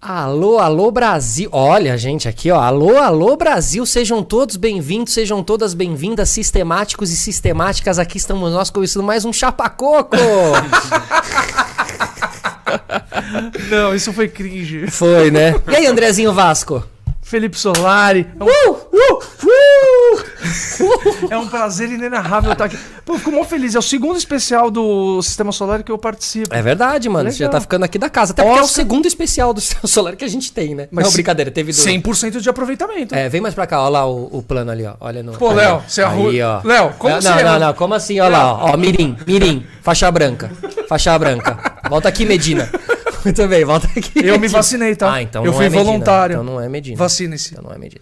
[0.00, 1.48] Alô, alô Brasil.
[1.52, 2.60] Olha, gente, aqui, ó.
[2.60, 3.84] Alô, alô Brasil.
[3.84, 7.98] Sejam todos bem-vindos, sejam todas bem-vindas, sistemáticos e sistemáticas.
[7.98, 10.16] Aqui estamos nós começando mais um Chapacoco.
[13.68, 14.86] Não, isso foi cringe.
[14.88, 15.54] Foi, né?
[15.68, 16.84] E aí, Andrezinho Vasco?
[17.20, 18.26] Felipe Solari.
[18.40, 20.27] Uh, uh, uh.
[21.30, 22.78] é um prazer inenarrável estar aqui.
[23.04, 23.74] Pô, eu fico mó feliz.
[23.74, 26.54] É o segundo especial do Sistema Solar que eu participo.
[26.54, 27.30] É verdade, mano.
[27.30, 27.52] Você já Legal.
[27.52, 28.32] tá ficando aqui da casa.
[28.32, 30.88] Até porque é o segundo especial do Sistema Solar que a gente tem, né?
[30.90, 31.78] Mas não, brincadeira, teve do...
[31.78, 33.14] 100% de aproveitamento.
[33.14, 34.94] É, vem mais pra cá, ó lá o, o plano ali, ó.
[35.00, 35.32] Olha no.
[35.32, 36.60] Pô, Léo, você é arru- Aí, ó.
[36.64, 38.20] Léo, como não, você Não, é- não, não, como assim?
[38.20, 38.72] Ó lá, ó.
[38.72, 38.76] ó.
[38.76, 40.50] Mirim, Mirim, faixa branca.
[40.88, 41.58] Faixa branca.
[41.88, 42.68] Volta aqui, Medina.
[43.24, 44.12] Muito bem, volta aqui.
[44.20, 44.48] Eu me Medina.
[44.58, 45.12] vacinei, tá?
[45.12, 45.84] Ah, então Eu não fui é Medina.
[45.90, 46.34] voluntário.
[46.34, 46.96] Então não é Medina.
[46.96, 47.50] Vacine-se.
[47.52, 48.00] Então não é Medina.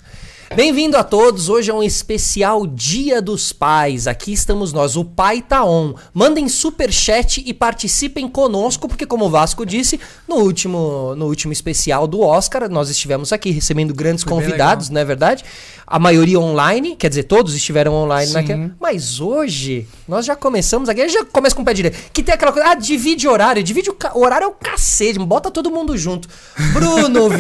[0.56, 4.06] Bem-vindo a todos, hoje é um especial Dia dos Pais.
[4.06, 5.92] Aqui estamos nós, o Pai Tá On.
[6.14, 11.52] Mandem super chat e participem conosco, porque como o Vasco disse, no último, no último
[11.52, 15.45] especial do Oscar, nós estivemos aqui recebendo grandes Foi convidados, não é verdade?
[15.89, 18.33] A maioria online, quer dizer, todos estiveram online Sim.
[18.34, 18.70] naquela.
[18.81, 21.97] Mas hoje, nós já começamos aqui, já começa com o pé direito.
[22.12, 25.17] Que tem aquela coisa, ah, divide horário, divide o ca- o horário é o cacete,
[25.20, 26.29] bota todo mundo junto.
[26.73, 27.29] Bruno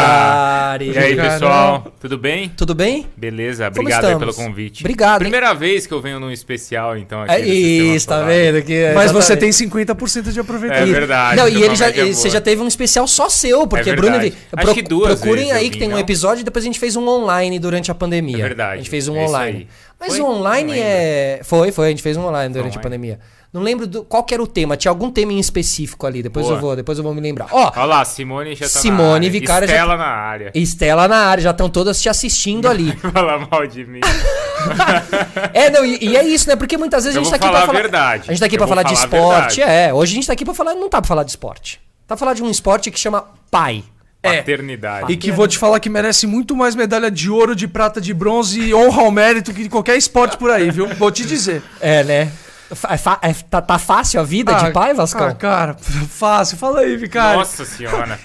[0.00, 0.92] Vicari.
[0.92, 2.48] E aí, pessoal, tudo bem?
[2.56, 3.06] Tudo bem?
[3.16, 4.82] Beleza, obrigado pelo convite.
[4.82, 5.30] Obrigado, hein?
[5.30, 8.62] Primeira vez que eu venho num especial, então, aqui É isso, tá vendo?
[8.62, 10.90] Que, Mas você tem 50% de É aproveitamento.
[10.92, 11.36] verdade.
[11.36, 14.16] Não, e ele já, ele- você já teve um especial só seu, porque É Bruno.
[14.56, 15.98] Acho que duas procurem vezes aí eu que vim, tem um não?
[15.98, 18.36] episódio e depois a gente fez um online durante a pandemia.
[18.38, 19.68] É verdade, A gente fez um é online.
[19.98, 20.20] Mas Foi?
[20.20, 21.40] o online é.
[21.44, 22.82] Foi, foi, a gente fez um online durante a Online.
[22.82, 23.20] pandemia.
[23.52, 24.04] Não lembro do...
[24.04, 26.56] qual que era o tema, tinha algum tema em específico ali, depois Boa.
[26.56, 27.48] eu vou, depois eu vou me lembrar.
[27.50, 29.30] Ó, Olha lá, Simone já tá Simone na área.
[29.30, 30.52] Vicária já Estela na área.
[30.54, 32.92] Estela na área, já estão todas te assistindo ali.
[33.12, 34.00] Fala mal de mim.
[35.54, 36.54] É, não, e, e é isso, né?
[36.56, 37.80] Porque muitas vezes Eu a gente tá aqui falar pra a falar.
[37.80, 38.22] verdade.
[38.28, 39.56] A gente tá aqui Eu pra falar de falar a esporte.
[39.56, 39.78] verdade.
[39.88, 40.74] É, hoje a gente tá aqui pra falar.
[40.74, 41.80] Não tá pra falar de esporte.
[42.06, 43.82] Tá pra falar de um esporte que chama pai.
[44.22, 44.36] É.
[44.38, 45.12] Paternidade.
[45.12, 48.12] E que vou te falar que merece muito mais medalha de ouro, de prata, de
[48.12, 50.86] bronze e honra ao mérito que qualquer esporte por aí, viu?
[50.88, 51.62] Vou te dizer.
[51.80, 52.30] É, né?
[52.88, 55.26] É é- tá, tá fácil a vida de pai, Vascão?
[55.26, 55.76] Ah, cara,
[56.08, 56.56] fácil.
[56.56, 57.38] Fala aí, cara.
[57.38, 58.18] Nossa senhora.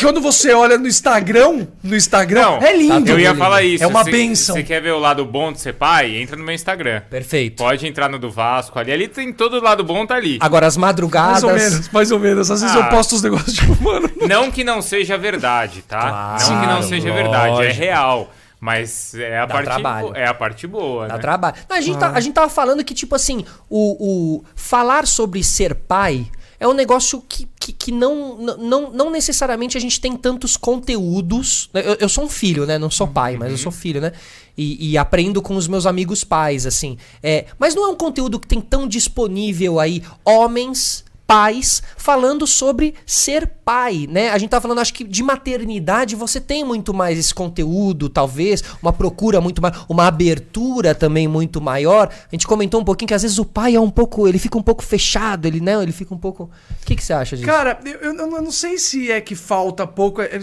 [0.00, 3.10] Quando você olha no Instagram, no Instagram, Não, é lindo.
[3.10, 3.38] eu ia lindo.
[3.38, 3.82] falar isso.
[3.82, 4.54] É uma Se- bênção.
[4.54, 7.02] Se quer ver o lado bom de ser pai, entra no meu Instagram.
[7.10, 7.56] Perfeito.
[7.56, 8.92] Pode entrar no do Vasco ali.
[8.92, 10.38] Ali tem todo o lado bom, tá ali.
[10.40, 11.42] Agora, as madrugadas.
[11.42, 12.50] Mais ou menos, mais ou menos.
[12.50, 12.80] Às vezes Ah.
[12.80, 14.08] eu posto os negócios tipo, mano.
[14.28, 16.00] Não que não seja verdade, tá?
[16.00, 17.80] Claro, não que não seja verdade, é lógico.
[17.80, 18.32] real.
[18.60, 20.12] Mas é a, Dá parte, trabalho.
[20.14, 21.20] é a parte boa, Dá né?
[21.20, 21.56] trabalho.
[21.68, 25.42] Não, a, gente tá- a gente tava falando que, tipo assim, o, o falar sobre
[25.42, 26.26] ser pai
[26.58, 31.70] é um negócio que, que, que não, não, não necessariamente a gente tem tantos conteúdos.
[31.72, 32.76] Eu, eu sou um filho, né?
[32.78, 34.12] Não sou pai, mas eu sou filho, né?
[34.58, 36.98] E, e aprendo com os meus amigos pais, assim.
[37.22, 42.92] É, mas não é um conteúdo que tem tão disponível aí homens pais falando sobre
[43.06, 44.30] ser pai, né?
[44.30, 48.64] A gente tá falando, acho que de maternidade você tem muito mais esse conteúdo, talvez,
[48.82, 52.08] uma procura muito mais, uma abertura também muito maior.
[52.10, 54.58] A gente comentou um pouquinho que às vezes o pai é um pouco, ele fica
[54.58, 56.50] um pouco fechado, ele né, ele fica um pouco.
[56.82, 57.46] O que que você acha disso?
[57.46, 60.20] Cara, eu, eu não eu não sei se é que falta pouco.
[60.20, 60.40] é- é-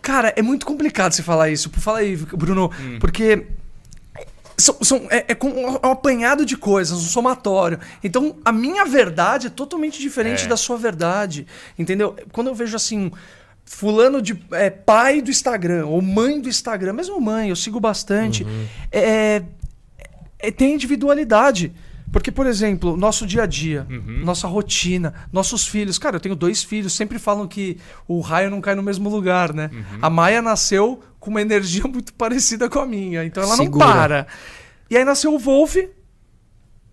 [0.00, 1.68] cara, é muito complicado você falar isso.
[1.74, 3.46] Fala aí, Bruno, porque.
[4.58, 7.78] São, são- é, é um apanhado de coisas, um somatório.
[8.02, 10.48] Então, a minha verdade é totalmente diferente É.
[10.48, 11.46] da sua verdade.
[11.78, 12.16] Entendeu?
[12.32, 13.10] Quando eu vejo assim.
[13.70, 18.46] Fulano de é, pai do Instagram, ou mãe do Instagram, mesmo mãe, eu sigo bastante.
[18.90, 19.42] É,
[20.38, 21.72] é, tem individualidade.
[22.10, 23.86] Porque, por exemplo, nosso dia a dia,
[24.24, 25.98] nossa rotina, nossos filhos.
[25.98, 27.76] Cara, eu tenho dois filhos, sempre falam que
[28.08, 29.68] o raio não cai no mesmo lugar, né?
[30.00, 33.86] A Maia nasceu com uma energia muito parecida com a minha, então ela Segura.
[33.86, 34.26] não para.
[34.90, 35.76] E aí nasceu o Wolf,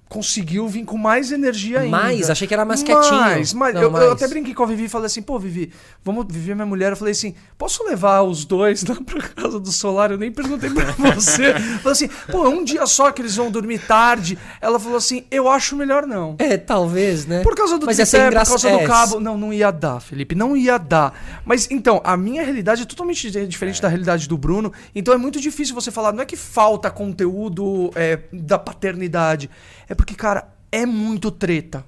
[0.08, 1.98] conseguiu vir com mais energia ainda.
[1.98, 2.30] Mais?
[2.30, 3.20] Achei que era mais quietinho.
[3.20, 3.74] Mais, mais.
[3.74, 4.12] Não, eu, eu mais.
[4.12, 5.72] até brinquei com a Vivi e falei assim, pô, Vivi,
[6.04, 6.92] vamos viver minha mulher.
[6.92, 10.12] Eu falei assim, posso levar os dois lá pra casa do solar?
[10.12, 11.54] Eu nem perguntei pra você.
[11.80, 14.38] falei assim, pô, é um dia só que eles vão dormir tarde.
[14.62, 16.36] Ela falou assim, eu acho melhor não.
[16.40, 17.42] É, talvez, né?
[17.42, 19.20] Por causa do Mas tripé, por causa é, do cabo.
[19.20, 20.36] Não, não ia dar, Felipe.
[20.36, 21.14] Não ia dar.
[21.44, 24.72] Mas então, a minha realidade é totalmente di- diferente da realidade do Bruno.
[24.94, 26.14] Então é muito difícil você falar.
[26.14, 29.50] Não é que falta conteúdo é, da paternidade.
[29.88, 31.84] É porque, cara, é muito treta.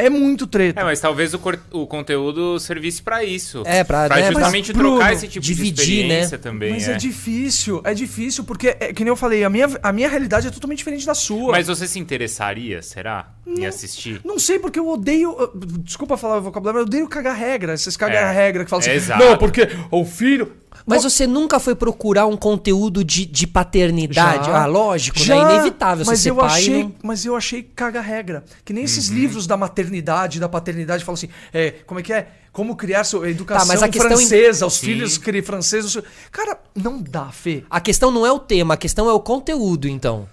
[0.00, 0.80] É muito treta.
[0.80, 1.40] É, mas talvez o,
[1.72, 3.64] o conteúdo servisse pra isso.
[3.66, 6.42] É, pra- né, justamente mas, Bruno, trocar esse tipo dividir, de experiência né?
[6.42, 6.70] também.
[6.70, 6.92] Mas é.
[6.92, 6.96] é.
[6.96, 10.50] difícil, é difícil, porque, é, que nem eu falei, a minha, a minha realidade é
[10.52, 11.50] totalmente diferente da sua.
[11.50, 13.32] Mas você se interessaria, será?
[13.44, 14.20] Em assistir?
[14.24, 15.34] Não sei, porque eu odeio.
[15.82, 17.74] Desculpa falar o vocabulário, mas eu odeio cagar regra.
[17.74, 18.96] Esses cagar É, regra que falam é assim.
[18.96, 19.24] exato.
[19.24, 20.52] Não, porque o filho.
[20.88, 24.46] Mas você nunca foi procurar um conteúdo de, de paternidade?
[24.46, 24.62] Já.
[24.62, 25.54] Ah, lógico, Já, né?
[25.54, 26.46] Inevitável você mas ser eu pai.
[26.46, 28.44] achei, não- Mas eu achei caga-regra.
[28.64, 28.86] Que nem Uhum.
[28.86, 32.28] esses livros da maternidade, da paternidade, falam assim, é, como é que é?
[32.52, 34.86] Como criar sua educação Tá, mas a questão em- francesa, os Sim.
[34.86, 35.96] filhos criam franceses.
[36.32, 37.62] Cara, não dá, Fê.
[37.70, 40.28] A questão não é o tema, a questão é o conteúdo, então.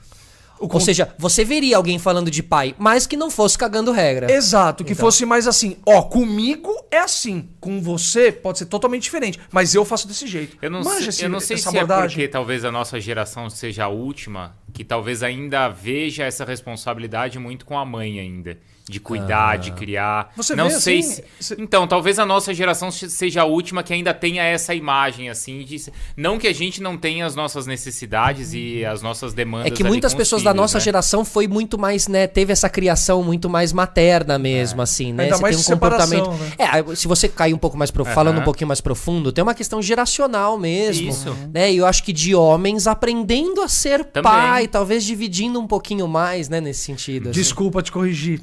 [0.59, 4.31] O Ou seja, você veria alguém falando de pai, mas que não fosse cagando regra.
[4.31, 5.05] Exato, que Então.
[5.05, 9.83] fosse mais assim, ó, comigo é assim, com você pode ser totalmente diferente, mas eu
[9.83, 10.57] faço desse jeito.
[10.61, 12.09] Eu não Manja sei, esse- eu não sei essa se é abordagem.
[12.17, 17.65] porque talvez a nossa geração seja a última, que talvez ainda veja essa responsabilidade muito
[17.65, 18.57] com a mãe ainda.
[18.87, 20.31] De cuidar, de criar.
[20.37, 21.55] Você não vê sei assim, se.
[21.59, 25.63] Então, talvez a nossa geração se- seja a última que ainda tenha essa imagem, assim,
[25.63, 25.91] de.
[26.15, 29.71] Não que a gente não tenha as nossas necessidades e as nossas demandas.
[29.71, 30.83] É que muitas pessoas da filhos, nossa né?
[30.83, 32.27] geração foi muito mais, né?
[32.27, 35.23] Teve essa criação muito mais materna mesmo, assim, né?
[35.23, 36.29] Ainda Você mais tem um comportamento.
[36.31, 36.51] né?
[36.59, 38.15] É, se você cair um pouco mais profundo, Aham.
[38.15, 41.09] falando um pouquinho mais profundo, tem uma questão geracional mesmo.
[41.09, 41.35] Isso.
[41.51, 41.73] Né?
[41.73, 44.31] E eu acho que de homens aprendendo a ser Também.
[44.31, 47.29] pai, talvez dividindo um pouquinho mais, né, nesse sentido.
[47.29, 47.39] assim.
[47.39, 48.41] Desculpa te corrigir.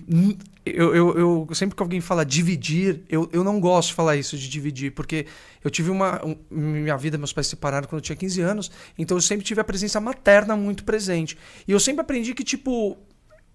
[0.64, 4.38] Eu, eu, eu- sempre que alguém fala dividir, eu, eu não gosto de falar isso
[4.38, 5.26] de dividir, porque
[5.64, 6.25] eu tive uma.
[6.25, 9.44] um- minha vida, meus pais se separaram quando eu tinha 15 anos, então eu sempre
[9.44, 11.37] tive a presença materna muito presente.
[11.67, 12.97] E eu sempre aprendi que, tipo,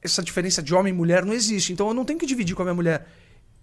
[0.02, 1.72] essa diferença de homem e mulher não existe.
[1.72, 3.08] Então eu não tenho que dividir com a minha mulher.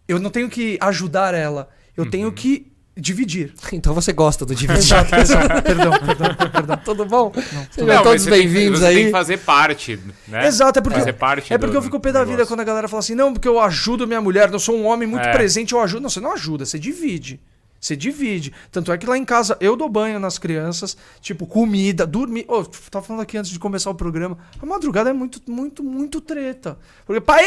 [0.09, 1.69] Eu não tenho que ajudar ela.
[1.97, 2.35] Eu tenho Uhum.
[2.35, 3.53] que dividir.
[3.73, 4.79] Então você gosta do dividir.
[4.83, 5.63] Exato, exato.
[5.63, 6.77] Perdão, perdão, perdão.
[6.85, 7.33] Tudo bom?
[7.71, 8.95] Sejam Não, mas todos você tem que- bem-vindos você aí.
[8.97, 9.99] tem que fazer parte,
[10.29, 10.47] né?
[10.47, 12.65] Exato, é porque, Fazer parte é porque do eu fico pé da vida quando a
[12.65, 15.33] galera fala assim, não, porque eu ajudo minha mulher, eu sou um homem muito É.
[15.33, 16.03] presente, eu ajudo.
[16.03, 17.41] Não, você não ajuda, você divide.
[17.85, 18.51] Você divide.
[18.73, 22.47] Tanto é que lá em casa eu dou banho nas crianças, tipo, comida, dormir.
[22.49, 24.39] Ô, tava falando aqui antes de começar o programa.
[24.59, 26.79] A madrugada é muito, muito, muito treta.
[27.05, 27.45] Porque, pai,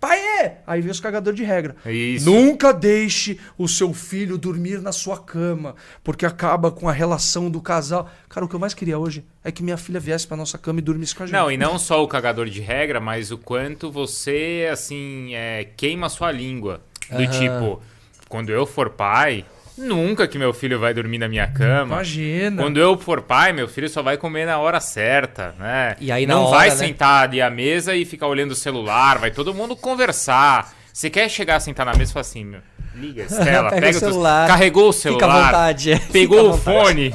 [0.00, 0.56] pai!
[0.66, 1.76] Aí vem os cagadores de regra.
[1.84, 2.24] É isso.
[2.24, 7.60] Nunca deixe o seu filho dormir na sua cama, porque acaba com a relação do
[7.60, 8.10] casal.
[8.26, 10.78] Cara, o que eu mais queria hoje é que minha filha viesse pra nossa cama
[10.78, 11.34] e dormisse com a gente.
[11.34, 16.06] Não, e não só o cagador de regra, mas o quanto você, assim, é, queima
[16.06, 16.80] a sua língua.
[17.10, 17.82] Do tipo,
[18.30, 19.44] quando eu for pai,
[19.78, 21.94] nunca que meu filho vai dormir na minha cama.
[21.94, 22.60] Imagina.
[22.62, 25.96] Quando eu for pai, meu filho só vai comer na hora certa, né?
[26.00, 26.76] E aí, Não hora, vai né?
[26.76, 30.74] sentar ali à mesa e ficar olhando o celular, vai todo mundo conversar.
[30.92, 32.60] Você quer chegar, sentar na mesa e falar assim, meu,
[32.94, 36.02] liga a Estela, Pega pega, o o celular, carregou o Fica à celular, vontade.
[36.12, 36.86] pegou à o vontade.
[36.86, 37.14] fone,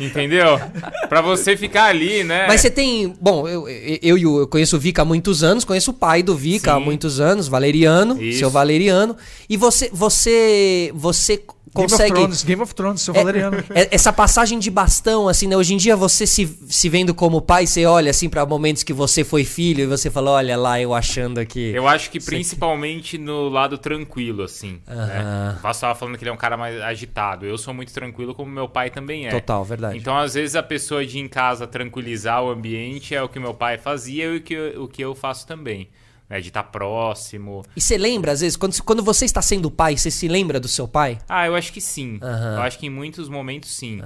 [0.00, 0.60] entendeu?
[1.08, 2.46] Pra você ficar ali, né?
[2.48, 3.14] Mas você tem.
[3.20, 3.68] Bom, eu,
[4.02, 6.84] eu, eu, conheço o Vika há muitos anos, conheço o pai do Vika há Sim.
[6.84, 8.40] muitos anos, Valeriano, Isso.
[8.40, 9.16] seu Valeriano.
[9.48, 9.90] E você.
[9.92, 10.90] Você.
[10.94, 11.42] Você
[11.74, 12.12] Game consegue.
[12.12, 13.56] of Thrones, Game of Thrones, seu É, Valeriano.
[13.74, 15.56] é- essa passagem de bastão, assim, né?
[15.56, 18.92] Hoje em dia você se, se vendo como pai, você olha assim pra momentos que
[18.92, 21.70] você foi filho e você fala, olha lá, eu achando aqui.
[21.74, 24.80] Eu acho que principalmente no lado tranquilo, assim.
[24.88, 25.06] Aham.
[25.06, 25.56] Né?
[25.58, 27.46] O Vasco tava falando que ele é um cara mais agitado.
[27.46, 29.30] Eu sou muito tranquilo, como meu pai também é.
[29.30, 29.96] Total, verdade.
[29.96, 33.38] Então, às vezes, a pessoa de ir em casa tranquilizar o ambiente é o que
[33.38, 35.88] meu pai fazia e o que eu, o que eu faço também.
[36.30, 36.40] Né?
[36.40, 37.62] De estar próximo.
[37.74, 40.68] E você lembra, às vezes, quando, quando você está sendo pai, você se lembra do
[40.68, 41.18] seu pai?
[41.28, 42.20] Ah, eu acho que sim.
[42.22, 42.54] Aham.
[42.54, 44.00] Eu acho que em muitos momentos sim.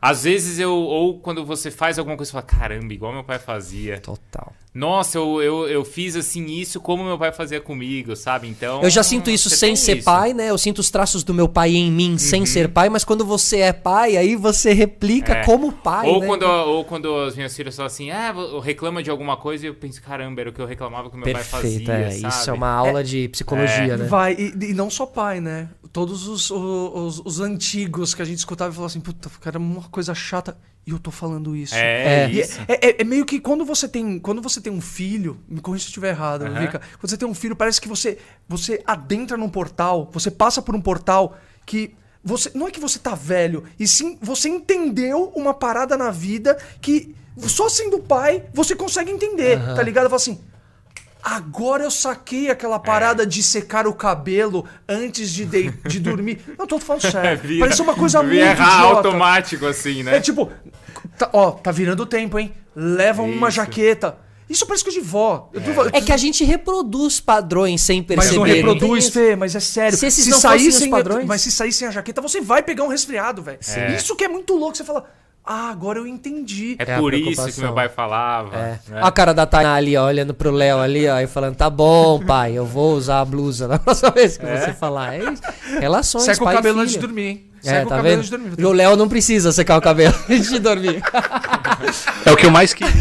[0.00, 0.72] Às vezes eu.
[0.72, 4.00] Ou quando você faz alguma coisa, você fala, caramba, igual meu pai fazia.
[4.00, 4.52] Total.
[4.76, 8.46] Nossa, eu, eu, eu fiz assim isso como meu pai fazia comigo, sabe?
[8.46, 8.82] Então.
[8.82, 10.04] Eu já sinto isso sem ser isso.
[10.04, 10.50] pai, né?
[10.50, 13.60] Eu sinto os traços do meu pai em mim sem ser pai, mas quando você
[13.60, 15.44] é pai, aí você replica É.
[15.44, 16.06] como pai.
[16.06, 16.26] ou, né?
[16.26, 19.74] quando, ou quando as minhas filhas falam assim, ah, reclama de alguma coisa e eu
[19.74, 22.04] penso, caramba, era o que eu reclamava que meu Perfeito, pai é.
[22.04, 22.18] fazia.
[22.18, 22.58] Isso é sabe?
[22.58, 23.96] uma aula de psicologia, É.
[23.96, 24.04] né?
[24.04, 25.70] Vai, e, e não só pai, né?
[25.90, 29.84] Todos os, os, os antigos que a gente escutava e falava assim, puta, cara, uma
[29.84, 30.54] coisa chata.
[30.86, 31.74] E eu tô falando isso.
[31.74, 32.30] É, É.
[32.30, 32.60] Isso.
[32.68, 35.82] é, é- é meio que quando você tem quando você tem um filho, me corrija
[35.82, 36.60] se eu estiver errado, Aham.
[36.60, 40.62] Vika, quando você tem um filho, parece que você você adentra num portal, você passa
[40.62, 45.32] por um portal que você não é que você tá velho, e sim você entendeu
[45.34, 50.04] uma parada na vida que só sendo pai você consegue entender, tá ligado?
[50.04, 50.38] Fala assim,
[51.28, 56.38] Agora eu saquei aquela parada de secar o cabelo antes de, de, de dormir.
[56.56, 57.40] Não, tô falando sério.
[57.42, 58.64] Vira- Parece uma coisa muito idiota.
[59.08, 60.18] automático, assim, né?
[60.18, 60.48] É tipo,
[61.18, 62.54] tá- ó, tá virando o tempo, hein?
[62.76, 63.56] Leva uma Isso.
[63.56, 64.18] jaqueta.
[64.48, 65.50] Isso parece coisa de vó.
[65.52, 68.36] Eu tô- É que a gente reproduz padrões sem mas perceber.
[68.36, 68.52] não né?
[68.54, 69.08] reproduz.
[69.08, 69.98] Fê, mas é sério.
[69.98, 72.20] Se esses se não sair fossem os sem, padrões- Mas se sair sem a jaqueta,
[72.20, 73.58] você vai pegar um resfriado, velho.
[73.74, 73.96] É.
[73.96, 74.76] Isso que é muito louco.
[74.76, 75.04] Você fala,
[75.46, 76.76] ah, agora eu entendi.
[76.78, 78.56] É, É por isso que meu pai falava.
[78.56, 78.80] É.
[78.88, 79.00] né?
[79.00, 82.18] A cara da Tainá ali, ó, olhando pro Léo ali, ó, e falando, tá bom,
[82.18, 85.14] pai, eu vou usar a blusa na próxima vez que você falar.
[85.14, 85.42] É isso.
[85.78, 87.44] Relações, Seca o e cabelo antes de dormir, hein?
[87.66, 88.18] É, Seca o tá cabelo vendo?
[88.18, 88.64] antes de dormir.
[88.66, 91.02] O Léo não precisa secar o cabelo antes de dormir.
[92.24, 92.92] É o que eu mais queria.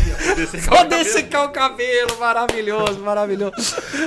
[0.68, 3.54] Poder secar o cabelo, maravilhoso, maravilhoso.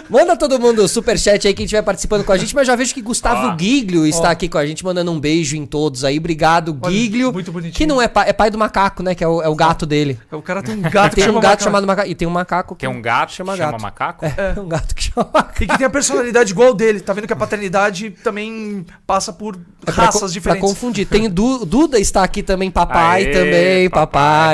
[0.08, 2.92] Manda todo mundo o superchat aí, quem estiver participando com a gente, mas já vejo
[2.94, 3.56] que Gustavo Ó.
[3.58, 6.18] Giglio está aqui com a gente, mandando um beijo em todos aí.
[6.18, 7.32] Obrigado, Olha, Giglio.
[7.32, 7.74] muito bonitinho.
[7.74, 9.14] Que não é pai, é pai do macaco, né?
[9.14, 10.18] Que é o, é o gato dele.
[10.30, 11.62] O cara tem um gato que tem um gato macaco.
[11.64, 12.08] chamado macaco.
[12.10, 13.80] E tem um macaco que Tem um gato que chama gato.
[13.82, 14.24] macaco?
[14.26, 15.62] É, um gato que chama macaco.
[15.62, 17.00] E que tem a personalidade igual dele.
[17.00, 20.60] Tá vendo que a paternidade também passa por É raças co- diferentes.
[20.60, 21.06] Pra confundir.
[21.06, 24.06] Tem Du- Duda está aqui também, papai Aê, também, papai.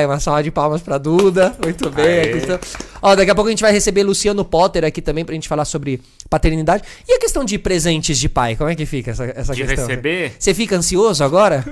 [0.03, 0.07] papai.
[0.07, 1.55] Uma salva de palmas pra Duda.
[1.63, 2.33] Muito bem.
[3.03, 5.65] Ó, daqui a pouco a gente vai receber Luciano Potter aqui também pra gente falar
[5.65, 6.83] sobre paternidade.
[7.09, 9.87] E a questão de presentes de pai, como é que fica essa, essa De questão?
[9.87, 10.35] receber?
[10.39, 11.65] Você fica ansioso agora?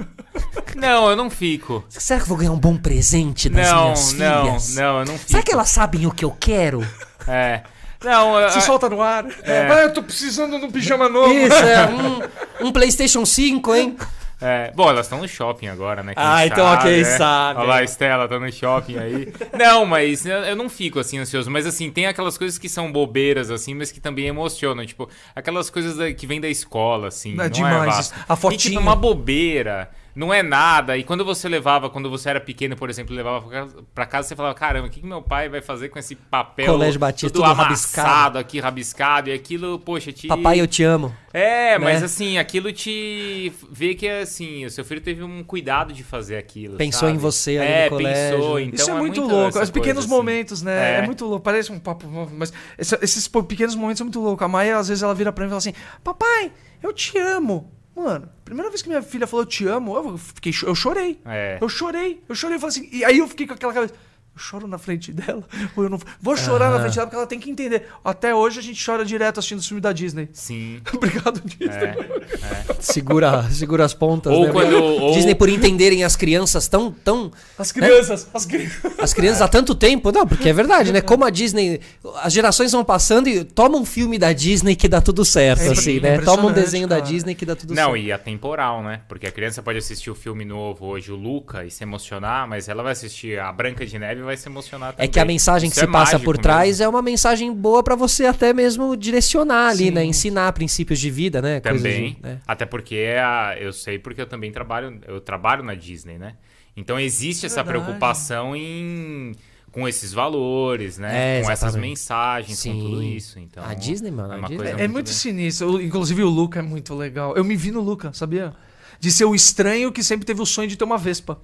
[0.76, 1.84] Não, eu não fico.
[1.88, 4.74] Será que eu vou ganhar um bom presente das Não, minhas não, filhas?
[4.74, 5.30] não, eu não fico.
[5.30, 6.86] Será que elas sabem o que eu quero?
[7.26, 7.60] É.
[8.04, 9.24] Não, Se solta no ar.
[9.42, 9.68] É.
[9.70, 11.32] Ah, eu tô precisando de um pijama novo.
[11.32, 11.88] Isso, é.
[12.62, 13.96] Um, um PlayStation 5, hein?
[14.44, 16.14] É, bom, elas estão no shopping agora, né?
[16.16, 17.04] Quem Ah, então ok, né?
[17.16, 17.60] sabe.
[17.60, 19.32] Olha lá, a Estela tá no shopping aí.
[19.56, 21.48] Não, mas eu não fico assim ansioso.
[21.48, 24.84] Mas assim, tem aquelas coisas que são bobeiras, assim, mas que também emocionam.
[24.84, 27.34] Tipo, aquelas coisas que vêm da escola, assim.
[27.34, 27.86] É não demais é.
[27.86, 28.18] Vasco.
[28.28, 28.58] A E, fotinha.
[28.58, 29.90] tipo, uma bobeira.
[30.14, 30.96] Não é nada.
[30.96, 34.28] E quando você levava, quando você era pequeno, por exemplo, levava pra casa, pra casa
[34.28, 37.28] você falava: caramba, o que, que meu pai vai fazer com esse papel Colégio Batista,
[37.30, 38.38] tudo, tudo amassado rabiscado.
[38.38, 40.28] aqui, rabiscado, e aquilo, poxa, te.
[40.28, 41.14] Papai, eu te amo.
[41.32, 42.04] É, mas né?
[42.04, 46.76] assim, aquilo te vê que assim, o seu filho teve um cuidado de fazer aquilo.
[46.76, 47.12] Pensou sabe?
[47.12, 48.36] em você ali é, no colégio.
[48.36, 49.58] pensou, então Isso é, muito muito louco.
[49.58, 50.14] Os pequenos assim.
[50.14, 50.96] momentos, né?
[50.96, 50.98] É.
[50.98, 51.06] É.
[51.06, 51.42] muito louco.
[51.42, 54.44] Parece um papo, mas esse- esses pequenos momentos são muito loucos.
[54.44, 55.72] A Maia, às vezes, ela vira pra mim e fala assim:
[56.04, 56.52] Papai,
[56.82, 57.72] eu te amo.
[57.94, 61.20] Mano, primeira vez que minha filha falou eu te amo, eu, fiquei, eu chorei.
[61.24, 61.58] É.
[61.60, 62.22] Eu chorei.
[62.28, 62.56] Eu chorei.
[62.56, 63.94] Eu falei assim, e aí eu fiquei com aquela cabeça.
[64.34, 65.42] Eu choro na frente dela?
[65.76, 65.98] Ou eu não.
[66.20, 66.80] Vou chorar na Aham.
[66.82, 67.86] frente dela porque ela tem que entender.
[68.04, 70.28] Até hoje a gente chora direto assistindo o filme da Disney.
[70.32, 70.80] Sim.
[70.94, 71.68] Obrigado, Disney.
[71.74, 72.74] É.
[72.80, 74.52] Segura, segura as pontas, Ou né?
[74.52, 77.30] quando- ou- Disney por entenderem as crianças tão, tão...
[77.58, 78.98] As crianças, as crianças.
[78.98, 80.10] As crianças há tanto tempo.
[80.10, 81.00] Não, porque é verdade, né?
[81.00, 81.80] Como a Disney...
[82.22, 85.68] As gerações vão passando e toma um filme da Disney que dá tudo certo, É
[85.72, 86.18] assim, né?
[86.18, 87.08] Toma um desenho da cara.
[87.08, 87.96] Disney que dá tudo Não, certo.
[87.98, 89.00] e atemporal, né?
[89.08, 92.68] Porque a criança pode assistir o filme novo hoje, o Luca, e se emocionar, mas
[92.68, 95.04] ela vai assistir a Branca de Neve vai se emocionar também.
[95.04, 96.42] É que a mensagem que Isso se é passa por mesmo.
[96.42, 99.90] trás é uma mensagem boa pra você até mesmo direcionar ali, Sim.
[99.90, 100.04] né?
[100.04, 101.60] Ensinar princípios de vida, né?
[101.60, 102.14] Também.
[102.14, 102.40] de- né?
[102.46, 106.34] Até porque é a- eu sei porque eu também trabalho, eu trabalho na Disney, né?
[106.76, 107.84] Então existe essa Verdade.
[107.84, 109.32] preocupação em
[109.70, 111.38] com esses valores, né?
[111.40, 113.14] É, com essas mensagens, com tudo Sim.
[113.14, 113.38] isso.
[113.38, 115.80] Então, A Disney, mano, é uma Disney coisa É, é muito bem- sinistro.
[115.80, 117.34] Inclusive o Luca é muito legal.
[117.36, 118.52] Eu me vi no Luca, sabia?
[119.00, 121.40] De ser o estranho que sempre teve o sonho de ter uma Vespa.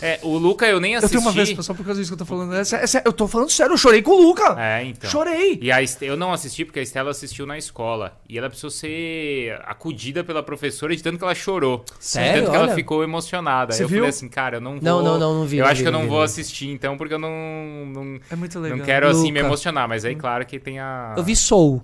[0.00, 1.16] É, o Luca eu nem Eu assisti.
[1.16, 2.54] tenho uma Vespa, só por causa disso que eu tô falando.
[2.54, 4.54] É sé- eu tô falando sério, eu chorei com o Luca.
[4.60, 5.10] É, então.
[5.10, 5.58] Chorei.
[5.60, 8.16] E a Est- eu não assisti porque a Estela assistiu na escola.
[8.28, 11.84] E ela precisou ser acudida pela professora de tanto que ela chorou.
[11.98, 12.32] Sério?
[12.32, 12.66] De tanto que Olha.
[12.66, 13.72] ela ficou emocionada.
[13.72, 13.98] Você Aí eu viu?
[13.98, 14.82] falei assim, cara, eu não vou.
[14.82, 16.18] Não, não, não, não vi, Eu não acho vi, que eu não não vi, vou
[16.20, 16.24] vi.
[16.24, 17.30] assistir então, porque eu não.
[17.30, 18.78] Não, É muito legal.
[18.78, 19.48] não quero assim me Luca.
[19.48, 19.88] emocionar.
[19.88, 21.14] Mas aí, claro que tem a.
[21.16, 21.82] Eu vi Soul,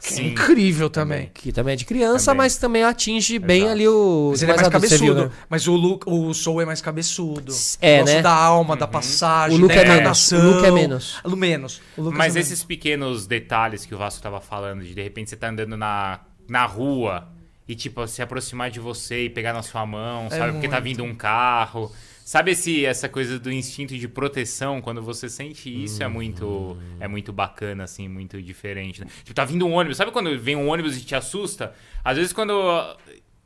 [0.00, 0.26] Que é Sim.
[0.28, 1.30] incrível também.
[1.34, 2.38] que também é de criança, Também.
[2.38, 3.72] mas também atinge bem Exato.
[3.72, 4.28] ali o.
[4.30, 5.20] Mas ele é mais adultos, você cabeçudo.
[5.20, 5.36] viu, né?
[5.50, 7.52] Mas o, Luca, o Soul é mais cabeçudo.
[7.80, 8.22] É, né?
[8.22, 11.16] da alma, da passagem, O Luca da é menos, o Luca é menos.
[11.24, 11.80] O menos.
[11.96, 15.36] O Mas é esses pequenos detalhes que o Vasco tava falando, de de repente você
[15.36, 17.28] tá andando na, na rua
[17.68, 20.52] e, tipo, se aproximar de você e pegar na sua mão, sabe?
[20.52, 20.96] Porque tá É muito.
[20.96, 21.92] vindo um carro.
[22.26, 24.82] Sabe esse, essa coisa do instinto de proteção?
[24.82, 29.02] Quando você sente isso, é muito é muito bacana, assim, muito diferente.
[29.02, 29.06] Né?
[29.18, 29.96] Tipo, tá vindo um ônibus.
[29.96, 31.72] Sabe quando vem um ônibus e te assusta?
[32.02, 32.52] Às vezes quando.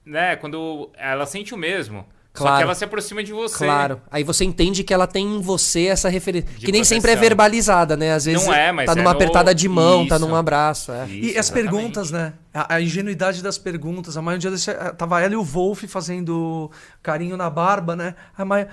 [0.02, 2.08] Né, quando ela sente o mesmo.
[2.40, 2.56] Só Claro.
[2.58, 3.64] que ela se aproxima de você.
[3.64, 4.00] Claro.
[4.10, 6.48] Aí você entende que ela tem em você essa referência.
[6.58, 8.12] De Que nem sempre é verbalizada, né?
[8.12, 10.26] Às vezes Não é, mas tá é numa no- apertada de mão, tá Isso.
[10.26, 10.90] num abraço.
[10.92, 11.06] É.
[11.08, 11.70] E Isso, as exatamente.
[11.70, 12.32] perguntas, né?
[12.52, 14.16] A, a ingenuidade das perguntas.
[14.16, 16.70] A Maia um dia desse, eh, tava ela e o Wolf fazendo
[17.02, 18.14] carinho na barba, né?
[18.36, 18.68] A Maia.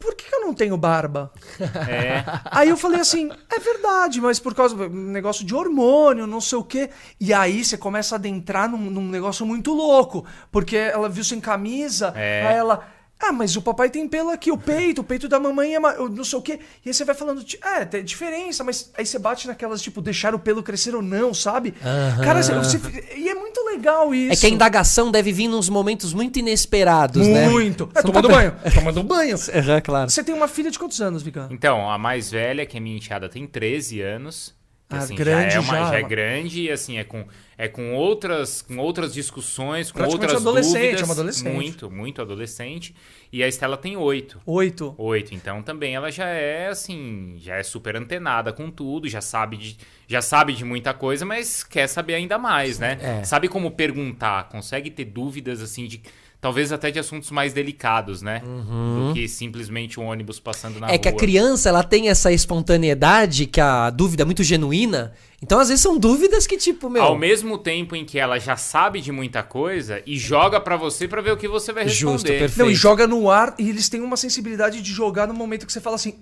[0.00, 1.30] Por que eu não tenho barba?
[1.88, 2.24] É.
[2.50, 6.58] Aí eu falei assim, é verdade, mas por causa do negócio de hormônio, não sei
[6.58, 6.90] o quê.
[7.20, 10.24] E aí você começa a adentrar num, num negócio muito louco.
[10.50, 12.46] Porque ela viu sem camisa, É.
[12.48, 12.82] aí ela.
[13.22, 15.94] Ah, mas o papai tem pelo aqui, o peito, o peito da mamãe é ma-
[15.94, 16.58] não sei o quê.
[16.84, 17.44] E aí você vai falando,
[17.76, 21.34] é, tem diferença, mas aí você bate naquelas, tipo, deixar o pelo crescer ou não,
[21.34, 21.74] sabe?
[21.84, 22.24] Aham.
[22.24, 22.78] Cara, você, você-
[23.16, 24.32] e é muito legal isso.
[24.32, 27.48] É que a indagação deve vir nos momentos muito inesperados, né?
[27.48, 27.90] Muito.
[27.94, 28.54] É, tomando tá- banho.
[28.74, 29.36] Tomando banho.
[29.54, 30.10] Aham, claro.
[30.10, 31.46] Você tem uma filha de quantos anos, Vika?
[31.50, 34.54] Então, a mais velha, que é minha enteada, tem 13 anos.
[34.88, 37.24] que, Ah, assim, grande já é, uma, já, já é grande e assim, é com,
[37.60, 41.00] é com outras com outras discussões, com outras adolescente, dúvidas.
[41.02, 41.52] é uma adolescente.
[41.52, 42.94] Muito, muito adolescente.
[43.30, 44.40] E a Estela tem 8.
[44.46, 44.94] Oito.
[44.96, 49.58] Oito, então também ela já é assim, já é super antenada com tudo, já sabe
[49.58, 49.76] de,
[50.08, 52.98] já sabe de muita coisa, mas quer saber ainda mais, né?
[52.98, 53.24] É.
[53.24, 56.00] Sabe como perguntar, consegue ter dúvidas assim de
[56.40, 58.42] talvez até de assuntos mais delicados, né?
[58.42, 60.98] Do que simplesmente um ônibus passando na é rua.
[60.98, 65.12] que a criança ela tem essa espontaneidade que a dúvida é muito genuína.
[65.42, 67.02] Então, às vezes, são dúvidas que, tipo, meu.
[67.02, 71.08] Ao mesmo tempo em que ela já sabe de muita coisa e joga pra você
[71.08, 72.12] pra ver o que você vai responder.
[72.12, 72.58] Justo, perfeito.
[72.58, 75.72] Não, e joga no ar e eles têm uma sensibilidade de jogar no momento que
[75.72, 76.18] você fala assim.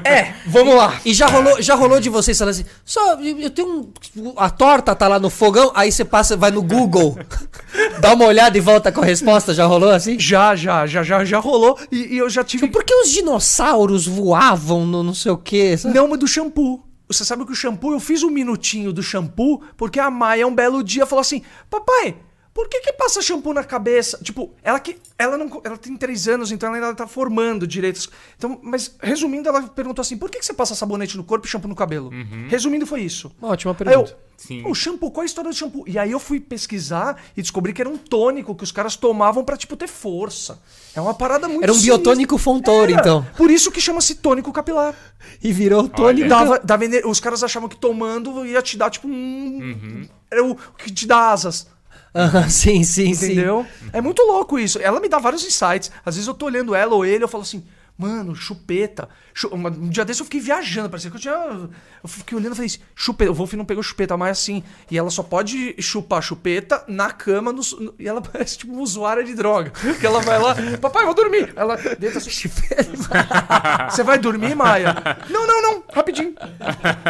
[0.04, 1.00] É, vamos lá.
[1.06, 4.34] E já rolou, já rolou de vocês falando assim, só, eu tenho um.
[4.36, 7.18] A torta tá lá no fogão, aí você passa, vai no Google,
[8.02, 10.20] dá uma olhada e volta com a resposta, já rolou assim?
[10.20, 11.78] Já, já, já, já, já rolou.
[11.92, 12.68] E, e eu já tive.
[12.68, 15.78] Por que os dinossauros voavam no não sei o quê?
[15.78, 15.94] sabe?
[15.94, 16.84] Não, mas do shampoo.
[17.08, 20.54] Você sabe que o shampoo, eu fiz um minutinho do shampoo, porque a Maia um
[20.54, 22.16] belo dia falou assim: Papai,
[22.60, 24.20] por que que passa shampoo na cabeça?
[24.22, 24.98] Tipo, ela que.
[25.18, 25.62] Ela não.
[25.64, 28.10] Ela tem três anos, então ela ainda tá formando direitos.
[28.38, 31.50] Então, mas resumindo, ela perguntou assim: por que, que você passa sabonete no corpo e
[31.50, 32.12] shampoo no cabelo?
[32.50, 33.32] Resumindo, foi isso.
[33.42, 34.18] Uma ótima Aí eu, pergunta.
[34.36, 34.62] Sim.
[34.66, 35.86] o shampoo, qual é a história do shampoo?
[35.88, 39.46] E aí eu fui pesquisar e descobri que era um tônico que os caras tomavam
[39.46, 40.62] pra, tipo, ter força.
[40.94, 41.96] É uma parada muito Era um sinistra.
[41.98, 43.00] biotônico fontoura, Era.
[43.00, 43.26] então.
[43.38, 44.94] Por isso que chama-se tônico capilar.
[45.42, 46.28] E virou tônico.
[46.28, 50.06] Dava, dava os caras achavam que tomando ia te dar, tipo, um...
[50.30, 51.68] Era o que te dá asas.
[52.16, 53.26] Aham, sim, sim, sim.
[53.34, 53.66] Entendeu?
[53.94, 54.80] É muito louco isso.
[54.82, 55.92] Ela me dá vários insights.
[56.06, 57.64] Às vezes eu tô olhando ela ou ele, eu falo assim,
[57.98, 59.08] mano, chupeta.
[59.52, 61.34] Um dia desse eu fiquei viajando, parecia que eu tinha.
[61.34, 63.32] Eu fiquei olhando e falei assim, chupeta.
[63.32, 64.64] O Wolf não pegou chupeta, mas assim.
[64.90, 67.52] E ela só pode chupar chupeta na cama.
[67.54, 69.72] no- no- e ela parece tipo uma usuária de droga.
[70.00, 71.54] Que ela vai lá, papai, eu vou dormir.
[71.56, 72.30] Ela deita assim,
[73.90, 74.96] Você vai dormir, Maia?
[75.30, 76.34] Não, não, não, rapidinho.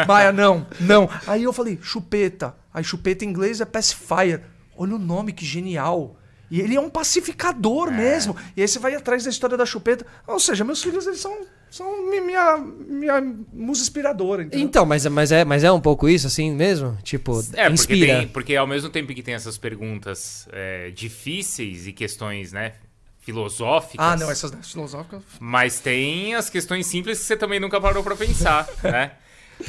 [0.06, 1.08] Maia, não, não.
[1.26, 2.54] Aí eu falei, chupeta.
[2.72, 4.42] Aí chupeta em inglês é pacifier.
[4.82, 6.16] Olha o nome, que genial.
[6.50, 8.34] E ele é um pacificador mesmo.
[8.56, 10.04] E aí você vai atrás da história da chupeta.
[10.26, 13.20] Ou seja, meus filhos, eles são, são mi- minha, minha
[13.52, 14.42] musa inspiradora.
[14.42, 14.64] entendeu?
[14.66, 16.98] Então, mas, mas, é, mas é um pouco isso, assim mesmo?
[17.04, 18.18] Tipo, É, porque, inspira.
[18.20, 22.72] tem, porque ao mesmo tempo que tem essas perguntas é, difíceis e questões, né,
[23.20, 24.04] filosóficas.
[24.04, 25.22] Ah, não, essas das filosóficas.
[25.38, 29.12] Mas tem as questões simples que você também nunca parou pra pensar, né?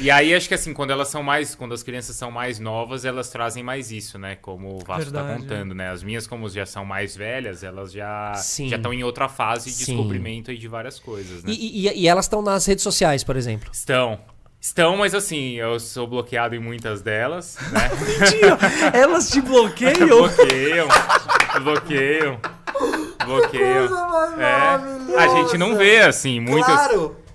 [0.00, 3.04] E aí acho que assim, quando elas são mais, quando as crianças são mais novas,
[3.04, 4.36] elas trazem mais isso, né?
[4.40, 5.90] Como o Vasco tá Verdade, contando, né?
[5.90, 8.68] As minhas, como já são mais velhas, elas já Sim.
[8.68, 9.92] já estão em outra fase de Sim.
[9.96, 11.52] descobrimento aí de várias coisas, né?
[11.52, 13.70] E, e- e elas estão nas redes sociais, por exemplo.
[13.72, 14.18] Estão.
[14.60, 17.90] Estão, mas assim, eu sou bloqueado em muitas delas, né?
[18.20, 18.58] Mentira!
[18.96, 19.92] Elas te bloqueiam?
[20.06, 20.88] bloqueiam,
[21.62, 22.40] bloqueiam,
[23.24, 23.88] bloqueiam.
[24.40, 26.80] É, a gente não vê assim muitas.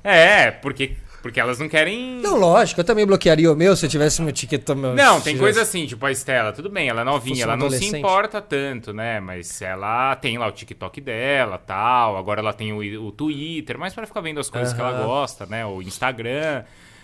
[0.04, 0.96] É, porque
[1.28, 2.22] porque elas não querem.
[2.22, 4.80] Não, lógico, eu também bloquearia o meu se eu tivesse meu TikTok.
[4.80, 7.70] Meu, Não, tem coisa assim, tipo a Estela, tudo bem, ela é novinha, ela não
[7.70, 9.20] se importa tanto, né?
[9.20, 13.94] Mas ela tem lá o TikTok dela, tal, agora ela tem o, o Twitter, mas
[13.94, 15.66] pra ficar vendo as coisas que ela gosta, né?
[15.66, 16.64] O Instagram.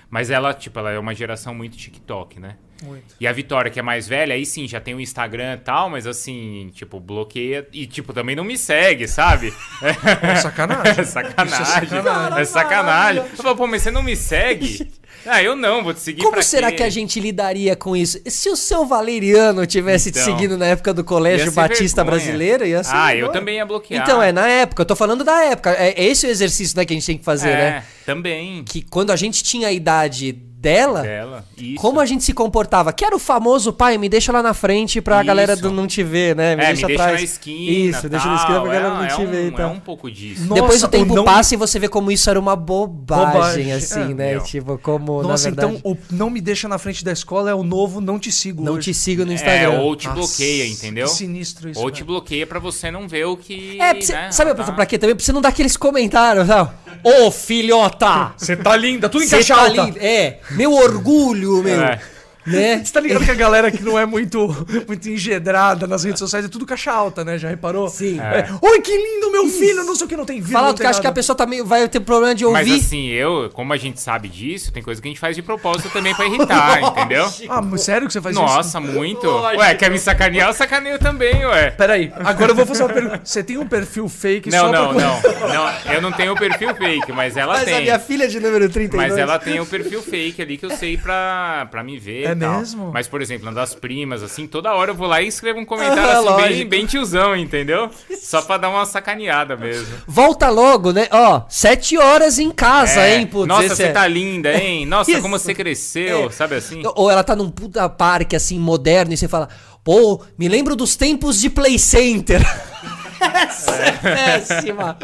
[0.10, 2.56] Mas ela, tipo, ela é uma geração muito TikTok, né?
[2.84, 3.16] Muito.
[3.20, 5.90] E a Vitória, que é mais velha, aí sim, já tem o Instagram e tal,
[5.90, 9.54] mas assim, tipo, bloqueia e, tipo, também não me segue, sabe?
[9.82, 11.00] É sacanagem.
[11.00, 11.66] É sacanagem.
[11.66, 12.42] sacanagem.
[12.42, 13.24] É sacanagem.
[13.24, 14.92] Eu falo, pô, mas você não me segue?
[15.26, 16.78] Ah, eu não, vou te seguir Como pra será quê?
[16.78, 18.20] que a gente lidaria com isso?
[18.26, 22.26] Se o seu Valeriano tivesse te Então, seguindo na época do Colégio Batista vergonha.
[22.26, 22.94] Brasileiro, ia ser.
[22.94, 24.04] Ah, eu também ia bloquear.
[24.04, 25.72] Então, é na época, eu tô falando da época.
[25.72, 27.84] É, é esse o exercício né, que a gente tem que fazer, é, né?
[28.06, 28.64] também.
[28.66, 30.34] Que quando a gente tinha a idade
[30.64, 31.46] dela, Dela.
[31.58, 31.76] Isso.
[31.82, 32.94] como a gente se comportava?
[32.94, 35.26] Que era o famoso pai, me deixa lá na frente pra Isso.
[35.26, 36.54] galera do não te ver, né?
[36.54, 37.14] É, me deixa atrás.
[37.16, 37.72] na esquina.
[37.98, 38.80] Isso, deixa na esquina pra tal.
[38.82, 39.44] galera não é, te é ver.
[39.44, 39.70] um, e tal.
[39.70, 40.46] É um pouco disso.
[40.46, 43.72] Nossa, Depois o tempo não- passa e você vê como isso era uma bobagem, Bobagem,
[43.74, 44.14] assim, é.
[44.14, 44.32] né?
[44.36, 44.44] Meu.
[44.44, 47.54] Tipo, como, Nossa, na verdade, então o não me deixa na frente da escola é
[47.54, 48.92] o novo não te sigo não hoje.
[48.92, 49.80] te sigo no É, Instagram.
[49.82, 51.08] ou te Nossa, bloqueia, entendeu?
[51.08, 51.80] Que sinistro isso.
[51.80, 51.96] Ou cara.
[51.98, 53.78] te bloqueia pra você não ver o que.
[53.82, 55.14] É, pra você- né, sabe ela tá- pra quê também?
[55.16, 56.72] Pra você não dar aqueles comentários, sabe?
[57.04, 58.34] Ô, filhota!
[58.38, 59.98] Você tá linda, tudo caixa tá lindo.
[60.00, 61.82] É, meu orgulho, meu.
[61.82, 62.00] É.
[62.46, 62.84] Né?
[62.84, 64.48] Você tá ligado que a galera que não é muito,
[64.88, 67.38] muito engedrada nas redes sociais é tudo caixa alta, né?
[67.38, 67.88] Já reparou?
[67.88, 68.20] Sim.
[68.20, 68.48] É.
[68.62, 69.84] Oi, que lindo, meu filho!
[69.84, 70.54] Não sei o que, não tem vídeo.
[70.54, 72.80] Fala tem acho que a pessoa tá meio, vai ter problema de Mas ouvir.
[72.80, 75.90] assim, eu, como a gente sabe disso, tem coisa que a gente faz de propósito
[75.90, 77.32] também pra irritar, entendeu?
[77.50, 78.44] Ah, mas sério que você faz isso?
[78.46, 79.28] Nossa, muito.
[79.28, 80.50] Ué, quer me sacanear?
[80.50, 81.72] Eu sacaneio também, ué.
[81.72, 83.22] Peraí, agora eu vou fazer uma pergunta.
[83.24, 85.04] Você tem um perfil fake Não, só não, pra...
[85.04, 85.22] não,
[85.54, 85.94] não.
[85.94, 87.76] Eu não tenho o perfil fake, mas ela Mas tem.
[87.76, 89.10] a minha filha de número 32.
[89.10, 92.26] Mas ela tem o perfil fake ali que eu sei pra, pra me ver.
[92.26, 92.60] É tal.
[92.60, 92.92] mesmo?
[92.94, 95.66] Mas, por exemplo, uma das primas, assim, toda hora eu vou lá e escrevo um
[95.66, 97.90] comentário Ah, assim, bem, bem tiozão, entendeu?
[98.22, 99.88] Só pra dar uma sacaneada mesmo.
[100.08, 101.08] Volta logo, né?
[101.12, 103.28] Ó, sete horas em casa, É, hein?
[103.28, 104.86] Putz, Nossa, você é- tá linda, hein?
[104.88, 105.22] Nossa, Isso.
[105.22, 106.30] como você cresceu, É.
[106.30, 106.82] sabe assim?
[106.96, 109.50] Ou ela tá num puta parque, assim, moderno, e você fala,
[109.84, 112.42] pô, me lembro dos tempos de Play Center.
[113.20, 114.98] Essa é péssima.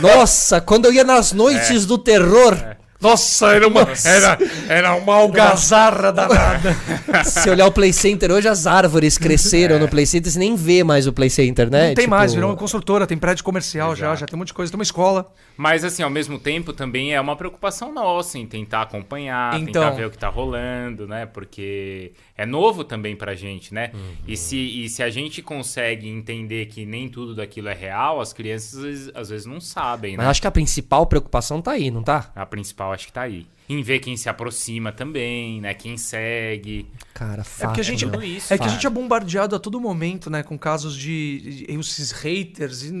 [0.00, 2.56] Nossa, quando eu ia nas noites do terror.
[3.02, 4.38] Nossa, era uma, era,
[4.68, 6.72] era uma algazarra danada.
[7.24, 10.84] Se olhar o Play Center hoje, as árvores cresceram no Play Center, você nem vê
[10.84, 11.88] mais o Play Center, né?
[11.88, 14.20] Não tem Tipo, mais, virou uma construtora, tem prédio comercial já, Exato.
[14.20, 15.32] já tem um monte de coisa, tem uma escola.
[15.56, 19.66] Mas, assim, ao mesmo tempo, também é uma preocupação nossa em tentar acompanhar, Então.
[19.82, 21.26] tentar ver o que tá rolando, né?
[21.26, 23.90] Porque é novo também pra gente, né?
[24.26, 28.32] E, se, e se a gente consegue entender que nem tudo daquilo é real, as
[28.32, 30.30] crianças às vezes, às vezes não sabem, Mas né?
[30.30, 32.30] acho que a principal preocupação tá aí, não tá?
[32.34, 33.46] A principal acho que tá aí.
[33.68, 35.72] Em ver quem se aproxima também, né?
[35.72, 36.86] Quem segue.
[37.14, 37.68] Cara, É fato.
[37.68, 40.58] porque a gente, isso, é que a gente é bombardeado a todo momento, né, com
[40.58, 42.92] casos de, de esses haters, e,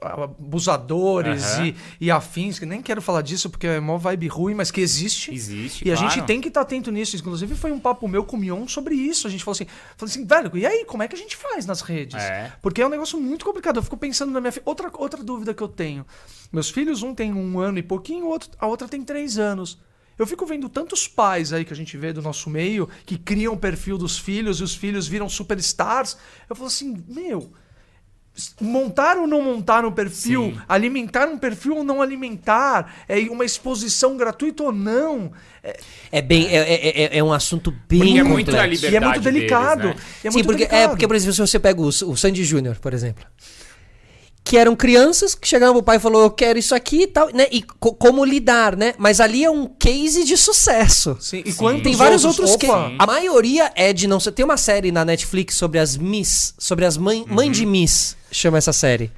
[0.00, 1.66] abusadores Aham.
[1.66, 4.80] e, e afins, que nem quero falar disso porque é mó vibe ruim, mas que
[4.80, 5.32] existe.
[5.32, 6.10] Existe, E a claro.
[6.10, 7.16] gente tem que estar atento nisso.
[7.16, 9.26] Inclusive, foi um papo meu com o Mion sobre isso.
[9.26, 11.66] A gente falou assim, falou assim, velho, e aí, como é que a gente faz
[11.66, 12.20] nas redes?
[12.22, 12.52] É.
[12.62, 13.76] Porque é um negócio muito complicado.
[13.76, 14.62] Eu fico pensando na minha filha.
[14.66, 16.06] Outra, outra dúvida que eu tenho.
[16.52, 19.78] Meus filhos, um tem um ano e pouquinho, outro, a outra tem três anos.
[20.18, 23.52] Eu fico vendo tantos pais aí que a gente vê do nosso meio que criam
[23.52, 26.16] o perfil dos filhos e os filhos viram superstars.
[26.48, 27.52] Eu falo assim, meu,
[28.60, 30.58] montar ou não montar um perfil, Sim.
[30.68, 35.32] alimentar um perfil ou não alimentar, é uma exposição gratuita ou não.
[35.62, 35.76] É,
[36.12, 36.46] É bem.
[36.48, 39.20] É, é, é- é um assunto bem Porque é muito da liberdade e é muito
[39.20, 39.80] delicado.
[39.82, 40.02] deles, né?
[40.24, 40.90] É Sim, muito porque, é delicado.
[40.90, 43.24] porque, por exemplo, se você pega o, o Sandy Júnior, por exemplo.
[44.44, 47.30] Que eram crianças que chegaram pro pai e falou, eu quero isso aqui e tal,
[47.34, 47.48] né?
[47.50, 48.94] E co- como lidar, né?
[48.96, 51.16] Mas ali é um case de sucesso.
[51.20, 51.58] Sim, e Sim.
[51.58, 52.94] quantos Tem vários outros cases.
[52.96, 54.30] A maioria é de não ser.
[54.30, 58.58] Tem uma série na Netflix sobre as Miss, sobre as mãe, mãe de Miss, chama
[58.58, 59.10] essa série.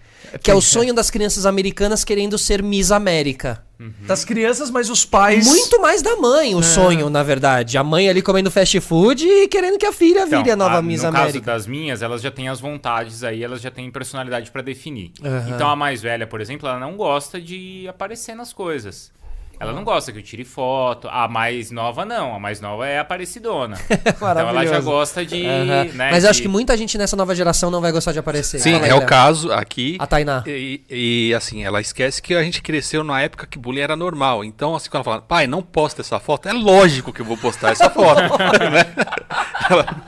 [0.42, 3.64] Que é o sonho das crianças americanas querendo ser Miss América.
[4.00, 5.46] Das crianças, mas os pais.
[5.46, 7.78] Muito mais da mãe o sonho, na verdade.
[7.78, 10.78] A mãe ali comendo fast food e querendo que a filha Então, vire a nova
[10.78, 11.33] a- Miss no América.
[11.40, 15.12] caso das minhas, elas já têm as vontades aí, elas já têm personalidade pra definir.
[15.24, 15.52] Aham.
[15.54, 19.12] Então a mais velha, por exemplo, ela não gosta de aparecer nas coisas.
[19.61, 21.09] Ela não gosta que eu tire foto.
[21.11, 23.77] A mais nova não, a mais nova é aparecidona.
[23.90, 25.85] então ela já gosta de, Aham.
[25.94, 28.18] né, Mas eu acho de- que muita gente nessa nova geração não vai gostar de
[28.18, 28.61] aparecer.
[28.61, 29.07] Sim, Fala aí, é o Léo.
[29.09, 29.97] caso aqui.
[29.99, 30.44] A Tainá.
[30.47, 34.44] E, e, assim, ela esquece que a gente cresceu na época que bullying era normal.
[34.44, 37.37] Então, assim, quando ela fala, pai, não posta essa foto, é lógico que eu vou
[37.37, 38.21] postar essa foto.
[38.71, 38.87] né?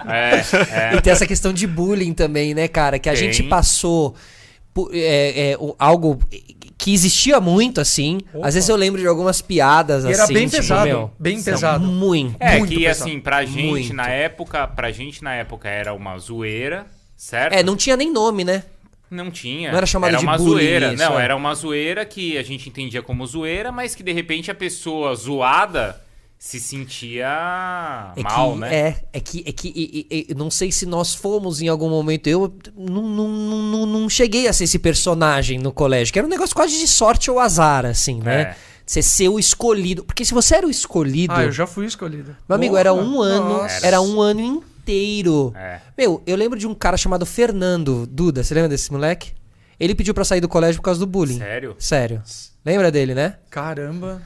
[0.08, 0.96] É, é.
[0.96, 2.98] E tem essa questão de bullying também, né, cara?
[2.98, 3.22] Que a Tem.
[3.32, 4.14] gente passou
[4.92, 6.18] é, é, algo
[6.78, 8.20] que existia muito, assim.
[8.42, 10.14] Às vezes eu lembro de algumas piadas, E assim.
[10.14, 10.86] era bem tipo, pesado.
[10.86, 11.84] meu, bem são pesado.
[11.86, 12.36] Muito.
[12.40, 13.10] É, Muito que pesado.
[13.10, 13.94] assim, pra gente Muito.
[13.94, 17.52] na época, pra gente na época era uma zoeira, certo?
[17.54, 18.62] É, não tinha nem nome, né?
[19.10, 19.70] Não tinha.
[19.72, 20.92] Não era chamado de uma bullying zoeira.
[20.94, 21.24] isso, não, é.
[21.24, 25.14] era uma zoeira que a gente entendia como zoeira, mas que de repente a pessoa
[25.16, 26.00] zoada
[26.42, 28.74] se sentia É mal, que, né?
[28.74, 32.28] É, é que, é que e- e- não sei se nós fomos em algum momento.
[32.28, 36.30] Eu não, não, não, não- cheguei a ser esse personagem no colégio, que era um
[36.30, 38.40] negócio quase de sorte ou azar, assim, né?
[38.40, 38.56] É.
[38.86, 40.02] Você ser o escolhido.
[40.02, 41.34] Porque se você era o escolhido.
[41.34, 42.34] Ah, eu já fui escolhido.
[42.48, 43.48] Meu amigo, Porra, era um ano.
[43.60, 43.86] nossa.
[43.86, 45.52] Era um ano inteiro.
[45.54, 45.78] É.
[45.96, 48.42] Meu, eu lembro de um cara chamado Fernando Duda.
[48.42, 49.32] Você lembra desse moleque?
[49.78, 51.38] Ele pediu pra sair do colégio por causa do bullying.
[51.38, 51.76] Sério?
[51.78, 52.22] Sério.
[52.64, 53.36] Lembra dele, né?
[53.50, 54.22] Caramba.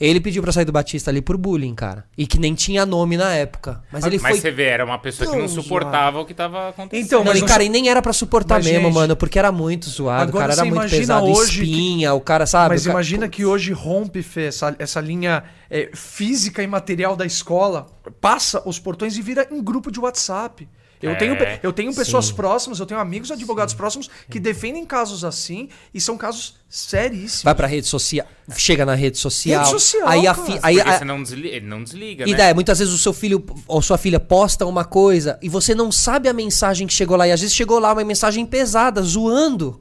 [0.00, 2.04] Ele pediu pra sair do Batista ali por bullying, cara.
[2.18, 3.80] E que nem tinha nome na época.
[3.92, 4.40] Mas ele Mas foi.
[4.40, 7.06] você vê, era uma pessoa que não tão suportava o que tava acontecendo.
[7.06, 9.16] Então, Não, mas e não cara, e nem era pra suportar Mas, mesmo, gente, mano,
[9.16, 10.26] porque era muito zoado.
[10.26, 11.26] O agora cara era você muito imagina pesado.
[11.26, 12.70] hoje que- Espinha, o cara sabe.
[12.74, 17.14] Mas o ca- imagina que hoje rompe, Fê, essa, essa linha é, física e material
[17.16, 17.86] da escola,
[18.20, 20.68] passa os portões e vira em grupo de WhatsApp.
[21.04, 22.34] Eu, É, tenho, eu tenho pessoas sim.
[22.34, 27.42] próximas, eu tenho amigos advogados próximos que defendem casos assim e são casos seríssimos.
[27.42, 28.26] Vai pra rede social.
[28.56, 29.60] Chega na rede social.
[29.60, 32.36] Rede social, aí a fi- aí a- você não desliga, ele não desliga, E né?
[32.38, 35.92] daí, muitas vezes o seu filho ou sua filha posta uma coisa e você não
[35.92, 37.28] sabe a mensagem que chegou lá.
[37.28, 39.80] E às vezes chegou lá uma mensagem pesada, zoando.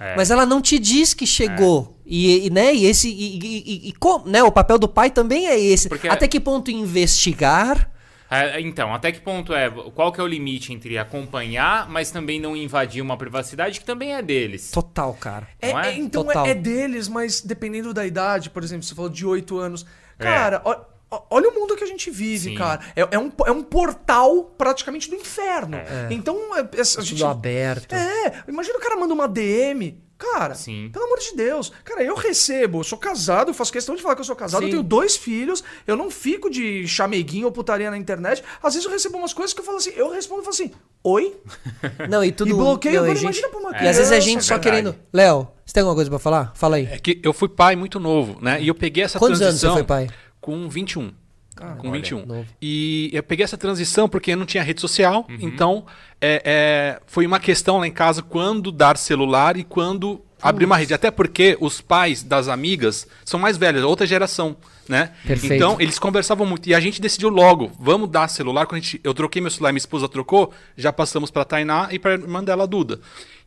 [0.00, 0.16] É.
[0.16, 1.98] Mas ela não te diz que chegou.
[2.06, 3.08] E, e, né, e esse.
[3.08, 3.94] E, e- e- e
[4.30, 5.88] né, o papel do pai também é esse.
[5.90, 7.90] Porque- Até que ponto investigar?
[8.30, 9.70] É, Então, até que ponto é?
[9.70, 14.14] Qual que é o limite entre acompanhar, mas também não invadir uma privacidade que também
[14.14, 14.70] é deles?
[14.70, 15.48] Total, cara.
[15.60, 15.86] É, é?
[15.88, 16.46] é, então Total.
[16.46, 19.86] é, é deles, mas dependendo da idade, por exemplo, você falou de 8 anos.
[20.18, 20.24] É.
[20.24, 20.84] Cara, ó-
[21.30, 22.54] olha o mundo que a gente vive, Sim.
[22.54, 22.80] cara.
[22.94, 25.78] É, é um, é um portal praticamente do inferno.
[26.10, 27.24] Então, é, é- a Tudo gente.
[27.24, 27.94] aberto.
[27.94, 30.02] É, imagina o cara manda uma DM.
[30.18, 30.90] Cara, Sim.
[30.92, 31.72] pelo amor de Deus.
[31.84, 34.62] Cara, eu recebo, eu sou casado, eu faço questão de falar que eu sou casado,
[34.62, 34.70] eu Sim.
[34.72, 38.42] tenho dois filhos, eu não fico de chameguinho ou putaria na internet.
[38.60, 40.70] Às vezes eu recebo umas coisas que eu falo assim, eu respondo e falo assim,
[41.04, 41.36] oi?
[42.10, 42.50] Não, e tudo.
[42.50, 44.44] E bloqueio, não, e agora gente- imagina pra uma E às vezes é criança, gente
[44.44, 44.76] só verdade.
[44.82, 44.96] querendo.
[45.12, 46.52] Léo, você tem alguma coisa pra falar?
[46.56, 46.86] Fala aí.
[46.90, 48.60] É que eu fui pai muito novo, né?
[48.60, 50.08] E eu peguei essa Quantos anos transição você foi pai?
[50.40, 51.12] com 21.
[51.58, 52.26] Com olha, 21.
[52.26, 52.46] novo.
[52.60, 55.84] E eu peguei essa transição porque não tinha rede social, então
[56.20, 60.76] é, é, foi uma questão lá em casa quando dar celular e quando abrir uma
[60.76, 60.94] rede.
[60.94, 64.56] Até porque os pais das amigas são mais velhos, outra geração,
[64.88, 65.12] né?
[65.26, 65.54] Perfeito.
[65.54, 66.68] Então, eles conversavam muito.
[66.68, 68.66] E a gente decidiu logo, vamos dar celular.
[68.66, 71.98] Quando a gente, eu troquei meu celular, minha esposa trocou, já passamos pra Tainá e
[71.98, 73.00] pra irmã dela, a Duda.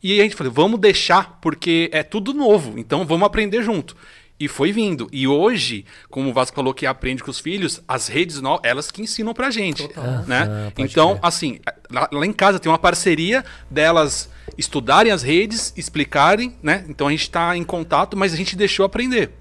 [0.03, 2.77] E a gente falou, vamos deixar, porque é tudo novo.
[2.77, 3.95] Então, vamos aprender junto.
[4.41, 5.07] E foi vindo.
[5.11, 8.89] E hoje, como o Vasco falou que aprende com os filhos, as redes novas, elas
[8.89, 9.87] que ensinam pra gente.
[10.25, 10.47] Né?
[10.49, 11.19] Ah, pode então, crer.
[11.21, 11.59] assim,
[11.91, 16.83] lá, lá em casa tem uma parceria delas estudarem as redes, explicarem, né?
[16.89, 19.31] Então a gente tá em contato, mas a gente deixou aprender.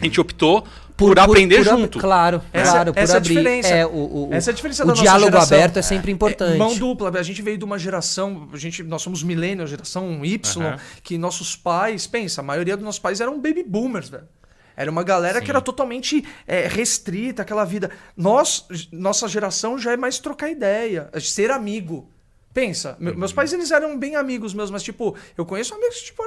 [0.00, 1.98] A gente optou por, aprender ab- junto.
[1.98, 3.28] Claro, Essa- claro, por essa é a abrir.
[3.36, 3.68] diferença.
[3.68, 5.56] É, o, o, Essa é a diferença o da nossa diálogo geração.
[5.58, 6.54] aberto é sempre importante.
[6.54, 7.10] É, mão dupla.
[7.18, 11.56] A gente veio de uma geração, a gente, nós somos millennials, geração Y, que nossos
[11.56, 14.28] pais, pensa, a maioria dos nossos pais eram baby boomers, velho.
[14.74, 15.52] Era uma galera que Sim.
[15.52, 17.90] era totalmente é, restrita, aquela vida.
[18.16, 22.08] Nós, nossa geração já é mais trocar ideia, é ser amigo.
[22.54, 23.16] Pensa, me- Uhum.
[23.18, 26.22] meus pais eles eram bem amigos meus, mas tipo, eu conheço amigos que tipo,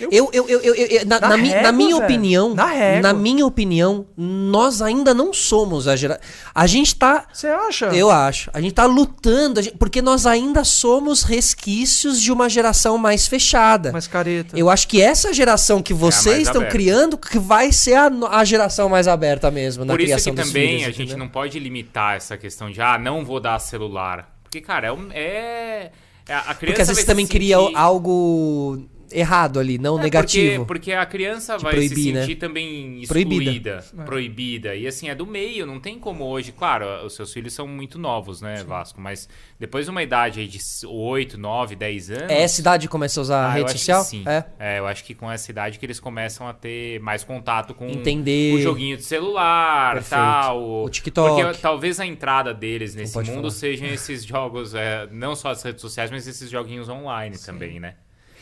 [0.00, 2.04] eu, Eu, eu, eu, eu- eu- na, Na na mi- na régua, minha velho.
[2.04, 3.00] opinião, Na régua.
[3.02, 6.22] na minha opinião, nós ainda não somos a geração.
[6.52, 7.26] A gente tá.
[7.32, 7.86] Você acha?
[7.86, 8.50] Eu acho.
[8.52, 13.26] A gente tá lutando, a gente- porque nós ainda somos resquícios de uma geração mais
[13.28, 13.92] fechada.
[13.92, 14.58] Mais careta.
[14.58, 16.72] Eu acho que essa geração que vocês mais estão aberta.
[16.76, 20.40] criando que vai ser a, a geração mais aberta mesmo na Por isso criação que
[20.42, 21.18] dos também filhos, a gente entendeu?
[21.18, 24.36] não pode limitar essa questão de, ah, não vou dar celular.
[24.48, 24.92] Porque, cara, é.
[24.92, 25.90] um- é,
[26.26, 29.98] é a criança Porque às vezes vai se também cria sentir- algo errado ali, não
[29.98, 30.64] É, negativo.
[30.64, 32.20] Porque, porque a criança vai proibir, se né?
[32.22, 33.78] sentir também Proibida.
[33.78, 34.74] excluída, proibida.
[34.76, 36.52] E assim, é do meio, não tem como hoje.
[36.52, 39.00] Claro, os seus filhos são muito novos, né, Vasco?
[39.00, 42.30] Mas depois de uma idade aí de 8, 9, 10 anos.
[42.30, 44.02] É essa idade que começa a usar a ah, eu rede social?
[44.02, 44.24] sim.
[44.58, 44.78] É.
[44.78, 48.54] eu acho que com essa idade que eles começam a ter mais contato com Entender.
[48.54, 50.10] o joguinho de celular, Perfeito.
[50.20, 50.84] tal.
[50.84, 51.42] O TikTok.
[51.42, 53.50] Porque talvez a entrada deles nesse mundo falar.
[53.50, 57.94] sejam esses jogos, é, não só as redes sociais, mas esses joguinhos online também, né?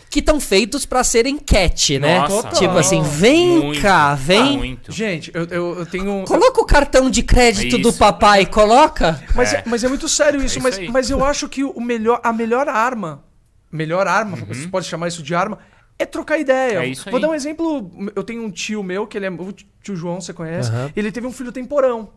[0.08, 2.20] Que estão feitos pra serem cat, né?
[2.20, 4.56] Nossa, tipo assim, vem Muito, cá, vem.
[4.56, 4.92] Muito.
[4.92, 6.24] Gente, eu, eu, eu tenho.
[6.24, 7.98] Coloca o cartão de crédito do Isso.
[7.98, 9.22] papai, coloca.
[9.34, 9.56] Mas é.
[9.58, 9.62] É.
[9.66, 10.88] mas é muito sério isso, isso mas, aí.
[10.88, 13.24] mas eu acho que o melhor, a melhor arma,
[13.70, 14.46] melhor arma, Uhum.
[14.46, 15.58] você pode chamar isso de arma,
[15.98, 16.78] é trocar ideia.
[16.78, 17.22] É isso Vou aí.
[17.22, 20.32] dar um exemplo, eu tenho um tio meu, que ele é o tio João, você
[20.32, 20.90] conhece, Aham.
[20.94, 22.10] ele teve um filho temporão.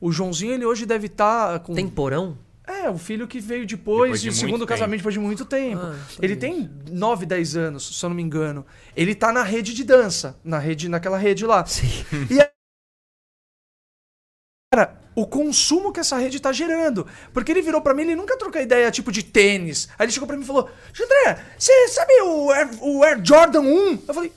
[0.00, 1.74] O Joãozinho, ele hoje deve estar com...
[1.74, 2.36] Tem porão?
[2.66, 4.66] É, o filho que veio depois, Depois de segundo tempo.
[4.68, 5.82] casamento, depois de muito tempo.
[5.82, 8.64] Ah, ele tem 9, 10 anos, se eu não me engano.
[8.96, 11.64] Ele tá na rede de dança, na rede, naquela rede lá.
[11.66, 11.86] Sim.
[12.30, 12.50] E a-
[14.72, 17.06] Cara, o consumo que essa rede tá gerando.
[17.32, 19.88] Porque ele virou pra mim, ele nunca trocou ideia tipo de tênis.
[19.98, 20.68] Aí ele chegou pra mim e falou:
[21.00, 24.02] André, você sabe o Air, o Air Jordan 1?
[24.08, 24.32] Eu falei.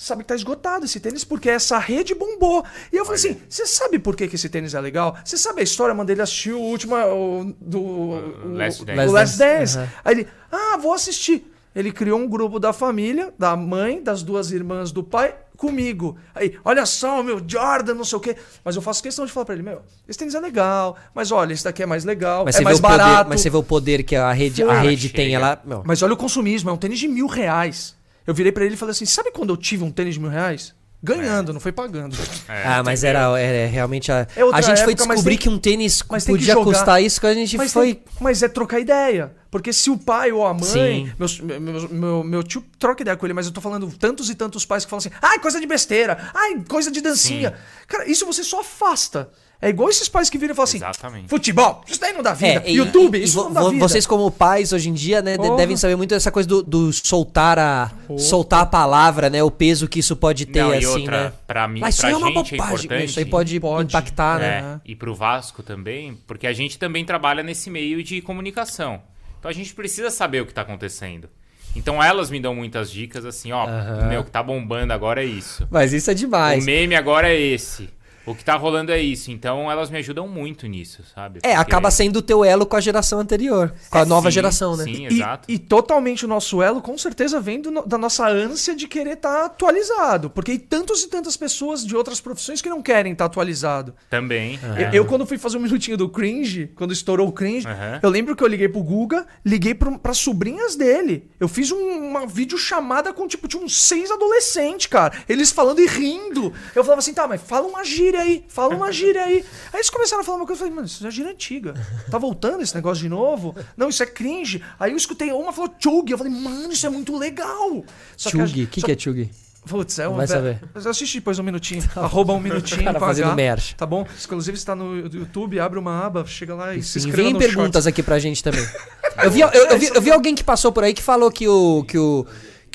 [0.00, 2.64] Sabe que tá esgotado esse tênis porque essa rede bombou.
[2.92, 5.16] E eu falei assim: você sabe por que, que esse tênis é legal?
[5.24, 5.92] Você sabe a história?
[5.92, 9.12] Mandei ele assistir o último o- do o, Last o Dance.
[9.12, 9.76] Last Dance.
[9.78, 9.88] Aham.
[10.04, 11.52] Aí ele, ah, vou assistir.
[11.74, 16.16] Ele criou um grupo da família, da mãe, das duas irmãs do pai, comigo.
[16.34, 18.36] Aí, olha só, meu Jordan, não sei o quê.
[18.64, 21.52] Mas eu faço questão de falar pra ele, meu, esse tênis é legal, mas olha,
[21.52, 23.28] esse daqui é mais legal, Mas é você, vê mais o poder, barato.
[23.30, 25.34] mas você vê o poder que a rede, a Cara, rede tem.
[25.34, 27.97] Ela, meu, Mas olha o consumismo, é um tênis de mil reais.
[28.28, 30.28] Eu virei pra ele e falei assim, sabe quando eu tive um tênis de mil
[30.30, 30.74] reais?
[31.02, 32.14] Ganhando, não foi pagando.
[32.48, 34.26] É, ah, mas era, era realmente a.
[34.36, 36.64] É a gente foi época, mas descobrir tem- que um tênis podia jogar.
[36.64, 37.94] custar isso que a gente Mas, foi.
[37.94, 39.32] tem- mas é trocar ideia.
[39.48, 40.62] Porque se o pai ou a mãe.
[40.64, 41.12] Sim.
[41.16, 44.28] Meus- meu, meu, meu, meu tio troca ideia com ele, mas eu tô falando tantos
[44.28, 47.54] e tantos pais que falam assim: ai, coisa de besteira, ai, coisa de dancinha.
[47.86, 49.30] Cara, isso você só afasta.
[49.60, 51.28] É igual esses pais que viram e falam assim: Exatamente.
[51.28, 52.62] futebol, isso daí não dá vida.
[52.64, 53.88] É, e- YouTube, e isso vo- não dá vo- vida.
[53.88, 55.56] Vocês, como pais, hoje em dia, né, Porra.
[55.56, 57.90] devem saber muito dessa coisa do, do soltar a.
[58.16, 59.42] soltar a palavra, né?
[59.42, 61.32] O peso que isso pode ter, Não, e assim, outra, né?
[61.44, 62.74] pra mim, Mas isso pra aí é uma gente é bobagem.
[62.84, 63.04] importante.
[63.10, 63.88] Isso aí pode, Pode.
[63.88, 64.80] impactar, É, né?
[64.84, 69.02] e pro Vasco também, porque a gente também trabalha nesse meio de comunicação.
[69.40, 71.28] Então a gente precisa saber o que tá acontecendo.
[71.74, 73.66] Então elas me dão muitas dicas assim, ó,
[74.08, 75.66] meu, o que tá bombando agora é isso.
[75.70, 76.62] Mas isso é demais.
[76.62, 77.88] O meme agora é esse.
[78.30, 79.30] O que tá rolando é isso.
[79.30, 81.38] Então elas me ajudam muito nisso, sabe?
[81.42, 83.72] É, Porque- acaba sendo o teu elo com a geração anterior.
[83.90, 84.84] Com a nova Sim, geração, né?
[84.84, 85.50] Sim, E, exato.
[85.50, 89.46] e totalmente o nosso elo, com certeza, vem do da nossa ânsia de querer estar
[89.46, 90.30] atualizado.
[90.30, 93.94] Porque tem tantas e tantas pessoas de outras profissões que não querem estar atualizado.
[94.10, 94.58] Também.
[94.76, 98.00] Eu, eu, quando fui fazer um minutinho do cringe, quando estourou o cringe, Aham.
[98.02, 101.30] eu lembro que eu liguei pro Guga, liguei pro, pras sobrinhas dele.
[101.38, 105.12] Eu fiz um- uma videochamada com, tipo, tinha uns seis adolescentes, cara.
[105.28, 106.52] Eles falando e rindo.
[106.74, 109.44] Eu falava assim, tá, mas fala uma gíria aí, fala uma gíria aí.
[109.72, 111.74] Aí eles começaram a falar uma coisa, eu falei, mano, isso é gíria antiga.
[112.10, 113.54] Tá voltando esse negócio de novo?
[113.76, 114.62] Não, isso é cringe.
[114.78, 117.84] Aí eu escutei, uma falou chug, eu falei, mano, isso é muito legal.
[118.16, 119.30] Só Chug, o que, só- que é Chug?
[119.66, 120.60] Putz, é um Vai saber.
[120.72, 121.82] Mas assiste depois um minutinho.
[121.94, 123.74] Arroba um minutinho Cara fazendo merch.
[123.74, 124.06] Tá bom?
[124.24, 127.86] Inclusive está no YouTube, abre uma aba, chega lá e se Sim, inscreva enviem perguntas
[127.86, 128.64] aqui pra gente também.
[129.20, 131.48] Eu vi, eu, eu vi, eu vi alguém que passou por aí que falou que
[131.48, 132.24] o, que o,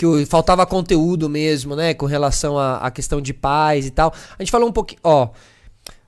[0.03, 1.93] que o- faltava conteúdo mesmo, né?
[1.93, 4.13] Com relação à, questão de paz e tal.
[4.37, 4.99] A gente falou um pouquinho.
[5.03, 5.29] Ó,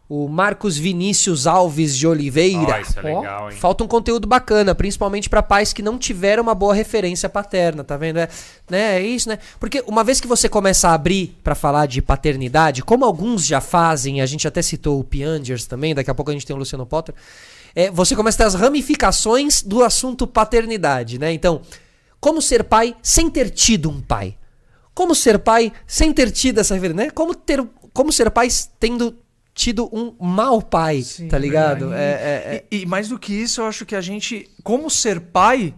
[0.08, 2.75] o Marcos Vinícius Alves de Oliveira.
[2.75, 3.58] Ó, isso é legal, hein?
[3.58, 7.95] Falta um conteúdo bacana, principalmente pra pais que não tiveram uma boa referência paterna, tá
[7.97, 8.17] vendo?
[8.17, 8.27] É,
[8.69, 9.39] né, é isso, né?
[9.60, 13.60] Porque uma vez que você começa a abrir pra falar de paternidade, como alguns já
[13.62, 16.60] fazem, a gente até citou o Piangers também, daqui a pouco a gente tem o
[16.60, 17.15] Luciano Potter,
[17.73, 21.34] é, você começa a ter as ramificações do assunto paternidade, né?
[21.34, 21.62] Então,
[22.25, 24.35] como ser pai sem ter tido um pai?
[24.95, 27.11] Como ser pai sem ter tido essa referência, né?
[27.11, 28.47] Como, ter, como ser pai
[28.79, 29.15] tendo
[29.53, 31.93] tido um mau pai, Sim, tá ligado?
[31.93, 34.89] É, é, é- E, e mais do que isso, eu acho que a gente, como
[34.89, 35.75] ser pai,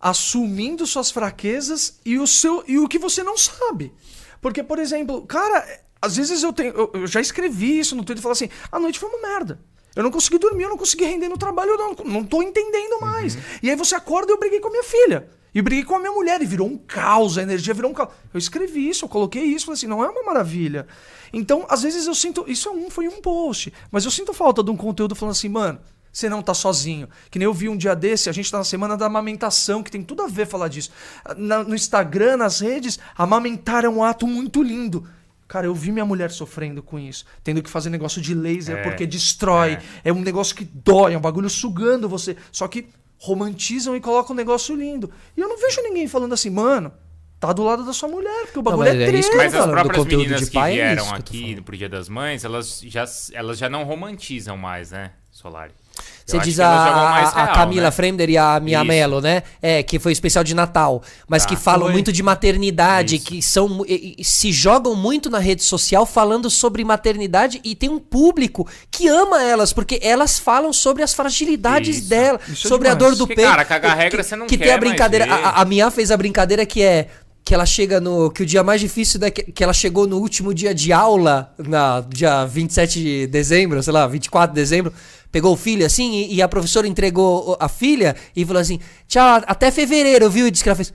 [0.00, 3.92] assumindo suas fraquezas e o seu e o que você não sabe.
[4.40, 5.64] Porque, por exemplo, cara,
[6.02, 6.72] às vezes eu tenho.
[6.74, 9.60] Eu, eu já escrevi isso no Twitter e falei assim: a noite foi uma merda.
[9.96, 13.00] Eu não consegui dormir, eu não consegui render no trabalho, eu não, não tô entendendo
[13.00, 13.36] mais.
[13.62, 15.28] E aí você acorda e eu briguei com a minha filha.
[15.54, 18.10] E briguei com a minha mulher, e virou um caos, a energia virou um caos.
[18.32, 20.86] Eu escrevi isso, eu coloquei isso, falei assim, não é uma maravilha.
[21.32, 22.44] Então, às vezes eu sinto.
[22.46, 23.72] Isso é um, foi um post.
[23.90, 25.78] Mas eu sinto falta de um conteúdo falando assim, mano,
[26.12, 27.08] você não tá sozinho.
[27.30, 29.90] Que nem eu vi um dia desse, a gente tá na semana da amamentação, que
[29.90, 30.90] tem tudo a ver falar disso.
[31.38, 35.08] Na- no Instagram, nas redes, amamentar é um ato muito lindo.
[35.48, 38.82] Cara, eu vi minha mulher sofrendo com isso, tendo que fazer negócio de laser É,
[38.82, 39.78] porque destrói.
[40.04, 40.12] É.
[40.12, 42.36] um negócio que dói, é um bagulho sugando você.
[42.50, 45.10] Só que romantizam e colocam um negócio lindo.
[45.36, 46.92] E eu não vejo ninguém falando assim, mano,
[47.38, 49.36] tá do lado da sua mulher, porque o bagulho mas é, é treta.
[49.36, 51.88] Mas as próprias conteúdo meninas de que pai é vieram que tô aqui pro Dia
[51.88, 55.72] das Mães, elas já, elas já não romantizam mais, né, Solari?
[56.26, 57.90] Você diz que a, a real, Camila né?
[57.92, 58.86] Fremder e a Mia Isso.
[58.86, 59.44] Mello, né?
[59.62, 61.02] É, que foi especial de Natal.
[61.28, 61.50] Mas Tá.
[61.50, 61.92] que falam Foi.
[61.92, 63.24] muito de maternidade, Isso.
[63.26, 67.88] que são e- e se jogam muito na rede social falando sobre maternidade e tem
[67.88, 72.08] um público que ama elas, porque elas falam sobre as fragilidades Isso.
[72.08, 73.16] dela, é sobre a demais.
[73.16, 73.42] dor do peito.
[73.42, 75.26] cara, cagar Que- regra você não que quer tem a brincadeira.
[75.32, 77.06] A, a Mia fez a brincadeira que é
[77.44, 78.28] que ela chega no.
[78.28, 81.54] Que o dia mais difícil é que, que ela chegou no último dia de aula,
[81.56, 84.92] na dia 27 de dezembro, sei lá, 24 de dezembro,
[85.32, 89.42] pegou o filho assim, e, e a professora entregou a filha e falou assim: tchau,
[89.46, 90.46] até fevereiro, viu?
[90.46, 90.92] E disse que ela fez.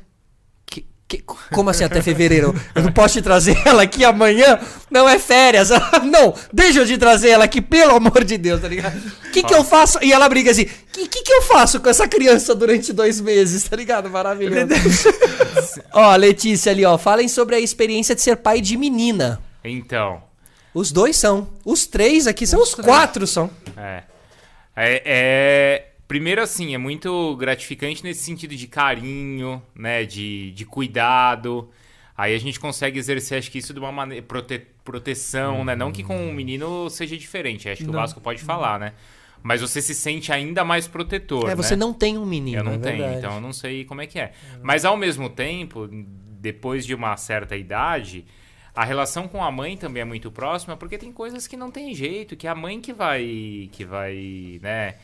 [0.65, 2.55] "Que- que- como assim até fevereiro?
[2.73, 4.57] Eu não posso te trazer ela aqui amanhã?
[4.89, 5.69] Não é férias.
[6.09, 8.97] não, deixa eu te trazer ela aqui, pelo amor de Deus, tá ligado?
[9.27, 9.99] O que, que eu faço?
[10.01, 13.19] E ela briga assim: o que, que, que eu faço com essa criança durante dois
[13.19, 14.09] meses, tá ligado?
[14.09, 14.67] Maravilhoso.
[15.93, 19.41] ó, Letícia ali, ó, falem sobre a experiência de ser pai de menina.
[19.63, 20.23] Então,
[20.73, 21.49] Os dois são.
[21.65, 23.49] Os três aqui são os, quatro são.
[23.75, 24.03] é.
[24.75, 30.03] É, é- Primeiro, assim, é muito gratificante nesse sentido de carinho, né?
[30.03, 31.69] De, de cuidado.
[32.17, 34.21] Aí a gente consegue exercer, acho que isso de uma maneira.
[34.21, 35.73] Prote, proteção, né?
[35.73, 37.99] Não que com o menino seja diferente, acho que o Não.
[37.99, 38.93] Vasco pode falar, né?
[39.41, 41.49] Mas você se sente ainda mais protetor.
[41.49, 41.79] É, você né?
[41.79, 42.59] não tem um menino.
[42.59, 43.17] Eu não é tenho, verdade.
[43.19, 44.33] então eu não sei como é que é.
[44.61, 45.89] Mas ao mesmo tempo,
[46.41, 48.25] depois de uma certa idade,
[48.75, 51.93] a relação com a mãe também é muito próxima, porque tem coisas que não tem
[51.93, 54.95] jeito, que é a mãe que vai que vai, né,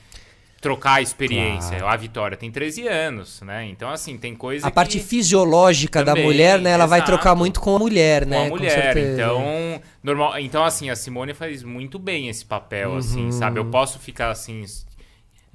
[0.62, 1.86] trocar a experiência.
[1.86, 3.65] A Vitória tem 13 anos, né?
[3.65, 6.71] Então assim, tem coisa A parte que fisiológica da Também, mulher, né?
[6.71, 7.12] Ela vai exato.
[7.12, 8.45] trocar muito com a mulher, com né?
[8.47, 8.71] a mulher.
[8.93, 9.13] certeza.
[9.21, 12.97] então, normal, então assim, a Simone faz muito bem esse papel Uhum.
[12.97, 13.60] assim, sabe?
[13.60, 14.63] Eu posso ficar assim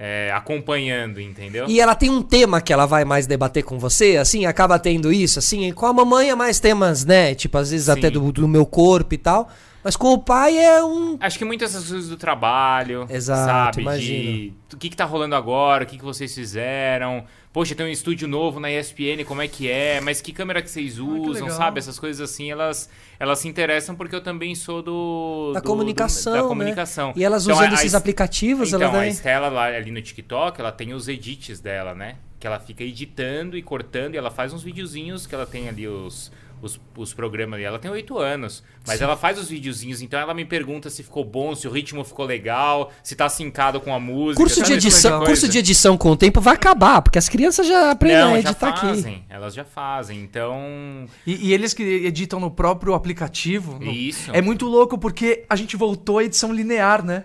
[0.04, 1.66] é, acompanhando, entendeu?
[1.68, 5.12] E ela tem um tema que ela vai mais debater com você, assim, acaba tendo
[5.12, 7.36] isso, assim, com a mamãe é mais temas, né?
[7.36, 8.14] Tipo, às vezes até Sim.
[8.14, 9.48] do, do meu corpo e tal.
[9.84, 11.16] Mas com o pai é um.
[11.20, 13.98] Acho que muitas das coisas do trabalho, Exato, sabe?
[13.98, 17.24] De o que, que tá rolando agora, o que, que vocês fizeram.
[17.52, 20.00] Poxa, tem um estúdio novo na ESPN, como é que é?
[20.00, 21.50] Mas que câmera que vocês usam, legal.
[21.50, 21.78] sabe?
[21.80, 22.88] Essas coisas assim, elas,
[23.20, 25.50] elas se interessam porque eu também sou do...
[25.52, 26.48] Da do- comunicação, da né?
[26.48, 27.12] comunicação.
[27.14, 29.10] E elas Então, usando a- esses a- aplicativos, então, ela a daí.
[29.10, 32.16] Estela lá ali no TikTok, ela tem os edits dela, né?
[32.40, 35.86] Que ela fica editando e cortando e ela faz uns videozinhos que ela tem ali
[35.86, 37.64] os, os, os programas ali.
[37.64, 41.24] Ela tem oito anos, mas ela faz os videozinhos, então ela me pergunta se ficou
[41.24, 44.36] bom, se o ritmo ficou legal, se tá sincado com a música.
[44.42, 44.72] Curso de sabe?
[44.74, 45.26] Edição, coisa.
[45.26, 48.40] curso de edição com o tempo vai acabar, porque as crianças já aprendem Não, a
[48.40, 48.80] já editar aqui.
[48.86, 51.06] fazem, elas já fazem, então...
[51.26, 53.78] E, e eles que editam no próprio aplicativo.
[53.78, 54.30] no- Isso.
[54.32, 57.24] É muito louco porque a gente voltou à edição linear, né?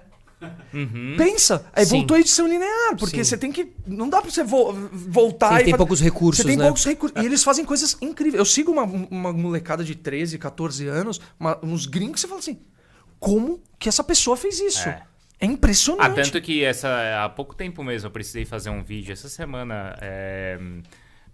[0.73, 1.15] Uhum.
[1.17, 1.97] Pensa, é, Sim.
[1.97, 3.29] voltou à edição linear, porque Sim.
[3.31, 3.71] você tem que.
[3.87, 5.63] Não dá pra você vo- voltar Sim, e.
[5.63, 6.65] tem fa- poucos recursos, Você tem né?
[6.65, 7.21] poucos recursos.
[7.21, 8.35] E eles fazem coisas incríveis.
[8.37, 12.39] Eu sigo uma, uma molecada de 13, 14 anos, uma- uns gringos que você fala
[12.39, 12.59] assim:
[13.19, 14.87] como que essa pessoa fez isso?
[14.87, 15.01] É.
[15.39, 16.19] É, impressionante.
[16.19, 16.87] Ah, tanto que essa,
[17.23, 20.57] há pouco tempo mesmo eu precisei fazer um vídeo essa semana é,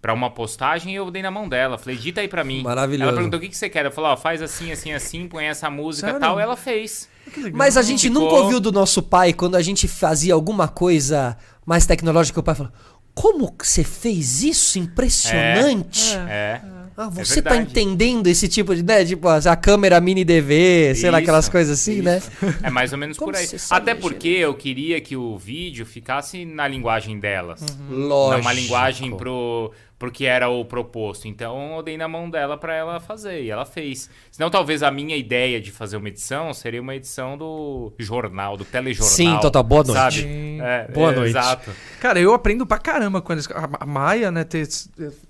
[0.01, 1.77] para uma postagem e eu dei na mão dela.
[1.77, 2.63] Falei, edita aí pra mim.
[2.63, 3.03] Maravilhoso.
[3.09, 3.85] Ela perguntou o que, que você quer.
[3.85, 6.37] Eu falei, ó, faz assim, assim, assim, põe essa música e tal.
[6.39, 7.07] Ela fez.
[7.53, 11.37] Mas a gente Ficou- nunca ouviu do nosso pai quando a gente fazia alguma coisa
[11.65, 12.71] mais tecnológica, o pai falou:
[13.13, 14.77] Como que você fez isso?
[14.79, 16.15] Impressionante.
[16.29, 16.61] É.
[16.95, 17.71] Ah, você tá verdade.
[17.71, 19.03] entendendo esse tipo de, né?
[19.03, 22.21] Tipo, a câmera mini DV, sei lá, Isso, aquelas coisas assim, né?
[22.61, 23.47] É mais ou menos Como por aí.
[23.71, 24.01] Até mexer?
[24.01, 27.61] porque eu queria que o vídeo ficasse na linguagem delas.
[27.61, 27.95] Uhum.
[28.07, 28.33] Lógico.
[28.35, 29.71] Não uma linguagem pro,
[30.03, 31.29] pro que era o proposto.
[31.29, 33.41] Então eu dei na mão dela pra ela fazer.
[33.43, 34.09] E ela fez.
[34.29, 38.65] Senão, talvez a minha ideia de fazer uma edição seria uma edição do jornal, do
[38.65, 39.09] telejornal.
[39.15, 39.63] Sim, total.
[39.63, 39.97] Boa noite.
[39.97, 40.15] Sabe?
[40.17, 40.61] Sim.
[40.61, 41.29] É, Boa é, noite.
[41.29, 41.71] Exato.
[42.01, 44.67] Cara, eu aprendo pra caramba quando eles- a, a Maia, né, ter,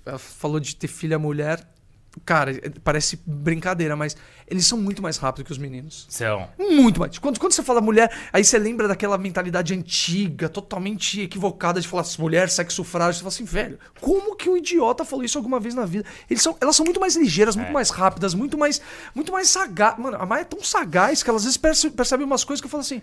[0.04, 1.60] ela falou de ter filha mulher.
[2.24, 2.52] Cara,
[2.84, 6.06] parece brincadeira, mas eles são muito mais rápidos que os meninos.
[6.08, 6.48] São.
[6.58, 7.18] Muito mais.
[7.18, 12.04] Quando, quando você fala mulher, aí você lembra daquela mentalidade antiga, totalmente equivocada de falar
[12.18, 13.14] mulher, sexo frágil.
[13.14, 16.04] Você fala assim, velho, como que um idiota falou isso alguma vez na vida?
[16.30, 17.72] Eles são, elas são muito mais ligeiras, muito É.
[17.72, 18.80] mais rápidas, muito mais,
[19.14, 19.98] muito mais sagaz.
[19.98, 22.66] Mano, a Maia é tão sagaz que ela às vezes perce- percebe umas coisas que
[22.66, 23.02] eu falo assim.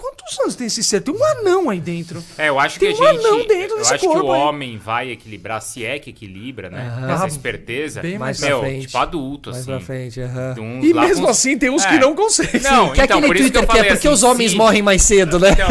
[0.00, 1.00] Quantos anos tem esse ser?
[1.00, 2.22] Tem um anão aí dentro.
[2.38, 3.26] É, eu acho Tem que um a gente.
[3.26, 4.40] anão dentro eu desse acho que o aí.
[4.40, 6.86] homem vai equilibrar, se é que equilibra, né?
[6.96, 7.14] Aham.
[7.14, 8.00] Essa esperteza.
[8.00, 8.86] bem mais meu, pra frente.
[8.86, 9.70] tipo adulto, Mais assim.
[9.72, 10.20] pra frente,
[10.60, 11.88] uns E mesmo com- assim, tem uns É.
[11.90, 12.60] que não conseguem.
[12.60, 14.14] Não, Que é então, aquele por isso que Twitter eu que é falei porque assim,
[14.14, 15.50] os homens se- morrem mais cedo, né?
[15.50, 15.68] Então,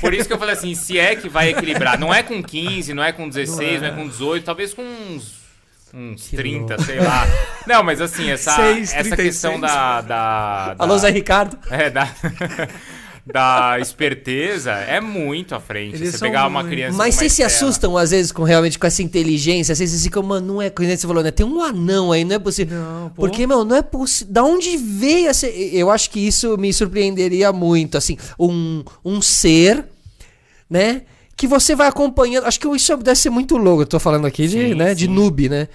[0.00, 2.92] por isso que eu falei assim, se é que vai equilibrar, não é com 15,
[2.92, 5.32] não é com 16, não é, com 18, talvez com uns,
[5.94, 7.26] uns 30, sei lá.
[7.66, 9.16] Não, mas assim, essa, Seis, essa 36.
[9.28, 11.58] questão da, da, da- Alô, Zé Ricardo.
[11.70, 12.08] é, da,
[13.24, 15.94] da esperteza é muito à frente.
[15.94, 18.86] Eles Você pegar uma criança Mas vocês se estela- assustam, às vezes, com realmente com
[18.86, 19.72] essa inteligência.
[19.72, 21.30] Às vezes vocês ficam, mano, não é coisa que você falou, né?
[21.30, 22.80] Tem um anão aí, não é possível.
[22.80, 23.22] Não, pô.
[23.22, 24.32] Porque, meu, não é possível.
[24.32, 25.46] Da onde veio essa.
[25.46, 27.96] Eu acho que isso me surpreenderia muito.
[27.96, 29.84] Assim, um, um ser,
[30.68, 31.02] né?
[31.36, 32.44] Que você vai acompanhando.
[32.46, 33.82] Acho que isso deve ser muito louco.
[33.82, 35.10] Eu tô falando aqui de, Sim, né, de sim.
[35.12, 35.68] noob, né?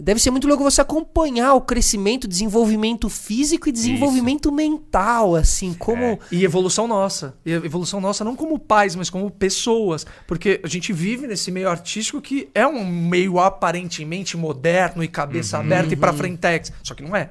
[0.00, 6.02] Deve ser muito louco você acompanhar o crescimento, desenvolvimento físico e desenvolvimento mental, assim, como.
[6.02, 6.18] É.
[6.30, 7.36] E evolução nossa.
[7.44, 10.06] E evolução nossa não como pais, mas como pessoas.
[10.26, 15.58] Porque a gente vive nesse meio artístico que é um meio aparentemente moderno e cabeça
[15.58, 16.72] aberta e pra frentex.
[16.82, 17.30] Só que não é.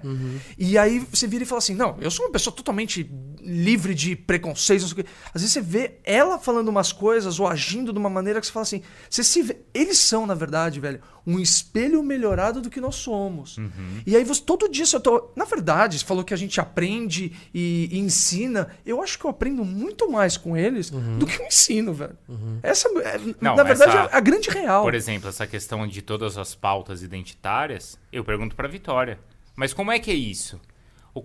[0.58, 3.10] E aí você vira e fala assim: não, eu sou uma pessoa totalmente
[3.42, 4.90] livre de preconceitos.
[4.90, 5.12] não sei o quê.
[5.34, 8.52] Às vezes você vê ela falando umas coisas ou agindo de uma maneira que você
[8.52, 9.58] fala assim: você se vê.
[9.74, 13.58] Eles são, na verdade, velho, um espelho melhorado do que nós somos.
[14.06, 15.30] E aí você todo dia você tô.
[15.36, 18.70] Na verdade, você falou que a gente aprende e, e ensina.
[18.86, 22.18] Eu acho que eu aprendo muito mais com eles do que eu ensino, velho.
[22.64, 24.84] Essa, é, Não, na verdade, essa- é a grande real.
[24.84, 29.20] Por exemplo, essa questão de todas as pautas identitárias, eu pergunto pra Vitória.
[29.56, 30.60] Mas como é que é isso?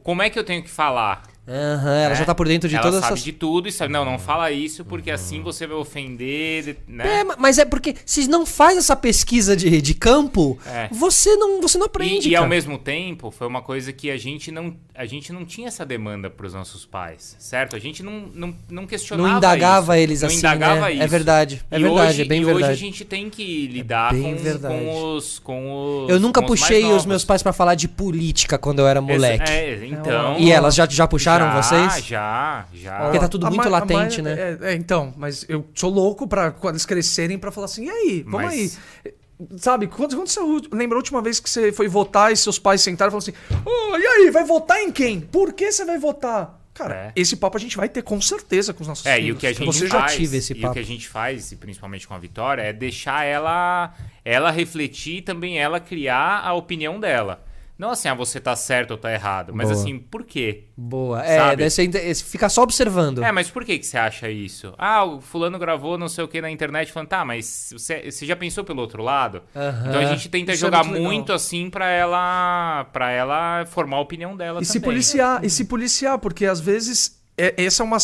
[0.03, 1.23] Como é que eu tenho que falar?
[1.47, 2.15] Aham, ela né?
[2.15, 3.25] já tá por dentro de Ela todas sabe essas.
[3.25, 7.21] de tudo e sabe, não, não fala isso porque assim você vai ofender, de- né?
[7.21, 10.89] É, ma- mas é porque se não faz essa pesquisa de, de campo, É.
[10.93, 12.29] você não você não aprende.
[12.29, 15.45] E, e ao mesmo tempo, foi uma coisa que a gente não, a gente não
[15.45, 17.75] tinha essa demanda pros nossos pais, certo?
[17.75, 20.93] A gente não, não, não questionava Não indagava isso, eles não assim, indagava né?
[20.93, 21.09] É isso.
[21.09, 22.65] verdade, é E verdade, hoje, é bem e verdade.
[22.67, 24.75] hoje a gente tem que lidar bem com, verdade.
[24.75, 28.57] com os com os Eu nunca os puxei os meus pais pra falar de política
[28.59, 29.51] quando eu era moleque.
[29.51, 30.39] É, então.
[30.39, 32.05] E elas já, já puxaram já, vocês?
[32.05, 32.99] Já, já.
[33.01, 34.33] Porque tá tudo A muito Ma- a latente, né?
[34.33, 37.91] É, é, então, mas eu sou louco pra quando eles crescerem pra falar assim, e
[37.91, 39.13] aí, vamos Mas- aí.
[39.59, 40.41] Sabe, quando, quando você
[40.73, 43.29] lembra a última vez que você foi votar e seus pais sentaram e falaram
[43.59, 45.21] assim, "Ô, e aí, vai votar em quem?
[45.21, 46.61] Por que você vai votar?
[46.73, 47.13] Cara, É.
[47.17, 49.29] esse papo a gente vai ter com certeza com os nossos É, filhos.
[49.29, 50.75] e o que a gente Você já faz, tive esse e o papo.
[50.75, 53.93] que a gente faz, e principalmente com a Vitória, é deixar ela
[54.25, 57.45] ela refletir e também ela criar a opinião dela.
[57.83, 59.81] Não assim, ah, você tá certo ou tá errado, mas Boa.
[59.81, 60.67] assim, por quê?
[60.77, 61.21] Boa.
[61.25, 61.57] É, Sabe?
[61.57, 63.25] deve ser, inte- ficar só observando.
[63.25, 64.73] É, mas por que, que você acha isso?
[64.79, 68.25] Ah, o fulano gravou não sei o que na internet falando, tá, mas você, você
[68.25, 69.43] já pensou pelo outro lado?
[69.89, 71.13] Então a gente tenta Isso é jogar muito legal.
[71.13, 74.85] muito assim pra ela para ela formar a opinião dela E se também.
[74.91, 77.97] policiar, e se policiar, porque às vezes é- essa é uma,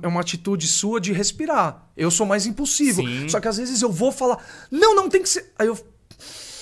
[0.00, 1.88] é uma atitude sua de respirar.
[1.96, 3.02] Eu sou mais impulsivo.
[3.02, 3.28] Sim.
[3.28, 4.38] Só que às vezes eu vou falar,
[4.70, 5.52] não, não tem que ser.
[5.58, 5.74] Aí eu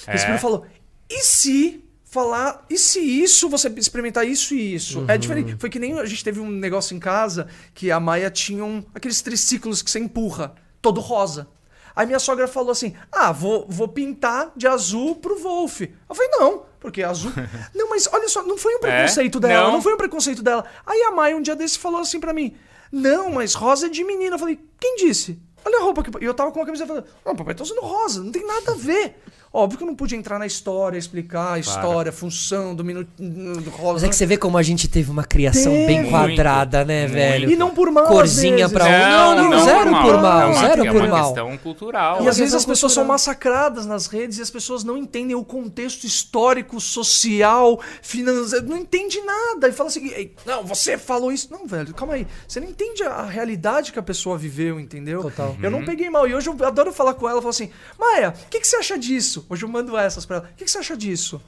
[0.06, 0.36] respiro É.
[0.36, 0.64] e falo,
[1.10, 1.81] e se
[2.12, 5.00] falar, e se isso, você experimentar isso e isso?
[5.00, 5.06] Uhum.
[5.08, 5.56] É diferente.
[5.58, 8.84] Foi que nem a gente teve um negócio em casa que a Maia tinha um,
[8.94, 11.48] aqueles triciclos que você empurra, todo rosa.
[11.96, 15.80] Aí minha sogra falou assim: Ah, vou, vou pintar de azul pro Wolf.
[15.80, 17.32] Eu falei, não, porque azul.
[17.74, 19.72] não, mas olha só, não foi um preconceito dela, Não.
[19.74, 19.82] não.
[19.82, 20.66] foi um preconceito dela.
[20.86, 22.54] Aí a Maia um dia desse falou assim pra mim:
[22.92, 24.34] Não, mas rosa é de menina.
[24.34, 25.40] Eu falei, quem disse?
[25.64, 26.10] Olha a roupa que.
[26.22, 28.72] E eu tava com uma camisa falando, não, papai, tá usando rosa, não tem nada
[28.72, 29.16] a ver.
[29.55, 33.11] Óbvio que eu não pude entrar na história, explicar a história, a função do minuto
[33.18, 33.92] do rosa.
[33.94, 36.09] Mas é que você vê como a gente teve uma criação bem Teve.
[36.11, 37.12] quadrada, né, Muito.
[37.12, 37.50] velho?
[37.50, 38.07] E não por mal.
[38.07, 38.88] Corzinha pra um.
[39.36, 41.24] Não, não, zero por mal, É uma, zero é por uma mal.
[41.26, 42.16] questão cultural.
[42.24, 43.14] E às vezes questão as pessoas são cultural.
[43.14, 49.20] massacradas nas redes e as pessoas não entendem o contexto histórico, social, financeiro, não entende
[49.20, 49.68] nada.
[49.68, 51.48] E fala assim, "Ei, não, você falou isso.
[51.50, 52.26] Não, velho, calma aí.
[52.48, 55.22] Você não entende a realidade que a pessoa viveu, entendeu?
[55.22, 55.57] Total.
[55.62, 56.26] Eu não peguei mal.
[56.26, 58.76] E hoje eu adoro falar com ela, eu falo assim, Maia, o que, que você
[58.76, 59.41] acha disso?
[59.49, 60.51] Hoje eu mando essas pra ela.
[60.53, 61.40] O que, que você acha disso?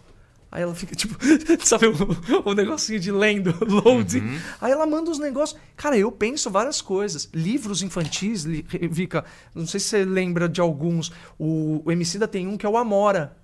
[0.55, 1.17] Aí ela fica tipo,
[1.67, 4.21] sabe o, o negocinho de lendo, loading.
[4.21, 4.39] Uhum.
[4.61, 5.59] Aí ela manda os negócios.
[5.77, 7.29] Cara, eu penso várias coisas.
[7.35, 11.11] Livros infantis, li, Vika, não sei se você lembra de alguns.
[11.37, 13.37] O, o Emicida tem um que é o Amora.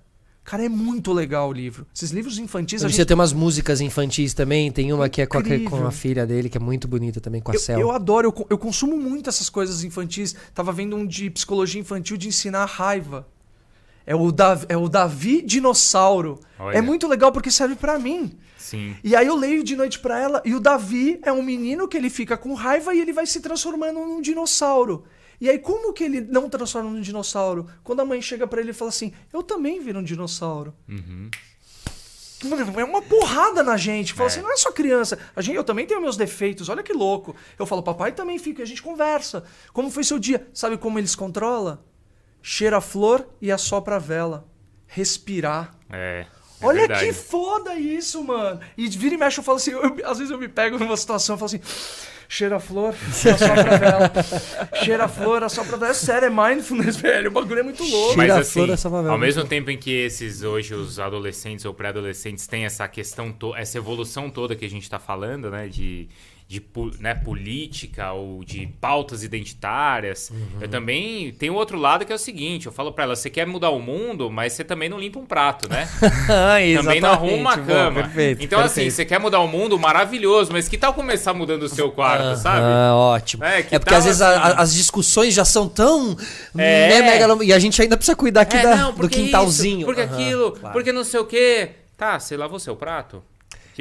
[0.43, 1.85] Cara, é muito legal o livro.
[1.93, 5.25] Esses livros infantis, a Você gente tem umas músicas infantis também, tem uma que é
[5.25, 5.69] com a, Incrível.
[5.69, 7.79] com a filha dele, que é muito bonita também, com a Eu, Cel.
[7.79, 10.33] eu adoro, eu, eu consumo muito essas coisas infantis.
[10.53, 13.27] Tava vendo um de psicologia infantil de ensinar raiva.
[14.05, 16.39] É o, Davi, é o Davi Dinossauro.
[16.59, 16.77] Olha.
[16.77, 18.37] É muito legal porque serve pra mim.
[18.57, 18.95] Sim.
[19.03, 21.97] E aí eu leio de noite pra ela e o Davi é um menino que
[21.97, 25.03] ele fica com raiva e ele vai se transformando num dinossauro.
[25.39, 27.65] E aí como que ele não transforma num dinossauro?
[27.83, 30.73] Quando a mãe chega pra ele e fala assim: "Eu também viro um dinossauro".
[32.43, 34.13] Mano, é uma porrada na gente.
[34.13, 34.31] Fala É.
[34.31, 35.17] assim, não é só criança.
[35.35, 36.69] A gente, eu também tenho meus defeitos.
[36.69, 37.35] Olha que louco.
[37.57, 38.61] Eu falo, papai também fica.
[38.61, 39.43] E a gente conversa.
[39.71, 40.47] Como foi seu dia?
[40.51, 41.85] Sabe como eles controla?
[42.41, 44.45] Cheira a flor e assopra a vela.
[44.87, 45.73] Respirar.
[45.89, 46.25] É.
[46.61, 47.05] é Olha verdade.
[47.05, 48.59] que foda isso, mano.
[48.77, 51.35] E vira e mexe, eu falo assim, eu- às vezes eu me pego numa situação,
[51.35, 51.61] eu falo assim,
[52.27, 54.11] cheira a flor, assopra a vela.
[54.83, 55.91] cheira a flor, assopra a vela.
[55.91, 57.29] É sério, é mindfulness, velho.
[57.29, 58.17] O bagulho é muito louco.
[58.17, 59.13] Mas assim, flor dessa favela.
[59.13, 63.77] ao mesmo tempo em que esses hoje os adolescentes ou pré-adolescentes têm essa questão, essa
[63.77, 66.09] evolução toda que a gente está falando, né, de,
[66.51, 66.61] de
[66.99, 70.59] né, política ou de pautas identitárias, Uhum.
[70.59, 73.47] eu também tenho outro lado que é o seguinte, eu falo para ela, você quer
[73.47, 75.87] mudar o mundo, mas você também não limpa um prato, né?
[76.75, 77.91] também não arruma uma cama.
[77.91, 78.93] boa, perfeito, então assim, perfeito.
[78.95, 82.65] você quer mudar o mundo, maravilhoso, mas que tal começar mudando o seu quarto, sabe?
[82.65, 83.45] Ah, ótimo.
[83.45, 84.39] É, É, que porque às vezes assim?
[84.41, 86.17] a- as discussões já são tão.
[86.57, 86.89] É.
[86.89, 89.77] né, megalo- E a gente ainda precisa cuidar aqui É, da- não, do porque quintalzinho.
[89.79, 90.73] isso, porque Aham, aquilo, claro.
[90.73, 91.69] porque não sei o quê.
[91.95, 93.23] Tá, você lavou seu prato?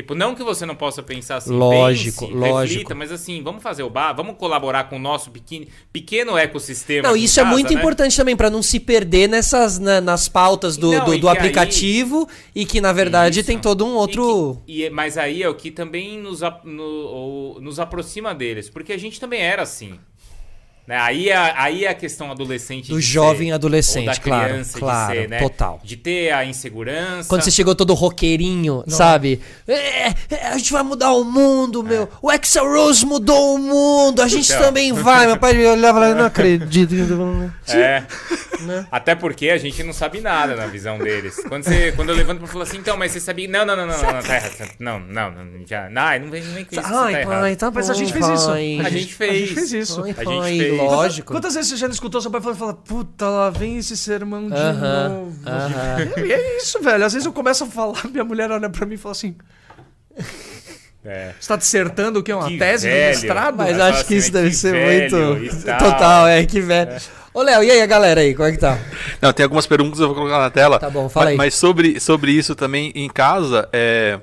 [0.01, 2.61] Tipo, não que você não possa pensar assim, Lógico, pense, lógico.
[2.73, 7.07] reflita, mas assim, vamos fazer o bar, vamos colaborar com o nosso pequeno, pequeno ecossistema.
[7.09, 7.79] Não, isso é casa, muito né?
[7.79, 11.29] importante também, pra não se perder nessas, na- nas pautas do, Não, do, do que
[11.29, 13.47] aí- aplicativo e que, na verdade, Isso.
[13.47, 14.63] tem todo um outro.
[14.67, 18.93] E que- e- mas aí é o que também nos, no- nos aproxima deles, porque
[18.95, 19.99] a gente também era assim.
[20.91, 20.99] Né?
[20.99, 22.89] Aí, é, aí é a questão adolescente.
[22.89, 25.39] Do de jovem ser, adolescente, ou da claro, criança claro, de ser, né?
[25.39, 25.81] total.
[25.85, 27.29] De ter a insegurança.
[27.29, 29.41] Quando você chegou todo roqueirinho, sabe?
[29.69, 30.15] É, é,
[30.49, 32.09] a gente vai mudar o mundo, meu.
[32.21, 34.65] O Axel Rose mudou o mundo, a gente Então.
[34.65, 35.29] também vai.
[35.29, 36.91] Meu pai olhava lá, não acredito.
[37.69, 38.03] É.
[38.61, 38.87] Né?
[38.91, 41.37] Até porque a gente não sabe nada na visão deles.
[41.49, 43.49] Quando, você, quando eu levanto pra falar assim, então, mas você sabia.
[43.49, 44.71] Não, não, não, não, não, não tá errado.
[44.79, 45.89] Não, não, não, já.
[45.89, 46.85] Não, não vem, não vem com isso.
[46.85, 47.57] Ai, tá pai, errado.
[47.57, 47.77] tá bom.
[47.77, 48.51] Mas a gente fez isso.
[48.51, 49.31] A gente fez.
[49.31, 50.05] A gente fez isso.
[50.05, 50.80] Ai, A gente fez.
[50.87, 51.33] Lógico.
[51.33, 54.49] Quantas vezes você já não escutou seu pai falando, fala, puta, lá vem esse sermão
[54.49, 55.37] de Aham, novo.
[55.49, 56.27] aham.
[56.27, 57.05] E é isso, velho.
[57.05, 59.35] Às vezes eu começo a falar, minha mulher olha pra mim e fala assim,
[61.05, 61.33] É.
[61.41, 62.33] você tá dissertando o quê?
[62.33, 63.01] Uma Que tese velho.
[63.17, 63.57] do mestrado?
[63.57, 65.65] Mas Ela acho que assim, isso deve que ser velho muito.
[65.65, 65.79] tal.
[65.79, 67.01] Total, é, que velho.
[67.33, 68.77] Ô, Léo, e aí a galera aí, como é que tá?
[69.23, 70.79] Não, tem algumas perguntas que eu vou colocar na tela.
[70.81, 71.37] Tá bom, fala mas, aí.
[71.37, 74.19] Mas sobre, sobre isso também em casa, é,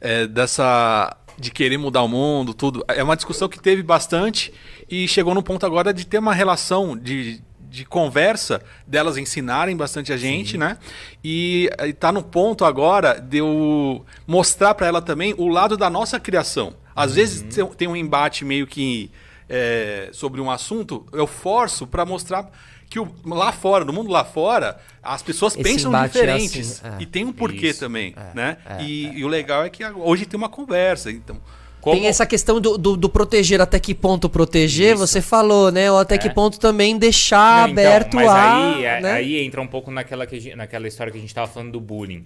[0.00, 2.84] é, dessa de querer mudar o mundo, tudo.
[2.88, 4.52] É uma discussão que teve bastante
[4.90, 10.12] e chegou no ponto agora de ter uma relação de, de conversa delas ensinarem bastante
[10.12, 10.78] a gente, né?
[11.22, 15.88] E eh, tá no ponto agora de eu mostrar para ela também o lado da
[15.88, 16.74] nossa criação.
[16.96, 19.10] Às vezes tem- tem um embate meio que
[19.50, 22.50] é, sobre um assunto, eu forço para mostrar
[22.90, 26.82] que o- lá fora, no mundo lá fora, as pessoas Esse pensam é diferentes.
[26.84, 27.02] assim, é.
[27.02, 27.80] E tem um porquê Isso.
[27.80, 28.56] também, né?
[28.80, 31.36] e, e o legal é que hoje tem uma conversa, então...
[31.80, 35.06] Como- Tem essa questão do, do, do proteger, até que ponto proteger, Isso.
[35.06, 35.90] você falou, né?
[35.92, 36.30] Ou até que É.
[36.30, 38.56] ponto também deixar Não, então, aberto mas a.
[38.74, 39.12] aí, é- né?
[39.12, 42.24] aí entra um pouco naquela, que, naquela história que a gente tava falando do bullying.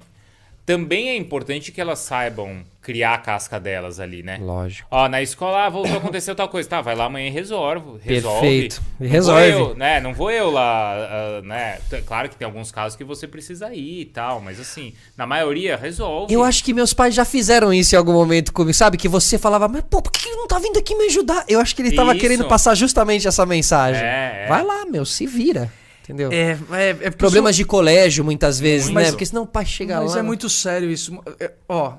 [0.64, 4.38] Também é importante que elas saibam criar a casca delas ali, né?
[4.40, 4.88] Lógico.
[4.90, 6.68] Ó, na escola ah, voltou a acontecer tal coisa.
[6.68, 8.00] Tá, vai lá amanhã e resolve.
[8.00, 8.40] resolve.
[8.40, 8.82] Perfeito.
[8.98, 9.52] Não Resolve.
[9.52, 10.00] Vou eu, né?
[10.00, 11.78] Não vou eu lá, ah, né?
[12.06, 15.76] Claro que tem alguns casos que você precisa ir e tal, mas assim, na maioria,
[15.76, 16.32] resolve.
[16.32, 18.96] Eu acho que meus pais já fizeram isso em algum momento comigo, sabe?
[18.96, 21.44] Que você falava, mas pô, por que ele não tá vindo aqui me ajudar?
[21.48, 22.20] Eu acho que ele tava Isso.
[22.20, 24.02] querendo passar justamente essa mensagem.
[24.02, 24.46] É, é.
[24.48, 25.70] Vai lá, meu, se vira.
[26.02, 26.30] Entendeu?
[26.32, 29.10] É, é, é Problemas de colégio, muitas vezes, Mas- né?
[29.12, 30.18] Porque senão o pai chega Mas lá.
[30.18, 31.16] é muito sério isso.
[31.38, 31.94] É, ó,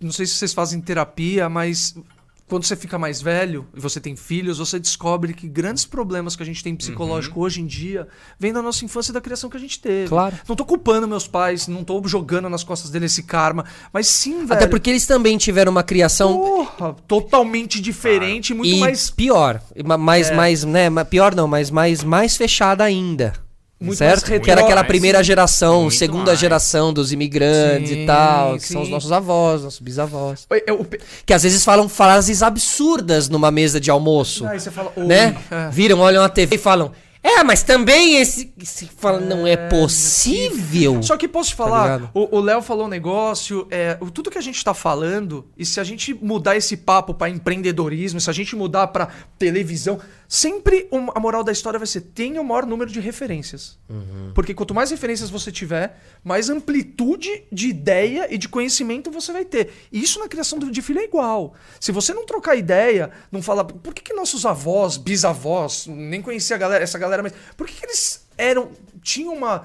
[0.00, 1.94] não sei se vocês fazem terapia, mas
[2.46, 6.42] quando você fica mais velho e você tem filhos, você descobre que grandes problemas que
[6.42, 8.06] a gente tem psicológico hoje em dia
[8.38, 10.08] vêm da nossa infância e da criação que a gente teve.
[10.08, 10.36] Claro.
[10.46, 14.40] Não tô culpando meus pais, não tô jogando nas costas deles esse karma, mas sim,
[14.44, 14.52] velho.
[14.52, 19.60] Até porque eles também tiveram uma criação Porra, totalmente diferente, muito e mais pior.
[19.84, 20.34] Ma- Mais, É.
[20.34, 20.88] mais, né?
[21.04, 23.32] Pior não, mas mais, mais fechada ainda.
[23.84, 24.28] Muito certo?
[24.30, 24.86] mais que era aquela mais.
[24.88, 26.38] primeira geração, Muito segunda mais.
[26.38, 28.92] geração dos imigrantes Sim, e tal, que são os sim.
[28.92, 30.46] nossos avós, nossos bisavós.
[30.50, 34.46] É, é, o pe- Que às vezes falam frases absurdas numa mesa de almoço.
[34.46, 35.36] Aí você fala, né?
[35.50, 35.68] é.
[35.70, 38.52] Viram, olham a TV e falam: É, mas também esse.
[38.62, 41.02] Se fala, não é possível.
[41.02, 42.10] Só que posso te Tá falar, ligado?
[42.14, 45.80] o Léo falou um negócio, é, o- tudo que a gente tá falando, e se
[45.80, 49.08] a gente mudar esse papo pra empreendedorismo, se a gente mudar pra
[49.38, 49.98] televisão,
[50.34, 53.78] sempre um- a moral da história vai ser: tenha o maior número de referências.
[53.88, 54.32] Uhum.
[54.34, 59.44] Porque quanto mais referências você tiver, mais amplitude de ideia e de conhecimento você vai
[59.44, 59.70] ter.
[59.92, 61.54] E isso na criação do- de filho é igual.
[61.78, 63.64] Se você não trocar ideia, não falar.
[63.64, 67.32] Por que, que nossos avós, bisavós, nem conhecia a galera, essa galera, mas.
[67.56, 68.70] Por que, que eles eram.
[69.02, 69.64] tinham uma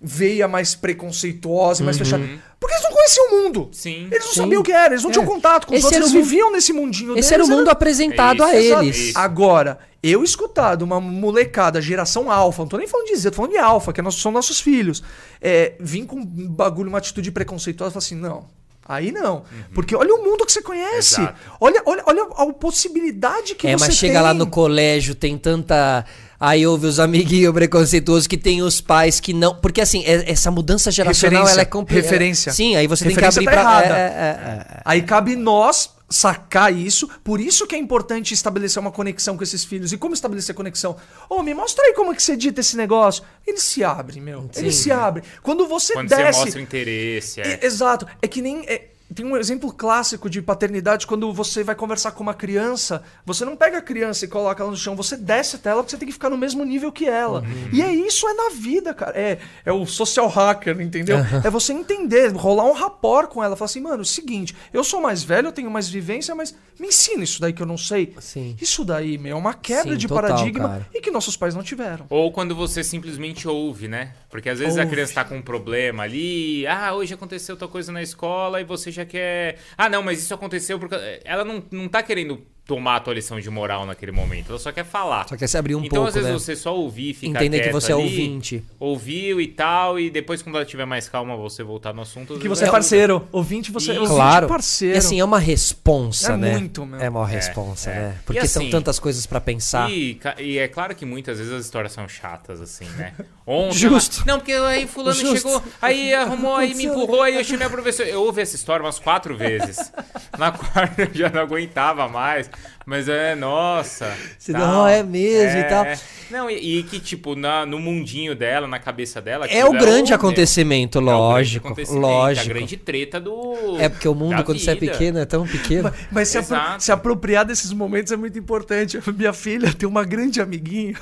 [0.00, 2.22] veia mais preconceituosa, e mais fechada.
[2.58, 3.68] Porque eles não conheciam o mundo.
[3.72, 4.08] Sim.
[4.10, 4.40] Eles não Sim.
[4.42, 5.12] sabiam o que era, eles não É.
[5.12, 7.46] tinham contato com os Esse outros, era eles mundo- viviam nesse mundinho Esse era o
[7.46, 8.96] deles, mundo apresentado a É isso, eles.
[9.10, 9.18] exato.
[9.24, 13.36] Agora, eu escutar de uma molecada, geração alfa, não tô nem falando de Z, tô
[13.36, 15.02] falando de alfa, que é são nossos filhos,
[15.40, 18.46] é, vir com um bagulho, uma atitude preconceituosa, falar assim, não.
[18.86, 19.44] Aí não.
[19.72, 21.20] Porque olha o mundo que você conhece.
[21.20, 21.38] Exato.
[21.60, 24.22] Olha, olha, olha a possibilidade que É, você mas chega tem.
[24.22, 26.04] lá no colégio, tem tanta.
[26.40, 29.54] Aí ouve os amiguinhos preconceituosos que tem os pais que não.
[29.56, 32.02] Porque assim, é- essa mudança geracional Referência, ela é complicada.
[32.06, 32.52] referência.
[32.52, 33.86] Sim, aí você Referência tem que abrir tá pra.
[33.86, 33.98] errada.
[33.98, 37.08] é, é, é, Aí cabe nós sacar isso.
[37.22, 39.92] Por isso que é importante estabelecer uma conexão com esses filhos.
[39.92, 40.96] E como estabelecer conexão?
[41.28, 43.22] Ô, me mostra aí como é que você dita esse negócio.
[43.46, 44.50] Ele se abre, meu.
[44.56, 45.22] Ele se abre.
[45.42, 46.32] Quando você Quando desce...
[46.32, 47.60] você mostra interesse, é.
[47.64, 48.06] Exato.
[48.20, 48.64] É que nem.
[48.66, 53.02] é, tem um exemplo clássico de paternidade quando você vai conversar com uma criança.
[53.26, 55.90] Você não pega a criança e coloca ela no chão, você desce até ela porque
[55.90, 57.44] você tem que ficar no mesmo nível que ela.
[57.72, 59.18] E é isso, é na vida, cara.
[59.18, 61.18] É, é o social hacker, entendeu?
[61.44, 63.56] É você entender, rolar um rapport com ela.
[63.56, 66.54] Falar assim, mano, é o seguinte, eu sou mais velho, eu tenho mais vivência, mas
[66.78, 68.14] me ensina isso daí que eu não sei.
[68.20, 68.56] Sim.
[68.60, 70.86] Isso daí, meu, é uma quebra Sim, de total, paradigma cara.
[70.94, 72.06] e que nossos pais não tiveram.
[72.08, 74.14] Ou quando você simplesmente ouve, né?
[74.30, 77.90] Porque às vezes a criança tá com um problema ali, ah, hoje aconteceu tal coisa
[77.90, 79.58] na escola e você já quer.
[79.76, 80.94] Ah, não, mas isso aconteceu porque.
[81.24, 84.70] Ela não, não tá querendo tomar a tua lição de moral naquele momento, ela só
[84.70, 85.28] quer falar.
[85.28, 86.38] Só quer se abrir um então, pouco, às vezes, né?
[86.38, 88.62] você só ouvir, ficar Entender que você é ali, ouvinte.
[88.78, 92.38] Ouviu e tal, e depois, quando ela tiver mais calma, você voltar no assunto.
[92.38, 93.26] Que você é parceiro.
[93.32, 94.46] Ouvinte, você é Claro.
[94.46, 94.94] parceiro.
[94.94, 96.52] E assim, é uma responsa, É né?
[96.52, 97.00] muito, meu.
[97.00, 97.94] É uma É, responsa, é.
[97.94, 98.16] né?
[98.20, 99.90] E Porque são assim, tantas coisas pra pensar.
[99.90, 103.14] E, e é claro que muitas vezes as histórias são chatas, assim, né?
[103.44, 103.78] Ontem.
[103.78, 104.18] Justo.
[104.18, 105.36] ela- Não, porque aí fulano Justo.
[105.48, 106.92] chegou, aí arrumou, aí me Aconteceu.
[107.02, 108.08] empurrou, aí eu chamei a professora.
[108.08, 109.92] Eu ouvi essa história umas quatro vezes.
[110.38, 112.48] Na quarta eu já não aguentava mais.
[112.86, 114.12] Mas é, nossa.
[114.50, 114.60] Tal.
[114.60, 115.86] não, é mesmo e tal.
[116.30, 119.46] Não, e, e que, tipo, na, no mundinho dela, na cabeça dela.
[119.46, 121.66] É o grande meu, acontecimento, é o grande lógico.
[121.68, 122.50] acontecimento, lógico.
[122.50, 123.76] A grande treta do.
[123.78, 124.92] É porque o mundo, quando você é vida.
[124.92, 125.92] pequeno, é tão pequeno.
[126.10, 128.98] Mas se, apro- se apropriar desses momentos é muito importante.
[129.16, 130.94] Minha filha tem uma grande amiguinha.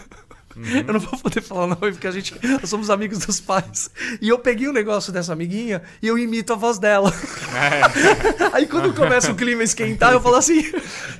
[0.59, 0.85] Uhum.
[0.87, 3.91] Eu não vou poder falar o nome porque a gente nós somos amigos dos pais.
[4.21, 7.13] E eu peguei o negócio dessa amiguinha e eu imito a voz dela.
[8.53, 10.65] Aí quando começa o clima a esquentar, eu falo assim.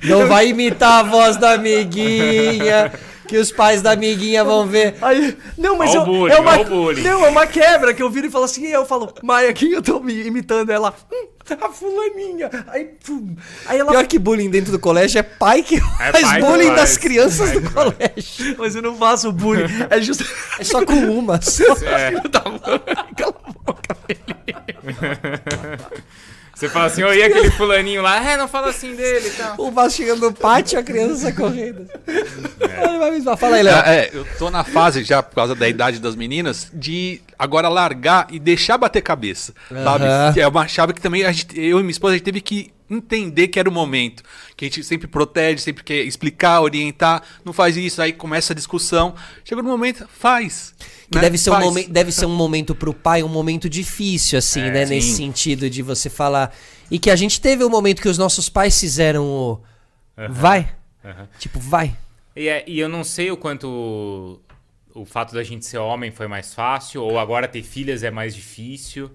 [0.03, 2.91] Não vai imitar a voz da amiguinha,
[3.29, 4.95] que os pais da amiguinha vão ver.
[5.03, 7.03] Aí, não, mas eu, bullying, é uma, ó o bullying.
[7.03, 9.71] não, é uma quebra que eu viro e falo assim, e eu falo, Maia, quem
[9.71, 10.71] eu tô me imitando?
[10.71, 11.27] Ela, hum,
[11.61, 12.49] a fulaninha.
[12.69, 13.35] Aí, pum.
[13.67, 16.67] Aí ela Pior que bullying dentro do colégio é pai que faz pai que bullying
[16.67, 18.55] faz, das crianças pai do colégio.
[18.57, 19.65] Mas eu não faço bullying.
[19.91, 20.25] É justo.
[20.57, 21.39] É só com uma.
[21.39, 21.63] só.
[21.85, 22.09] É.
[22.09, 22.59] Filho da mãe,
[23.15, 23.95] Cala a boca,
[26.59, 28.21] Você fala assim, e aquele fulaninho lá?
[28.31, 29.55] É, não fala assim dele e tal.
[29.57, 31.87] O Vasco chegando no pátio, a criança sai correndo.
[32.05, 33.37] Ele vai me zoar.
[33.37, 33.77] Fala aí, Léo.
[33.77, 37.69] É, é, eu tô na fase já, por causa da idade das meninas, de agora
[37.69, 39.53] largar e deixar bater cabeça.
[39.69, 40.03] Sabe?
[40.03, 40.33] Aham.
[40.33, 42.41] Que É uma chave que também a gente, eu e minha esposa a gente teve
[42.41, 44.23] que entender que era o momento.
[44.55, 47.23] Que a gente sempre protege, sempre quer explicar, orientar.
[47.45, 49.13] Não faz isso, aí começa a discussão.
[49.43, 50.73] Chega no momento, faz.
[51.11, 51.21] Que né?
[51.23, 51.65] deve ser, um Faz.
[51.65, 54.85] momento, deve ser um momento pro pai, um momento difícil, assim, É, né?
[54.85, 54.93] sim.
[54.95, 56.55] Nesse sentido de você falar.
[56.91, 59.61] E que a gente teve um momento que os nossos pais fizeram o.
[60.29, 60.71] Vai.
[61.39, 61.95] Tipo, vai.
[62.35, 64.39] E, é- e eu não sei o quanto
[64.93, 68.35] o fato da gente ser homem foi mais fácil, ou agora ter filhas é mais
[68.35, 69.09] difícil,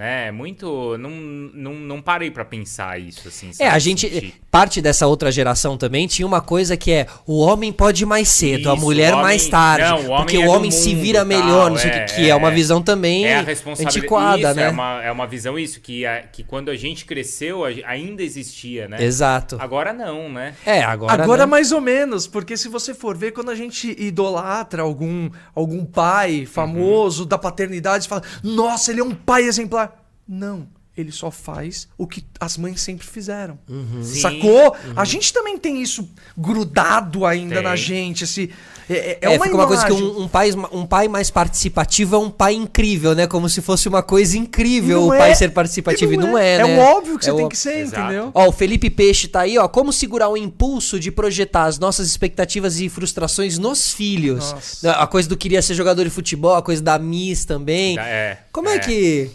[0.00, 0.28] né?
[0.28, 0.96] É muito.
[0.98, 3.50] Não, não, não parei pra pensar isso, assim.
[3.50, 3.70] É, sabe?
[3.70, 4.34] a gente.
[4.50, 8.28] Parte dessa outra geração também tinha uma coisa que é o homem pode ir mais
[8.28, 9.84] cedo, a Isso, mulher o homem- mais tarde.
[9.88, 11.94] não, o homem porque é o homem se mundo, vira tal, melhor, não sei o
[11.94, 12.50] é, que, que é uma é.
[12.50, 14.64] visão também É a antiquada, isso, né?
[14.64, 18.24] É uma, é uma visão isso, que, a- que quando a gente cresceu, a- ainda
[18.24, 19.00] existia, né?
[19.04, 19.56] Exato.
[19.60, 20.54] Agora não, né?
[20.66, 21.22] É, agora.
[21.22, 21.50] Agora né?
[21.50, 26.44] mais ou menos, porque se você for ver, quando a gente idolatra algum, algum pai
[26.44, 29.89] famoso da paternidade, fala, nossa, ele é um pai exemplar.
[30.30, 30.66] Não.
[30.96, 33.58] ele só faz o que as mães sempre fizeram.
[34.02, 34.20] Sim.
[34.20, 34.76] Sacou?
[34.94, 36.06] A gente também tem isso
[36.36, 37.64] grudado ainda Tem.
[37.64, 38.24] na gente.
[38.24, 38.50] Esse,
[38.88, 42.16] é, é, É, uma fica uma coisa que um, um pai, um pai mais participativo
[42.16, 43.26] é um pai incrível, né?
[43.26, 45.18] Como se fosse uma coisa incrível Não o é.
[45.18, 46.12] pai ser participativo.
[46.12, 46.64] E não é, É né?
[46.64, 48.02] um óbvio que você É tem que ser, Exato.
[48.02, 48.30] entendeu?
[48.34, 49.66] Ó, o Felipe Peixe tá aí, ó.
[49.68, 54.52] Como segurar o impulso de projetar as nossas expectativas e frustrações nos filhos?
[54.52, 54.92] Nossa.
[54.92, 57.98] A coisa do queria ser jogador de futebol, a coisa da Miss também.
[57.98, 59.30] É, Como é, que.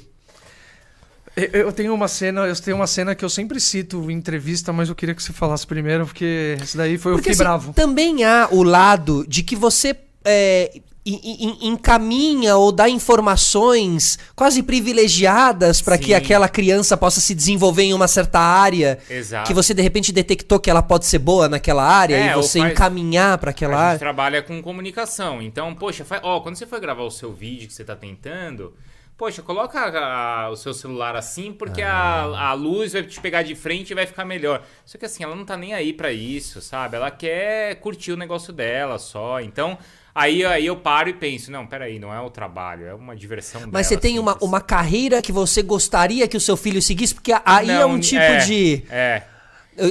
[1.35, 4.87] Eu- tenho uma cena, eu tenho uma cena que eu sempre cito em entrevista, mas
[4.89, 7.73] eu queria que você falasse primeiro, porque esse daí foi eu Porque fiquei assim, bravo.
[7.73, 10.71] também há o lado de que você é,
[11.05, 17.83] en- en- encaminha ou dá informações quase privilegiadas para que aquela criança possa se desenvolver
[17.83, 18.97] em uma certa área.
[19.09, 19.45] Exato.
[19.47, 22.59] Que você de repente detectou que ela pode ser boa naquela área É, e você
[22.59, 23.99] faz- encaminhar para aquela a gente área.
[23.99, 25.41] trabalha com comunicação.
[25.41, 28.73] Então, poxa, fa- ó, quando você for gravar o seu vídeo que você tá tentando,
[29.17, 33.43] poxa, coloca a- a- o seu celular assim, porque a, a luz vai te pegar
[33.43, 34.61] de frente e vai ficar melhor.
[34.85, 36.95] Só que assim, ela não tá nem aí pra isso, sabe?
[36.97, 39.39] Ela quer curtir o negócio dela só.
[39.39, 39.77] Então,
[40.13, 43.61] aí, aí eu paro e penso, não, peraí, não é o trabalho, é uma diversão
[43.61, 43.71] dela.
[43.73, 44.49] Mas você tem uma, simples.
[44.49, 47.13] uma carreira que você gostaria que o seu filho seguisse?
[47.13, 48.83] Porque aí é Não, um tipo é, de.
[48.89, 49.23] É.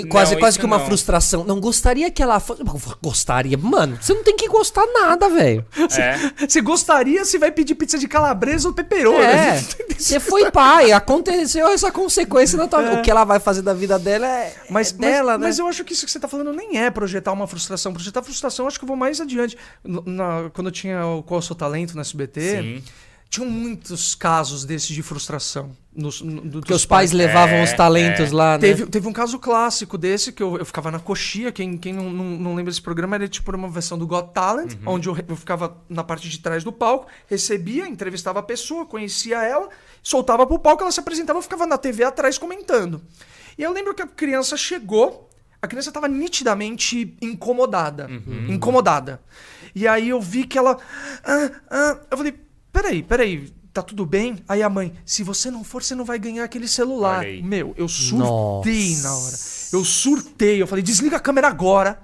[0.08, 0.86] Quase, Não, quase que uma não.
[0.86, 1.44] frustração.
[1.44, 2.62] Não gostaria que ela fosse.
[3.02, 3.56] Gostaria.
[3.58, 5.64] Mano, você não tem que gostar nada, velho.
[5.98, 6.46] É.
[6.48, 9.18] Você gostaria se vai pedir pizza de calabresa ou pepperoni?
[9.24, 9.62] É,
[9.98, 12.94] você foi pai, aconteceu essa consequência na tua vida.
[13.00, 15.46] O que ela vai fazer da vida dela é, Mas, é dela, mas, né?
[15.48, 17.92] mas eu acho que isso que você tá falando nem é projetar uma frustração.
[17.92, 19.56] Projetar frustração, eu acho que eu vou mais adiante.
[19.84, 22.82] Na- quando eu tinha o Qual é o Seu Talento no SBT, Sim.
[23.34, 25.70] Tinham muitos casos desses de frustração.
[25.94, 28.34] Nos, no, do- Porque os pais levavam É, os talentos é.
[28.34, 28.58] lá, né?
[28.58, 31.52] Teve, teve um caso clássico desse que eu, eu ficava na coxia.
[31.52, 34.72] Quem, quem não, não, não lembra desse programa era tipo uma versão do Got Talent,
[34.74, 34.94] Uhum.
[34.94, 39.42] onde eu, eu ficava na parte de trás do palco, recebia, entrevistava a pessoa, conhecia
[39.42, 39.68] ela,
[40.02, 43.00] soltava pro palco, ela se apresentava, eu ficava na TV atrás comentando.
[43.56, 45.30] E eu lembro que a criança chegou,
[45.62, 48.10] a criança estava nitidamente incomodada.
[48.48, 49.20] Incomodada.
[49.74, 50.76] E aí eu vi que ela.
[51.24, 52.34] ah, ah, eu falei:
[52.74, 53.48] peraí, peraí.
[53.72, 54.36] Tá tudo bem?
[54.48, 57.24] Aí a mãe, se você não for, você não vai ganhar aquele celular.
[57.42, 59.02] Meu, eu surtei Nossa.
[59.08, 59.36] na hora.
[59.72, 60.62] Eu surtei.
[60.62, 61.98] Eu falei, desliga a câmera agora.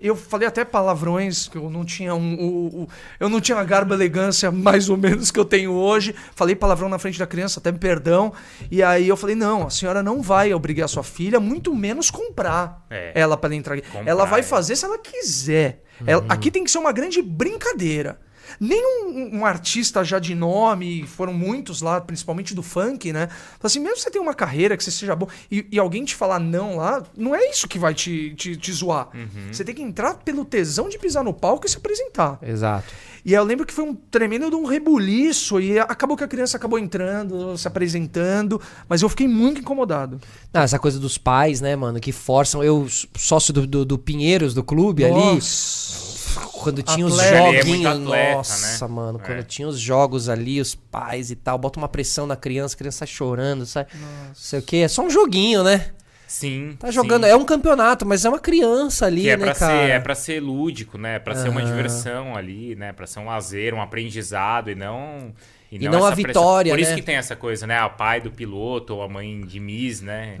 [0.00, 2.34] Eu falei até palavrões, que eu não tinha um.
[2.34, 2.88] o- o-
[3.18, 6.14] eu não tinha a garba e elegância mais ou menos que eu tenho hoje.
[6.36, 8.32] Falei palavrão na frente da criança, até me perdão.
[8.70, 12.12] E aí eu falei, não, a senhora não vai obrigar a sua filha, muito menos
[12.12, 13.10] comprar É.
[13.16, 13.82] ela para ela entrar aqui.
[13.90, 14.42] Comprar, ela vai é.
[14.44, 15.82] fazer se ela quiser.
[16.06, 18.20] Ela- aqui tem que ser uma grande brincadeira.
[18.60, 23.26] Nem um, um artista já de nome, foram muitos lá, principalmente do funk, né?
[23.28, 26.04] Fala assim, mesmo que você tenha uma carreira, que você seja bom, e, e alguém
[26.04, 29.08] te falar não lá, não é isso que vai te, te, te zoar.
[29.50, 32.38] Você tem que entrar pelo tesão de pisar no palco e se apresentar.
[32.42, 32.92] Exato.
[33.24, 36.28] E aí eu lembro que foi um tremendo de um rebuliço, e acabou que a
[36.28, 40.20] criança acabou entrando, se apresentando, mas eu fiquei muito incomodado.
[40.52, 42.62] Não, essa coisa dos pais, né, mano, que forçam.
[42.62, 42.86] Eu,
[43.16, 46.07] sócio do, do, do Pinheiros, do clube ali, Nossa.
[46.52, 47.36] Quando tinha os Atleta.
[47.36, 47.66] É joguinhos.
[47.66, 48.92] muito atleta, nossa, né?
[48.94, 49.26] mano, É.
[49.26, 52.78] quando tinha os jogos ali, os pais e tal, bota uma pressão na criança, a
[52.78, 53.86] criança sai chorando, sai.
[53.94, 54.76] Não sei o quê.
[54.78, 55.86] É só um joguinho, né?
[56.26, 56.76] Sim.
[56.78, 57.24] Tá jogando.
[57.24, 57.30] sim.
[57.30, 59.86] É um campeonato, mas é uma criança ali, Que é né, pra, cara?
[59.86, 61.18] ser, é pra ser lúdico, né?
[61.18, 62.92] Pra ser uma diversão ali, né?
[62.92, 65.32] Pra ser um lazer, um aprendizado e não.
[65.70, 66.28] E não a essa pressão.
[66.42, 66.96] vitória, Por isso né?
[66.96, 67.78] que tem essa coisa, né?
[67.78, 70.38] A pai do piloto ou a mãe de Miss, né?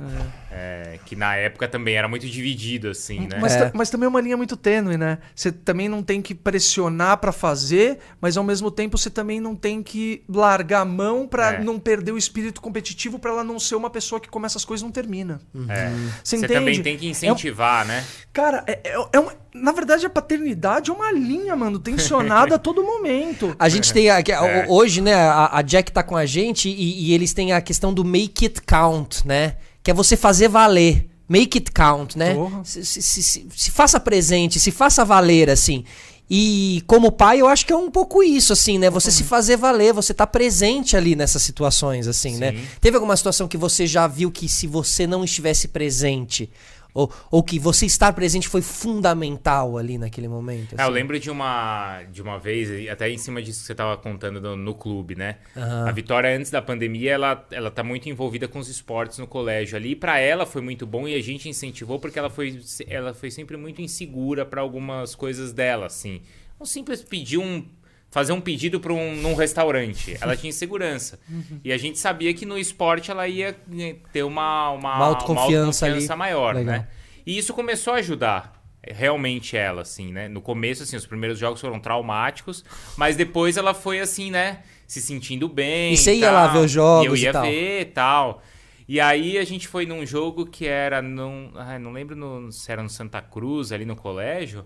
[0.50, 3.38] É, que na época também era muito dividido, assim, né?
[3.40, 3.70] Mas, É.
[3.74, 5.18] mas também é uma linha muito tênue, né?
[5.34, 9.54] Você também não tem que pressionar pra fazer, mas ao mesmo tempo você também não
[9.54, 11.58] tem que largar a mão pra É.
[11.62, 14.82] não perder o espírito competitivo pra ela não ser uma pessoa que começa as coisas
[14.82, 15.40] e não termina.
[15.68, 15.88] É.
[15.90, 16.54] Você Você entende?
[16.54, 18.02] também tem que incentivar, né?
[18.32, 22.58] Cara, é, é- é uma- na verdade a paternidade é uma linha, mano, tensionada a
[22.58, 23.54] todo momento.
[23.58, 24.10] A gente tem.
[24.10, 24.66] A, que- É.
[24.68, 27.92] Hoje, né, a, a Jack tá com a gente e, e eles têm a questão
[27.92, 29.56] do make it count, né?
[29.82, 31.06] Que é você fazer valer.
[31.28, 32.34] Make it count, né?
[32.64, 35.84] Se, se- se- se- se faça presente, se faça valer, assim.
[36.30, 38.90] E como pai, eu acho que é um pouco isso, assim, né?
[38.90, 42.52] Você se fazer valer, você tá presente ali nessas situações, assim, né?
[42.52, 42.60] Sim.
[42.82, 46.50] Teve alguma situação que você já viu que se você não estivesse presente,
[46.94, 50.72] ou, ou que você estar presente foi fundamental ali naquele momento?
[50.72, 50.92] É, eu assim?
[50.92, 54.56] lembro de uma, de uma vez, até em cima disso que você tava contando no,
[54.56, 55.36] no clube, né?
[55.56, 55.88] Aham.
[55.88, 59.76] A Vitória, antes da pandemia, ela, ela tá muito envolvida com os esportes no colégio
[59.76, 59.90] ali.
[59.90, 63.30] E pra ela foi muito bom e a gente incentivou porque ela foi, ela foi
[63.30, 66.22] sempre muito insegura pra algumas coisas dela, assim.
[66.60, 67.64] Um simples pedir um.
[68.10, 70.16] Fazer um pedido para um num restaurante.
[70.20, 71.18] Ela tinha insegurança.
[71.62, 75.84] E a gente sabia que no esporte ela ia eh, ter uma, uma, Uma autoconfiança
[75.84, 75.94] ali.
[75.94, 76.74] autoconfiança maior, Legal.
[76.80, 76.88] né?
[77.26, 80.26] E isso começou a ajudar eh, realmente ela, assim, né?
[80.26, 82.64] No começo, assim, os primeiros jogos foram traumáticos,
[82.96, 84.60] mas depois ela foi assim, né?
[84.86, 85.92] Se sentindo bem.
[85.92, 87.42] E você ia lá ver os jogos E eu e ia tal.
[87.42, 88.42] ver e tal.
[88.88, 91.50] E aí a gente foi num jogo que era num.
[91.56, 94.64] Ai, não lembro no- se era no Santa Cruz, ali no colégio.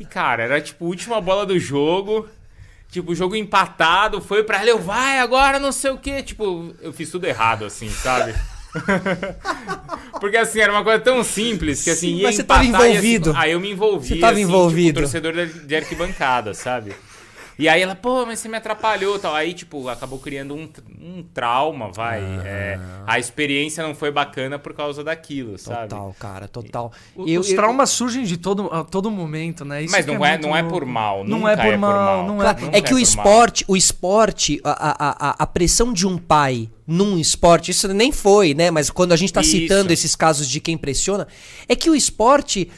[0.00, 2.26] E, cara, era tipo a última bola do jogo.
[2.90, 6.22] Tipo, o jogo empatado, foi pra ela, eu vai agora, não sei o quê.
[6.22, 8.34] Tipo, eu fiz tudo errado, assim, sabe?
[10.20, 12.86] Porque assim, era uma coisa tão simples que assim, Sim, ia mas você tava empatar
[12.86, 13.30] e, envolvido.
[13.30, 14.08] Assim, aí eu me envolvi.
[14.08, 15.00] Você tava assim, envolvido.
[15.00, 16.94] Tipo, torcedor de arquibancada, sabe?
[17.58, 19.34] E aí ela, pô, mas você me atrapalhou tal.
[19.34, 20.68] Aí, tipo, acabou criando um,
[21.00, 22.20] um trauma, vai.
[22.20, 22.42] Ah.
[22.46, 25.88] É, a experiência não foi bacana por causa daquilo, sabe?
[25.88, 26.92] Total, cara, total.
[27.16, 29.82] O- Eu- Os eu- traumas surgem de todo, a todo momento, né?
[29.82, 31.24] Isso Mas não é, muito não é por mal.
[31.24, 33.02] Não nunca é por mal, não é Claro, nunca é que o por mal.
[33.02, 38.12] esporte, o esporte, a, a, a, a pressão de um pai num esporte, isso nem
[38.12, 38.70] foi, né?
[38.70, 39.50] Mas quando a gente tá Isso.
[39.50, 41.26] citando esses casos de quem pressiona,
[41.68, 42.70] é que o esporte.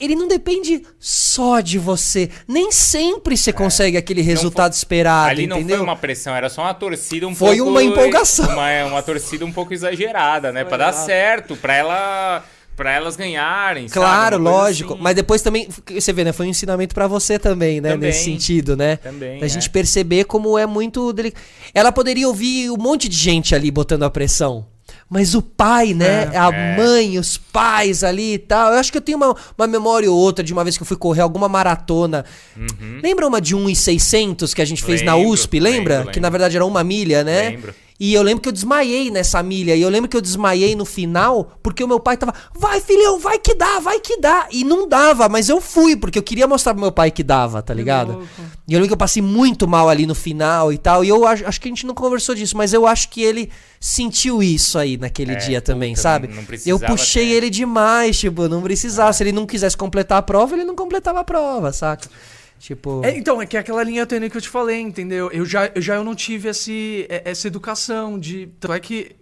[0.00, 2.30] Ele não depende só de você.
[2.48, 5.76] Nem sempre você consegue aquele resultado esperado, Ali não entendeu?
[5.78, 7.70] foi uma pressão, era só uma torcida um Foi pouco.
[7.70, 8.48] uma empolgação.
[8.48, 10.64] Uma, uma torcida um pouco exagerada, né?
[10.64, 12.44] Pra dar certo, pra ela.
[12.76, 13.86] Para elas ganharem?
[13.88, 14.94] Claro, lógico.
[14.94, 15.02] assim.
[15.02, 16.32] Mas depois também, você vê, né?
[16.32, 17.92] Foi um ensinamento pra você também, né?
[17.92, 18.08] Também.
[18.08, 18.96] Nesse sentido, né?
[18.96, 19.48] Também, Da é.
[19.48, 21.40] gente perceber como é muito delicado.
[21.72, 24.66] Ela poderia ouvir um monte de gente ali botando a pressão.
[25.14, 26.36] Mas o pai, né?
[26.36, 26.76] a É.
[26.76, 28.72] mãe, os pais ali e tal.
[28.72, 30.86] Eu acho que eu tenho uma, uma memória ou outra de uma vez que eu
[30.86, 32.24] fui correr alguma maratona.
[33.02, 35.20] Lembra uma de 1,600 que a gente fez na Uhum.
[35.20, 35.60] Lembro, USP?
[35.60, 35.96] Lembra?
[35.98, 36.32] lembro, Que na lembro.
[36.38, 37.50] verdade era uma milha, né?
[37.50, 37.74] Lembro.
[37.98, 39.76] E eu lembro que eu desmaiei nessa milha.
[39.76, 43.20] E eu lembro que eu desmaiei no final porque o meu pai tava, vai filhão,
[43.20, 44.48] vai que dá, vai que dá.
[44.50, 47.62] E não dava, mas eu fui porque eu queria mostrar pro meu pai que dava,
[47.62, 48.26] tá ligado?
[48.66, 51.04] E eu lembro que eu passei muito mal ali no final e tal.
[51.04, 53.48] E eu acho, acho que a gente não conversou disso, mas eu acho que ele
[53.78, 56.26] sentiu isso aí naquele É, dia também, puta, sabe?
[56.28, 57.32] não- não eu puxei ter.
[57.34, 59.12] ele demais, tipo, não precisava.
[59.12, 62.08] Se ele não quisesse completar a prova, ele não completava a prova, saca?
[62.64, 63.02] Tipo.
[63.04, 65.30] É, então, é que é aquela linha tênue que eu te falei, entendeu?
[65.30, 68.44] Eu já eu, já eu não tive esse, é- essa educação de.
[68.56, 69.14] Então é que.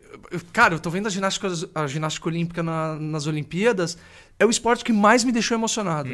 [0.53, 3.99] Cara, eu tô vendo a ginástica, a ginástica olímpica na- nas Olimpíadas.
[4.39, 6.09] É o esporte que mais me deixou emocionado.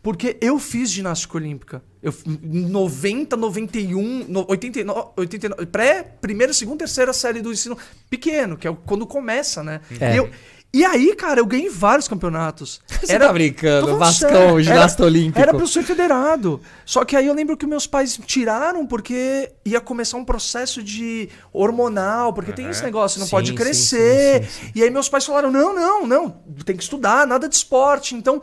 [0.00, 1.82] Porque eu fiz ginástica olímpica.
[2.00, 7.76] Eu, f- 90, 91, no- 89, 89 pré, primeira, segunda, terceira série do ensino
[8.08, 9.80] pequeno, que é quando começa, né?
[10.00, 10.14] É.
[10.14, 10.30] E, eu-
[10.72, 12.80] e aí, cara, eu ganhei vários campeonatos.
[13.02, 15.38] Você tá brincando, Tô falando Vascão, ginasta Era- olímpico.
[15.40, 16.60] Era pra eu ser federado.
[16.86, 21.28] Só que aí eu lembro que meus pais tiraram porque ia começar um processo de
[21.52, 24.44] hormonal, porque tem esse negócio, não Sim, pode crescer.
[24.44, 26.30] sim, sim, E aí meus pais falaram: não, não, não,
[26.64, 28.14] tem que estudar, nada de esporte.
[28.14, 28.42] Então.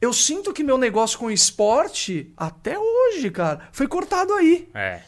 [0.00, 4.68] Eu sinto que meu negócio com esporte, até hoje, cara, foi cortado aí.
[4.72, 5.00] É.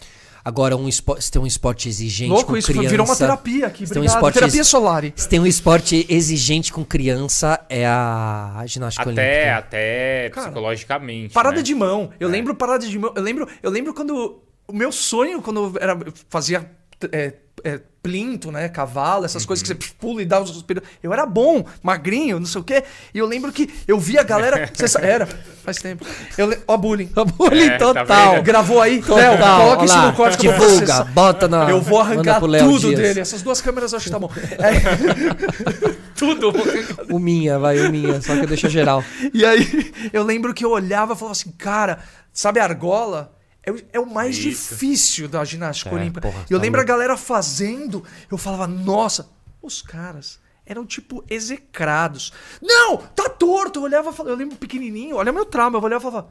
[0.45, 2.89] Agora, um esporte, se tem um esporte exigente Louco, com isso criança...
[2.89, 3.87] virou uma terapia aqui.
[3.87, 4.17] se tem um Obrigado.
[4.17, 5.13] esporte terapia ex- Solari.
[5.17, 9.57] Se tem um esporte exigente com criança, é a, a ginástica Até, olímpica.
[9.59, 11.35] até Cara, psicologicamente.
[11.35, 11.63] Parada né?
[11.63, 12.11] de mão.
[12.19, 12.33] Eu É.
[12.33, 13.13] lembro parada de mão.
[13.15, 14.43] Eu lembro, eu lembro quando.
[14.67, 16.71] O meu sonho, quando eu era, fazia
[17.13, 17.35] é,
[17.65, 18.69] é, plinto, né?
[18.69, 19.79] Cavalo, essas coisas que Uhum.
[19.81, 20.83] você pula e dá os suspiros.
[21.03, 22.83] Eu era bom, magrinho, não sei o quê.
[23.15, 24.71] E eu lembro que eu via a galera.
[25.03, 26.05] Era, faz tempo.
[26.39, 27.11] Eu, le- ó, bullying.
[27.37, 28.33] Bullying É, tá total.
[28.37, 28.43] vendo?
[28.45, 29.03] Gravou aí?
[29.03, 29.17] Total.
[29.17, 31.13] Léo, coloca isso no corte que eu vou Divulga, processar.
[31.13, 31.69] bota na.
[31.71, 32.99] Eu vou arrancar tudo Dias.
[33.01, 33.21] dele.
[33.21, 34.31] Essas duas câmeras eu acho que tá bom.
[34.59, 35.31] É.
[36.17, 36.53] tudo.
[37.11, 39.03] O minha, vai, o minha, só que deixa geral.
[39.35, 41.99] E aí eu lembro que eu olhava e falava assim, cara,
[42.33, 43.33] sabe a argola?
[43.63, 44.75] É, o- é o mais Isso.
[44.75, 46.21] difícil da ginástica É, olímpica.
[46.23, 46.93] porra, eu tá lembro louco.
[46.93, 49.29] a galera fazendo, eu falava, nossa,
[49.63, 52.33] os caras eram tipo execrados.
[52.63, 53.81] Não, tá torto.
[53.81, 56.31] Eu olhava, eu lembro pequenininho, olha meu trauma, eu olhava e falava,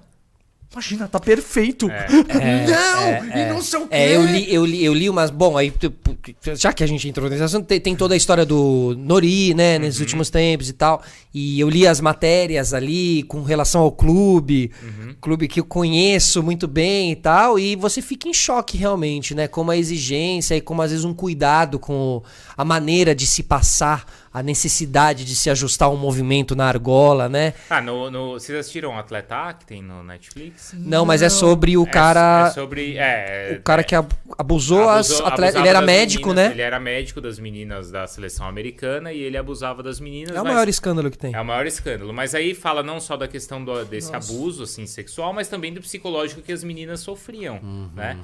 [0.71, 1.87] imagina, tá perfeito.
[2.39, 3.95] não, e não sei o quê.
[3.95, 5.29] É, eu li, eu li, eu li umas.
[5.31, 5.93] Bom, aí, tu-
[6.55, 9.75] já que a gente entrou nesse assunto, tem, tem toda a história do Nori, né,
[9.75, 9.81] Uhum.
[9.81, 11.01] nesses últimos tempos e tal.
[11.33, 15.15] E eu li as matérias ali com relação ao clube, Uhum.
[15.21, 17.57] clube que eu conheço muito bem e tal.
[17.59, 19.47] E você fica em choque realmente, né?
[19.47, 22.21] Como a exigência e como às vezes um cuidado com
[22.57, 24.05] a maneira de se passar,
[24.39, 27.53] a necessidade de se ajustar um movimento na argola, né?
[27.69, 30.73] Ah, no, no, vocês assistiram Atleta que tem no Netflix?
[30.77, 32.47] Não, mas é sobre o É- cara.
[32.47, 32.97] É, sobre.
[32.97, 35.59] É, O cara que ab- abusou, as abusou- atletas.
[35.59, 36.53] Ele era médico, meninas, né?
[36.55, 40.35] Ele era médico das meninas da seleção americana e ele abusava das meninas.
[40.35, 41.35] É o maior escândalo que tem.
[41.35, 42.13] É o maior escândalo.
[42.13, 45.81] Mas aí fala não só da questão do- desse abuso assim, sexual, mas também do
[45.81, 47.59] psicológico que as meninas sofriam,
[47.93, 48.17] né?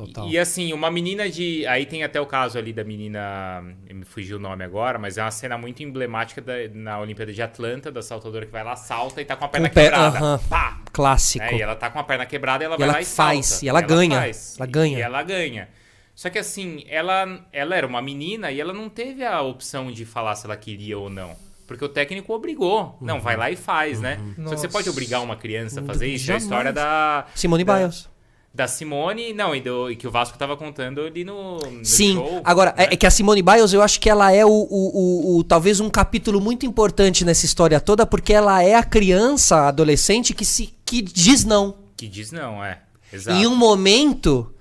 [0.00, 0.06] Uhum.
[0.06, 0.28] Total.
[0.28, 1.66] E, e, assim, uma menina de.
[1.66, 3.62] Aí tem até o caso ali da menina.
[3.90, 7.42] Me fugiu o nome agora, mas é uma cena muito emblemática da- na Olimpíada de
[7.42, 10.18] Atlanta, da saltadora que vai lá, salta e tá com a perna o pé- quebrada.
[10.18, 10.40] aham.
[10.48, 10.80] Pá!
[10.92, 11.44] Clássico.
[11.44, 13.04] É, e ela tá com a perna quebrada e ela E vai ela lá e
[13.04, 13.64] faz, salta.
[13.64, 14.56] e ela ganha, faz.
[14.58, 14.98] ela ganha.
[14.98, 15.68] E ela ganha.
[16.14, 20.04] Só que assim, ela, ela era uma menina e ela não teve a opção de
[20.04, 21.34] falar se ela queria ou não.
[21.66, 22.98] Porque o técnico obrigou.
[23.00, 24.16] Não, vai lá e faz, né?
[24.16, 24.68] Só que você Nossa.
[24.68, 26.24] pode obrigar uma criança a fazer isso.
[26.30, 26.42] É a Jamais.
[26.42, 27.26] história da.
[27.34, 28.08] Simone da- Biles.
[28.52, 32.14] Da Simone, não, e, do, e que o Vasco tava contando ali no, no Sim,
[32.14, 32.40] show.
[32.44, 32.86] agora, né?
[32.90, 35.44] é, é que a Simone Biles, eu acho que ela é o, o- o- o-
[35.44, 40.34] talvez um capítulo muito importante nessa história toda, porque ela é a criança, a adolescente
[40.34, 41.76] que, se, que diz não.
[41.96, 42.80] Que diz não, é.
[43.12, 43.38] Exato.
[43.38, 44.52] Em um momento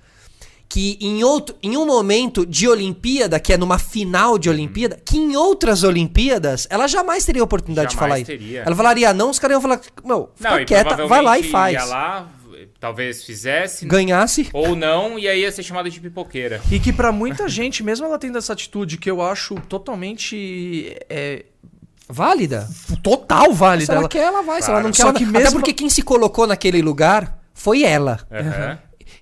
[0.68, 5.18] que em outro, em um momento de Olimpíada, que é numa final de Olimpíada, que
[5.18, 8.60] em outras Olimpíadas ela jamais teria a oportunidade Jamais de falar teria.
[8.60, 8.68] isso.
[8.68, 11.74] Ela falaria não, os caras iam falar, meu, fica Não, quieta, vai lá e faz.
[11.74, 12.30] Ia lá,
[12.80, 16.62] talvez fizesse, Ganhasse, ou não, e aí ia ser chamado de pipoqueira.
[16.72, 21.46] E que pra muita gente, mesmo ela tendo essa atitude que eu acho totalmente é,
[22.08, 22.68] válida.
[23.04, 23.94] total Se válida.
[23.94, 24.62] ela Ela, quer, ela vai.
[24.62, 24.84] Se ela Claro.
[24.88, 25.18] não quer, Só ela...
[25.18, 28.20] que Até mesmo- porque quem se colocou naquele lugar foi ela.
[28.32, 28.80] Aham.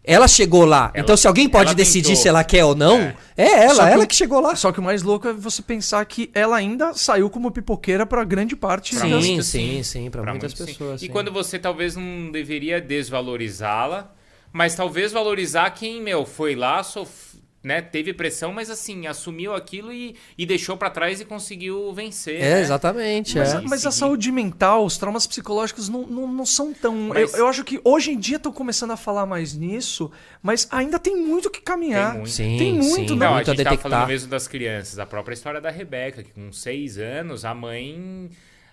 [0.07, 0.89] Ela chegou lá.
[0.93, 2.21] Ela- então, se alguém pode decidir tentou.
[2.23, 3.15] se ela quer ou não, É.
[3.35, 4.55] é, ela, que ela que chegou lá.
[4.55, 8.23] Só que o mais louco é você pensar que ela ainda saiu como pipoqueira pra
[8.23, 9.25] grande parte Pra Sim, das...
[9.25, 10.71] muitos, sim, sim, pra muitas muitos, sim.
[10.79, 11.11] pessoas, E sim.
[11.11, 14.13] quando você talvez não deveria desvalorizá-la,
[14.53, 17.26] mas talvez valorizar quem, meu, foi lá, sof...
[17.67, 22.37] né, teve pressão, mas assim, assumiu aquilo e, e deixou pra trás e conseguiu vencer.
[22.41, 22.61] É, né?
[22.61, 23.37] exatamente.
[23.37, 23.61] Mas, é.
[23.61, 26.95] mas a saúde mental, os traumas psicológicos não, não, não são tão.
[27.09, 30.09] Mas- Eu, eu acho que hoje em dia estão começando a falar mais nisso,
[30.41, 32.11] mas ainda tem muito que caminhar.
[32.11, 32.31] Tem muito.
[32.31, 33.91] Sim, Tem muito, sim, não, Não, a muito a gente tava detectar.
[33.91, 34.97] falando mesmo das crianças.
[34.97, 38.29] A própria história da Rebeca, que com seis anos, a mãe.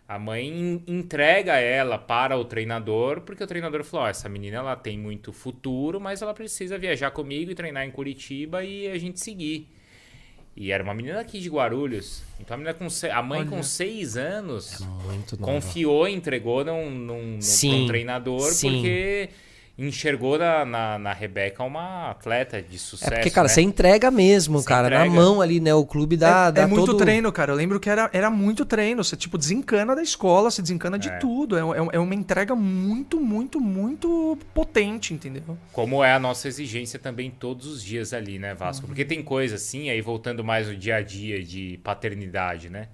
[0.07, 4.77] A mãe entrega ela para o treinador, porque o treinador falou: ó, essa menina ela
[4.77, 9.19] tem muito futuro, mas ela precisa viajar comigo e treinar em Curitiba e a gente
[9.21, 9.67] seguir.
[10.57, 12.23] E era uma menina aqui de Guarulhos.
[12.39, 15.37] Então a, menina com a mãe com seis anos nova.
[15.41, 18.71] confiou, entregou num, num, num, Sim, um treinador, sim.
[18.71, 19.31] porque
[19.77, 23.11] enxergou na, na, na Rebeca uma atleta de É sucesso.
[23.11, 23.55] porque, cara, né?
[23.55, 25.15] você entrega mesmo, Você cara, na entrega.
[25.15, 25.75] mão ali, né?
[25.75, 26.99] O clube dá, é, dá é muito todo...
[26.99, 27.51] treino, cara.
[27.51, 29.03] Eu lembro que era, era muito treino.
[29.03, 31.19] Você, tipo, desencana da escola, você desencana de É.
[31.19, 31.57] tudo.
[31.57, 35.59] É, é, é uma entrega muito, muito, muito potente, entendeu?
[35.73, 38.59] Como é a nossa exigência também todos os dias ali, né, Uhum.
[38.59, 38.87] Vasco?
[38.87, 42.89] Porque tem coisa assim, aí voltando mais no dia a dia de paternidade, né?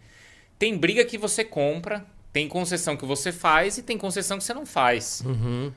[0.59, 4.55] Tem briga que você compra, tem concessão que você faz e tem concessão que você
[4.55, 5.23] não faz.
[5.27, 5.71] Uhum.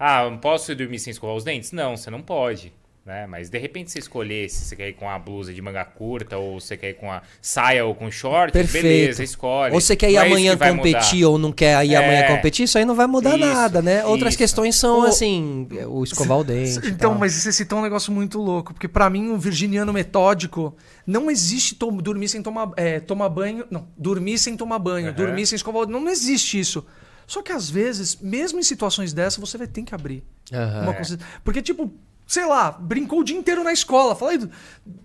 [0.00, 1.70] Ah, eu posso dormir sem escovar os dentes?
[1.72, 2.72] Não, você não pode.
[3.04, 3.26] Né?
[3.26, 6.36] Mas de repente você escolher se você quer ir com a blusa de manga curta
[6.36, 8.84] ou você quer ir com a saia ou com short, Perfeito.
[8.84, 9.74] beleza, escolhe.
[9.74, 11.28] Ou você quer ir Não é amanhã vai competir mudar.
[11.30, 11.96] ou não quer ir É.
[11.96, 14.04] amanhã competir, isso aí não vai mudar Isso, nada, né?
[14.04, 14.38] Outras isso.
[14.38, 16.78] questões são, Ô, assim, o escovar o dente.
[16.88, 17.18] Então, tal.
[17.18, 20.76] mas você citou um negócio muito louco, porque pra mim, um virginiano metódico,
[21.06, 23.64] não existe to- dormir sem tomar, é, tomar banho.
[23.70, 25.16] Não, dormir sem tomar banho, Aham.
[25.16, 25.94] dormir sem escovar o dente.
[25.94, 26.84] Não, não existe isso.
[27.30, 30.24] Só que às vezes, mesmo em situações dessas, você vai ter que abrir.
[30.52, 30.82] Aham.
[30.82, 31.88] Uma consci- Porque, tipo,
[32.26, 34.16] sei lá, brincou o dia inteiro na escola.
[34.16, 34.50] Fala aí,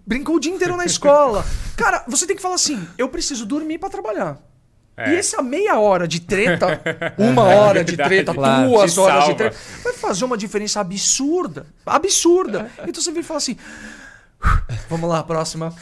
[0.07, 1.45] brincou o dia inteiro na escola.
[1.77, 4.39] Cara, você tem que falar assim: eu preciso dormir pra trabalhar.
[4.97, 5.13] É.
[5.13, 6.81] E essa meia hora de treta,
[7.15, 8.69] uma hora de treta, Claro.
[8.69, 9.35] duas Te horas de salva.
[9.35, 11.67] treta, vai fazer uma diferença absurda.
[11.85, 12.71] Absurda.
[12.87, 13.55] Então você vem e fala assim:
[14.89, 15.73] vamos lá, próxima.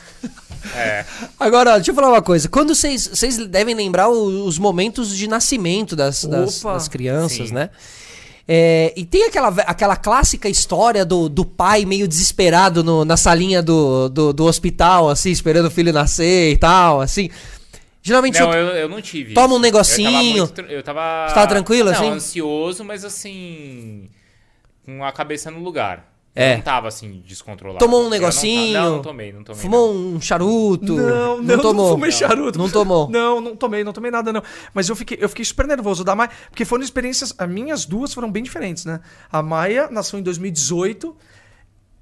[0.75, 1.05] É.
[1.39, 2.47] Agora, deixa eu falar uma coisa.
[2.47, 3.07] Quando vocês.
[3.07, 7.53] Vocês devem lembrar o- os momentos de nascimento das, das, das crianças, Sim.
[7.53, 7.69] né?
[8.47, 13.61] É, e tem aquela, aquela clássica história do, do pai meio desesperado no- na salinha
[13.63, 17.29] do, do, do hospital, assim, esperando o filho nascer e tal, assim.
[18.01, 19.33] Geralmente Não, eu- eu, não tive.
[19.33, 20.09] Toma um negocinho.
[20.43, 21.27] Eu tava, muito eu tava.
[21.29, 22.09] Você tava tranquilo, não, assim?
[22.09, 24.09] ansioso, mas assim.
[24.85, 26.12] Com a cabeça no lugar.
[26.35, 26.55] É.
[26.55, 27.79] Não tava assim, descontrolado.
[27.79, 28.73] Tomou um não negocinho?
[28.73, 29.61] Não, não, tomei, não tomei.
[29.61, 30.15] fumou não.
[30.15, 30.95] um charuto.
[30.95, 31.85] Não, não, tomou.
[31.85, 32.57] não fumei charuto.
[32.57, 33.09] Não tomou.
[33.09, 34.41] Não, não tomei, não tomei nada, não.
[34.73, 37.35] Mas eu fiquei, eu fiquei super nervoso da Maia, porque foram experiências.
[37.37, 38.99] As minhas duas foram bem diferentes, né?
[39.31, 41.15] A Maia nasceu em 2018,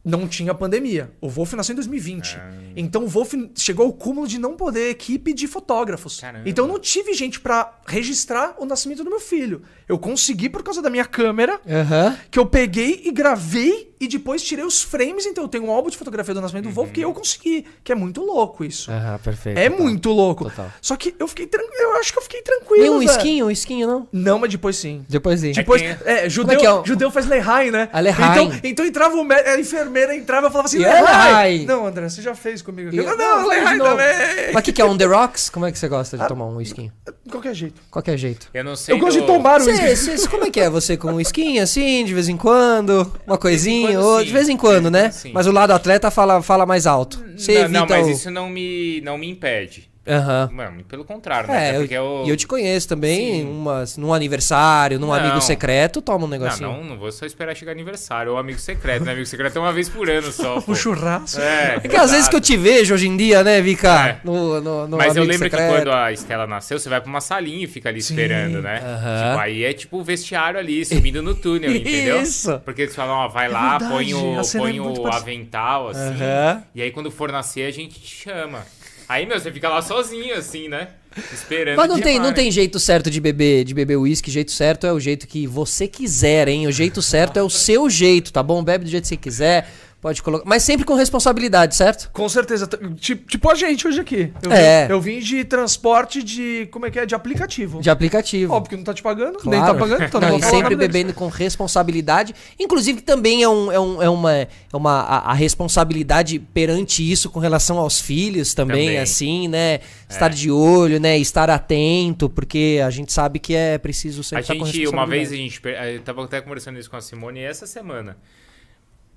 [0.04, 1.12] não tinha pandemia.
[1.20, 2.38] O Wolf nasceu em 2020.
[2.38, 2.52] Ah.
[2.74, 6.22] Então o Wolf chegou ao cúmulo de não poder equipe de fotógrafos.
[6.22, 6.50] Caramba.
[6.50, 9.62] Então eu não tive gente pra registrar o nascimento do meu filho.
[9.90, 12.18] Eu consegui por causa da minha câmera, Aham.
[12.32, 15.26] que eu peguei e gravei e depois tirei os frames.
[15.26, 17.92] Então eu tenho um álbum de fotografia do nascimento do Wolf que eu consegui, que
[17.92, 18.92] é muito louco isso.
[18.92, 19.58] Aham, perfeito.
[19.58, 19.86] É total.
[19.86, 20.44] muito louco.
[20.46, 20.72] Total.
[20.82, 21.74] Só que eu fiquei tranquilo.
[21.82, 22.82] Eu acho que eu fiquei tranquilo.
[22.84, 23.12] Nem um velho.
[23.12, 24.08] esquinho, um esquinho, não?
[24.12, 25.06] Não, mas depois sim.
[25.08, 25.52] Depois sim.
[25.52, 27.88] Depois, que- é, judeu, que é o- judeu faz Lehaim, né?
[27.94, 28.32] A Lehaim.
[28.32, 31.02] Então, então entrava o a enfermeira, entrava e falava assim, é.
[31.02, 31.66] Lehaim.
[31.66, 32.90] Não, André, você já fez comigo.
[32.94, 33.84] E- Eu, não, Não, novo.
[33.84, 34.54] também.
[34.54, 35.50] Mas o que, que é on the rocks?
[35.50, 36.92] Como é que você gosta de tomar um esquinho?
[37.26, 37.82] De qualquer jeito.
[37.92, 38.48] Qualquer jeito.
[38.54, 38.96] Eu não sei.
[38.96, 39.96] Eu gosto do- de tomar uísque.
[40.18, 43.12] cê- como é que é você com um esquinho assim, de vez em quando?
[43.26, 44.26] Uma coisinha, quando, ou sim.
[44.26, 45.12] de vez em quando, em né?
[45.12, 45.32] sim.
[45.34, 47.24] Mas o lado atleta fala, fala mais alto.
[47.36, 48.10] Você Não, não, mas o...
[48.10, 49.91] isso não me, não me impede.
[50.08, 50.50] Aham.
[50.52, 51.70] Mano, pelo contrário, né?
[51.70, 52.24] É, eu, porque eu...
[52.26, 53.48] e eu te conheço também, Sim.
[53.48, 55.14] umas, num aniversário, num Não.
[55.14, 56.70] amigo secreto, toma um Não, negocinho.
[56.72, 59.12] não, não vou só esperar chegar aniversário ou amigo secreto, né?
[59.12, 60.60] Amigo secreto é uma vez por ano só.
[60.62, 60.72] pô.
[60.72, 61.40] O churrasco.
[61.40, 64.08] É, É que às vezes que eu te vejo hoje em dia, né, Vika?
[64.08, 64.18] É.
[64.24, 65.70] No, no, no Mas eu lembro secreto.
[65.72, 68.82] que quando a Estela nasceu, você vai pra uma salinha e fica ali esperando, né?
[68.84, 69.28] Aham.
[69.30, 72.22] Tipo, aí é tipo o vestiário ali, subindo no túnel, entendeu?
[72.24, 72.60] Isso.
[72.66, 76.16] Porque eles falam, ó, vai lá, verdade, põe o, põe é muito o avental, assim.
[76.16, 76.64] Aham.
[76.74, 78.66] E aí quando for nascer, a gente te chama.
[79.12, 80.88] Aí, meu, você fica lá sozinho, assim, né?
[81.34, 81.76] Esperando.
[81.76, 84.32] Mas não te tem, não tem jeito certo de beber, de beber uísque.
[84.32, 86.66] Jeito certo é o jeito que você quiser, hein?
[86.66, 88.64] O jeito certo é o seu jeito, tá bom?
[88.64, 89.70] Bebe do jeito que você quiser.
[90.02, 90.44] Pode colocar.
[90.48, 92.10] Mas sempre com responsabilidade, certo?
[92.12, 92.68] Com certeza.
[93.00, 94.34] Tipo, tipo a gente hoje aqui.
[94.42, 94.88] Eu, É.
[94.88, 96.68] vim, eu vim de transporte de.
[96.72, 97.06] Como é que é?
[97.06, 97.80] De aplicativo.
[97.80, 98.52] De aplicativo.
[98.52, 99.74] Óbvio que não tá te pagando, nem Claro.
[99.74, 102.34] tá pagando, então não, não, e sempre bebendo com responsabilidade.
[102.60, 107.30] Inclusive, também é, um, é, um, é uma, é uma a, a responsabilidade perante isso
[107.30, 108.98] com relação aos filhos também, Também.
[109.00, 109.82] assim, né?
[110.10, 111.16] Estar de olho, né?
[111.20, 115.06] Estar atento, porque a gente sabe que é preciso sempre A estar com gente, uma
[115.06, 115.62] vez, a gente.
[115.94, 118.18] Eu tava até conversando isso com a Simone essa semana.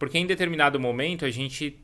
[0.06, 1.78] Porque em determinado momento a gente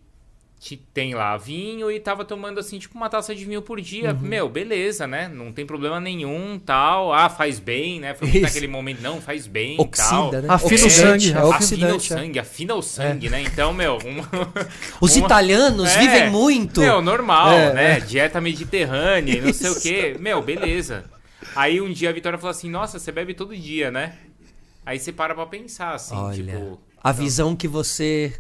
[0.59, 4.11] te- tem lá vinho e tava tomando assim, tipo, uma taça de vinho por dia.
[4.13, 4.19] Uhum.
[4.21, 5.27] Meu, beleza, né?
[5.27, 7.15] Não tem problema nenhum, tal.
[7.15, 8.13] Ah, faz bem, né?
[8.13, 8.41] Foi Isso.
[8.43, 9.87] naquele momento, não, faz bem, tal.
[10.27, 10.49] Oxida, né?
[10.51, 11.99] Afina o sangue, É é Afina o é.
[12.01, 13.41] sangue, afina o sangue, né?
[13.41, 14.29] Então, meu, uma-
[15.01, 16.81] Os uma- italianos É, vivem muito.
[16.83, 17.97] Meu, normal, É, né?
[17.97, 18.01] é.
[18.01, 20.17] Dieta mediterrânea e não sei o quê.
[20.21, 21.05] Meu, beleza.
[21.57, 24.13] Aí um dia a Vitória falou assim: Nossa, você bebe todo dia, né?
[24.85, 26.79] Aí você para pra pensar, assim, Olha, tipo.
[27.03, 28.33] A visão que você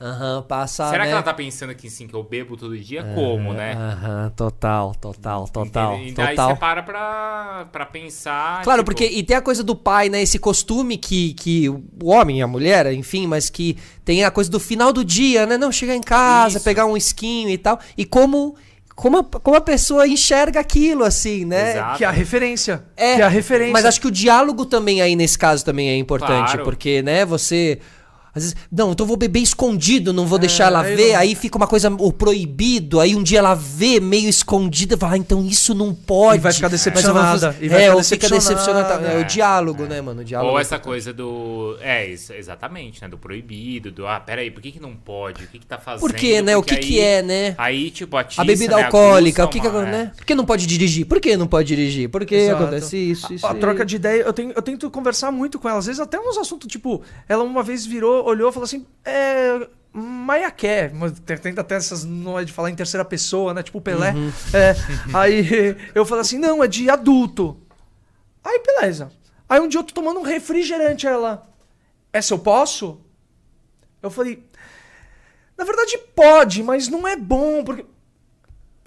[0.00, 1.10] aham, passa, Será né?
[1.10, 3.04] que ela tá pensando que sim, que eu bebo todo dia?
[3.14, 3.74] Como, né?
[3.74, 6.10] Aham, total, total, total, Entende?
[6.10, 6.50] Então, Aí total.
[6.50, 8.62] você para pra, pra pensar.
[8.64, 10.20] Claro, tipo, porque e tem a coisa do pai, né?
[10.20, 14.50] Esse costume que, que o homem e a mulher, enfim, mas que tem a coisa
[14.50, 15.56] do final do dia, né?
[15.56, 16.64] Não, chegar em casa, Isso.
[16.64, 17.78] pegar um esquinho e tal.
[17.96, 18.56] E como,
[18.96, 21.74] como, a, como a pessoa enxerga aquilo, assim, né?
[21.74, 21.98] Exato.
[21.98, 22.84] Que é a referência.
[22.96, 23.72] É, que é a referência.
[23.72, 26.64] Mas acho que o diálogo também aí nesse caso também é importante, Claro.
[26.64, 27.78] porque, né, você
[28.34, 31.18] às vezes, não, então eu vou beber escondido, não vou deixar ela aí ver, não-
[31.20, 35.18] aí fica uma coisa o proibido, aí um dia ela vê meio escondida, fala, ah,
[35.18, 36.38] então isso não pode.
[36.38, 38.54] E vai ficar decepcionada, fazer- e vai é, ficar ou fica decepcionada.
[38.96, 39.12] decepcionada.
[39.12, 40.20] É, o É, diálogo, né, mano?
[40.20, 40.52] O diálogo.
[40.52, 41.76] Ou é essa coisa do.
[41.80, 43.08] É, isso, exatamente, né?
[43.08, 44.06] Do proibido, do.
[44.06, 45.44] Ah, peraí, por que, que não pode?
[45.44, 46.00] O que, que tá fazendo?
[46.00, 46.56] Por quê, né?
[46.56, 47.54] O Porque que que aí- é, né?
[47.58, 50.12] Aí, tipo, atiça, A bebida né, alcoólica, o que que uma- acontece, né?
[50.16, 51.06] Por que não pode dirigir?
[51.06, 52.08] Por que não pode dirigir?
[52.08, 52.62] Por que Exato.
[52.62, 53.46] acontece isso, isso?
[53.46, 55.78] A, a troca de ideia, eu, tenho, eu tento conversar muito com ela.
[55.78, 59.66] Às vezes até uns assuntos, tipo, ela uma vez virou, olhou e falou assim, é.
[59.94, 60.90] Maiaqué,
[61.42, 62.02] tenta até essas.
[62.02, 63.62] Não é de falar em terceira pessoa, né?
[63.62, 64.12] Tipo o Pelé.
[64.12, 64.32] Uhum.
[64.54, 64.74] É,
[65.12, 67.60] aí eu falei assim, não, é de adulto.
[68.42, 69.12] Aí, beleza.
[69.46, 71.46] Aí um dia eu tô tomando um refrigerante, ela.
[72.10, 73.00] Essa eu posso?
[74.02, 74.42] Eu falei.
[75.58, 77.84] Na verdade, pode, mas não é bom, porque.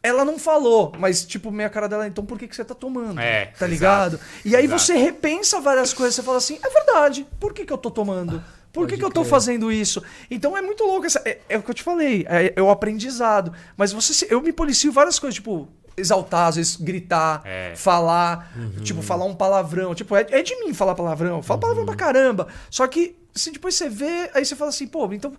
[0.02, 3.20] Ela não falou, mas, tipo, minha cara dela, então por que, que você tá tomando?
[3.20, 4.20] É, Tá exato, ligado?
[4.46, 4.82] E aí exato.
[4.82, 8.44] você repensa várias coisas, você fala assim, é verdade, por que, que eu tô tomando?
[8.76, 10.04] Por que, que eu tô fazendo isso?
[10.30, 12.70] Então é muito louco, essa, é, é o que eu te falei, é, é o
[12.70, 13.52] aprendizado.
[13.76, 15.68] Mas você eu me policio várias coisas, tipo,
[15.98, 17.74] exaltar, às vezes gritar, É.
[17.76, 18.52] falar,
[18.84, 19.96] tipo, falar um palavrão.
[19.96, 22.48] Tipo, é, é de mim falar palavrão, eu falo palavrão pra caramba.
[22.70, 25.34] Só que, se depois você vê, aí você fala assim, pô, então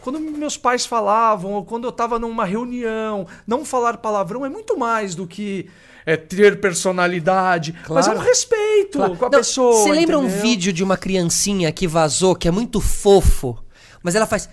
[0.00, 4.78] quando meus pais falavam, ou quando eu tava numa reunião, não falar palavrão é muito
[4.78, 5.68] mais do que
[6.06, 7.74] é, ter personalidade.
[7.88, 8.28] Mas é um Claro.
[8.28, 9.16] respeito Claro.
[9.16, 9.82] com a Não, pessoa.
[9.82, 10.40] Você lembra um entendeu?
[10.42, 13.58] vídeo de uma criancinha que vazou, que é muito fofo,
[14.02, 14.48] mas ela faz.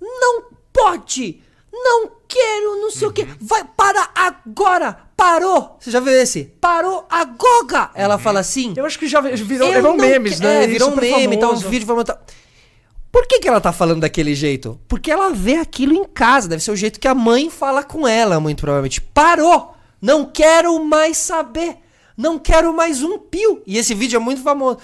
[0.00, 1.42] Não pode!
[1.72, 3.14] Não quero, não sei o Uhum.
[3.14, 3.26] quê.
[3.40, 4.98] Vai, para agora!
[5.16, 5.76] Parou!
[5.80, 6.44] Você já viu esse?
[6.60, 7.90] Parou agora!
[7.94, 8.74] Ela fala assim.
[8.76, 10.64] Eu acho que já virou, "Eu virou não memes, que- né?
[10.64, 11.68] É, virou um Super meme, tá um famoso.
[11.68, 12.06] vídeo falando.
[12.06, 12.18] Tá...
[13.12, 14.78] Por que, que ela tá falando daquele jeito?
[14.88, 16.48] Porque ela vê aquilo em casa.
[16.48, 19.00] Deve ser o jeito que a mãe fala com ela, muito provavelmente.
[19.00, 19.74] Parou!
[20.00, 21.76] Não quero mais saber!
[22.16, 23.62] Não quero mais um pio!
[23.66, 24.78] E esse vídeo é muito famoso.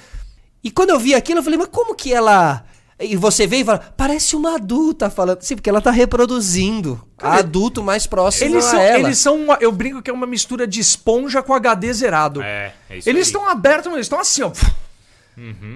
[0.63, 2.65] E quando eu vi aquilo, eu falei, mas como que ela.
[2.99, 5.43] E você veio e fala, parece uma adulta falando.
[5.43, 7.07] Sim, porque ela tá reproduzindo.
[7.19, 8.99] A adulto mais próximo Eles a são, ela.
[8.99, 12.41] eles são uma- eu brinco que é uma mistura de esponja com HD zerado.
[12.43, 14.51] É, é isso eles estão abertos, eles estão assim, ó.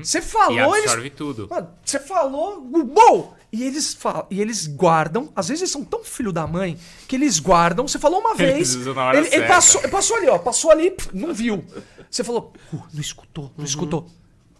[0.03, 1.47] Você E falou, eles absorve tudo.
[1.51, 2.66] Mano, você falou,
[2.97, 3.34] uou!
[3.53, 6.78] E eles falam, e eles guardam, às vezes eles são tão filho da mãe
[7.09, 10.94] que eles guardam, você falou uma vez, ele, ele passou, passou ali, ó, passou ali,
[11.12, 11.64] não viu.
[12.09, 14.07] Você falou, "Uh, não escutou, não escutou.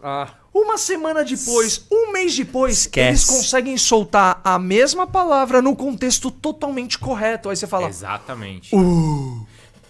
[0.03, 0.33] Ah.
[0.53, 3.07] Uma semana depois, um mês depois, Esquece.
[3.09, 7.49] eles conseguem soltar a mesma palavra no contexto totalmente correto.
[7.49, 8.75] Aí você fala, Exatamente.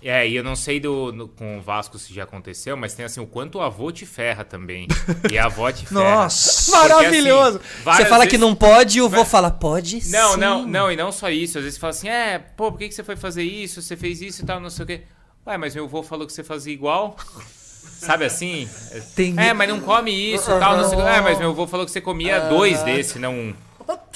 [0.03, 3.05] É, e eu não sei do, no- com o Vasco se já aconteceu, mas tem
[3.05, 4.87] assim, o quanto o avô te ferra também.
[5.31, 6.01] E a avó te ferra.
[6.01, 6.71] Nossa!
[6.71, 7.57] Porque, Maravilhoso.
[7.59, 10.39] assim, Você fala que vezes- não pode e o vô fala, pode Não, sim.
[10.39, 11.57] não, não, e não só isso.
[11.59, 13.79] Às vezes você fala assim, é, pô, por que, que você foi fazer isso?
[13.81, 15.01] Você fez isso e tal, não sei o quê.
[15.45, 17.15] Ué, mas meu avô falou que você fazia igual.
[17.99, 18.67] Sabe assim?
[19.15, 21.07] Tem- É, mas não come isso e tal, não sei o quê.
[21.09, 23.53] É, mas meu avô falou que você comia dois desse, não um.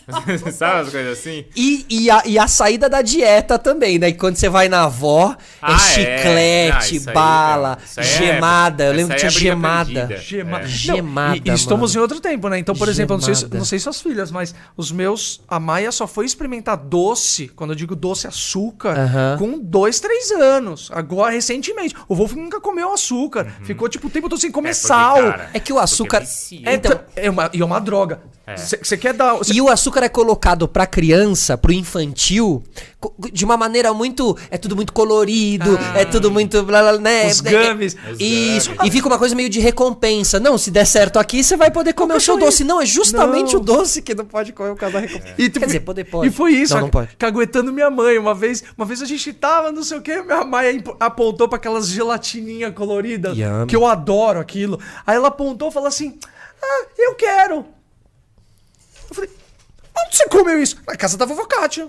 [0.52, 1.46] Sabe as coisas assim?
[1.56, 4.12] E, e, a, e a saída da dieta também, né?
[4.12, 5.80] Quando você vai na avó, é Ah, é.
[5.80, 8.02] chiclete, Ah, aí, bala, é.
[8.02, 8.84] Aí é- gemada.
[8.84, 9.86] Eu essa lembro que tinha é gemada.
[10.08, 10.18] perdida.
[10.18, 10.58] Gema...
[10.60, 10.62] É.
[10.62, 12.00] Não, Gemada, e, e estamos mano.
[12.00, 12.60] em outro tempo, né?
[12.60, 15.42] Então, por exemplo, eu não sei, não sei suas filhas, mas os meus.
[15.48, 19.36] A Maia só foi experimentar doce, quando eu digo doce açúcar, Aham.
[19.40, 20.90] com dois, três anos.
[20.94, 21.96] Agora, recentemente.
[22.08, 23.48] O Wolf nunca comeu açúcar.
[23.64, 25.16] Ficou, tipo, o tempo todo sem comer É, porque, sal.
[25.16, 26.24] cara, É que o açúcar-.
[26.64, 28.20] É, então- tra- é uma, e é uma droga.
[28.48, 28.56] É.
[28.58, 29.44] Você quer dar.
[29.44, 32.64] cê- E o açúcar é colocado pra criança, pro infantil,
[33.32, 34.36] de uma maneira muito.
[34.50, 36.64] É tudo muito colorido, é tudo muito.
[36.64, 37.28] Blá, blá, né?
[37.28, 37.96] Os É- gummies.
[37.96, 38.70] é- Os Isso.
[38.72, 38.88] gummies.
[38.88, 40.40] E fica uma coisa meio de recompensa.
[40.40, 42.64] Não, se der certo aqui, você vai poder comer o seu doce.
[42.64, 43.62] Não, é justamente Não.
[43.62, 45.36] o doce que não pode comer o casal recompensa.
[45.38, 46.28] E, tipo, Quer dizer, poder pode.
[46.28, 47.16] E foi isso, Não, não pode.
[47.18, 48.18] caguetando minha mãe.
[48.18, 51.58] Uma vez, uma vez a gente tava, não sei o que, minha mãe apontou pra
[51.58, 53.68] aquelas gelatininhas coloridas, Yummy.
[53.68, 54.80] que eu adoro aquilo.
[55.06, 56.18] Aí ela apontou e falou assim:
[56.64, 57.66] Ah, eu quero.
[59.98, 60.78] Onde você comeu isso?
[60.88, 61.88] Na casa da vovó Kátia.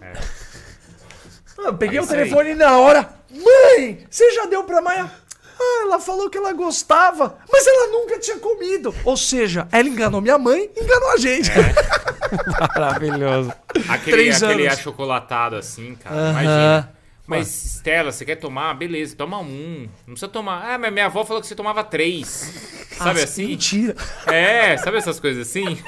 [1.59, 2.09] Ah, Eu peguei É o aí.
[2.11, 3.09] telefone na hora.
[3.31, 5.11] Mãe, você já deu pra Maia?
[5.59, 8.95] Ah, ela falou que ela gostava, mas ela nunca tinha comido.
[9.05, 11.51] Ou seja, ela enganou minha mãe e enganou a gente.
[12.77, 13.53] Maravilhoso.
[13.89, 14.79] Aquele, Três aquele anos.
[14.79, 16.15] achocolatado assim, cara.
[16.15, 16.31] Aham.
[16.33, 16.93] Imagina.
[17.29, 18.75] Mas, Stella, você quer tomar?
[18.75, 19.89] Beleza, toma um.
[20.07, 20.63] Não precisa tomar.
[20.75, 22.53] Ah, mas minha avó falou que você tomava três.
[22.97, 23.47] Sabe assim?
[23.49, 23.97] Mentira.
[24.29, 25.65] É, sabe essas coisas assim?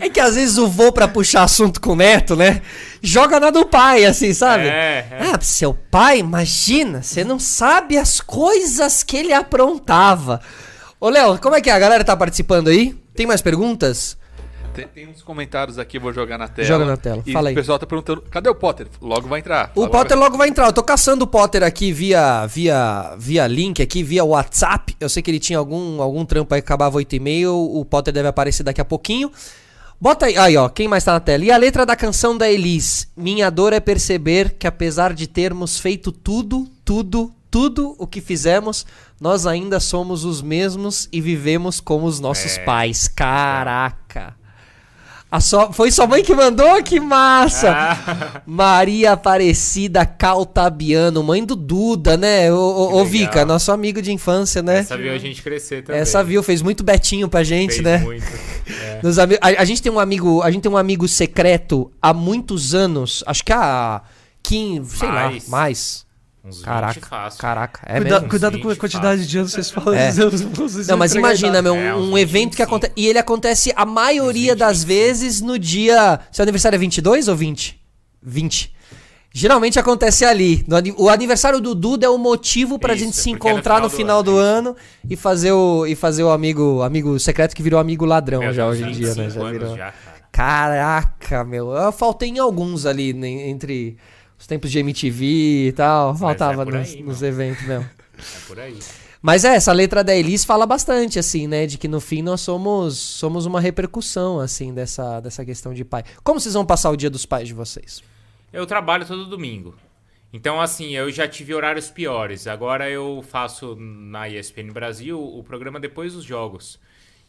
[0.00, 2.62] É que às vezes o vô pra puxar assunto com o neto, né?
[3.02, 4.66] Joga na do pai, assim, sabe?
[4.66, 5.18] É, é.
[5.32, 10.40] Ah, seu pai, imagina, você não sabe as coisas que ele aprontava.
[11.00, 11.72] Ô, Léo, como é que é?
[11.72, 12.94] A galera tá participando aí?
[13.14, 14.16] Tem mais perguntas?
[14.74, 16.66] Tem, tem uns comentários aqui, eu vou jogar na tela.
[16.66, 17.54] Joga na tela, E fala aí.
[17.54, 18.88] o pessoal tá perguntando, cadê o Potter?
[19.00, 19.70] Logo vai entrar.
[19.76, 20.66] O Logo Potter vai- logo vai entrar.
[20.66, 24.96] Eu tô caçando o Potter aqui via, via, via link aqui, via WhatsApp.
[24.98, 27.54] Eu sei que ele tinha algum, algum trampo aí que acabava 8 e meio.
[27.54, 29.30] O Potter deve aparecer daqui a pouquinho.
[30.04, 31.42] Bota aí, aí, ó, quem mais tá na tela?
[31.46, 33.08] E a letra da canção da Elis?
[33.16, 38.84] Minha dor é perceber que apesar de termos feito tudo, tudo, tudo o que fizemos,
[39.18, 42.64] nós ainda somos os mesmos e vivemos como os nossos É.
[42.66, 43.08] pais.
[43.08, 44.36] Caraca.
[45.34, 46.80] A sua- foi sua mãe que mandou?
[46.80, 47.72] Que massa!
[47.72, 52.52] Ah, Maria Aparecida Caltabiano, mãe do Duda, né?
[52.52, 53.04] Ô, ô, ô legal.
[53.06, 54.78] Vica, nosso amigo de infância, né?
[54.78, 56.00] essa viu a gente crescer também.
[56.00, 57.98] Essa viu, fez muito betinho pra gente, Fez né?
[57.98, 58.24] muito.
[58.80, 59.00] É.
[59.02, 59.24] Nos a,
[59.58, 63.44] a gente tem um amigo, a gente tem um amigo secreto há muitos anos, acho
[63.44, 64.02] que há
[64.42, 66.06] 15, sei lá, Mais.
[66.44, 67.40] Uns 20 Caraca, fácil.
[67.40, 68.28] caraca, é Cuida- mesmo?
[68.28, 69.94] cuidado com a quantidade de anos que vocês falam.
[69.94, 70.12] É.
[70.12, 72.62] vocês se Não, mas imagina, meu, É, um evento que 25.
[72.64, 72.92] acontece.
[72.96, 74.88] E ele acontece a maioria 20, das 25.
[74.88, 76.20] vezes no dia.
[76.30, 77.80] Seu aniversário é 22 ou 20?
[78.22, 78.74] 20.
[79.32, 80.64] Geralmente acontece ali.
[80.98, 83.80] O aniversário do Duda é o motivo pra Isso, gente se porque é no encontrar
[83.80, 84.76] no final final do do ano, ano
[85.10, 88.66] e fazer o, e fazer o amigo, amigo secreto que virou amigo ladrão Meu, já
[88.66, 89.24] hoje em dia, né?
[89.24, 89.70] 25 Já virou.
[89.76, 89.94] já, cara.
[90.30, 91.70] Caraca, meu.
[91.72, 93.96] Eu faltei em alguns ali, né, entre
[94.38, 96.14] os tempos de MTV e tal.
[96.14, 97.30] Faltava é nos, aí, nos meu.
[97.30, 97.88] eventos mesmo.
[98.18, 98.78] É por aí.
[99.20, 101.66] Mas é, essa letra da Elis fala bastante, assim, né?
[101.66, 106.04] De que no fim nós somos, somos uma repercussão, assim, dessa, dessa questão de pai.
[106.22, 108.02] Como vocês vão passar o dia dos pais de vocês?
[108.52, 109.74] Eu trabalho todo domingo.
[110.30, 112.46] Então, assim, eu já tive horários piores.
[112.46, 116.78] Agora eu faço na ESPN Brasil o programa depois dos jogos.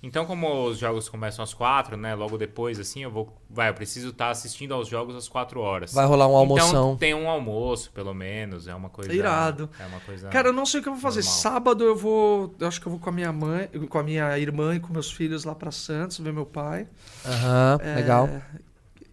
[0.06, 2.14] Então, como os jogos começam às quatro, né?
[2.14, 3.36] Logo depois, assim, eu vou.
[3.49, 5.91] Vai, eu preciso estar assistindo aos jogos às quatro horas.
[5.91, 6.68] Vai rolar uma almoção.
[6.69, 8.68] Então tem um almoço, pelo menos.
[8.68, 9.11] É uma coisa.
[9.11, 9.68] Irado.
[9.80, 10.30] É uma coisa.
[10.30, 11.22] Cara, eu não sei o que eu vou fazer.
[11.22, 11.40] Normal.
[11.41, 12.53] Sábado eu vou.
[12.60, 14.94] Eu acho que eu vou com a minha mãe, com a minha irmã e com
[14.94, 16.88] meus filhos lá pra Santos, ver meu pai.
[17.26, 18.30] Aham, É, legal.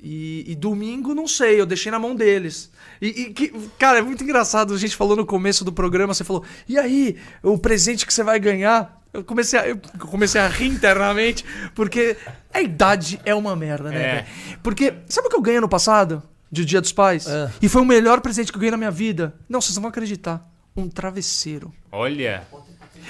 [0.05, 2.73] E, e domingo, não sei, eu deixei na mão deles.
[3.01, 4.75] E, e que, cara, é muito engraçado.
[4.75, 8.25] A gente falou no começo do programa, você falou, e aí, o presente que você
[8.25, 9.01] vai ganhar?
[9.13, 12.17] Eu comecei a, eu comecei a rir internamente, porque
[12.53, 14.03] a idade é uma merda, né?
[14.03, 14.27] É.
[14.61, 16.21] Porque, sabe o que eu ganhei no passado?
[16.51, 17.29] De Dia dos Pais?
[17.29, 17.51] Ah.
[17.63, 19.35] E foi o melhor presente que eu ganhei na minha vida.
[19.49, 20.45] Não, vocês não vão acreditar.
[20.77, 21.73] Um travesseiro.
[21.93, 22.43] Olha.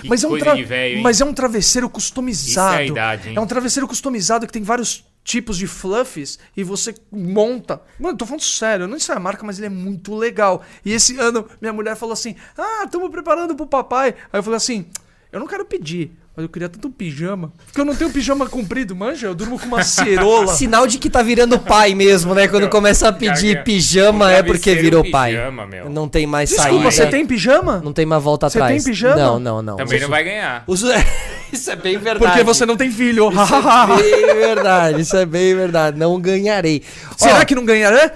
[0.01, 1.02] Que Mas é, um tra- hein?
[1.02, 2.74] mas é um travesseiro customizado.
[2.74, 3.36] Isso é a idade, hein?
[3.36, 7.81] É um travesseiro customizado que tem vários tipos de fluffs e você monta.
[7.99, 10.62] Mano, tô falando sério, eu não sei a marca, mas ele é muito legal.
[10.85, 14.15] E esse ano minha mulher falou assim: Ah, estamos preparando pro papai.
[14.32, 14.86] Aí eu falei assim:
[15.31, 17.52] Eu não quero pedir, mas eu queria tanto um pijama.
[17.66, 19.26] Porque eu não tenho pijama comprido, manja?
[19.26, 20.54] Eu durmo com uma cerola.
[20.54, 22.48] Sinal de que tá virando pai mesmo, né?
[22.48, 25.32] Quando começa a pedir Cara, pijama é porque virou pai.
[25.32, 25.90] pijama, meu.
[25.90, 26.90] Não tem mais Desculpa, saída.
[26.90, 27.82] você tem pijama?
[27.84, 28.82] Não tem mais volta Você atrás.
[28.82, 29.16] tem pijama?
[29.16, 29.76] Não, não, não.
[29.76, 30.64] Também Os- não vai ganhar.
[30.66, 30.82] os-
[31.52, 32.24] Isso é bem verdade.
[32.32, 33.30] Porque você não tem filho.
[33.30, 33.96] Isso é
[34.26, 35.98] bem verdade, isso é bem verdade.
[35.98, 36.82] Não ganharei.
[37.14, 38.10] Será Ó, que não ganhará?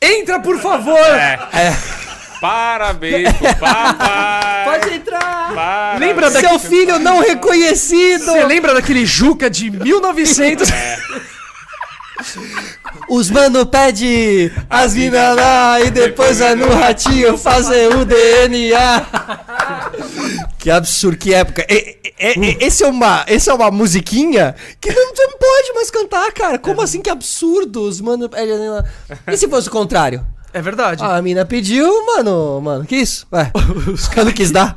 [0.00, 0.96] Entra, por favor!
[0.96, 1.38] É.
[2.40, 4.64] Parabéns pro papai.
[4.64, 5.54] Pode entrar!
[5.54, 6.00] Parabéns.
[6.08, 8.24] Lembra daqui- Seu filho não reconhecido!
[8.26, 10.68] Você lembra daquele Juca de 1900?
[13.08, 19.06] Os mano pede as mina lá e depois vai no ratinho fazer o DNA.
[20.58, 21.64] Que absurdo, que época.
[21.70, 25.72] E- e- e- esse, é uma, esse é uma musiquinha que não, você não pode
[25.74, 26.58] mais cantar, cara.
[26.58, 27.82] Como assim que absurdo?
[27.82, 28.84] Os mano pede as mina lá.
[29.32, 30.24] E se fosse o contrário?
[30.52, 31.02] É verdade.
[31.04, 33.26] Ah, a mina pediu, mano, mano, que isso?
[33.32, 33.50] Ué,
[33.92, 34.74] os caras não quis dar.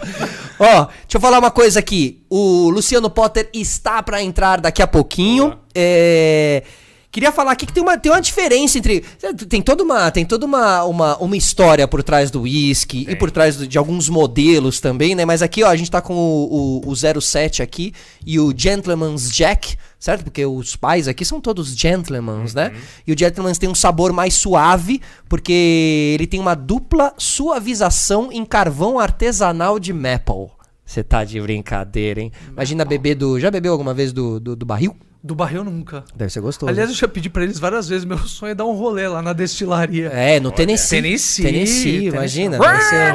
[0.59, 2.21] Ó, deixa eu falar uma coisa aqui.
[2.29, 5.57] O Luciano Potter está pra entrar daqui a pouquinho.
[5.73, 6.63] É,
[7.11, 9.01] Queria falar aqui que tem uma, tem uma diferença entre.
[9.49, 13.29] Tem toda uma, tem toda uma, uma, uma história por trás do whisky e por
[13.29, 15.25] trás de alguns modelos também, né?
[15.25, 17.93] Mas aqui, ó, a gente tá com o, o, o 07 aqui
[18.25, 20.23] e o Gentleman's Jack, certo?
[20.23, 22.73] Porque os pais aqui são todos gentlemans, né?
[23.05, 24.99] E o Gentleman's tem um sabor mais suave,
[25.29, 30.49] porque ele tem uma dupla suavização em carvão artesanal de maple.
[30.83, 32.31] Você tá de brincadeira, hein?
[32.49, 33.39] Imagina beber do.
[33.39, 34.97] Já bebeu alguma vez do, do, do barril?
[35.23, 36.03] Do barril nunca.
[36.15, 36.67] Deve ser gostoso.
[36.67, 38.03] Aliás, eu já pedi pra eles várias vezes.
[38.05, 40.07] Meu sonho é dar um rolê lá na destilaria.
[40.07, 40.99] É, no Tennessee.
[40.99, 41.45] Tennessee.
[41.45, 42.57] Tennessee, imagina.
[42.57, 43.13] deve ser-.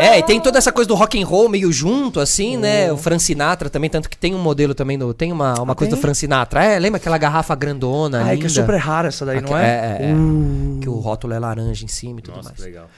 [0.00, 2.90] É, e tem toda essa coisa do rock and roll meio junto, assim, né?
[2.90, 5.94] O Frank Sinatra também, tanto que tem um modelo também, no, tem uma, uma coisa
[5.94, 6.00] do?
[6.00, 6.64] Frank Sinatra.
[6.64, 8.40] É, lembra aquela garrafa grandona, Ai, linda?
[8.40, 9.62] que é super rara essa daí, não é?
[9.62, 10.80] É, é, é.
[10.80, 12.58] Que o rótulo é laranja em cima e tudo Nossa, mais.
[12.58, 12.88] que legal.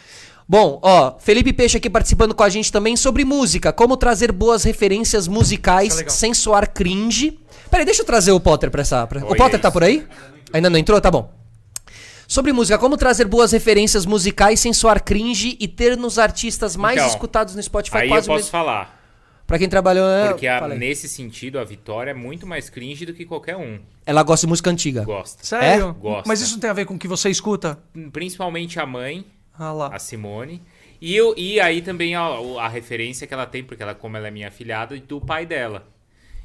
[0.47, 3.73] Bom, ó, Felipe Peixe aqui participando com a gente também sobre música.
[3.73, 7.39] Como trazer boas referências musicais é sem soar cringe.
[7.71, 9.07] Peraí, deixa eu trazer o Potter pra essa.
[9.07, 10.07] pra- O Potter tá por aí?
[10.53, 11.01] Ainda não entrou?
[11.01, 11.33] Tá bom.
[12.29, 16.97] Sobre música, como trazer boas referências musicais sem soar cringe e ter nos artistas mais
[16.99, 18.51] Então, escutados no Spotify Aí eu quase o posso mesmo.
[18.51, 19.03] falar.
[19.47, 20.09] Pra quem trabalhou.
[20.09, 23.79] é, Porque a- nesse sentido, a Vitória é muito mais cringe do que qualquer um.
[24.07, 25.05] Ela gosta de música antiga.
[25.05, 25.45] Gosta.
[25.45, 25.89] Sério?
[25.99, 26.01] É?
[26.03, 26.25] Gosta.
[26.27, 27.79] Mas isso não tem a ver com o que você escuta?
[28.11, 29.27] Principalmente a mãe,
[29.59, 30.63] Ah a Simone.
[31.01, 32.23] E, eu, e aí também a,
[32.61, 35.87] a referência que ela tem, porque ela, como ela é minha afilhada, do pai dela.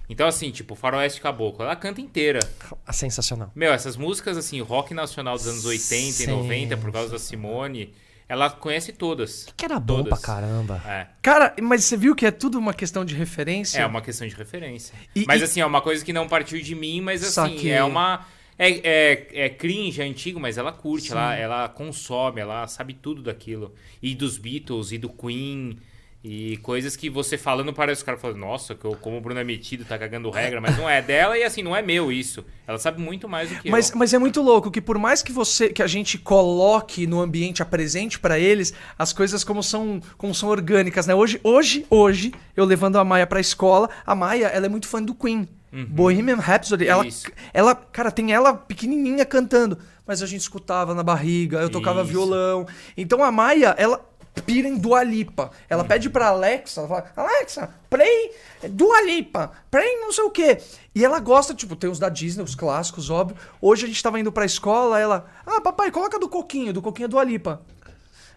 [0.10, 2.40] Então, assim, tipo, Faroeste Caboclo, ela canta inteira.
[2.86, 3.52] Ah, Sensacional.
[3.56, 6.23] Meu, essas músicas, assim, rock nacional dos anos 80 Sim.
[6.23, 7.94] e 90, por causa da Simone,
[8.27, 9.48] ela conhece todas.
[9.56, 10.81] Que era bom pra caramba.
[10.86, 11.07] É.
[11.22, 13.80] Cara, mas você viu que é tudo uma questão de referência?
[13.80, 14.95] É uma questão de referência.
[15.15, 17.72] E- mas e- assim, é uma coisa que não partiu de mim, mas assim, Saquei.
[17.72, 18.26] é uma.
[18.60, 23.22] É, é, é cringe, é antigo, mas ela curte, ela, ela consome, ela sabe tudo
[23.22, 23.73] daquilo.
[24.02, 25.77] E dos Beatles, e do Queen,
[26.22, 29.22] e coisas que você falando parece que o cara fala, nossa, que eu, como o
[29.22, 32.11] Bruno é metido, tá cagando regra, mas não é dela e assim, não é meu
[32.11, 32.44] isso.
[32.68, 33.98] Ela sabe muito mais do que Mas, eu.
[33.98, 37.61] mas é muito louco que por mais que você que a gente coloque no ambiente,
[37.61, 41.15] apresente pra eles as coisas como são como são orgânicas, né?
[41.15, 45.02] Hoje, hoje, hoje, eu levando a Maia pra escola, a Maia, ela é muito fã
[45.02, 45.48] do Queen.
[45.72, 47.28] Bohemian Rhapsody, ela, Isso.
[47.54, 52.12] ela, cara, tem ela pequenininha cantando, mas a gente escutava na barriga, eu tocava Isso.
[52.12, 52.68] violão.
[52.98, 54.04] Então a Maia, ela
[54.46, 55.52] pira em Dua Lipa.
[55.70, 58.32] Ela pede pra Alexa, ela fala, Alexa, play
[58.70, 60.58] Dua Lipa, play não sei o quê.
[60.96, 63.38] E ela gosta, tipo, tem os da Disney, os clássicos, óbvio.
[63.62, 67.06] Hoje a gente tava indo pra escola, ela, ah, papai, coloca do Coquinho, do Coquinho
[67.06, 67.62] é Dua Lipa.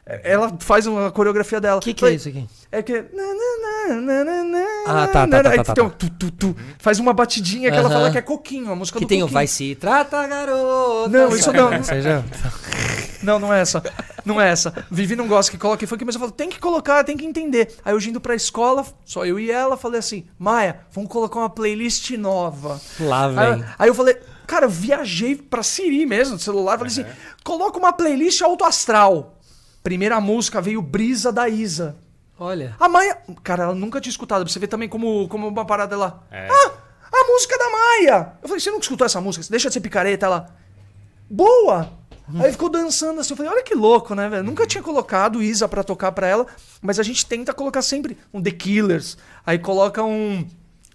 [0.04, 1.78] É, Ela faz uma coreografia dela.
[1.78, 2.46] O que, que é isso aqui?
[2.72, 3.04] É que.
[4.86, 5.96] Ah, tá, tá, tá, tá, tá, tem um tá.
[5.96, 6.56] tu, tu, tu.
[6.78, 9.28] Faz uma batidinha que ela fala que é coquinho, a música Que do tem o.
[9.28, 11.08] Vai Se Trata, garota.
[11.08, 11.70] Não, isso não.
[13.22, 13.82] Não, não é essa.
[14.24, 14.86] Não é essa.
[14.90, 17.76] Vivi não gosta que coloque funk, mas eu falo, tem que colocar, tem que entender.
[17.84, 21.50] Aí eu indo pra escola, só eu e ela, falei assim, Maia, vamos colocar uma
[21.50, 22.80] playlist nova.
[22.98, 23.38] Lá vem.
[23.38, 27.06] Aí, aí eu falei, cara, eu viajei pra Siri mesmo, no celular, falei assim,
[27.44, 29.38] coloca uma playlist alto astral.
[29.82, 31.96] Primeira música veio Brisa da Isa.
[32.38, 32.74] Olha.
[32.78, 35.96] A Maia, cara, ela nunca tinha escutado, pra você ver também como, como uma parada
[35.96, 36.22] lá.
[36.30, 36.48] É.
[36.50, 36.72] Ah,
[37.12, 38.32] a música da Maia!
[38.42, 39.42] Eu falei, você nunca escutou essa música?
[39.42, 40.54] Você deixa de ser picareta, ela.
[41.28, 42.02] Boa!
[42.40, 44.44] Aí ficou dançando assim, eu falei, olha que louco, né, velho?
[44.44, 46.46] Nunca tinha colocado Isa pra tocar pra ela,
[46.80, 50.46] mas a gente tenta colocar sempre um The Killers, aí coloca um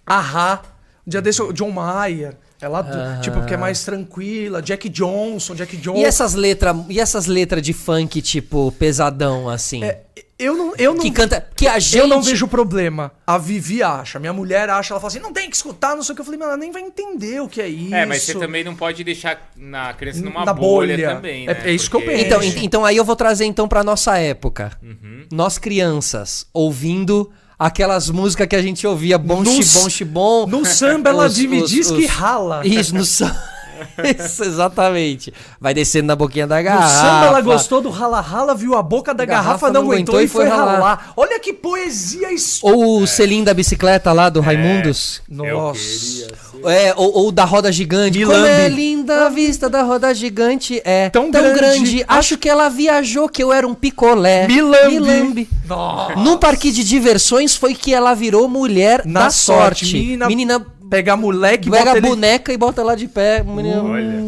[0.04, 0.62] Ahá,
[1.06, 5.76] um dia desse o John Mayer, ela, tipo, que é mais tranquila, Jack Johnson, Jack
[5.76, 6.00] Johnson.
[6.00, 9.84] E essas letras, e essas letras de funk tipo pesadão assim?
[9.84, 10.00] É,
[10.38, 13.10] eu não, eu não que canta, que a gente Eu não vejo problema.
[13.26, 16.12] A Vivi acha, minha mulher acha, ela fala assim, não tem que escutar, não sei
[16.12, 16.20] o que.
[16.20, 17.94] Eu falei, mas ela nem vai entender o que é isso.
[17.94, 21.14] É, mas você também não pode deixar na criança numa Na bolha, bolha.
[21.16, 21.60] também, É- né?
[21.64, 22.26] é isso que eu Porque- penso.
[22.26, 24.72] Então, então aí eu vou trazer então pra nossa época.
[24.82, 25.26] Uhum.
[25.32, 30.46] Nós crianças ouvindo Aquelas músicas que a gente ouvia, bom No xibom, xibom.
[30.46, 32.64] No samba ela Os- me os- diz os- que rala.
[32.64, 33.36] Isso, no samba.
[34.18, 35.32] Isso, exatamente.
[35.60, 36.88] Vai descendo na boquinha da No garrafa.
[36.94, 40.46] samba ela gostou do rala-rala, viu a boca da Garrafa garrafa, não aguentou e foi
[40.46, 41.12] ralar.
[41.16, 42.66] Olha que poesia isso.
[42.66, 45.22] Ou o selinho da bicicleta lá do Raimundos.
[45.28, 46.26] Nossa.
[46.64, 48.18] É, ou, ou da roda gigante.
[48.18, 50.80] Me Como é linda a vista da roda gigante.
[50.84, 51.58] É Tão tão, grande.
[51.58, 52.04] grande.
[52.08, 54.46] Acho que ela viajou que eu era um picolé.
[54.48, 55.48] Me lambe.
[55.66, 56.16] Nossa.
[56.16, 59.84] Num parque de diversões foi que ela virou mulher Na da sorte.
[59.84, 59.96] sorte.
[59.98, 62.08] Menina- Menina Pega moleque, pega bota a ele...
[62.08, 63.42] boneca e bota lá de pé.
[63.42, 64.18] Menina- Olha.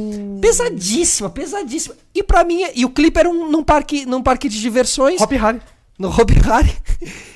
[0.40, 1.94] Pesadíssima, pesadíssima.
[2.14, 5.20] E pra mim, e o clipe era um, num, parque, num parque de diversões.
[5.20, 5.60] Hop Harry.
[5.98, 6.74] No Hopi Hari.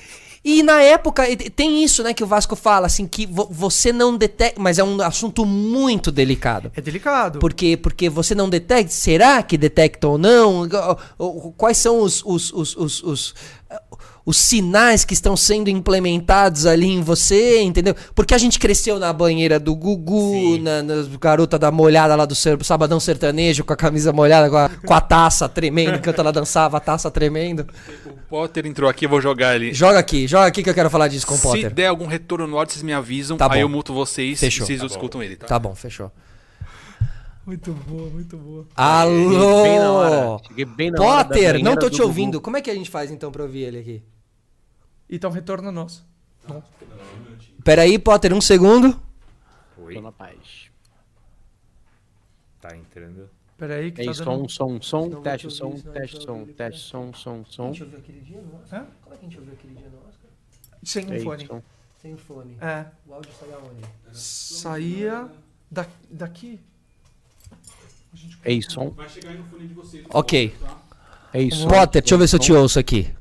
[0.47, 1.23] E na época,
[1.55, 4.61] tem isso, né, que o Vasco fala, assim, que vo- você não detecta.
[4.61, 6.71] Mas é um assunto muito delicado.
[6.75, 7.39] É delicado.
[7.39, 8.91] Porque, porque você não detecta.
[8.91, 10.69] Será que detecta ou não?
[11.57, 13.35] Quais são os, os, os, os, os,
[14.25, 17.95] os sinais que estão sendo implementados ali em você, entendeu?
[18.15, 22.33] Porque a gente cresceu na banheira do Gugu, na, na garota da molhada lá do
[22.33, 26.31] ser- Sabadão Sertanejo, com a camisa molhada, com a, com a taça tremendo, enquanto ela
[26.31, 27.67] dançava, a taça tremendo.
[28.07, 29.73] O Potter entrou aqui, eu vou jogar ele.
[29.73, 31.71] Joga aqui, joga aqui que eu quero falar disso com o Se Potter.
[31.73, 33.37] der algum retorno no áudio, vocês me avisam.
[33.37, 34.63] Tá aí eu muto vocês Fechou.
[34.63, 35.45] e vocês Tá escutam ele, tá?
[35.45, 36.11] Tá bom, fechou.
[37.45, 38.65] Muito boa, muito boa.
[38.75, 39.61] Alô!
[39.63, 40.43] Bem na hora.
[40.47, 42.41] Cheguei bem na hora Potter, não banheira tô te ouvindo.
[42.41, 44.03] Como é que a gente faz então pra ouvir ele aqui?
[45.09, 46.05] Então retorno nosso.
[47.63, 48.99] Peraí, Potter, um segundo.
[49.77, 50.69] Oi, Tô na paz.
[52.61, 53.29] tá entrando.
[53.57, 54.49] Pera aí que É tá isso, dando...
[54.49, 57.67] som, som, som, Não teste, te som, senão teste, som, teste, som, som, som.
[57.67, 58.81] ouviu aquele dia no Oscar?
[58.81, 58.87] Hã?
[59.01, 60.29] Como é que a gente ouviu aquele dia no Oscar?
[60.83, 61.47] Sem É um isso, fone.
[61.47, 61.61] som.
[62.01, 62.57] Sem o fone.
[62.61, 62.85] É.
[63.07, 63.81] O áudio sai aonde?
[64.11, 65.29] Saía
[65.71, 65.85] da...
[66.11, 66.59] daqui.
[68.43, 68.93] É isso, som.
[70.09, 70.55] Ok.
[71.33, 71.67] É isso.
[71.67, 73.13] Potter, deixa eu ver se eu te ouço aqui.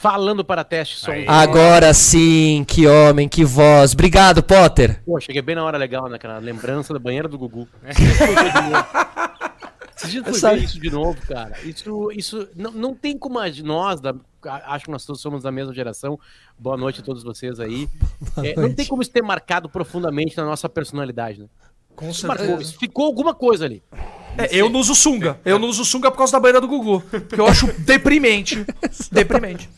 [0.00, 1.10] Falando para teste, som.
[1.12, 1.26] Aí.
[1.28, 3.92] Agora sim, que homem, que voz.
[3.92, 5.02] Obrigado, Potter.
[5.04, 6.38] Pô, cheguei bem na hora legal, né, cara?
[6.38, 7.68] Lembrança da banheira do Gugu.
[9.94, 11.52] Esses dias Sabe- ver isso de novo, cara.
[11.62, 14.14] Isso, isso não, não tem como a- nós, da,
[14.68, 16.18] acho que nós todos somos da mesma geração.
[16.58, 17.86] Boa noite a todos vocês aí.
[18.42, 21.46] É, não tem como isso ter marcado profundamente na nossa personalidade, né?
[22.00, 22.74] Com certeza.
[22.80, 23.82] ficou alguma coisa ali.
[24.38, 25.38] É, eu não uso sunga.
[25.44, 27.02] Eu não uso sunga por causa da banheira do Gugu.
[27.10, 28.64] Porque eu acho deprimente.
[29.10, 29.68] deprimente.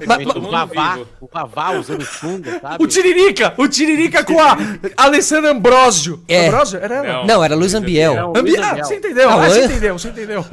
[0.00, 0.32] Exatamente.
[0.32, 2.82] todo o Vavá, o Vavá usando sunga, sabe?
[2.82, 3.52] O Tiririca!
[3.58, 4.56] O Tiririca com a
[4.96, 6.22] Alessandra Ambrosio.
[6.28, 6.46] É.
[6.46, 6.78] Ambrosio?
[6.78, 7.24] Era ela?
[7.26, 7.44] Não.
[7.44, 8.14] Era Luiz Ambiel.
[8.14, 8.84] Não, Luiz Ah, Ambiel.
[8.86, 9.28] você entendeu?
[9.30, 10.46] Não, Ah, você eu- entendeu, você entendeu.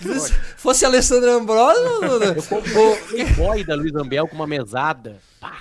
[0.00, 1.84] Se fosse Alessandro Ambrosio.
[2.36, 5.18] Eu comprei o Playboy da Luiz Ambiel com uma mesada.
[5.40, 5.58] Pá,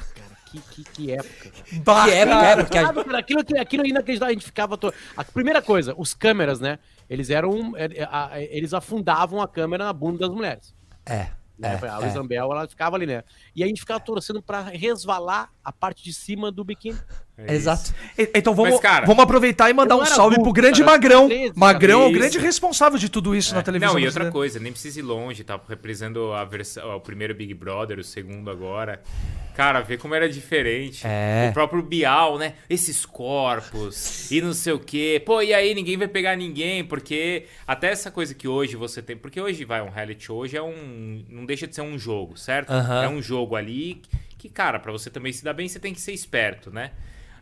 [0.52, 1.52] que, que, que época.
[1.84, 2.48] Bah, Que época, cara.
[2.62, 4.78] é, porque a- Sabe, cara, aquilo, aquilo, inacreditável, a gente ficava...
[4.78, 4.94] To...
[5.16, 6.80] A primeira coisa, os câmeras, né?
[7.10, 7.76] Eles eram...
[7.78, 10.74] é, é, a- Eles afundavam a câmera na bunda das mulheres.
[11.06, 11.28] É.
[11.58, 11.78] Né?
[11.82, 12.18] É, a Luiz é.
[12.18, 13.24] Ambiel, ela ficava ali, né?
[13.56, 16.98] E a gente ficava torcendo pra resvalar a parte de cima do biquíni.
[17.48, 17.94] É Exato.
[18.18, 20.92] E- Então vamos, Mas, cara, vamos aproveitar e mandar um salve adulto, pro grande cara,
[20.92, 21.28] Magrão.
[21.28, 23.94] 13, Magrão é o grande responsável de tudo isso na televisão.
[23.94, 27.54] Não, e outra coisa, nem precisa ir longe, tá representando a versão, o primeiro Big
[27.54, 29.02] Brother, o segundo agora.
[29.56, 31.02] Cara, vê como era diferente.
[31.06, 31.48] É.
[31.50, 32.54] O próprio Bial, né?
[32.70, 35.22] Esses corpos e não sei o quê.
[35.26, 39.18] Pô, e aí ninguém vai pegar ninguém, porque até essa coisa que hoje você tem.
[39.18, 41.24] Porque hoje vai um reality show, hoje é um.
[41.30, 42.70] Não deixa de ser um jogo, certo?
[42.72, 43.04] Aham.
[43.04, 44.02] É um jogo ali
[44.38, 46.92] que, cara, pra você também se dar bem, você tem que ser esperto, né?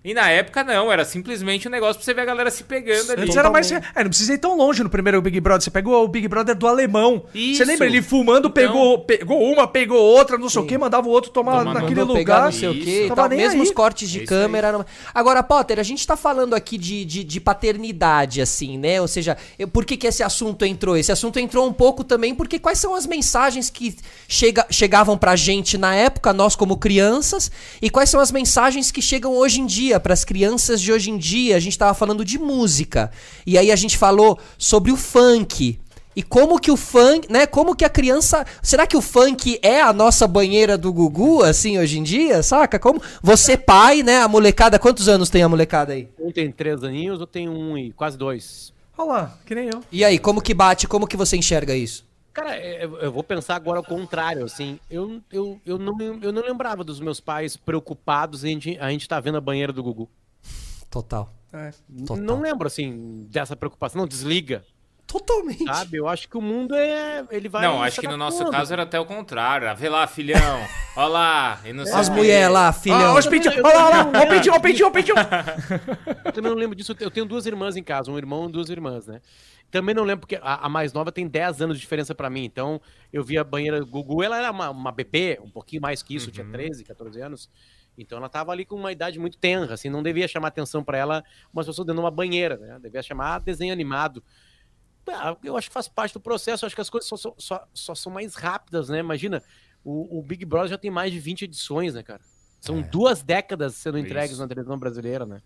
[0.03, 3.11] E na época não, era simplesmente um negócio pra você ver a galera se pegando
[3.11, 3.23] ali.
[3.23, 3.71] Antes era mais.
[3.71, 5.61] É, não precisa ir tão longe no primeiro Big Brother.
[5.63, 7.25] Você pegou o Big Brother do alemão.
[7.33, 7.57] Isso.
[7.57, 7.85] Você lembra?
[7.87, 11.31] Ele fumando, Então- pegou, pegou uma, pegou outra, não sei o quê, mandava o outro
[11.31, 12.43] tomar Tomar naquele pegar lugar.
[12.45, 12.83] não sei o Isso.
[12.85, 14.67] que e Tava Mesmo os cortes de É isso câmera.
[14.69, 19.01] eram- Agora, Potter, a gente tá falando aqui de, de, de paternidade, assim, né?
[19.01, 20.95] Ou seja, eu- por que, que esse assunto entrou?
[20.97, 23.95] Esse assunto entrou um pouco também porque quais são as mensagens que
[24.27, 27.51] chega, chegavam pra gente na época, nós como crianças,
[27.81, 31.17] e quais são as mensagens que chegam hoje em dia, pras crianças de hoje em
[31.17, 31.55] dia.
[31.55, 33.11] A gente tava falando de música.
[33.45, 35.79] E aí a gente falou sobre o funk.
[36.15, 37.45] E como que o funk, né?
[37.45, 38.43] Como que a criança.
[38.63, 42.41] Será que o funk é a nossa banheira do Gugu, assim, hoje em dia?
[42.41, 42.79] Saca?
[42.79, 42.99] Como.
[43.21, 44.21] Você, pai, né?
[44.21, 44.79] A molecada.
[44.79, 46.09] Quantos anos tem a molecada aí?
[46.19, 48.73] Um tem três aninhos, outro tem um e quase dois.
[48.97, 49.83] Olha lá, que nem eu.
[49.91, 50.87] E aí, como que bate?
[50.87, 52.06] Como que você enxerga isso?
[52.37, 56.31] Cara, é, eu eu vou pensar agora ao contrário, assim, eu, eu, eu, não, eu
[56.31, 59.73] não lembrava dos meus pais preocupados em a gente, a gente tá vendo a banheira
[59.73, 60.07] do Gugu.
[60.87, 61.33] Total.
[61.51, 61.71] É.
[62.05, 62.23] Total.
[62.23, 64.01] Não lembro, assim, dessa preocupação.
[64.01, 64.63] Não, desliga,
[65.07, 65.65] Totalmente.
[65.65, 65.97] sabe?
[65.97, 67.25] Eu acho que o mundo é...
[67.31, 68.59] Ele vai Não, acho que no nosso adaptando.
[68.59, 69.75] caso era até o contrário.
[69.75, 70.59] Vê lá, filhão.
[70.95, 71.59] Ó lá.
[71.65, 72.99] E não As mulheres lá, filhão.
[73.11, 73.57] olha os peitinhos.
[73.63, 74.11] Olha lá, olha lá.
[74.13, 75.15] Olha o peitinho, olha o peitinho, olha o peitinho.
[76.25, 76.95] Eu também não lembro disso.
[76.99, 79.21] Eu tenho duas irmãs em casa, um irmão e duas irmãs, né?
[79.69, 82.45] Também não lembro, porque a, a mais nova tem 10 anos de diferença pra mim.
[82.45, 82.81] Então,
[83.11, 86.31] eu vi a banheira Gugu, ela era uma, uma bebê, um pouquinho mais que isso,
[86.31, 87.49] tinha 13, 14 anos.
[87.97, 90.97] Então ela tava ali com uma idade muito tenra, assim, não devia chamar atenção pra
[90.99, 92.77] ela uma pessoa dentro de uma banheira, né?
[92.79, 94.23] Devia chamar desenho animado.
[95.09, 97.95] Ah, Eu acho que faz parte do processo, acho que as coisas só, só- só-
[97.95, 98.99] são mais rápidas, né?
[98.99, 99.41] Imagina,
[99.83, 102.21] o, o Big Brother já tem mais de 20 edições, né, cara?
[102.59, 104.41] São duas décadas sendo entregues Isso.
[104.41, 105.41] na televisão brasileira, né?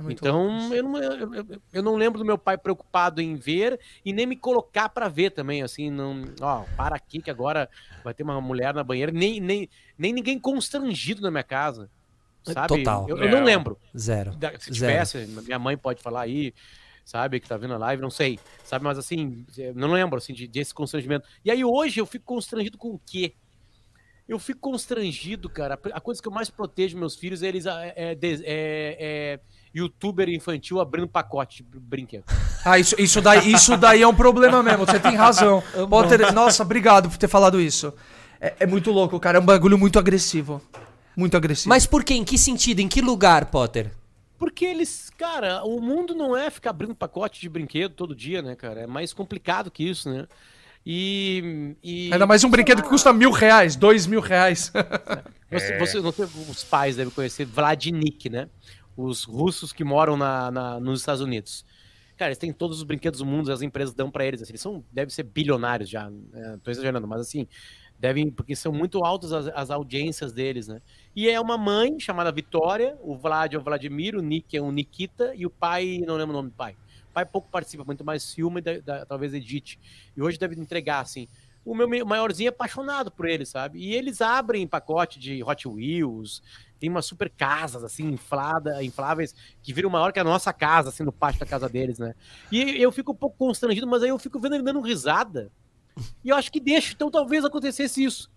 [0.00, 3.20] É muito então, louco eu não, eu, eu- eu não lembro do meu pai preocupado
[3.20, 7.30] em ver e nem me colocar pra ver também, assim, não, ó, para aqui que
[7.30, 7.68] agora
[8.02, 9.68] vai ter uma mulher na banheira, nem, nem,
[9.98, 11.90] nem ninguém constrangido na minha casa,
[12.42, 12.66] sabe?
[12.68, 13.06] Total.
[13.10, 13.44] Eu, eu não É.
[13.44, 13.78] lembro.
[13.96, 14.32] Zero.
[14.32, 14.74] Se Zero.
[14.74, 16.54] tivesse, minha mãe pode falar aí,
[17.04, 20.32] sabe, que tá vendo a live, não sei, sabe, mas assim, eu não lembro, assim,
[20.32, 21.28] de, desse constrangimento.
[21.44, 23.34] E aí hoje eu fico constrangido com o quê?
[24.26, 27.92] Eu fico constrangido, cara, a coisa que eu mais protejo meus filhos é eles, é,
[27.96, 29.40] é, é- é
[29.74, 32.24] youtuber infantil abrindo pacote de br- brinquedo.
[32.64, 35.62] Ah, isso, isso, daí, isso daí é um problema mesmo, você tem razão.
[35.88, 37.92] Potter, nossa, obrigado por ter falado isso.
[38.40, 40.60] É, é muito louco, cara, é um bagulho muito agressivo.
[41.16, 41.68] Muito agressivo.
[41.68, 42.14] Mas por quê?
[42.14, 42.80] Em que sentido?
[42.80, 43.92] Em que lugar, Potter?
[44.38, 48.56] Porque eles, cara, o mundo não é ficar abrindo pacote de brinquedo todo dia, né,
[48.56, 48.80] cara?
[48.80, 50.26] É mais complicado que isso, né?
[50.86, 51.74] E.
[51.82, 54.72] e Ainda mais um brinquedo que custa mil reais, dois mil reais.
[55.50, 58.48] Você, você- não sei, os pais devem conhecer Vladimir, né?
[59.02, 61.64] Os russos que moram na, na- nos Estados Unidos.
[62.16, 64.42] Cara, eles têm todos os brinquedos do mundo, as empresas dão pra eles.
[64.42, 66.10] assim, eles são, devem ser bilionários já.
[66.10, 66.58] Né?
[66.62, 67.46] Tô exagerando, mas assim,
[67.98, 70.82] devem, porque são muito altas as, as audiências deles, né?
[71.16, 74.70] E é uma mãe chamada Vitória, o Vlad é o Vladimir, o Nick é o
[74.70, 76.76] Nikita, e o pai, não lembro o nome do pai.
[77.10, 79.78] O pai pouco participa, muito mais filma e da- da- talvez edite.
[80.16, 81.26] E hoje deve entregar, assim.
[81.64, 83.78] O meu me- maiorzinho é apaixonado por ele, sabe?
[83.78, 86.42] E eles abrem pacote de Hot Wheels,
[86.78, 91.02] tem umas super casas, assim, inflada, infláveis, que viram maior que a nossa casa, assim,
[91.02, 92.14] no pátio da casa deles, né?
[92.50, 95.52] E eu fico um pouco constrangido, mas aí eu fico vendo ele dando risada.
[96.24, 98.30] E eu acho que deixa, então talvez acontecesse isso.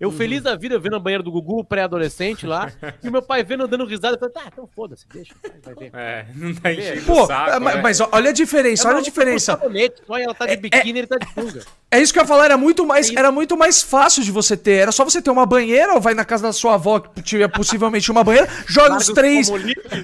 [0.00, 2.70] Eu feliz da vida vendo a banheira do Gugu, pré-adolescente lá,
[3.02, 5.34] e o meu pai vendo dando risada, eu falei, tá, então foda-se, deixa,
[5.64, 5.90] vai, ver.
[5.92, 7.50] É, não tá enchendo Pô, o saco.
[7.50, 7.82] é, ma- né?
[7.82, 9.58] mas olha a diferença, olha a diferença.
[10.06, 11.62] Só ela tá de biquíni, ele tá de sunga.
[11.90, 14.58] É isso que eu ia falar, era muito mais, era muito mais fácil de você
[14.58, 14.72] ter.
[14.72, 17.48] Era só você ter uma banheira, ou vai na casa da sua avó, que tiver
[17.48, 19.50] possivelmente uma banheira, joga os três.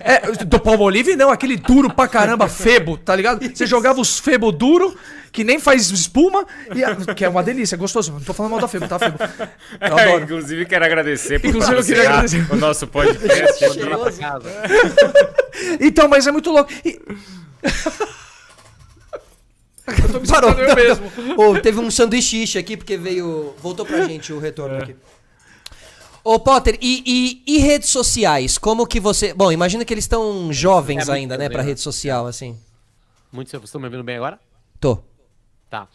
[0.01, 3.47] É, do Palmolive não, aquele duro pra caramba, febo, tá ligado?
[3.55, 4.97] Você jogava os febo duro,
[5.35, 8.13] que nem faz espuma, e a- que é uma delícia, é gostoso.
[8.13, 9.19] Não tô falando mal da febo, tá, febo?
[9.21, 9.21] Eu
[9.99, 10.23] É, adoro.
[10.25, 12.47] inclusive, quero agradecer por Inclusive, eu queria agradecer.
[12.53, 13.65] o nosso podcast.
[15.81, 16.71] Então, mas é muito louco.
[16.85, 17.01] E-
[20.29, 20.51] Parou.
[20.53, 21.11] eu mesmo.
[21.37, 23.55] Ô, teve um sanduíche aqui porque veio.
[23.61, 24.97] Voltou pra gente o retorno aqui.
[26.23, 28.57] Ô, Potter, e, e- e redes sociais?
[28.57, 29.35] Como que você.
[29.35, 32.59] Bom, imagina que eles estão jovens É ainda, né, pra rede social, assim.
[33.31, 34.39] Muito, vocês estão me ouvindo bem agora?
[34.81, 35.03] Tô.
[35.75, 35.89] Tá.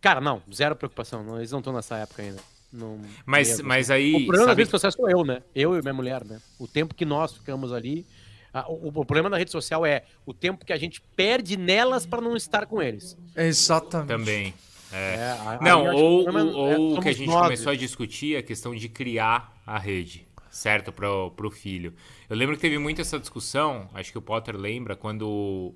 [0.00, 1.24] Cara, não, zero preocupação.
[1.24, 2.40] Não, eles não estão nessa época ainda.
[2.72, 4.12] Não, Mas, mas aí.
[4.14, 5.42] O problema sabe- redes sociais sou eu, né?
[5.54, 6.40] Eu e minha mulher, né?
[6.58, 8.06] O tempo que nós ficamos ali.
[8.52, 12.06] ah, o, o problema da rede social é o tempo que a gente perde nelas
[12.06, 13.16] pra não estar com eles.
[13.36, 14.08] Exatamente.
[14.08, 14.54] Também.
[14.92, 15.14] É.
[15.16, 17.42] É, a- Não, ou, que o problema ou é- o que a gente nós.
[17.42, 20.92] começou a discutir é a questão de criar a rede, certo?
[20.92, 21.92] Pro, pro filho.
[22.30, 25.74] Eu lembro que teve muito essa discussão, acho que o Potter lembra, quando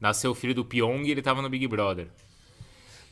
[0.00, 2.08] nasceu o filho do Pyong e ele tava no Big Brother.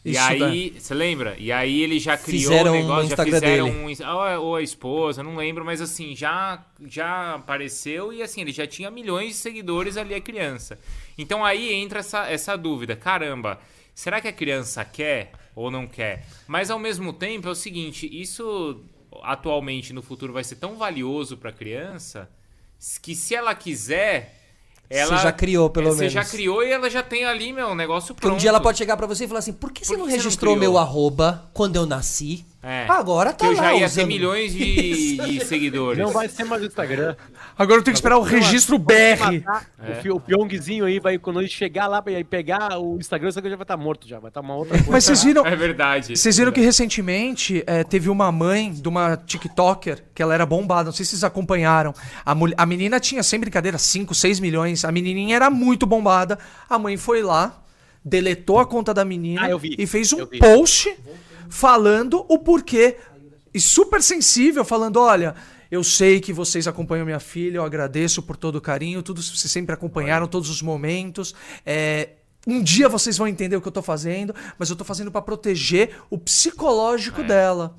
[0.04, 1.36] E Isso aí, você lembra?
[1.38, 3.78] E aí ele já criou Fizeram o um negócio, já Instagram fizeram dele.
[3.78, 8.22] um, ins- ou a- ou a esposa, não lembro, mas assim, já já apareceu e
[8.22, 10.78] assim, ele já tinha milhões de seguidores ali a criança.
[11.18, 13.60] Então aí entra essa, essa dúvida, caramba,
[13.94, 16.24] será que a criança quer ou não quer?
[16.46, 18.80] Mas ao mesmo tempo é o seguinte, isso
[19.22, 22.30] atualmente no futuro vai ser tão valioso para a criança
[23.02, 24.37] que se ela quiser,
[24.90, 26.12] ela Você já criou, pelo você menos.
[26.14, 28.36] já criou e ela já tem ali, meu, um negócio Porque pronto.
[28.36, 30.06] um dia ela pode chegar pra você e falar assim: por que você Por não
[30.06, 30.72] que você não registrou criou?
[30.72, 32.44] meu arroba quando eu nasci?
[32.60, 32.86] É.
[32.88, 34.06] Agora tá que eu já lá ia ter usando.
[34.08, 35.96] milhões de, de seguidores.
[36.02, 37.14] Não vai ser mais o Instagram.
[37.56, 39.44] Agora eu tenho que esperar o registro BR.
[39.78, 43.28] O, fi- o Pyongzinho aí vai, quando ele chegar lá e pegar o Instagram, o
[43.28, 44.90] Instagram já vai estar morto já, vai estar uma outra coisa.
[44.90, 46.16] Mas vocês viram, É verdade.
[46.16, 50.86] Vocês viram que recentemente é, teve uma mãe de uma TikToker que ela era bombada,
[50.86, 51.94] não sei se vocês acompanharam.
[52.26, 54.84] A, mul- a menina tinha, sem brincadeira, 5, 6 milhões.
[54.84, 56.36] A menininha era muito bombada.
[56.68, 57.56] A mãe foi lá,
[58.04, 60.94] deletou a conta da menina Ah, e fez um post
[61.48, 62.96] falando o porquê.
[63.52, 65.34] E super sensível, falando: olha.
[65.70, 69.52] Eu sei que vocês acompanham minha filha, eu agradeço por todo o carinho, tudo vocês
[69.52, 71.34] sempre acompanharam, todos os momentos.
[71.66, 72.08] É,
[72.46, 75.20] um dia vocês vão entender o que eu tô fazendo, mas eu tô fazendo pra
[75.20, 77.76] proteger o psicológico dela.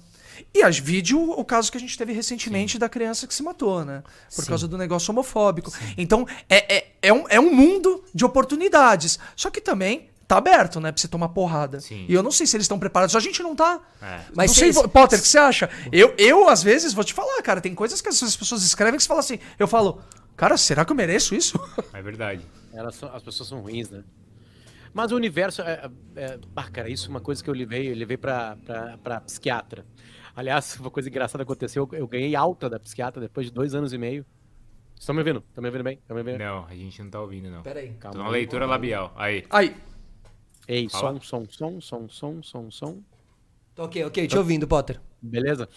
[0.54, 3.84] E as vídeo o caso que a gente teve recentemente da criança que se matou,
[3.84, 4.04] né?
[4.36, 5.72] Por causa do negócio homofóbico.
[5.98, 9.20] Então, é, é, é, um, é um mundo de oportunidades.
[9.36, 10.92] Só que também tá aberto, né?
[10.92, 11.80] Pra você tomar porrada.
[11.82, 12.06] Sim.
[12.08, 13.16] E eu não sei se eles estão preparados.
[13.16, 13.82] A gente não tá.
[14.00, 14.22] É.
[14.36, 15.68] Mas não sei, Potter, o que você acha?
[15.92, 19.02] Eu, eu, às vezes, vou te falar, cara, tem coisas que as pessoas escrevem que
[19.02, 19.40] você fala assim.
[19.58, 20.00] Eu falo,
[20.38, 21.60] cara, será que eu mereço isso?
[21.92, 22.46] É verdade.
[22.72, 24.04] Elas são- as pessoas são ruins, né?
[24.94, 25.64] Mas o universo.
[25.64, 28.98] É, é, ah, cara, isso é uma coisa que eu levei, eu levei pra, pra,
[29.04, 29.84] pra psiquiatra.
[30.36, 31.90] Aliás, uma coisa engraçada aconteceu.
[31.92, 34.24] Eu, eu ganhei alta da psiquiatra depois de dois anos e meio.
[35.00, 35.44] Estão me ouvindo?
[35.50, 35.94] Estão me ouvindo bem?
[35.96, 36.38] Estão me ouvindo?
[36.38, 37.64] Não, a gente não tá ouvindo, não.
[37.64, 37.90] Pera aí.
[37.94, 38.24] Tô Calma.
[38.26, 39.12] na leitura labial.
[39.16, 39.46] Aí.
[39.50, 39.76] Aí,
[40.70, 41.20] Ei, Fala.
[41.20, 43.04] som, som, som, som, som, som, som.
[43.74, 45.02] Tô ok, ok, te ouvindo, Potter.
[45.20, 45.68] Beleza?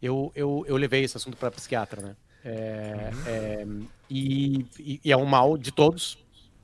[0.00, 2.16] Eu, eu, eu levei esse assunto para psiquiatra, né?
[2.44, 3.66] É, é,
[4.08, 6.16] e, e- e é um mal de todos.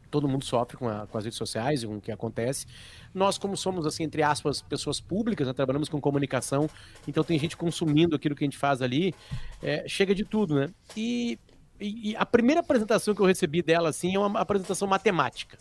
[0.08, 2.64] Todo mundo sofre com, a- com as redes sociais e com o que acontece.
[3.12, 6.70] Nós, como somos, assim, entre aspas, pessoas públicas, né, trabalhamos com comunicação,
[7.08, 9.12] então tem gente consumindo aquilo que a gente faz ali,
[9.60, 10.68] é, chega de tudo, né?
[10.96, 11.36] E,
[11.80, 15.58] e- e a primeira apresentação que eu recebi dela, assim, é uma apresentação matemática.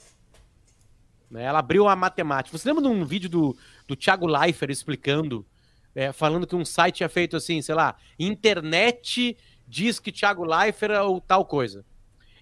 [1.33, 1.43] Né?
[1.43, 2.57] Ela abriu a matemática.
[2.57, 3.57] Você lembra de um vídeo do,
[3.87, 5.45] do Thiago Leifert explicando
[5.95, 9.37] é, falando que um site tinha feito assim, sei lá, internet
[9.67, 11.85] diz que Thiago Leifert é ou tal coisa.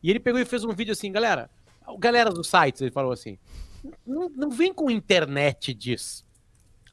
[0.02, 1.50] E ele pegou e fez um vídeo assim, galera,
[2.00, 3.38] galera dos sites, ele falou assim,
[4.06, 6.26] não, não vem com internet diz.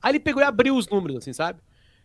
[0.03, 1.61] Aí ele pegou e abriu os números, assim, sabe?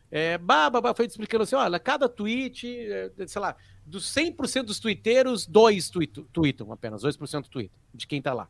[0.09, 3.55] É, bah, foi explicando assim, olha, cada tweet, é, sei lá,
[3.85, 8.47] dos 100% dos twitteiros, dois tweet, tweetam apenas, 2% tweetam, de quem tá lá.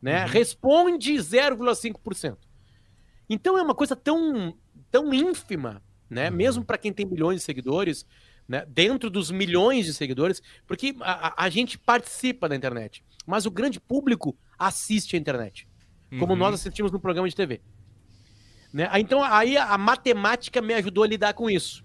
[0.00, 0.24] Né?
[0.26, 2.36] Responde 0,5%.
[3.28, 4.56] Então é uma coisa tão,
[4.90, 6.30] tão ínfima, né?
[6.30, 8.06] Mesmo para quem tem milhões de seguidores,
[8.48, 8.64] né?
[8.66, 13.78] Dentro dos milhões de seguidores, porque a, a- gente participa da internet, mas o grande
[13.78, 15.68] público assiste a internet,
[16.18, 16.38] como Uhum.
[16.38, 17.60] nós assistimos no programa de TV.
[18.72, 18.88] Né?
[18.98, 21.84] Então aí a matemática me ajudou a lidar com isso.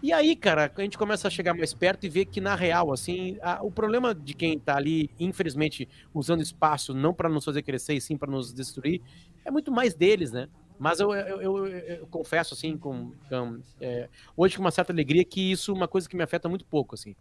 [0.00, 2.92] E aí, cara, a gente começa a chegar mais perto e ver que, na real,
[2.92, 7.62] assim, a- o problema de quem tá ali, infelizmente, usando espaço não para nos fazer
[7.62, 9.02] crescer e sim para nos destruir,
[9.44, 10.48] é muito mais deles, né?
[10.78, 15.24] Mas eu, eu, eu- eu confesso, assim, com, com, é, hoje com uma certa alegria,
[15.24, 17.16] que isso é uma coisa que me afeta muito pouco, assim.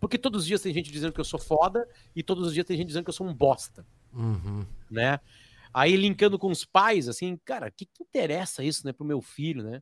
[0.00, 1.84] Porque todos os dias tem gente dizendo que eu sou foda
[2.14, 3.84] e todos os dias tem gente dizendo que eu sou um bosta,
[4.90, 5.20] né?
[5.74, 9.22] Aí linkando com os pais, assim, cara, o que, que interessa isso, né, pro meu
[9.22, 9.80] filho, né?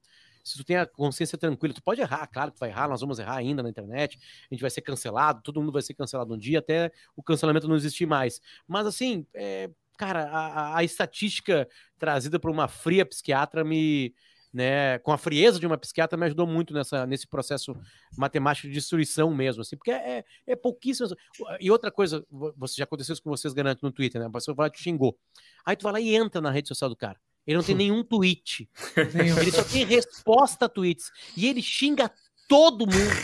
[0.48, 3.18] Se tu tem a consciência tranquila, tu pode errar, claro que vai errar, nós vamos
[3.18, 4.18] errar ainda na internet,
[4.50, 7.68] a gente vai ser cancelado, todo mundo vai ser cancelado um dia até o cancelamento
[7.68, 8.40] não existir mais.
[8.66, 11.68] Mas assim, é, cara, a, a- estatística
[11.98, 14.14] trazida por uma fria psiquiatra me,
[14.52, 17.76] né, com a frieza de uma psiquiatra me ajudou muito nessa, nesse processo
[18.16, 21.12] matemático de destruição mesmo, assim, porque é, é pouquíssimas.
[21.60, 24.26] E outra coisa, vo- você já aconteceu isso com vocês garanto no Twitter, né?
[24.26, 25.18] A pessoa vai te xingou.
[25.64, 27.18] Aí tu vai lá e entra na rede social do cara.
[27.48, 28.68] Ele não tem nenhum tweet.
[28.94, 31.10] Ele só tem resposta a tweets.
[31.34, 32.10] E ele xinga
[32.46, 33.16] todo mundo.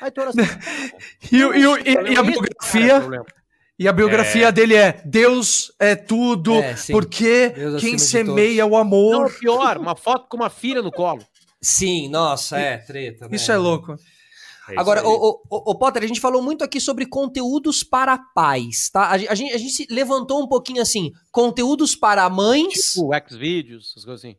[0.00, 0.40] Aí tu olha assim.
[1.30, 3.26] E, e e- e a é biografia, problema.
[3.78, 8.76] e a biografia dele é Deus é tudo, É, porque Deus quem semeia o Não,
[8.78, 9.30] amor.
[9.38, 11.22] pior, uma foto com uma filha no colo.
[11.60, 13.28] Sim, nossa, é, treta.
[13.28, 13.36] né?
[13.36, 13.96] Isso é louco.
[14.72, 18.90] É Agora, o, o, o, Potter, a gente falou muito aqui sobre conteúdos para pais,
[18.92, 19.02] tá?
[19.06, 22.92] A, a gente, a gente se levantou um pouquinho assim, conteúdos para mães.
[22.92, 24.36] Tipo Xvideos, essas coisas assim.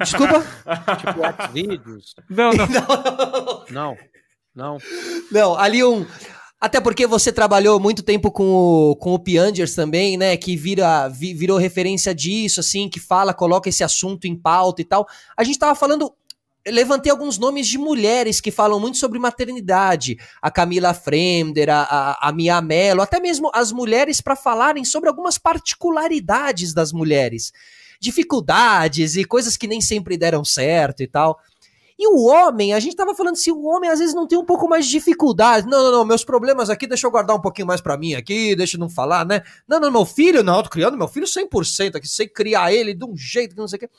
[0.00, 0.44] Desculpa?
[0.98, 2.14] Tipo Xvideos.
[2.28, 3.64] Não, não.
[3.70, 3.96] Não,
[4.54, 4.78] não.
[5.30, 6.06] Não, ali um.
[6.60, 8.50] Até porque você trabalhou muito tempo com
[8.90, 10.36] o, com o Piangers também, né?
[10.36, 14.84] Que vira, vi- virou referência disso, assim, que fala, coloca esse assunto em pauta e
[14.84, 15.06] tal.
[15.36, 16.12] A gente tava falando.
[16.70, 20.18] Levantei alguns nomes de mulheres que falam muito sobre maternidade.
[20.40, 25.08] A Camila Fremder, a, a, a Mia Mello, até mesmo as mulheres para falarem sobre
[25.08, 27.52] algumas particularidades das mulheres.
[28.00, 31.38] Dificuldades e coisas que nem sempre deram certo e tal.
[31.98, 34.44] E o homem, a gente tava falando se o homem às vezes não tem um
[34.44, 35.66] pouco mais de dificuldade.
[35.66, 38.54] Não, não, não, meus problemas aqui, deixa eu guardar um pouquinho mais pra mim aqui,
[38.54, 39.42] deixa eu não falar, né?
[39.66, 42.94] Não, não, meu filho, não, eu tô criando meu filho 100% aqui, sei criar ele
[42.94, 43.90] de um jeito que não sei o quê.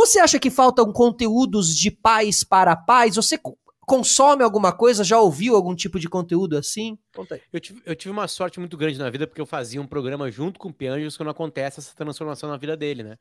[0.00, 3.16] Você acha que faltam conteúdos de pais para pais?
[3.16, 5.04] Você co- consome alguma coisa?
[5.04, 6.98] Já ouviu algum tipo de conteúdo assim?
[7.14, 7.42] Conta aí.
[7.52, 10.30] Eu tive, eu tive uma sorte muito grande na vida porque eu fazia um programa
[10.30, 13.18] junto com o Pianjos quando acontece essa transformação na vida dele, né?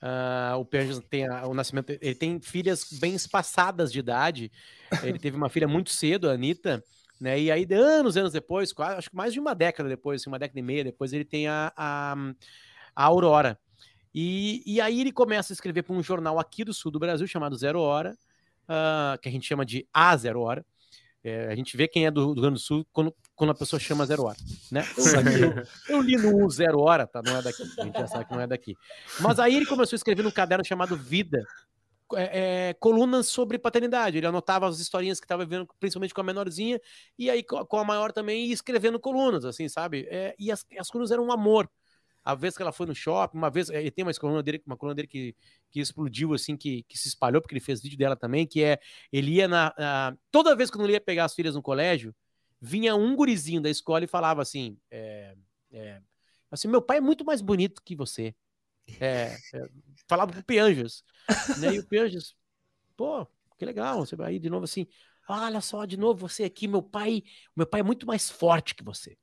[0.00, 4.52] Ah, o Pianjos tem a- o nascimento, ele tem filhas bem espaçadas de idade.
[5.02, 6.84] Ele teve uma filha muito cedo, a Anitta,
[7.20, 7.40] né?
[7.40, 10.38] E aí, anos, anos depois, quase, acho que mais de uma década depois, assim, uma
[10.38, 12.14] década e meia depois, ele tem a, a,
[12.94, 13.58] a Aurora.
[14.14, 17.26] E, e aí ele começa a escrever para um jornal aqui do sul do Brasil
[17.26, 18.16] chamado Zero Hora,
[18.68, 20.64] ah, que a gente chama de A Zero Hora.
[21.24, 23.54] É, a gente vê quem é do, do Rio Grande do Sul quando, quando a
[23.54, 24.36] pessoa chama Zero Hora,
[24.72, 24.84] né?
[25.88, 27.22] Eu, eu- li no Zero Hora, tá?
[27.24, 27.62] Não é daqui.
[27.78, 28.76] A gente já sabe que não é daqui.
[29.20, 31.46] Mas aí ele começou a escrever num caderno chamado Vida,
[32.14, 34.18] é, é, colunas sobre paternidade.
[34.18, 36.80] Ele anotava as historinhas que estava vendo, principalmente com a menorzinha,
[37.16, 40.08] e aí co- com a maior também, escrevendo colunas, assim, sabe?
[40.10, 41.70] É, e as, as colunas eram um amor.
[42.24, 44.76] A vez que ela foi no shopping, uma vez, ele tem uma coluna dele, uma
[44.76, 45.34] coluna dele que,
[45.70, 48.78] que explodiu, assim, que, que se espalhou, porque ele fez vídeo dela também, que é,
[49.12, 52.14] ele ia na, na toda vez que ele ia pegar as filhas no colégio,
[52.60, 55.34] vinha um gurizinho da escola e falava assim, é,
[55.72, 56.00] é,
[56.50, 58.34] assim, meu pai é muito mais bonito que você.
[59.00, 59.68] É, é,
[60.08, 61.04] falava pro Pianjas,
[61.58, 62.34] né, e o Pianjas,
[62.96, 63.26] pô,
[63.56, 64.86] que legal, você vai aí de novo assim,
[65.28, 67.22] olha só, de novo você aqui, meu pai,
[67.54, 69.16] meu pai é muito mais forte que você.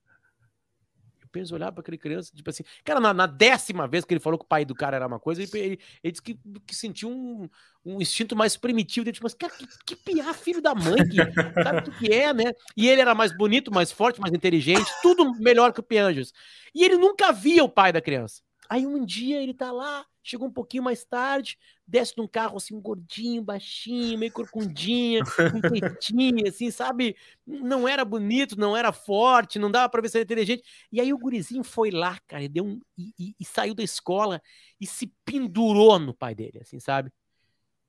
[1.31, 4.37] Pedro olhava para aquele criança, tipo assim, cara, na, na, décima vez que ele falou
[4.37, 7.09] que o pai do cara era uma coisa, ele, ele, ele disse que, que sentiu
[7.09, 7.49] um,
[7.85, 11.17] um instinto mais primitivo, ele, tipo assim, cara, que, que piar filho da mãe, que,
[11.63, 12.51] sabe o que é, né?
[12.75, 16.33] E ele era mais bonito, mais forte, mais inteligente, tudo melhor que o Pianjos.
[16.73, 18.41] E ele nunca via o pai da criança.
[18.69, 22.79] Aí um dia ele tá lá, chegou um pouquinho mais tarde, desce num carro assim,
[22.79, 27.15] gordinho, baixinho, meio corcundinha, com peitinho, assim, sabe?
[27.47, 30.63] Não era bonito, não era forte, não dava pra ver se era inteligente.
[30.91, 33.83] E aí o gurizinho foi lá, cara, e, deu um, e, e, e saiu da
[33.83, 34.39] escola
[34.79, 37.11] e se pendurou no pai dele, assim, sabe?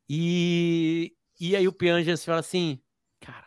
[0.08, 2.80] E, e aí o Pianjas fala assim,
[3.20, 3.46] cara,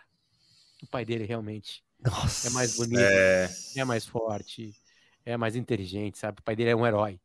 [0.84, 3.50] o pai dele realmente Nossa, é mais bonito, é...
[3.76, 4.72] é mais forte,
[5.26, 6.40] é mais inteligente, sabe?
[6.40, 7.20] O pai dele é um herói.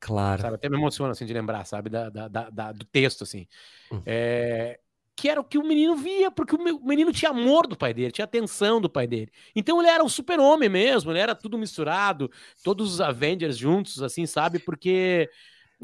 [0.00, 0.42] Claro.
[0.42, 0.54] Sabe?
[0.56, 1.90] Até me emociona, assim, de lembrar, sabe?
[1.90, 3.46] Da, da, da do texto, assim.
[3.90, 4.02] Uhum.
[4.04, 4.78] É,
[5.16, 8.12] que era o que o menino via, porque o menino tinha amor do pai dele,
[8.12, 9.32] tinha atenção do pai dele.
[9.54, 12.30] Então ele era um super-homem mesmo, ele era tudo misturado,
[12.62, 14.58] todos os Avengers juntos, assim, sabe?
[14.58, 15.30] Porque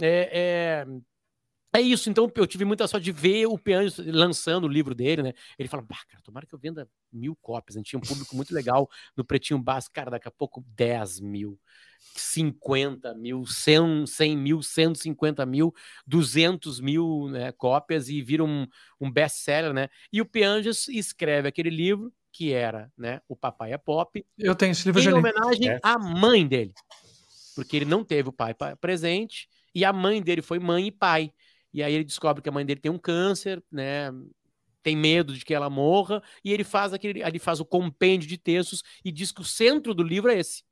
[0.00, 0.86] é, é,
[1.74, 5.22] é isso, então eu tive muita sorte de ver o Piano lançando o livro dele,
[5.22, 5.32] né?
[5.58, 7.76] Ele fala, bah, cara, tomara que eu venda mil cópias.
[7.76, 11.20] A gente tinha um público muito legal no Pretinho Básico, cara, daqui a pouco 10
[11.20, 11.58] mil,
[12.14, 15.74] 50 mil, 100, 100 mil, 150 mil,
[16.06, 18.66] 200 mil né, cópias e vira um,
[19.00, 19.88] um best-seller, né?
[20.12, 24.24] E o Pianges escreve aquele livro que era, né, o Papai é Pop.
[24.38, 25.80] Eu tenho esse livro em homenagem é.
[25.82, 26.74] à mãe dele,
[27.54, 31.32] porque ele não teve o pai presente e a mãe dele foi mãe e pai.
[31.72, 34.12] E aí ele descobre que a mãe dele tem um câncer, né?
[34.82, 38.36] Tem medo de que ela morra, e ele faz aquele, ele faz o compêndio de
[38.36, 40.64] textos e diz que o centro do livro é esse.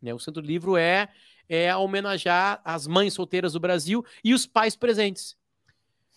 [0.00, 0.14] Né?
[0.14, 1.08] O centro do livro é,
[1.48, 5.36] é homenagear as mães solteiras do Brasil e os pais presentes.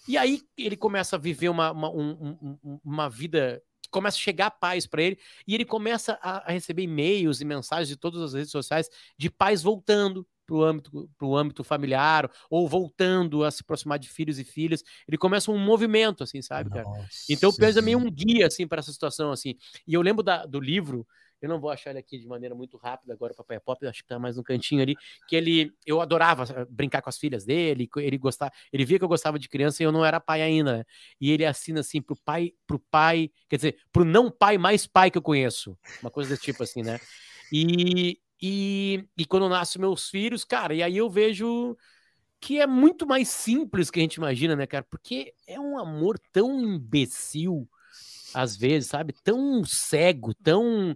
[0.08, 4.50] E aí ele começa a viver uma, uma, um, um, uma vida começa a chegar
[4.50, 8.34] paz para ele e ele começa a, a receber e-mails e mensagens de todas as
[8.34, 13.62] redes sociais de pais voltando, para o âmbito, pro âmbito familiar, ou voltando a se
[13.62, 14.84] aproximar de filhos e filhas.
[15.08, 16.84] Ele começa um movimento, assim, sabe, cara?
[16.84, 19.56] Nossa, então o Pedro é meio um guia, assim, para essa situação, assim.
[19.88, 21.08] E eu lembro da, do livro,
[21.44, 24.08] eu não vou achar ele aqui de maneira muito rápida agora, Papai Pop, acho que
[24.08, 24.96] tá mais no cantinho ali,
[25.28, 29.04] que ele, eu adorava eh, brincar com as filhas dele, ele gostava, ele via que
[29.04, 30.86] eu gostava de criança e eu não era pai ainda, né?
[31.20, 35.12] E ele assina assim pro pai, pro pai, quer dizer, pro não pai mais pai
[35.12, 36.98] que eu conheço, uma coisa desse tipo assim, né?
[37.52, 41.78] E, e, e quando nascem meus filhos, cara, e aí eu vejo
[42.42, 44.86] que é muito mais simples que a gente imagina, né, cara?
[44.90, 47.66] Porque é um amor tão imbecil,
[48.34, 49.14] às vezes, sabe?
[49.24, 50.94] Tão cego, tão.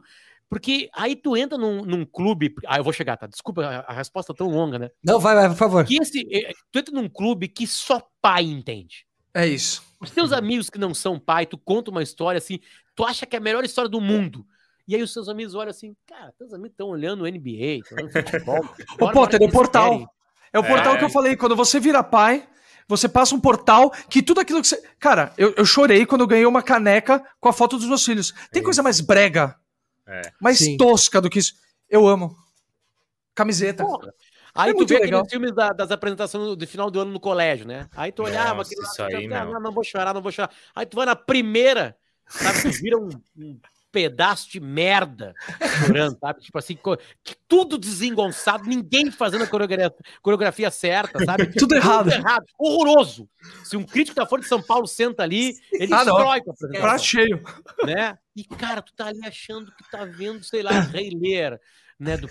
[0.49, 2.53] Porque aí tu entra num, num clube.
[2.67, 3.27] Ah, eu vou chegar, tá?
[3.27, 4.89] Desculpa, a, a resposta é tão longa, né?
[5.01, 5.85] Não, vai, vai, por favor.
[5.85, 9.05] Que esse, eh, tu entra num clube que só pai entende.
[9.33, 9.81] É isso.
[10.01, 12.59] Os teus amigos que não são pai, tu conta uma história assim,
[12.93, 14.45] tu acha que é a melhor história do mundo.
[14.87, 17.97] E aí os seus amigos olham assim, cara, teus amigos estão olhando o NBA, estão
[17.97, 18.65] olhando futebol.
[18.99, 19.91] o Potter, é o portal.
[19.91, 20.07] Querem.
[20.53, 20.97] É o portal é.
[20.97, 22.47] que eu falei, quando você vira pai,
[22.87, 24.81] você passa um portal que tudo aquilo que você.
[24.97, 28.33] Cara, eu, eu chorei quando eu ganhei uma caneca com a foto dos meus filhos.
[28.49, 29.55] Tem é coisa mais brega,
[30.07, 30.21] é.
[30.39, 30.77] mais Sim.
[30.77, 31.53] tosca do que isso.
[31.89, 32.35] Eu amo.
[33.35, 33.83] Camiseta.
[33.83, 34.13] Porra.
[34.55, 35.19] Aí é tu vê legal.
[35.19, 37.87] aqueles filmes da, das apresentações do final do ano no colégio, né?
[37.95, 39.59] Aí tu olhava Nossa, aquilo, isso aí, ah, não.
[39.59, 40.49] não, vou chorar, não vou chorar.
[40.73, 41.95] Aí tu vai na primeira,
[42.25, 42.61] sabe?
[42.63, 43.59] Tu vira um, um
[43.97, 45.33] pedaço de merda
[45.79, 46.41] chorando, sabe?
[46.41, 46.77] Tipo assim,
[47.47, 49.91] tudo desengonçado, ninguém fazendo a coreografia,
[50.21, 51.47] coreografia certa, sabe?
[51.57, 52.11] tudo errado.
[52.11, 52.45] Tudo errado.
[52.59, 53.27] Horroroso.
[53.63, 56.53] Se um crítico da Folha de São Paulo senta ali, ele ah, destrói com a
[56.53, 56.81] apresentação.
[56.81, 57.43] Prato cheio.
[57.85, 58.15] Né?
[58.35, 61.59] E, cara, tu tá ali achando que tá vendo, sei lá, Rei Lear,
[61.99, 62.17] né?
[62.17, 62.29] Do,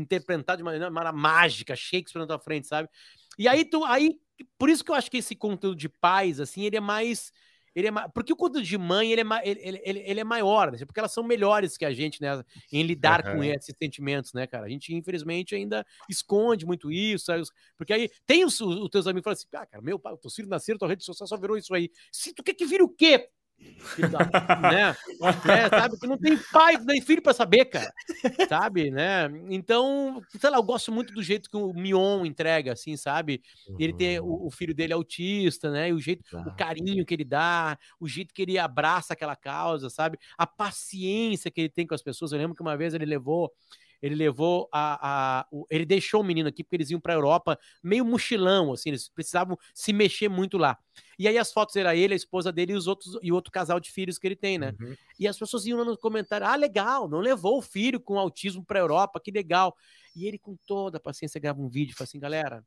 [0.00, 2.88] interpretado de maneira mágica, Shakespeare na tua frente, sabe?
[3.36, 4.20] E aí tu, aí,
[4.56, 7.32] por isso que eu acho que esse conteúdo de paz, assim, ele é mais
[7.74, 10.78] ele é porque o conteúdo de mãe ele é, ele, ele, ele é maior, né?
[10.84, 12.42] porque elas são melhores que a gente, né?
[12.70, 13.36] Em lidar uhum.
[13.36, 14.66] com esses sentimentos, né, cara?
[14.66, 17.42] A gente, infelizmente, ainda esconde muito isso, sabe?
[17.76, 20.34] porque aí tem os, os teus amigos que falam assim: ah, cara, meu pai, teus
[20.34, 21.90] filhos nasceram, tua rede social só virou isso aí.
[22.10, 23.28] Se tu quer que vire o quê?
[24.62, 24.96] né?
[25.48, 25.98] É, sabe?
[25.98, 27.92] Que não tem pai nem filho para saber, cara.
[28.48, 29.30] Sabe, né?
[29.48, 33.42] Então, sei lá, eu gosto muito do jeito que o Mion entrega, assim, sabe?
[33.78, 35.88] Ele tem o, o filho dele autista, né?
[35.88, 39.90] E o jeito, o carinho que ele dá, o jeito que ele abraça aquela causa,
[39.90, 40.18] sabe?
[40.36, 42.32] A paciência que ele tem com as pessoas.
[42.32, 43.52] Eu lembro que uma vez ele levou
[44.02, 47.58] ele levou a, a o- ele deixou o menino aqui porque eles iam para Europa
[47.82, 50.76] meio mochilão, assim, eles precisavam se mexer muito lá.
[51.18, 53.78] E aí as fotos era ele, a esposa dele e os outros e outro casal
[53.78, 54.74] de filhos que ele tem, né?
[54.80, 54.94] Uhum.
[55.18, 58.80] E as pessoas iam no comentário: ah, legal, não levou o filho com autismo para
[58.80, 59.74] Europa, que legal.
[60.16, 62.64] E ele, com toda a paciência, grava um vídeo e fala assim: galera,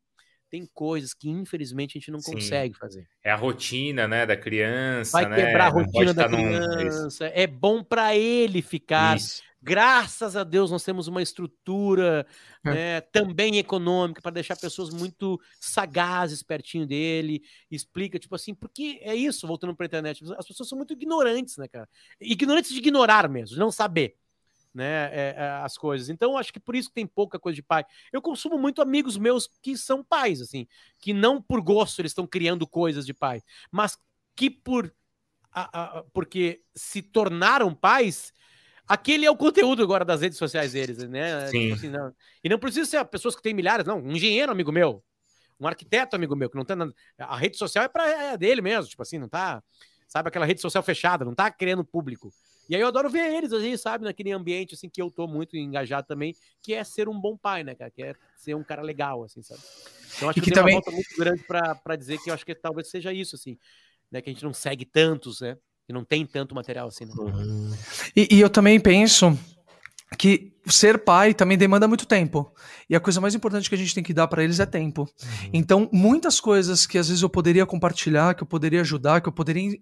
[0.49, 2.33] tem coisas que infelizmente a gente não Sim.
[2.33, 3.07] consegue fazer.
[3.23, 5.35] É a rotina, né, da criança, Vai né?
[5.35, 6.37] quebrar a rotina da tá num-
[6.77, 7.25] criança.
[7.27, 9.17] É bom para ele ficar.
[9.17, 9.43] Isso.
[9.65, 12.27] Graças a Deus nós temos uma estrutura
[12.63, 12.69] É.
[12.71, 17.41] né, também econômica para deixar pessoas muito sagazes pertinho dele.
[17.71, 20.23] Explica, tipo assim, porque é isso, voltando para a internet.
[20.37, 21.89] As pessoas são muito ignorantes, né, cara?
[22.21, 24.15] Ignorantes de ignorar mesmo, de não saber.
[24.71, 26.09] Né, é, é, as coisas.
[26.09, 27.85] Então, acho que por isso que tem pouca coisa de pai.
[28.11, 30.67] Eu consumo muito amigos meus que são pais, assim,
[30.99, 33.97] que não por gosto eles estão criando coisas de pai, mas
[34.35, 34.93] que por
[35.49, 38.33] a- a- porque se tornaram pais,
[38.87, 41.47] aquele é o conteúdo agora das redes sociais deles, né?
[41.47, 41.61] Sim.
[41.61, 42.13] Tipo assim, não-
[42.43, 43.99] e não precisa ser pessoas que têm milhares, não.
[43.99, 45.03] Um engenheiro amigo meu,
[45.59, 46.93] um arquiteto amigo meu, que não tem nada.
[47.17, 49.63] A rede social é para é dele mesmo, tipo assim, não tá.
[50.07, 52.31] Sabe aquela rede social fechada, não tá criando público.
[52.69, 55.55] E aí eu adoro ver eles, assim, sabe, naquele ambiente assim que eu tô muito
[55.55, 57.91] engajado também, que é ser um bom pai, né, cara?
[57.91, 59.61] Que é ser um cara legal, assim, sabe?
[60.15, 62.45] Então acho E que, que também- uma volta muito grande pra dizer que eu acho
[62.45, 63.57] que talvez seja isso, assim,
[64.11, 64.19] né?
[64.21, 65.57] Que a gente não segue tantos, né?
[65.87, 67.13] E não tem tanto material assim, né?
[68.15, 69.37] E, e eu também penso
[70.17, 72.51] que ser pai também demanda muito tempo.
[72.89, 75.01] E a coisa mais importante que a gente tem que dar para eles é tempo.
[75.01, 75.49] Uhum.
[75.53, 79.33] Então, muitas coisas que às vezes eu poderia compartilhar, que eu poderia ajudar, que eu
[79.33, 79.77] poderia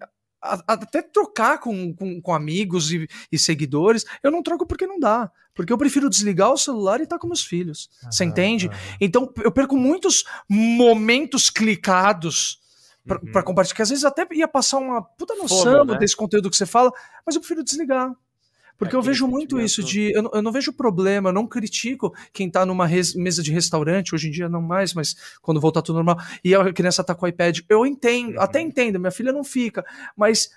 [0.67, 5.31] até trocar com, com, com amigos e, e seguidores, eu não troco porque não dá.
[5.55, 7.89] Porque eu prefiro desligar o celular e estar com meus filhos.
[8.11, 8.69] Você entende?
[8.99, 12.59] Então, eu perco muitos momentos clicados
[13.05, 13.43] pra, Uhum.
[13.43, 13.75] compartilhar.
[13.75, 15.97] Que às vezes até ia passar uma puta noção Fomo, né?
[15.99, 16.91] desse conteúdo que você fala,
[17.25, 18.11] mas eu prefiro desligar.
[18.75, 20.11] Porque eu vejo muito isso de.
[20.13, 23.51] Eu não, eu não vejo problema, eu não critico quem tá numa res- mesa de
[23.51, 27.13] restaurante, hoje em dia não mais, mas quando voltar tudo normal, e a criança tá
[27.13, 27.59] com o iPad.
[27.69, 28.41] Eu entendo, Uhum.
[28.41, 29.85] até entendo, minha filha não fica,
[30.17, 30.49] mas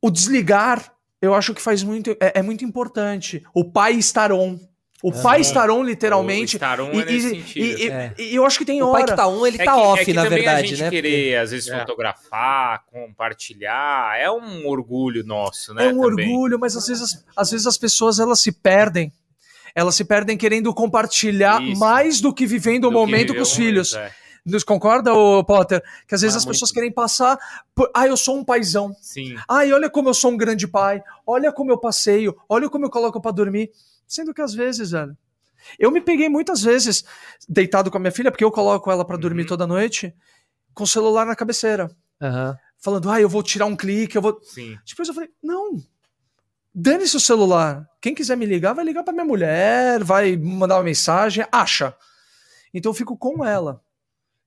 [0.00, 2.10] o desligar, eu acho que faz muito.
[2.18, 3.44] É, é muito importante.
[3.54, 4.58] O pai estar on.
[5.02, 6.54] O pai estar on, literalmente.
[6.54, 7.80] O estar on E, é nesse e- sentido.
[7.80, 8.14] e- É.
[8.18, 8.98] e eu acho que tem O hora.
[8.98, 10.82] pai que tá on, ele É tá que- off, é que na verdade, a gente
[10.82, 10.90] né?
[10.90, 11.80] querer, às vezes, É.
[11.80, 12.84] fotografar,
[13.36, 15.86] compartilhar, é um orgulho nosso, né?
[15.86, 16.28] É um também.
[16.30, 19.12] orgulho, mas às vezes, as- às vezes as pessoas elas se perdem.
[19.74, 21.80] Elas se perdem querendo compartilhar Isso.
[21.80, 23.92] mais do que vivendo o Do que momento com os o filhos.
[23.94, 24.22] momento, é.
[24.44, 25.80] Nos concorda, ô Potter?
[26.06, 26.54] Que às vezes Ah, as muito.
[26.56, 27.38] pessoas querem passar
[27.74, 27.88] por.
[27.94, 28.94] Ah, eu sou um paizão.
[29.00, 29.36] Sim.
[29.48, 31.00] Ai, olha como eu sou um grande pai.
[31.24, 32.36] Olha como eu passeio.
[32.48, 33.70] Olha como eu coloco pra dormir.
[34.12, 35.16] Sendo que às vezes, velho.
[35.78, 37.04] Eu me peguei muitas vezes
[37.48, 39.48] deitado com a minha filha, porque eu coloco ela pra dormir Uhum.
[39.48, 40.14] toda noite,
[40.74, 41.90] com o celular na cabeceira.
[42.20, 42.56] Aham.
[42.78, 44.40] Falando, ah, eu vou tirar um clique, eu vou.
[44.42, 44.76] Sim.
[44.86, 45.76] Depois eu falei, não.
[46.74, 47.86] Dane-se o celular.
[48.00, 51.94] Quem quiser me ligar, vai ligar pra minha mulher, vai mandar uma mensagem, acha.
[52.74, 53.80] Então eu fico com ela.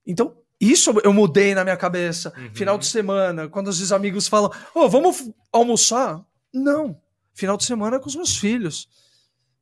[0.05, 2.33] Então, isso eu mudei na minha cabeça.
[2.37, 2.53] Uhum.
[2.53, 6.21] Final de semana, quando os amigos falam, ô, vamos f- almoçar?
[6.53, 6.99] Não.
[7.33, 8.89] Final de semana é com os meus filhos.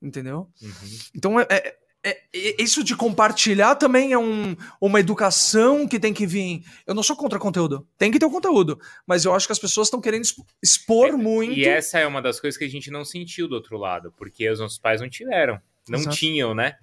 [0.03, 0.49] Entendeu?
[0.61, 0.71] Uhum.
[1.15, 6.13] Então, é, é- é- é- isso de compartilhar também é um- uma educação que tem
[6.13, 6.61] que vir.
[6.85, 7.87] Eu não sou contra conteúdo.
[7.97, 8.77] Tem que ter o conteúdo.
[9.07, 11.53] Mas eu acho que as pessoas estão querendo exp- expor muito.
[11.57, 14.49] E essa é uma das coisas que a gente não sentiu do outro lado, porque
[14.49, 15.57] os nossos pais não tiveram.
[15.87, 16.17] Não Exato.
[16.17, 16.75] tinham, né?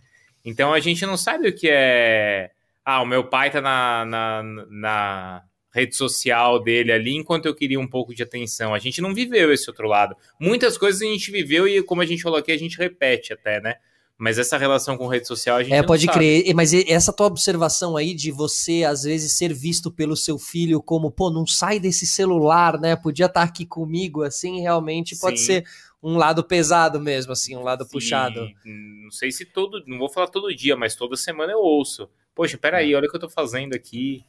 [0.43, 2.51] Então a gente não sabe o que é.
[2.83, 5.43] Ah, o meu pai tá na, na, na
[5.73, 8.75] rede social dele ali enquanto eu queria um pouco de atenção.
[8.75, 10.17] A gente não viveu esse outro lado.
[10.39, 13.61] Muitas coisas a gente viveu e, como a gente falou aqui, a gente repete até,
[13.61, 13.77] né?
[14.19, 16.19] Mas essa relação com rede social a gente É, pode sabe.
[16.19, 16.55] crer.
[16.55, 21.11] Mas essa tua observação aí de você, às vezes, ser visto pelo seu filho como,
[21.11, 22.95] pô, não sai desse celular, né?
[22.97, 25.47] Podia estar aqui comigo, assim, realmente pode Sim.
[25.47, 25.65] ser
[26.03, 28.47] um lado pesado mesmo, assim, um lado Sim, puxado.
[28.65, 29.83] Não sei se todo.
[29.87, 32.07] Não vou falar todo dia, mas toda semana eu ouço.
[32.35, 34.23] Poxa, peraí, olha o que eu tô fazendo aqui.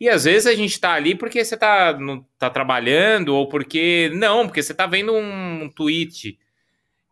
[0.00, 4.10] E às vezes a gente tá ali porque você tá, não, tá trabalhando, ou porque.
[4.14, 6.38] Não, porque você tá vendo um, tweet.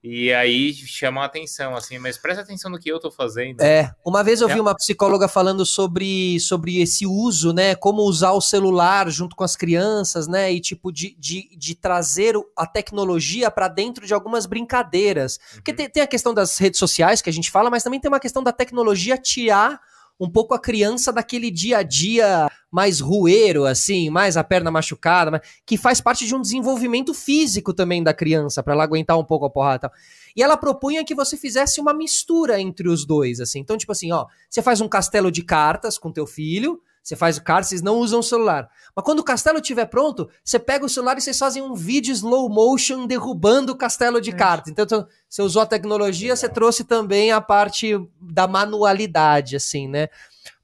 [0.03, 3.61] E aí chama a atenção, assim, mas presta atenção no que eu tô fazendo.
[3.61, 4.61] É, uma vez eu vi É.
[4.61, 7.75] uma psicóloga falando sobre, sobre esse uso, né?
[7.75, 10.53] Como usar o celular junto com as crianças, né?
[10.53, 15.39] E tipo, de, de, de trazer a tecnologia para dentro de algumas brincadeiras.
[15.55, 15.77] Porque Uhum.
[15.77, 18.21] tem, tem a questão das redes sociais que a gente fala, mas também tem uma
[18.21, 19.81] questão da tecnologia tirar
[20.21, 25.31] um pouco a criança daquele dia a dia mais rueiro, assim, mais a perna machucada,
[25.31, 29.25] mas- que faz parte de um desenvolvimento físico também da criança, para ela aguentar um
[29.25, 29.93] pouco a porrada e tal.
[30.37, 33.61] E ela propunha que você fizesse uma mistura entre os dois, assim.
[33.61, 37.39] Então, tipo assim, ó, você faz um castelo de cartas com teu filho, Você faz
[37.39, 38.69] o card, vocês não usam o celular.
[38.95, 42.13] Mas quando o castelo estiver pronto, você pega o celular e vocês fazem um vídeo
[42.13, 44.71] slow motion derrubando o castelo de cartas.
[44.71, 50.09] Então, então, você usou a tecnologia, você trouxe também a parte da manualidade, assim, né?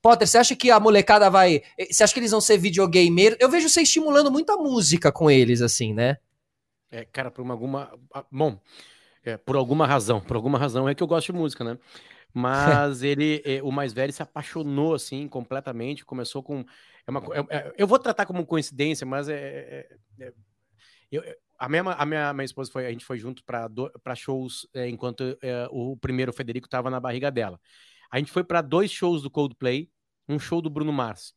[0.03, 1.63] Potter, você acha que a molecada vai.
[1.91, 3.39] Você acha que eles vão ser videogamer?
[3.41, 6.19] Eu vejo você estimulando muito a música com eles, assim, né?
[6.93, 7.91] É, cara, por uma, alguma.
[8.13, 8.61] ah, Bom,
[9.25, 10.21] é, por alguma razão.
[10.21, 11.79] Por alguma razão é que eu gosto de música, né?
[12.37, 16.05] Mas ele, é, o mais velho, se apaixonou assim completamente.
[16.05, 16.65] Começou com.
[17.07, 19.37] É uma, é- é- eu vou tratar como coincidência, mas é.
[20.19, 20.33] é- é-
[21.13, 21.23] eu-
[21.57, 22.87] a minha, a minha, minha esposa foi.
[22.87, 25.39] A gente foi junto para shows enquanto
[25.71, 27.61] o primeiro Federico estava na barriga dela.
[28.11, 29.89] A gente foi para dois shows do Coldplay,
[30.29, 31.33] um show do Bruno Mars.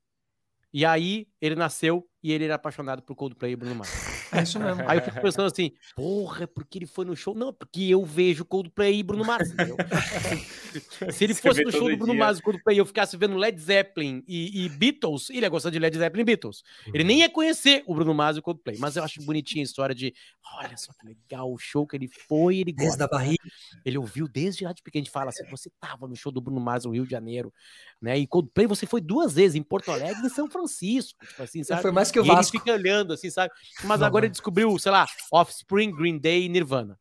[0.73, 4.16] E aí ele nasceu e ele era apaixonado por Coldplay e Bruno Mars.
[4.31, 4.83] É isso mesmo.
[4.87, 7.35] Aí eu fico pensando assim, porra, é porque ele foi no show?
[7.35, 9.49] Não, porque eu vejo Coldplay e Bruno Mars.
[11.11, 12.23] Se ele Você fosse no show do Bruno dia.
[12.23, 15.69] Mars e Coldplay e eu ficasse vendo Led Zeppelin e, e Beatles, ele ia gostar
[15.69, 16.63] de Led Zeppelin e Beatles.
[16.93, 18.77] Ele nem ia conhecer o Bruno Mars e o Coldplay.
[18.77, 20.13] Mas eu acho bonitinha a história de,
[20.57, 23.43] olha só que legal o show que ele foi, ele Desde a barriga.
[23.83, 25.01] Ele ouviu desde lá de pequeno.
[25.01, 27.53] A gente fala assim: você tava no show do Bruno Mars no Rio de Janeiro,
[28.01, 28.17] né?
[28.17, 31.25] E Coldplay você foi duas vezes em Porto Alegre e em São Francisco.
[31.25, 31.81] Tipo assim, sabe?
[31.81, 32.57] Foi mais que o e ele Vasco.
[32.57, 33.53] fica olhando, assim, sabe?
[33.83, 36.99] Mas agora ele descobriu, sei lá, Offspring, Green Day e Nirvana.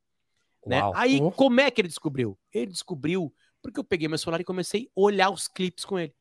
[0.66, 0.80] Né?
[0.94, 1.30] Aí, Oh.
[1.30, 2.38] como é que ele descobriu?
[2.52, 3.32] Ele descobriu
[3.62, 6.14] porque eu peguei meu celular e comecei a olhar os clipes com ele.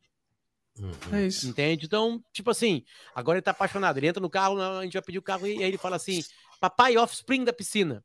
[1.11, 1.47] É isso.
[1.47, 1.85] Entende?
[1.85, 3.97] Então, tipo assim, agora ele tá apaixonado.
[3.97, 6.21] Ele entra no carro, a gente vai pedir o carro e aí ele fala assim:
[6.59, 8.03] Papai, Offspring da piscina.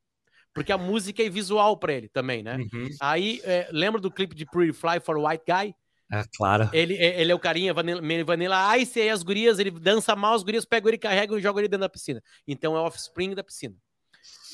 [0.53, 2.57] Porque a música é visual pra ele também, né?
[2.57, 2.89] Uhum.
[3.01, 5.75] Aí, é, lembra do clipe de Pretty Fly for a White Guy?
[6.13, 6.69] É claro.
[6.73, 10.17] Ele, é- ele é o carinha vanilla, vanilla Ice, e aí as gurias, ele dança
[10.17, 12.23] mal, as gurias pegam ele, carregam e jogam ele dentro da piscina.
[12.47, 13.77] Então é Offspring da piscina.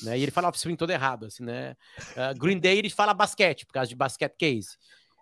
[0.03, 0.19] Né?
[0.19, 1.75] E ele fala Offspring todo errado, assim, né?
[2.15, 4.77] Ah, Green Day ele fala basquete, por causa de basket case.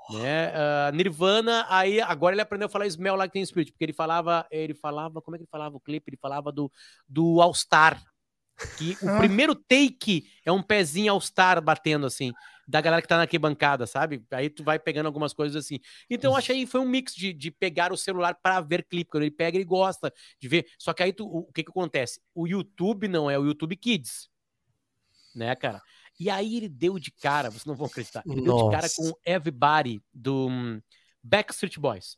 [0.10, 0.52] Né?
[0.53, 4.45] Ah, Nirvana, aí agora ele aprendeu a falar Smell Like Teen Spirit, porque ele falava,
[4.52, 6.10] ele falava, como é que ele falava o clipe?
[6.10, 6.70] Ele falava do,
[7.07, 8.02] do All Star.
[8.77, 9.18] Que o Ah.
[9.18, 12.32] primeiro take é um pezinho All Star batendo assim,
[12.68, 14.23] da galera que tá na arquibancada, sabe?
[14.32, 15.80] Aí tu vai pegando algumas coisas assim.
[16.10, 19.11] Então eu achei foi um mix de, de pegar o celular para ver clipe.
[19.11, 20.65] Quando ele pega, ele gosta de ver.
[20.80, 22.22] Só que aí tu, o, o que que acontece?
[22.34, 24.30] O YouTube não é o YouTube Kids,
[25.36, 25.82] né, cara?
[26.19, 28.23] E aí ele deu de cara, vocês não vão acreditar.
[28.26, 28.95] Ele deu de cara Nossa.
[28.95, 30.82] com Everybody do hum,
[31.22, 32.18] Backstreet Boys.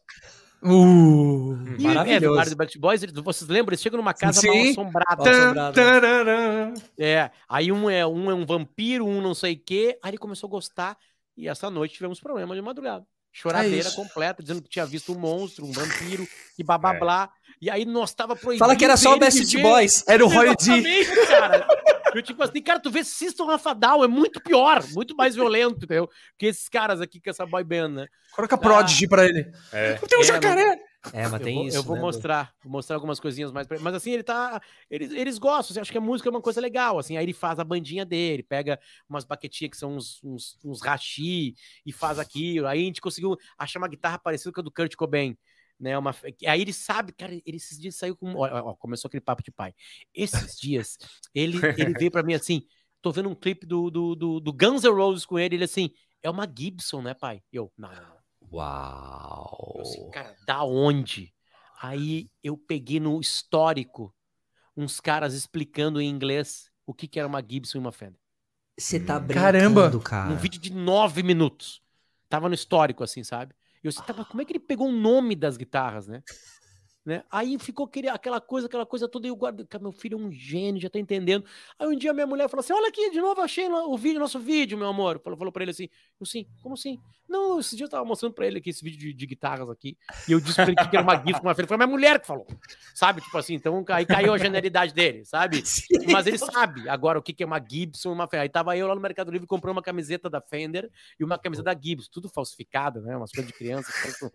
[0.64, 1.56] Uh.
[1.78, 2.40] E Maravilhoso.
[2.40, 3.72] Everybody do Backstreet Boys, eles- vocês lembram?
[3.74, 4.72] Eles chegam numa casa mal Sim.
[4.72, 5.54] assombrada.
[5.54, 6.74] Mal Tan, tararã.
[6.98, 9.98] É, aí um é um é um vampiro, um não sei o quê.
[10.04, 10.98] Aí ele começou a gostar
[11.36, 13.06] e essa noite tivemos problema de madrugada.
[13.32, 13.96] Choradeira isso.
[13.96, 16.28] completa, dizendo que tinha visto um monstro, um vampiro
[16.58, 17.00] e blá blá É.
[17.00, 17.30] blá.
[17.62, 18.60] E aí nós tava proibido.
[18.60, 19.30] Fala que era só o ver.
[19.62, 20.04] Boys.
[20.08, 20.72] Era o Roy D.
[20.72, 21.68] Exatamente, cara.
[22.14, 25.78] Eu, tipo assim, cara, tu vê System Rafa Down, é muito pior, muito mais violento,
[25.86, 26.10] entendeu?
[26.38, 28.08] Que esses caras aqui com essa boy band, né?
[28.34, 29.52] Coloca Prodigy pra ele.
[29.72, 29.94] É.
[29.96, 30.80] Tem um É, jacaré.
[31.14, 31.78] É, mas eu tem vou, isso.
[31.78, 33.66] eu vou né, mostrar, vou mostrar algumas coisinhas mais.
[33.68, 34.60] pra- Mas assim, ele tá.
[34.90, 37.00] Eles, eles gostam, assim, acho que a música é uma coisa legal.
[37.00, 40.82] Assim, aí ele faz a bandinha dele, pega umas baquetinhas que são uns, uns, uns
[40.82, 41.56] rachi
[41.86, 42.68] e faz aquilo.
[42.68, 45.38] Aí a gente conseguiu achar uma guitarra parecida com a do Kurt Cobain.
[45.80, 46.16] Né, uma,
[46.48, 48.34] aí ele sabe, cara, ele esses dias saiu com.
[48.34, 49.74] Ó, ó, começou aquele papo de pai.
[50.14, 50.98] Esses dias,
[51.36, 52.64] ele, ele veio pra mim assim:
[53.02, 55.92] tô vendo um clipe do, do, do, do Guns N' Roses com ele, ele assim,
[56.24, 57.44] é uma Gibson, né, pai?
[57.54, 58.18] E eu, não, não.
[58.52, 59.74] Uau.
[59.76, 61.34] Eu assim, cara, da onde?
[61.80, 64.14] Aí eu peguei no histórico
[64.76, 68.20] uns caras explicando em inglês o que, que era uma Gibson e uma Fender.
[68.78, 70.00] Você tá brincando, Caramba.
[70.00, 70.30] cara.
[70.30, 71.82] Num vídeo de nove minutos.
[72.30, 73.56] Tava no histórico, assim, sabe?
[73.88, 76.22] E eu assim, tá, como é que ele pegou o nome das guitarras, né?
[77.08, 77.24] Né?
[77.32, 80.30] Aí ficou aquela coisa, aquela coisa toda, e eu guardo, cara, meu filho é um
[80.30, 81.46] gênio, já tá entendendo.
[81.80, 84.38] Aí um dia minha mulher falou assim: olha aqui, de novo achei o vídeo, nosso
[84.38, 85.18] vídeo, meu amor.
[85.24, 85.88] Falou, falou pra ele assim:
[86.20, 87.00] eu sim, como assim?
[87.26, 89.98] Não, esse dia eu tava mostrando pra ele aqui esse vídeo de, de guitarras aqui.
[90.28, 91.68] E eu disse pra ele que era uma Gibson, uma Fender.
[91.68, 92.48] Foi minha mulher que falou.
[92.94, 93.22] Sabe?
[93.22, 95.64] Tipo assim, então aí caiu a genialidade dele, sabe?
[96.12, 98.44] Mas ele sabe agora o que que é uma Gibson e uma Fender.
[98.44, 101.74] Aí tava eu lá no Mercado Livre comprei uma camiseta da Fender e uma camiseta
[101.74, 103.16] da Gibson, tudo falsificada, né?
[103.16, 103.92] Umas coisas de criança,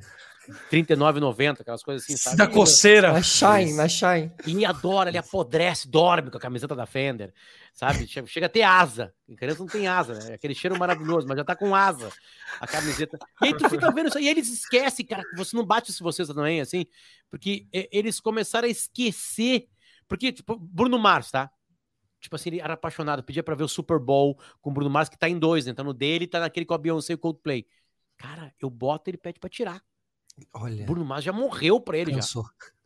[0.71, 2.37] R$39,90, aquelas coisas assim, sabe?
[2.37, 3.13] Da coceira.
[3.13, 4.33] Na Shine, na Shine.
[4.47, 7.33] E adora, ele apodrece, dorme com a camiseta da Fender,
[7.73, 8.07] sabe?
[8.07, 9.15] Chega, a ter asa.
[9.31, 10.35] A criança não tem asa, né?
[10.35, 12.13] Aquele cheiro maravilhoso, mas já tá com asa
[12.61, 13.19] a camiseta.
[13.43, 15.91] E aí tu fica vendo isso aí, e eles esquecem, cara, que você não bate
[15.91, 16.87] isso vocês também, assim,
[17.31, 19.69] porque eles começaram a esquecer.
[20.09, 21.51] Porque, tipo, Bruno Mars, tá?
[22.21, 25.09] Tipo assim, ele era apaixonado, pedia pra ver o Super Bowl com o Bruno Mars,
[25.09, 25.73] que tá em dois, né?
[25.73, 27.67] Tá no dele, tá naquele com a Beyoncé e o Coldplay.
[28.17, 29.83] Cara, eu boto ele pede pra tirar.
[30.53, 30.87] Olha.
[30.87, 32.17] Bruno Mars já morreu pra ele, já.
[32.17, 32.45] Cansou.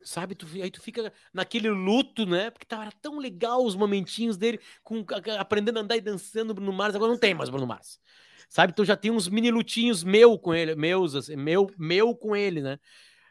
[0.00, 2.50] Sabe, tu, aí tu fica naquele luto, né?
[2.50, 5.04] Porque tava tão legal os momentinhos dele com
[5.38, 6.94] aprendendo a andar e dançando Bruno Mars.
[6.94, 8.00] Agora não tem mais Bruno Mars.
[8.48, 8.72] Sabe?
[8.72, 12.62] Então já tem uns mini lutinhos meu com ele, meus, assim, meu, meu com ele,
[12.62, 12.78] né?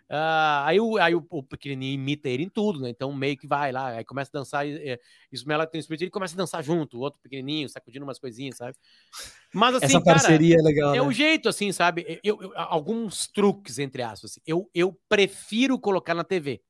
[0.09, 2.89] Ah, aí o, aí o, o pequenininho imita ele em tudo, né?
[2.89, 4.65] Então meio que vai lá, aí começa a dançar.
[4.65, 4.97] É,
[5.31, 8.77] Ismael tem espírito, ele começa a dançar junto, o outro pequenininho, sacudindo umas coisinhas, sabe?
[9.53, 11.01] Mas assim, Essa cara, parceria é legal, é né?
[11.01, 12.19] o jeito, assim, sabe?
[12.23, 14.31] Eu, eu- alguns truques, entre aspas.
[14.31, 14.41] assim.
[14.45, 16.61] Eu, eu prefiro colocar na TV.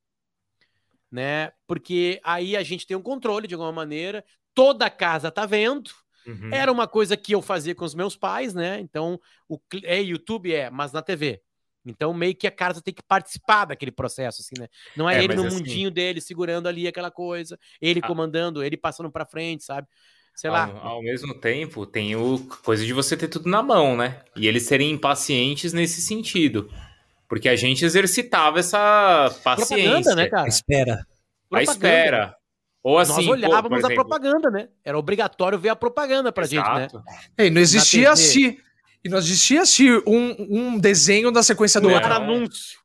[1.11, 1.51] Né?
[1.65, 4.25] Porque aí a gente tem um controle de alguma maneira.
[4.53, 5.91] Toda a casa tá vendo.
[6.25, 6.53] Uhum.
[6.53, 8.79] Era uma coisa que eu fazia com os meus pais, né?
[8.79, 11.41] Então, o é YouTube, é, mas na TV.
[11.89, 14.67] Então, meio que a casa tem que participar daquele processo, assim, né?
[14.95, 18.07] Não é, É, ele no assim- mundinho dele, segurando ali aquela coisa, ele Ah.
[18.07, 19.87] comandando, ele passando pra frente, sabe?
[20.35, 20.65] Sei lá.
[20.65, 24.21] Ao, ao mesmo tempo, tem o coisa de você ter tudo na mão, né?
[24.35, 26.69] E eles serem impacientes nesse sentido.
[27.27, 29.75] Porque a gente exercitava essa paciência.
[29.77, 30.47] propaganda, né, cara?
[30.47, 31.05] Espera.
[31.51, 32.35] A espera.
[32.83, 34.69] Ou assim, Nós pô, olhávamos a exemplo, propaganda, né?
[34.85, 36.85] Era obrigatório ver a propaganda pra gente, né?
[36.85, 37.03] exato.
[37.37, 38.59] Ei, não existia TV.
[39.03, 41.95] E não existia assim um, um desenho da sequência do Não.
[41.95, 42.09] outro.
[42.11, 42.79] Era anúncio.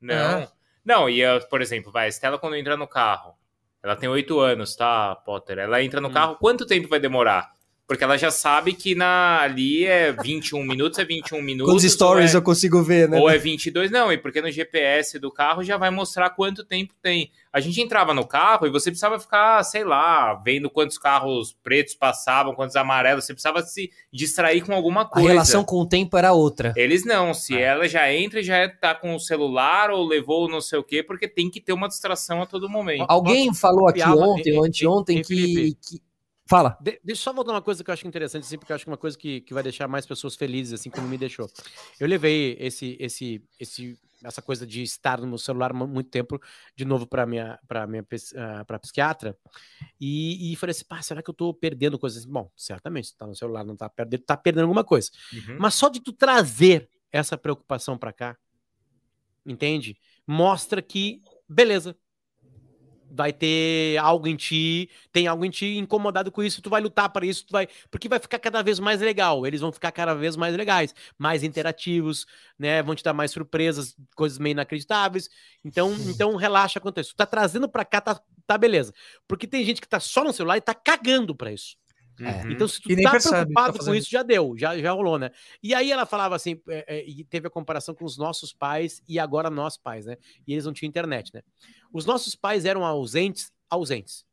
[0.00, 0.14] Não.
[0.14, 0.48] É.
[0.84, 3.34] Não, e ah, por exemplo, vai, a Estela quando entra no carro,
[3.82, 5.58] ela tem oito anos, tá, Potter?
[5.58, 6.12] Ela entra no Hum.
[6.12, 7.53] carro, quanto tempo vai demorar?
[7.86, 11.70] Porque ela já sabe que na, ali é 21 minutos, é 21 minutos.
[11.74, 13.18] Quantos stories ou eu consigo ver, né?
[13.18, 16.64] é, ou é 22, não, e porque no GPS do carro já vai mostrar quanto
[16.64, 17.30] tempo tem.
[17.52, 21.94] A gente entrava no carro e você precisava ficar, sei lá, vendo quantos carros pretos
[21.94, 25.28] passavam, quantos amarelos, você precisava se distrair com alguma A coisa.
[25.28, 26.72] relação com o tempo era outra.
[26.76, 27.60] Eles não, se É.
[27.64, 31.02] ela já entra e já tá com o celular ou levou não sei o quê,
[31.02, 33.04] porque tem que ter uma distração a todo momento.
[33.08, 35.76] Alguém falou aqui ontem ou anteontem que, Felipe.
[35.86, 36.13] que-
[36.46, 36.76] Fala.
[36.80, 38.84] De- deixa eu só voltar uma coisa que eu acho interessante, assim, porque eu acho
[38.84, 41.48] que é uma coisa que, que vai deixar mais pessoas felizes, assim como me deixou.
[41.98, 46.38] Eu levei esse, esse, esse, essa coisa de estar no meu celular mu- muito tempo,
[46.76, 49.36] de novo, para minha, para minha pes- ah, psiquiatra,
[49.98, 52.26] e, e falei assim, pá, será que eu tô perdendo coisas?
[52.26, 55.10] Bom, certamente, se tá no celular, não tá perdendo, tá perdendo alguma coisa.
[55.32, 55.56] Uhum.
[55.58, 58.36] Mas só de tu trazer essa preocupação pra cá,
[59.46, 59.96] entende?
[60.26, 61.96] Mostra que, beleza,
[63.14, 67.08] vai ter algo em ti, tem algo em ti incomodado com isso, tu vai lutar
[67.10, 70.14] para isso, tu vai, porque vai ficar cada vez mais legal, eles vão ficar cada
[70.14, 72.26] vez mais legais, mais interativos,
[72.58, 75.30] né, vão te dar mais surpresas, coisas meio inacreditáveis,
[75.64, 78.92] então, então relaxa quanto a isso, tu tá trazendo pra cá, tá, tá beleza,
[79.28, 81.76] porque tem gente que tá só no celular e tá cagando pra isso,
[82.20, 82.50] Uhum.
[82.50, 85.30] então, se tu E tá tá preocupado com isso, já deu, já, já rolou, né?
[85.62, 89.02] E aí ela falava assim, é, é, e teve a comparação com os nossos pais
[89.08, 90.16] e agora nós pais, né?
[90.46, 91.42] E eles não tinham internet, né?
[91.92, 94.24] Os nossos pais eram ausentes, ausentes.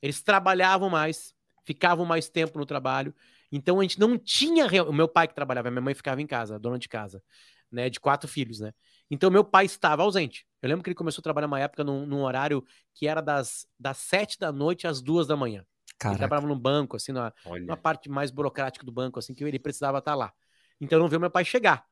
[0.00, 3.14] Eles trabalhavam mais, ficavam mais tempo no trabalho,
[3.50, 4.66] então a gente não tinha.
[4.66, 7.22] real- O meu pai que trabalhava, a minha mãe ficava em casa, dona de casa,
[7.70, 7.88] né?
[7.88, 8.72] De quatro filhos, né?
[9.10, 10.46] Então meu pai estava ausente.
[10.60, 12.64] Eu lembro que ele começou a trabalhar uma época num, num horário
[12.94, 15.64] que era das, das sete da noite às duas da manhã.
[16.02, 16.18] Ele Caraca.
[16.18, 17.32] trabalhava num banco, assim, na,
[17.64, 20.32] uma parte mais burocrática do banco, assim, que ele precisava estar lá.
[20.80, 21.86] Então eu não vi meu pai chegar,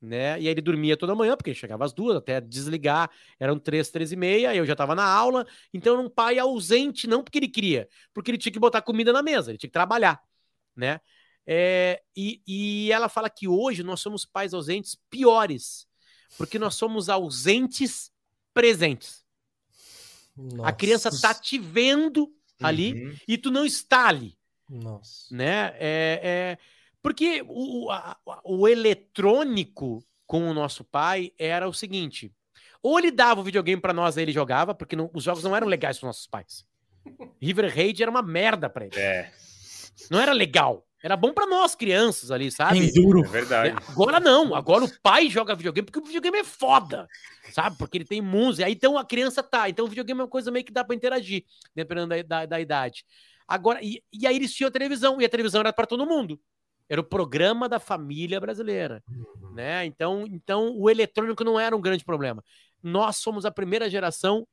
[0.00, 0.40] né?
[0.40, 3.90] E aí ele dormia toda manhã, porque ele chegava às duas, até desligar, eram três,
[3.90, 5.46] três e meia, eu já estava na aula.
[5.74, 9.12] Então era um pai ausente, não porque ele queria, porque ele tinha que botar comida
[9.12, 10.20] na mesa, ele tinha que trabalhar,
[10.74, 11.00] né?
[11.46, 15.86] É, e, e ela fala que hoje nós somos pais ausentes piores,
[16.38, 18.10] porque nós somos ausentes
[18.54, 19.24] presentes.
[20.62, 22.32] A criança tá te vendo
[22.62, 23.14] ali Uhum.
[23.28, 24.36] e tu não está ali
[24.68, 25.34] Nossa.
[25.34, 25.74] né?
[25.78, 26.58] É, é-
[27.02, 32.32] porque o, o- a- o eletrônico com o nosso pai era o seguinte:
[32.82, 35.56] ou ele dava o videogame pra nós, aí ele jogava, porque não- os jogos não
[35.56, 36.64] eram legais para nossos pais.
[37.40, 38.96] River Raid era uma merda pra ele.
[38.98, 39.32] É,
[40.10, 40.86] Não era legal.
[41.02, 42.78] Era bom pra nós, crianças ali, sabe?
[42.78, 43.24] Enduro.
[43.24, 43.74] é verdade.
[43.88, 47.08] Agora não, agora o pai joga videogame porque o videogame é foda,
[47.52, 47.78] sabe?
[47.78, 48.66] Porque ele tem música.
[48.66, 49.68] Aí então a criança tá.
[49.68, 51.44] Então o videogame é uma coisa meio que dá pra interagir,
[51.74, 53.04] dependendo da, da, da idade.
[53.48, 56.38] Agora, e, e aí eles tinham a televisão, e a televisão era pra todo mundo.
[56.88, 59.02] Era o programa da família brasileira,
[59.54, 59.84] né?
[59.86, 62.44] Então, então o eletrônico não era um grande problema.
[62.82, 64.46] Nós somos a primeira geração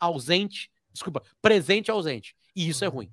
[0.00, 2.34] ausente, desculpa, presente ausente.
[2.54, 3.12] E isso é ruim.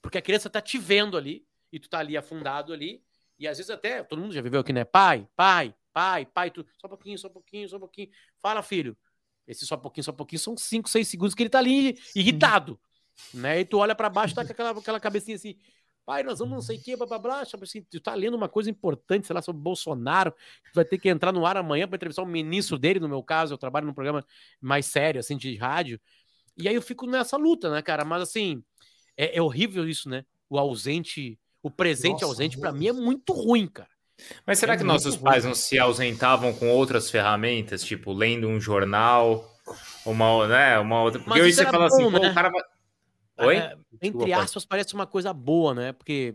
[0.00, 3.02] Porque a criança tá te vendo ali, e tu tá ali afundado ali,
[3.38, 4.84] e às vezes até, todo mundo já viveu aqui, né?
[4.84, 8.08] Pai, pai, pai, pai, tu, só um pouquinho, só um pouquinho, só um pouquinho.
[8.40, 8.96] Fala, filho.
[9.46, 11.98] Esse só um pouquinho, só um pouquinho, são 5, 6 segundos que ele tá ali
[12.14, 12.78] irritado.
[13.34, 13.60] Né?
[13.60, 15.56] E tu olha pra baixo, tá com aquela, aquela cabecinha assim,
[16.04, 18.48] pai, nós vamos não sei o que, blá, blá, blá, assim, tu tá lendo uma
[18.48, 21.86] coisa importante, sei lá, sobre Bolsonaro, que tu vai ter que entrar no ar amanhã
[21.86, 24.24] pra entrevistar o ministro dele, no meu caso, eu trabalho num programa
[24.60, 26.00] mais sério, assim, de rádio,
[26.56, 28.62] e aí eu fico nessa luta, né, cara, mas assim,
[29.16, 32.94] é, é horrível isso, né, o ausente, o presente Nossa, ausente, pra horrível.
[32.94, 33.88] mim é muito ruim, cara.
[34.46, 35.24] Mas será É que nossos ruim.
[35.24, 39.50] pais não se ausentavam com outras ferramentas, tipo lendo um jornal,
[40.04, 41.20] uma, né, uma outra.
[41.20, 42.30] Porque Mas hoje você fala assim, bom, pô, né?
[42.30, 42.62] o cara vai.
[43.46, 43.56] Oi?
[43.56, 45.92] é, entre aspas, parece uma coisa boa, né?
[45.92, 46.34] Porque.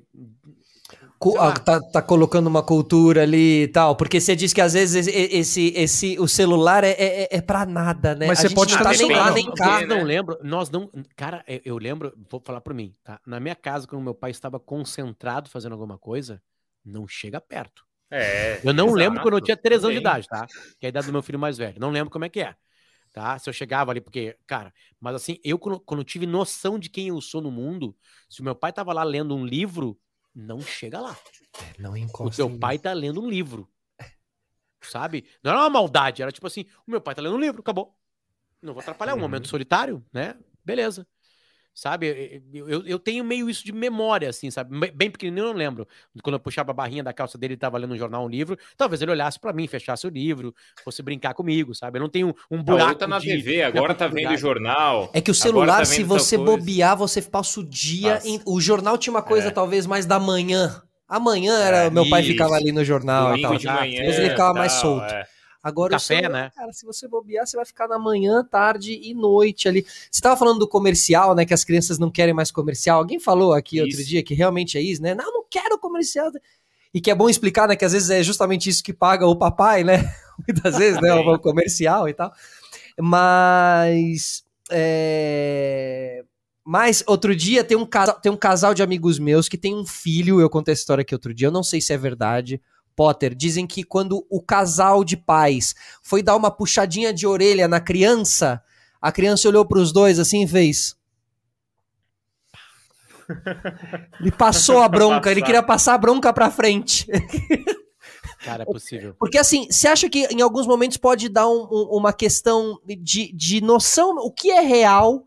[1.40, 3.96] Ah, tá, tá colocando uma cultura ali e tal.
[3.96, 7.66] Porque você diz que às vezes esse, esse, esse- o celular é, é, é pra
[7.66, 8.28] nada, né?
[8.28, 9.82] Mas A você gente pode estar tá nem lá, nem cá.
[9.82, 10.04] não né?
[10.04, 10.90] lembro, nós não.
[11.16, 13.20] Cara, eu, lembro, vou falar por mim, tá?
[13.26, 16.42] Na minha casa, quando meu pai estava concentrado fazendo alguma coisa,
[16.84, 17.84] não chega perto.
[18.12, 18.60] É.
[18.64, 20.46] Eu não exato, lembro quando eu tinha três anos de idade, tá?
[20.80, 21.80] Que é a idade do meu filho mais velho.
[21.80, 22.56] Não lembro como é que é.
[23.12, 23.40] Tá?
[23.40, 26.90] Se eu chegava ali, porque, cara, mas assim, eu quando, quando eu tive noção de
[26.90, 27.96] quem eu sou no mundo,
[28.30, 29.98] se o meu pai tava lá lendo um livro,
[30.36, 31.18] não chega lá.
[31.80, 32.36] Não O encosta.
[32.36, 32.60] teu em mim.
[32.60, 33.68] pai tá lendo um livro.
[34.82, 35.26] Sabe?
[35.44, 37.98] Não era uma maldade, era tipo assim: o meu pai tá lendo um livro, acabou.
[38.62, 39.22] Não vou atrapalhar, um Uhum.
[39.24, 40.38] momento solitário, né?
[40.64, 41.08] Beleza.
[41.78, 42.42] Sabe?
[42.54, 44.80] Eu, eu, eu tenho meio isso de memória, assim, sabe?
[44.94, 45.86] Bem- pequenininho eu não lembro.
[46.24, 48.58] Quando eu puxava a barrinha da calça dele, ele tava lendo um jornal, um livro.
[48.78, 51.98] Talvez ele olhasse pra mim, fechasse o livro, fosse brincar comigo, sabe?
[51.98, 52.92] Eu não tenho um buraco.
[52.92, 54.42] Ou tá na de- TV, agora tá vendo oportunidade.
[54.42, 55.10] jornal.
[55.14, 56.52] É que o Agora celular, tá se você coisa.
[56.58, 58.22] bobear, você passa o dia.
[58.24, 59.52] Em- O jornal tinha uma coisa, É.
[59.52, 60.82] talvez, mais da manhã.
[61.10, 61.78] Amanhã era.
[61.84, 62.32] É, meu pai isso.
[62.32, 63.58] ficava ali no jornal e Domingo tal.
[63.58, 64.00] de manhã.
[64.00, 65.14] Às vezes ele ficava mais tal, solto.
[65.14, 65.24] é.
[65.66, 66.52] Agora Um o café, celular, né?
[66.56, 69.84] cara, se você bobear, você vai ficar na manhã, tarde e noite ali.
[70.12, 71.44] Você tava falando do comercial, né?
[71.44, 73.00] Que as crianças não querem mais comercial.
[73.00, 74.08] Alguém falou aqui outro Isso.
[74.08, 75.16] dia que realmente é isso, né?
[75.16, 76.32] Não, não quero comercial.
[76.94, 77.76] E que é bom explicar, né?
[77.76, 80.08] Que às vezes é justamente isso que paga o papai, né?
[80.48, 81.16] Muitas vezes, né?
[81.16, 82.32] O comercial e tal.
[83.02, 84.44] Mas.
[84.70, 86.24] É...
[86.64, 89.86] Mas outro dia tem um, casal, tem um casal de amigos meus que tem um
[89.86, 90.40] filho.
[90.40, 91.48] Eu contei a história aqui outro dia.
[91.48, 92.62] Eu não sei se é verdade.
[92.96, 97.80] Potter, dizem que quando o casal de pais foi dar uma puxadinha de orelha na
[97.80, 98.62] criança,
[99.02, 100.96] a criança olhou para os dois assim e fez.
[104.20, 107.08] Ele passou a bronca, ele queria passar a bronca pra frente.
[108.44, 109.16] Cara, é possível.
[109.18, 113.32] Porque assim, você acha que em alguns momentos pode dar um- um- uma questão de,
[113.34, 115.24] de noção, o que é real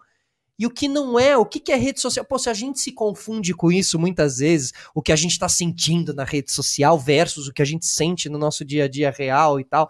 [0.59, 2.25] e o que não é, o que, que é rede social?
[2.25, 5.49] Pô, se a gente se confunde com isso muitas vezes, o que a gente tá
[5.49, 9.11] sentindo na rede social versus o que a gente sente no nosso dia a dia
[9.11, 9.89] real e tal,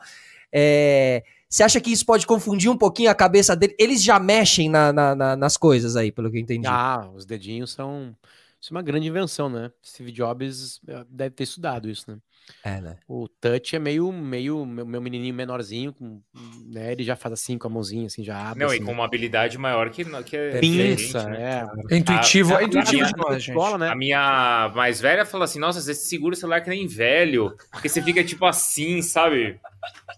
[0.53, 3.75] é, você acha que isso pode confundir um pouquinho a cabeça dele?
[3.79, 6.67] Eles já mexem na- na- na- nas coisas aí, pelo que eu entendi.
[6.67, 8.15] Ah, os dedinhos são.
[8.61, 9.71] Isso é uma grande invenção, né?
[9.85, 12.19] Steve Jobs eh, deve ter estudado isso, né?
[12.65, 12.97] É, né?
[13.07, 16.21] O touch é meio, meio meu, meu menininho menorzinho, com,
[16.67, 16.93] né?
[16.93, 18.61] Ele já faz assim com a mãozinha, assim, já abre.
[18.65, 21.67] Não, assim, e com uma habilidade maior que, que é pinça, gente, né?
[21.91, 21.95] é.
[21.95, 23.37] É intuitivo, A- é intuitivo a-.
[23.37, 23.89] Escola, né?
[23.89, 27.55] A minha mais velha falou assim: Nossa, você segura o celular que nem velho.
[27.71, 29.59] Porque você fica tipo assim, sabe?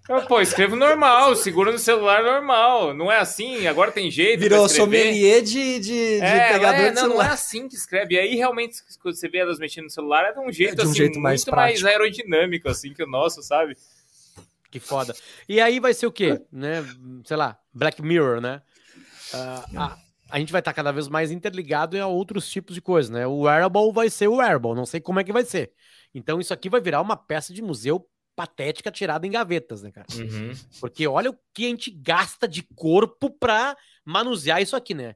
[0.08, 2.94] Eu, Pô, escrevo normal, segura no celular normal.
[2.94, 4.40] Não é assim, agora tem jeito.
[4.40, 7.32] Virou sommelier de, de, de É, pegador é, de não, não é celular.
[7.32, 8.14] assim que escreve.
[8.14, 10.80] E aí, realmente, quando você vê elas mexendo no celular, é de um jeito, de
[10.80, 11.88] um assim, jeito mais muito mais prático.
[12.20, 13.76] Aerodinâmico, assim, que o nosso, sabe?
[14.70, 15.14] Que foda.
[15.48, 16.40] E aí vai ser o quê?
[16.52, 16.84] Né?
[17.24, 18.62] Sei lá, Black Mirror, né?
[19.34, 19.98] Ah, a,
[20.30, 23.26] a gente vai estar cada vez mais interligado a outros tipos de coisas, né?
[23.26, 25.72] O wearable vai ser o wearable, não sei como é que vai ser.
[26.14, 30.06] Então isso aqui vai virar uma peça de museu patética tirada em gavetas, né, cara?
[30.14, 30.52] Uhum.
[30.80, 35.14] Porque olha o que a gente gasta de corpo pra manusear isso aqui, né?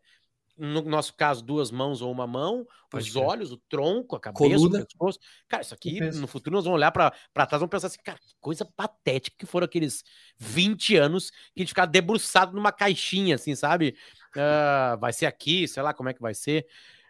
[0.56, 4.44] No nosso caso, duas mãos ou uma mão, Pode os olhos, o tronco, a cabeça,
[4.44, 4.78] Coluna.
[4.78, 5.18] o pescoço.
[5.48, 7.98] Cara, isso aqui, no futuro, nós vamos olhar pra pra trás e vamos pensar assim,
[8.05, 10.05] cara, que coisa patética que foram aqueles
[10.39, 13.97] 20 anos que a gente ficava debruçado numa caixinha, assim, sabe?
[14.36, 16.66] Ah, vai ser aqui, sei lá como é que vai ser.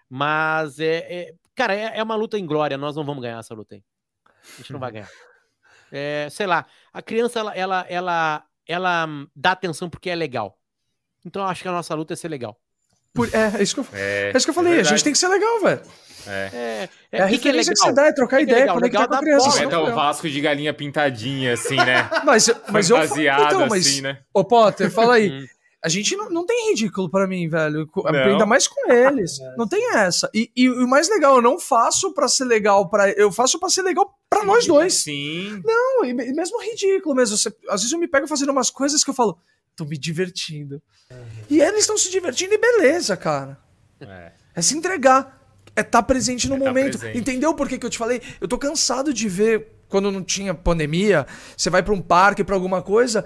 [0.08, 3.54] Mas, é, é- cara, é, é uma luta em glória, nós não vamos ganhar essa
[3.54, 3.84] luta aí.
[4.54, 5.10] A gente não vai ganhar.
[5.92, 9.06] É, sei lá, a criança, ela, ela, ela, ela
[9.36, 10.58] dá atenção porque é legal.
[11.24, 12.58] Então eu acho que a nossa luta é ser legal.
[13.14, 14.72] Por- é, é isso que eu, É, é isso que eu falei.
[14.72, 14.94] a verdade.
[14.96, 15.80] gente tem que ser legal, velho.
[16.26, 17.86] É, É, a o que que é referência que, legal?
[17.88, 18.74] você dá, é trocar que é ideia, legal?
[18.76, 19.48] conectar Legal com a criança.
[19.50, 19.60] bola.
[19.60, 19.94] é é o legal.
[19.96, 22.08] Vasco de galinha pintadinha, assim, né?
[22.24, 24.18] Mas, mas eu então, mas, assim, né?
[24.32, 25.30] Ô, Potter, fala aí.
[25.44, 25.46] Hum.
[25.84, 27.86] A gente não, não tem ridículo pra mim, velho.
[27.94, 28.10] Não.
[28.10, 29.32] Ainda mais com eles.
[29.58, 30.30] Não tem essa.
[30.32, 33.68] E, e o mais legal, eu não faço pra ser legal para Eu faço pra
[33.68, 34.94] ser legal pra nós dois.
[34.94, 35.60] Sim.
[35.62, 37.36] Não, e me- mesmo ridículo mesmo.
[37.36, 39.36] Você- às vezes eu me pego fazendo umas coisas que eu falo,
[39.76, 40.80] tô me divertindo.
[41.50, 43.58] E eles estão se divertindo e beleza, cara.
[44.00, 44.32] É.
[44.54, 45.42] É se entregar.
[45.76, 46.98] É estar presente no É tá momento.
[46.98, 47.18] presente.
[47.18, 48.22] Entendeu por que, que eu te falei?
[48.40, 51.26] Eu tô cansado de ver, quando não tinha pandemia,
[51.56, 53.24] você vai pra um parque, pra alguma coisa,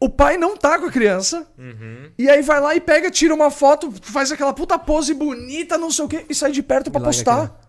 [0.00, 2.10] o pai não tá com a criança, Uhum.
[2.18, 5.90] e aí vai lá e pega, tira uma foto, faz aquela puta pose bonita, não
[5.90, 7.60] sei o quê, e sai de perto pra larga postar.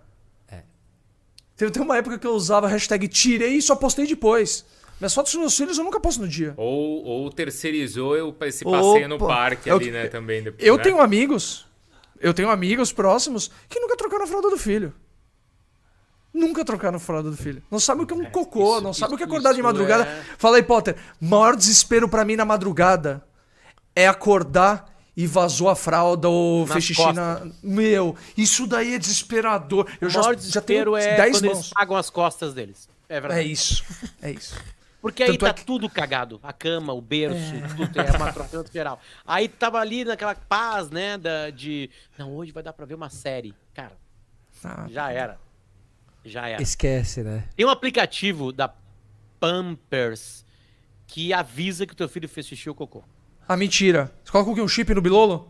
[1.57, 4.65] Teve, teve uma época que eu usava a hashtag tirei e só postei depois.
[4.99, 6.53] Minhas fotos dos meus filhos eu nunca posto no dia.
[6.57, 9.27] Ou, ou terceirizou eu- esse passeio no Opa.
[9.27, 10.41] parque Eu- ali, né, também.
[10.43, 10.83] Depois, Eu né?
[10.83, 11.65] tenho amigos,
[12.19, 14.93] eu tenho amigos próximos que nunca trocaram a fralda do filho.
[16.33, 17.63] Nunca trocaram a fralda do filho.
[17.71, 19.51] Não sabe o que é um cocô, isso- não sabe o que é isso- acordar
[19.53, 20.03] de isso madrugada.
[20.03, 20.95] é- Fala aí, Potter.
[21.19, 23.23] Maior desespero pra mim na madrugada
[23.95, 27.41] é acordar e vazou a fralda ou fez xixi na.
[27.63, 29.87] Meu, isso daí é desesperador.
[30.01, 31.69] Eu o já, maior já tenho desespero é 10 quando eles mãos.
[31.69, 32.89] pagam as costas deles.
[33.07, 33.39] É verdade.
[33.41, 33.83] É isso.
[34.21, 34.55] É isso.
[35.05, 36.39] Porque aí Tanto é tá que- tudo cagado.
[36.41, 38.99] A cama, o berço, tudo é uma atropelante geral.
[39.23, 41.91] Aí tava ali naquela paz, né, da, de...
[42.17, 43.53] Não, hoje vai dar pra ver uma série.
[43.73, 43.95] Cara,
[44.63, 45.39] Ah, já era.
[46.23, 46.59] Já era.
[46.59, 47.47] Esquece, né?
[47.55, 48.73] Tem um aplicativo da
[49.39, 50.43] Pampers
[51.05, 53.03] que avisa que o teu filho fez xixi ou cocô.
[53.47, 54.11] Ah, mentira.
[54.23, 54.61] Você coloca o quê?
[54.61, 55.47] Um chip no bilolo?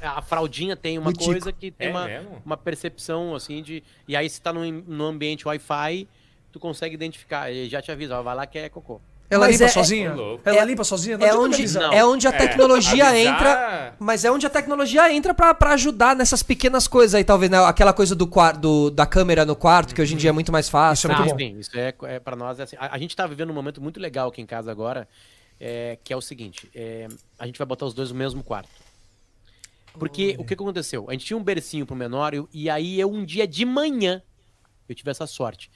[0.00, 1.26] A fraldinha tem uma tico.
[1.26, 2.42] coisa que tem É uma, mesmo?
[2.46, 3.82] uma percepção, assim, de...
[4.08, 6.08] E aí se tá num, num ambiente Wi-Fi,
[6.52, 7.50] tu consegue identificar.
[7.50, 9.00] Ele já te avisa, ó, vai lá que é cocô.
[9.28, 10.08] Ela Mas limpa é- sozinha?
[10.44, 10.48] é.
[10.50, 11.16] Ela É- limpa sozinha?
[11.16, 11.72] Não É onde.
[11.74, 11.92] Não.
[11.92, 13.94] é onde a É, tecnologia avisar- entra.
[14.00, 17.58] Mas é onde a tecnologia entra pra, pra ajudar nessas pequenas coisas aí, talvez, né?
[17.64, 18.28] Aquela coisa do,
[18.60, 21.06] do da câmera no quarto, que hoje em dia é muito mais fácil.
[21.06, 21.38] Isso é muito Ah, bom.
[21.38, 22.74] sim, isso é, é para nós é assim.
[22.76, 25.06] A, a gente tá vivendo um momento muito legal aqui em casa agora,
[25.60, 27.06] é, que é o seguinte: é,
[27.38, 28.68] a gente vai botar os dois no mesmo quarto.
[29.98, 31.06] Porque o que, que aconteceu?
[31.08, 34.22] A gente tinha um bercinho pro menor e, e aí eu um dia de manhã
[34.88, 35.70] eu tive essa sorte.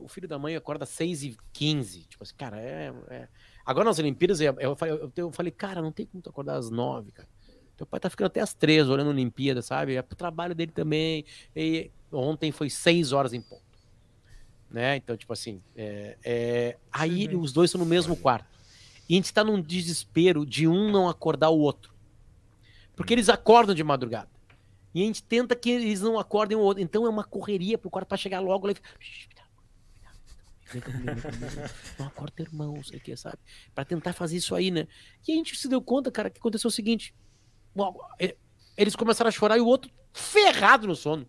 [0.00, 2.92] O filho da mãe acorda às 6 e 15 Tipo assim, cara, é.
[3.08, 3.28] é-
[3.64, 6.56] Agora nas Olimpíadas, eu, eu, falei- eu- eu falei, cara, não tem como tu acordar
[6.56, 7.28] às 9, cara.
[7.76, 9.96] Teu pai tá ficando até às 3 olhando a Olimpíada, sabe?
[9.96, 11.24] É pro trabalho dele também.
[11.54, 13.64] E ontem foi 6 horas em ponto
[14.68, 14.96] né?
[14.96, 18.46] Então, tipo assim, é, é, aí os dois estão no mesmo quarto.
[19.08, 21.94] E a gente tá num desespero de um não acordar o outro.
[22.96, 24.28] Porque eles acordam de madrugada.
[24.92, 26.82] E a gente tenta que eles não acordem o outro.
[26.82, 28.90] Então é uma correria pro quarto pra chegar logo lá e ficar.
[28.98, 29.48] "Shh, cuidado,
[29.92, 30.18] cuidado,
[30.72, 31.70] vem comigo, vem comigo.
[31.98, 33.38] Não acorda teu irmão, sei o que, sabe?
[33.74, 34.86] Pra tentar fazer isso aí, né?
[35.26, 37.14] E a gente se deu conta, cara, que aconteceu o seguinte.
[37.74, 38.36] Bom, e-
[38.76, 41.26] Eles começaram a chorar e o outro ferrado no sono.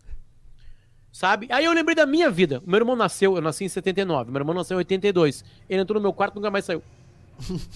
[1.12, 1.48] Sabe?
[1.50, 2.62] Aí eu lembrei da minha vida.
[2.66, 5.44] O meu irmão nasceu, eu nasci em 79, meu irmão nasceu em 82.
[5.70, 6.84] Ele entrou no meu quarto e nunca mais saiu.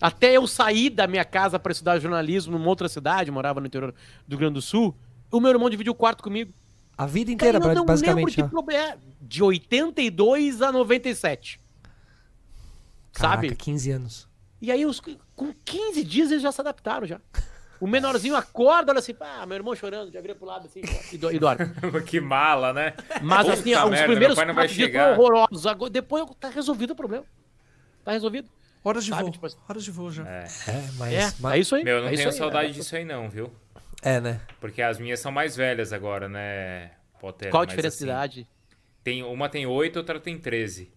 [0.00, 3.92] Até eu sair da minha casa para estudar jornalismo numa outra cidade, morava no interior
[4.26, 4.94] do Rio Grande do Sul,
[5.30, 6.52] o meu irmão dividiu o quarto comigo.
[6.98, 8.36] A vida Cara, inteira, eu não, não basicamente.
[8.36, 8.98] lembro de problema.
[9.22, 11.60] De 82 a 97.
[13.12, 13.54] Caraca, Sabe?
[13.54, 14.28] 15 anos.
[14.60, 15.00] E aí, os,
[15.36, 17.20] com 15 dias, eles já se adaptaram já.
[17.80, 21.16] O menorzinho acorda, olha assim, ah, meu irmão chorando, já vira pro lado assim e,
[21.16, 21.66] do- e dorme.
[22.04, 22.92] que mala, né?
[23.22, 25.14] Mas Puta assim, os primeiros quatro dias chegar.
[25.14, 25.66] foram horrorosos.
[25.66, 27.24] Agora, depois tá resolvido o problema.
[28.04, 28.48] Tá resolvido.
[28.82, 29.30] Horas de Sabe, voo.
[29.32, 30.26] tipo assim- Horas de voo já.
[30.28, 30.44] É.
[30.66, 31.12] É, mas.
[31.14, 31.84] É, mas- é isso aí.
[31.84, 32.72] Meu, eu não é tenho aí, saudade é.
[32.72, 33.52] disso aí não, viu?
[34.02, 34.40] É, né?
[34.60, 37.50] Porque as minhas são mais velhas agora, né, Potter?
[37.50, 38.48] Qual a diferença assim, de idade?
[39.02, 40.90] Tem, uma tem 8, outra tem 13.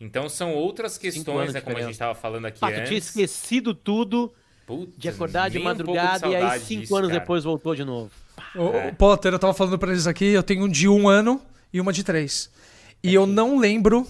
[0.00, 2.82] Então são outras questões, de né, como a gente tava falando aqui Pá, tu tinha
[2.86, 3.08] antes.
[3.08, 4.32] esquecido tudo
[4.66, 7.20] Puta, de acordar de nem um madrugada e aí cinco disso, anos cara.
[7.20, 8.10] depois voltou de novo.
[8.56, 8.92] Ô, É.
[8.92, 11.42] Potter, eu tava falando pra eles aqui, eu tenho um de um ano
[11.72, 12.50] e uma de três.
[13.02, 14.06] E eu não lembro,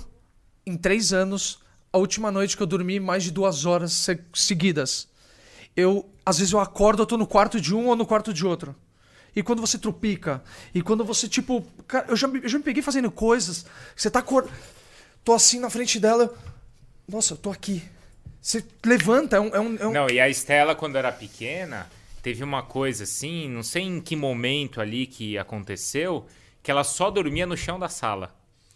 [0.64, 1.58] em três anos,
[1.92, 5.08] a última noite que eu dormi mais de duas horas se- seguidas.
[5.76, 8.46] Eu, às vezes eu acordo, eu tô no quarto de um ou no quarto de
[8.46, 8.74] outro.
[9.36, 10.42] E quando você trupica,
[10.74, 11.64] e quando você, tipo.
[11.86, 13.64] Cara, eu já, me- eu já me peguei fazendo coisas.
[13.94, 14.48] Você tá acor...
[15.22, 16.34] Tô assim na frente dela.
[17.06, 17.82] Nossa, eu tô aqui.
[18.40, 19.48] Você levanta, é um.
[19.54, 21.86] É um, é um- Não, e a Estela, quando era pequena,
[22.22, 26.26] teve uma coisa assim, não sei em que momento ali que aconteceu,
[26.62, 28.34] que ela só dormia no chão da sala.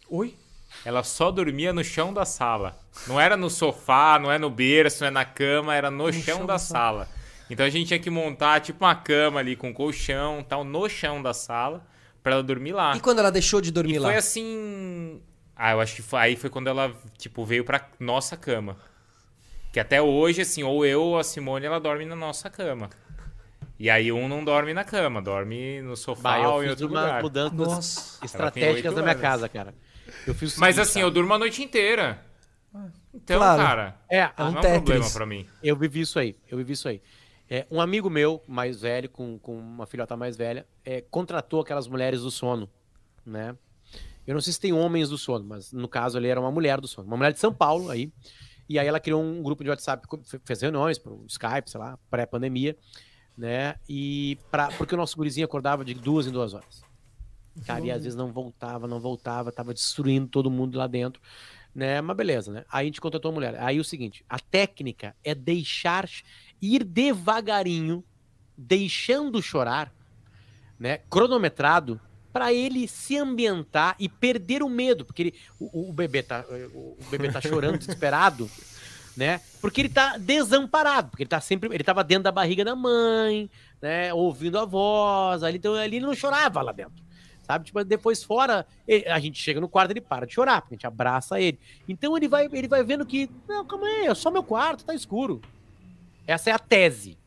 [0.09, 0.37] Oi?
[0.85, 2.79] Ela só dormia no chão da sala.
[3.07, 6.45] Não era no sofá, não é no berço, não é na cama, era no, chão,
[6.45, 7.09] da sala.
[7.51, 11.23] Então a gente tinha que montar tipo uma cama ali com colchão, tal, no chão
[11.23, 11.87] da sala,
[12.23, 12.97] pra ela dormir lá.
[12.97, 14.09] E quando ela deixou de dormir E lá?
[14.09, 15.21] foi assim.
[15.57, 18.77] Ah, eu acho que foi, aí foi quando ela, tipo, veio pra nossa cama.
[19.73, 22.89] Que até hoje, assim, ou eu ou a Simone, ela dorme na nossa cama.
[23.79, 26.87] E aí um não dorme na cama, dorme no sofá Bah, eu ou em outro
[26.87, 27.23] umas lugar.
[27.23, 28.25] mudanças Nossa.
[28.25, 29.75] estratégicas na minha casa, cara.
[30.27, 31.07] Eu fiz Mas seguinte, assim, cara.
[31.07, 32.25] eu durmo a noite inteira.
[33.13, 33.63] Então, Claro.
[33.63, 35.47] cara, É, É um não é um problema pra mim.
[35.63, 37.01] Eu vivi isso aí, eu vivi isso aí.
[37.55, 41.87] É, um amigo meu, mais velho, com, com uma filhota mais velha, é, contratou aquelas
[41.87, 42.69] mulheres do sono,
[43.25, 43.57] né?
[44.27, 46.81] Eu não sei se tem homens do sono, mas no caso ele era uma mulher
[46.81, 47.07] do sono.
[47.07, 48.13] Uma mulher de São Paulo aí.
[48.69, 51.97] E aí ela criou um grupo de WhatsApp, fe- fez reuniões pro Skype, sei lá,
[52.11, 52.77] pré-pandemia,
[53.39, 53.77] né?
[53.89, 56.83] E pra, porque o nosso gurizinho acordava de duas em duas horas.
[57.65, 61.23] Cara, e às vezes não voltava, não voltava, tava destruindo todo mundo lá dentro,
[61.73, 62.01] né?
[62.01, 62.65] Mas beleza, né?
[62.69, 63.55] Aí a gente contratou a mulher.
[63.61, 66.09] Aí o seguinte, a técnica é deixar
[66.61, 68.05] ir devagarinho,
[68.57, 69.93] deixando chorar,
[70.79, 70.99] né?
[71.11, 72.01] Cronometrado
[72.33, 76.45] para ele se ambientar e perder o medo, porque ele, o, o bebê tá
[76.75, 78.51] o bebê tá chorando desesperado,
[79.17, 79.41] né?
[79.61, 83.49] Porque ele tá desamparado, porque ele tá sempre ele tava dentro da barriga da mãe,
[83.81, 87.05] né, ouvindo a voz, ali então ali ele não chorava lá dentro.
[87.47, 87.67] Sabe?
[87.67, 90.77] Tipo, depois fora, ele- a gente chega no quarto, ele para de chorar, porque a
[90.77, 91.61] gente abraça ele.
[91.87, 94.95] Então ele vai ele vai vendo que, não, calma aí, é só meu quarto, tá
[94.95, 95.41] escuro.
[96.27, 97.19] Essa é a tese.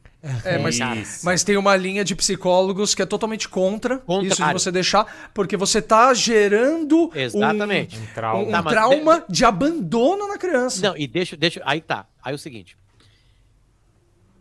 [0.43, 4.27] É, mas, mas tem uma linha de psicólogos que é totalmente contra Contrário.
[4.33, 7.97] isso de você deixar, porque você tá gerando um- Exatamente.
[7.97, 8.43] um, trauma.
[8.43, 10.81] um Tá, trauma de abandono na criança.
[10.81, 11.61] Não, e deixa, deixa.
[11.63, 12.07] Aí tá.
[12.21, 12.75] Aí é o seguinte.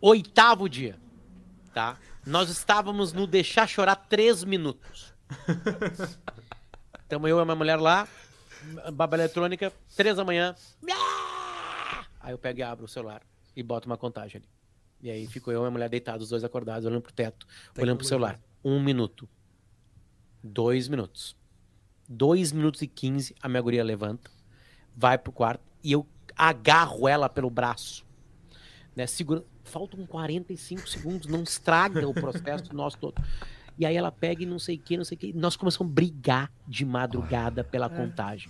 [0.01, 0.97] Oitavo dia.
[1.73, 1.95] Tá?
[2.25, 5.13] Nós estávamos no deixar chorar três minutos.
[7.05, 8.07] Então eu e a minha mulher lá,
[8.91, 10.55] baba eletrônica, três da manhã.
[12.19, 13.21] Aí eu pego e abro o celular
[13.57, 14.49] e boto uma contagem ali.
[15.01, 17.47] E aí fico eu e a mulher deitados, os dois acordados, olhando pro teto,
[17.77, 18.39] olhando pro celular.
[18.63, 19.27] Um minuto.
[20.43, 21.35] Dois minutos.
[22.07, 24.29] Dois minutos e quinze, a minha guria levanta,
[24.95, 28.05] vai pro quarto e eu agarro ela pelo braço.
[28.95, 29.43] Né, segura...
[29.63, 33.21] Faltam 45 segundos, não estraga o processo nosso todo.
[33.77, 35.33] E aí ela pega e não sei o que, não sei o que.
[35.33, 38.49] Nós começamos a brigar de madrugada pela contagem.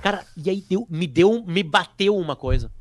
[0.00, 2.72] Cara, e aí deu, me deu, me bateu uma coisa.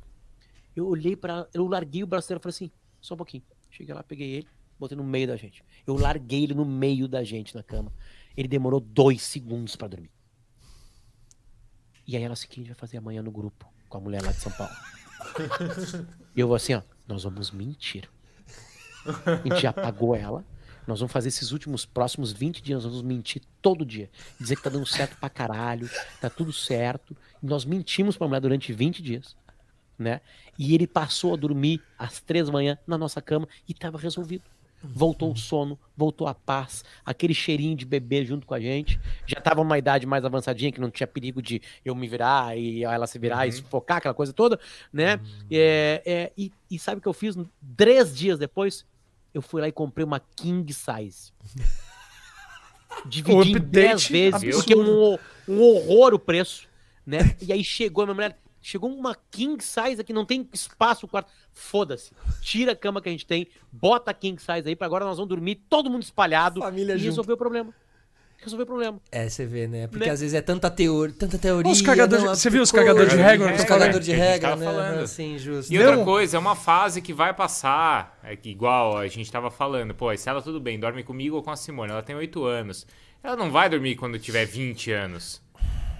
[0.78, 2.72] Eu olhei para, eu larguei o braço dela e falei assim,
[3.02, 3.44] só um pouquinho.
[3.72, 4.48] Cheguei lá, peguei ele,
[4.80, 5.64] botei no meio da gente.
[5.88, 7.91] Eu larguei ele no meio da gente na cama.
[8.36, 10.12] Ele demorou dois segundos pra dormir.
[12.06, 14.22] E aí ela assim, que a gente vai fazer amanhã no grupo com a mulher
[14.22, 14.74] lá de São Paulo?
[16.36, 18.08] e eu vou assim, ó, nós vamos mentir.
[19.26, 20.45] A gente já pagou ela.
[20.86, 24.10] Nós vamos fazer esses últimos próximos 20 dias, nós vamos mentir todo dia.
[24.40, 25.90] Dizer que tá dando certo pra caralho,
[26.22, 27.18] tá tudo certo.
[27.41, 29.36] E nós mentimos pra mulher durante 20 dias.
[29.98, 30.22] Né?
[30.57, 34.44] E ele passou a dormir às três da manhã na nossa cama e tava resolvido.
[34.84, 38.99] Voltou o sono, voltou a paz, aquele cheirinho de bebê junto com a gente.
[39.26, 42.84] Já tava numa idade mais avançadinha, que não tinha perigo de eu me virar e
[42.84, 44.60] ela se virar e sufocar, aquela coisa toda,
[44.94, 45.19] né?
[45.49, 47.36] É, é, e, e sabe o que eu fiz?
[47.76, 48.86] Três dias depois,
[49.34, 51.34] eu fui lá e comprei uma king size.
[53.06, 54.57] Dividi em update 10 vezes, absurdo.
[54.57, 55.18] porque um,
[55.48, 56.68] um horror o preço,
[57.06, 57.36] né?
[57.41, 61.10] E aí chegou a minha mulher, chegou uma king size aqui, não tem espaço no
[61.10, 61.31] quarto.
[61.53, 62.11] Foda-se.
[62.41, 65.18] Tira a cama que a gente tem, bota a king size aí, pra agora nós
[65.18, 67.06] vamos dormir todo mundo espalhado Família e junto.
[67.10, 67.73] resolver o problema.
[68.39, 69.02] Resolver o problema.
[69.11, 69.88] É, você vê, né?
[69.88, 70.11] Porque Né?
[70.11, 71.11] às vezes é tanta, teor...
[71.11, 71.72] tanta teoria.
[71.72, 73.53] Os cagadores- não, você viu os coisa, cagador de regra?
[73.56, 74.65] Os Os cagador de gente regra, né?
[74.65, 74.99] falando.
[74.99, 75.73] Assim, justo.
[75.73, 76.06] E outra Não.
[76.06, 80.15] coisa, é uma fase que vai passar, é que igual a gente tava falando, pô,
[80.15, 82.85] se ela tudo bem, dorme comigo ou com a Simone, ela tem 8 anos.
[83.23, 85.41] Ela não vai dormir quando tiver 20 anos.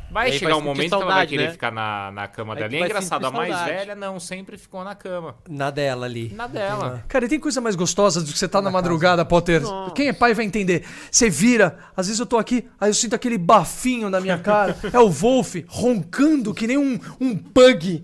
[0.10, 1.52] Vai aí chegar um momento que ela vai saudade, querer né?
[1.52, 2.74] ficar na, na cama Aí dela.
[2.74, 3.78] E é engraçado, a mais saudade.
[3.78, 5.36] velha não sempre ficou na cama.
[5.50, 6.32] Na dela ali.
[6.34, 7.04] Na dela.
[7.08, 9.62] Cara, e tem coisa mais gostosa do que você tá na madrugada, Potter?
[9.62, 9.94] Nossa.
[9.94, 10.86] Quem é pai vai entender.
[11.12, 14.78] Você vira, às vezes eu tô aqui, aí eu sinto aquele bafinho na minha cara.
[14.94, 18.04] É o Wolf roncando que nem um, um pug.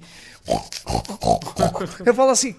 [2.05, 2.55] Eu falo assim,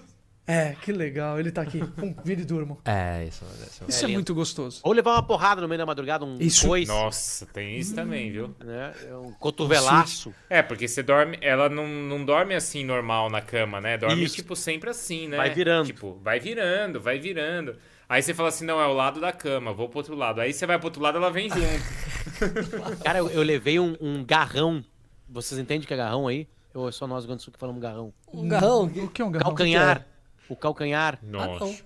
[0.47, 1.79] é, que legal, ele tá aqui.
[1.97, 2.79] Pum, vira e durmo.
[2.85, 3.43] É, isso.
[3.65, 3.83] isso.
[3.87, 4.17] Isso é, lindo.
[4.17, 4.79] muito gostoso.
[4.83, 6.67] Ou levar uma porrada no meio da madrugada, um Isso.
[6.67, 8.55] coice, Nossa, tem isso também, viu?
[8.63, 8.93] né?
[9.23, 10.33] Um cotovelaço.
[10.49, 11.37] É, porque você dorme.
[11.41, 13.97] Ela não, não dorme assim normal na cama, né?
[13.97, 14.35] Dorme, Isso.
[14.35, 15.37] tipo, sempre assim, né?
[15.37, 15.87] Vai virando.
[15.87, 17.75] Tipo, vai virando, vai virando.
[18.07, 20.39] Aí você fala assim, não, é o lado da cama, vou pro outro lado.
[20.39, 23.01] Aí você vai pro outro lado, ela vem junto.
[23.03, 24.83] Cara, eu, eu levei um, um garrão.
[25.27, 26.47] Vocês entendem o que é garrão aí?
[26.75, 28.13] Ou é só nós Sul que falamos garrão?
[28.31, 28.83] Um garrão.
[28.83, 29.47] O que é um garrão?
[29.47, 30.05] Calcanhar.
[30.49, 31.19] O calcanhar.
[31.23, 31.83] Nossa.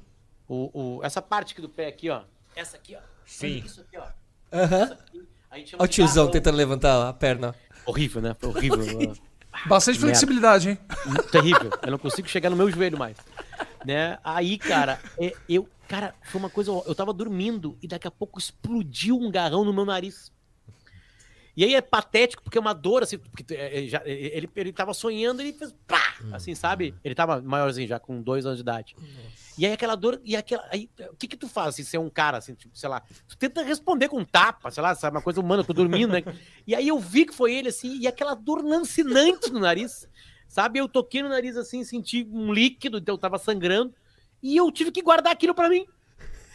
[0.48, 2.24] O, o, essa parte aqui do pé aqui, ó.
[2.56, 3.00] Essa aqui, ó.
[3.26, 3.62] Sim.
[3.66, 4.08] Isso aqui, ó.
[4.52, 4.98] Aham.
[5.52, 7.56] Olha o tiozão tentando levantar a perna.
[7.86, 8.36] Horrível, né?
[8.40, 9.16] Foi horrível.
[9.68, 10.08] Bastante Merda.
[10.08, 10.80] flexibilidade, hein?
[11.32, 11.72] Terrível.
[11.82, 13.18] Eu não consigo chegar no meu joelho mais.
[13.86, 14.18] Né?
[14.24, 15.68] Aí, cara, é, eu.
[15.88, 16.72] Cara, foi uma coisa.
[16.72, 20.32] Eu tava dormindo e daqui a pouco explodiu um garrão no meu nariz.
[21.60, 24.50] E aí é patético, porque é uma dor, assim, porque é, é, já- é, ele,
[24.56, 26.16] ele tava sonhando e ele fez pá!
[26.32, 26.96] Assim, sabe?
[27.04, 28.96] Ele tava maiorzinho, já com dois anos de idade.
[29.58, 30.66] E aí aquela dor, e aquela.
[30.72, 33.02] Aí, o que que tu faz, assim, se é um cara, assim, tipo, sei lá,
[33.28, 36.14] tu tenta responder com um tapa, sei lá, sabe, uma coisa humana, eu tô dormindo,
[36.14, 36.24] né?
[36.66, 40.08] E aí eu vi que foi ele, assim, e aquela dor lancinante no nariz,
[40.48, 40.80] sabe?
[40.80, 43.94] Eu toquei no nariz, assim, senti um líquido, então eu tava sangrando,
[44.42, 45.86] e eu tive que guardar aquilo pra mim.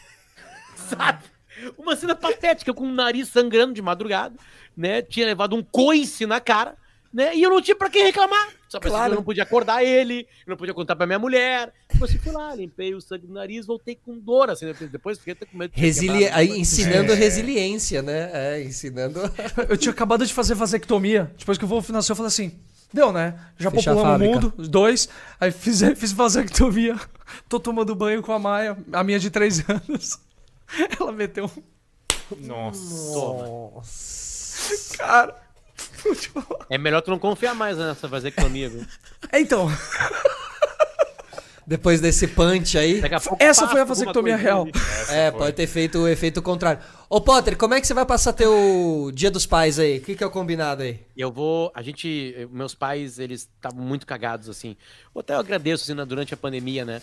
[0.77, 1.25] Sabe?
[1.79, 4.35] Uma cena patética, com o nariz sangrando de madrugada,
[4.77, 5.03] né?
[5.03, 6.77] Tinha levado um coice na cara,
[7.13, 7.35] né?
[7.35, 8.49] E eu não tinha pra quem reclamar.
[8.69, 9.13] Só pra Claro.
[9.13, 11.73] eu não podia acordar ele, eu não podia contar pra minha mulher.
[11.93, 15.33] Depois eu fui lá, limpei o sangue do nariz, voltei com dor, assim, depois fiquei
[15.35, 16.27] até com medo de ter Resili...
[16.29, 17.15] Aí, ensinando É.
[17.15, 18.31] resiliência, né?
[18.33, 19.21] É, ensinando.
[19.71, 21.31] Eu tinha acabado de fazer vasectomia.
[21.39, 22.59] Depois que o Wolf nasceu, eu falei assim:
[22.93, 23.39] deu, né?
[23.57, 25.09] Já Fechar populamos o mundo, os dois.
[25.41, 26.97] Aí fiz, fiz vasectomia.
[27.49, 30.19] Tô tomando banho com a Maia, a minha de três anos.
[30.99, 31.63] Ela meteu um.
[32.47, 33.77] Nossa.
[34.97, 35.43] Cara.
[36.71, 38.85] É melhor tu não confiar mais nessa vasectomia, viu?
[39.33, 39.69] É, Então,
[41.67, 43.01] Depois desse punch aí.
[43.39, 44.67] Essa foi a vasectomia real.
[45.09, 46.83] É, pode ter feito o efeito contrário.
[47.09, 49.99] Ô, Potter, como é que você vai passar teu dia dos pais aí?
[49.99, 51.01] O que, que é o combinado aí?
[51.17, 51.73] Eu vou.
[51.75, 52.49] A gente.
[52.51, 54.77] Meus pais, eles estavam muito cagados, assim.
[55.17, 57.01] Até eu agradeço, assim, né, durante a pandemia, né?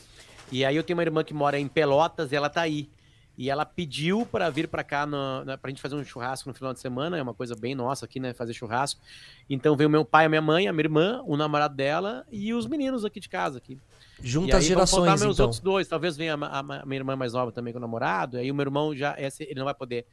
[0.52, 2.90] E aí eu tenho uma irmã que mora em Pelotas e ela tá aí.
[3.38, 6.54] E ela pediu para vir para cá no, na, pra gente fazer um churrasco no
[6.54, 9.02] final de semana, é uma coisa bem nossa aqui, né, fazer churrasco.
[9.50, 12.68] Então veio meu pai, a minha mãe, a minha irmã, o namorado dela e os
[12.68, 13.80] meninos aqui de casa aqui.
[14.22, 15.46] Junta e as aí vão gerações, meus então.
[15.46, 18.38] outros dois, talvez venha a, a- a minha irmã mais nova também com o namorado,
[18.38, 20.06] aí o meu irmão já, esse, ele não vai poder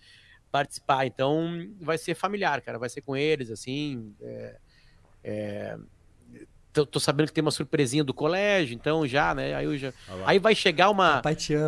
[0.51, 4.57] participar, então vai ser familiar, cara, vai ser com eles, assim, é,
[5.23, 5.79] é,
[6.85, 9.93] tô, tô sabendo que tem uma surpresinha do colégio, então já, né, aí, eu já,
[10.25, 11.21] aí vai chegar uma,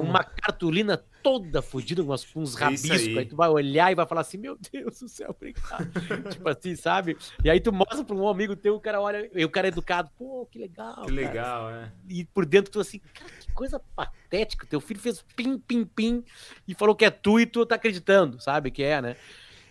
[0.03, 3.19] uma cartolina toda fodida, com umas- uns É rabiscos, aí.
[3.19, 3.27] aí.
[3.27, 5.91] tu vai olhar e vai falar assim, meu Deus do céu, obrigado.
[6.33, 7.17] tipo assim, sabe?
[7.45, 9.71] E aí tu mostra pra um amigo teu, o cara olha, e o cara é
[9.71, 10.95] educado, pô, que legal.
[10.95, 11.93] Que cara." legal, é.
[12.09, 16.25] E por dentro tu assim, cara, que coisa patética, teu filho fez pim, pim, pim,
[16.67, 19.17] e falou que é tu e tu tá acreditando, sabe que é, né?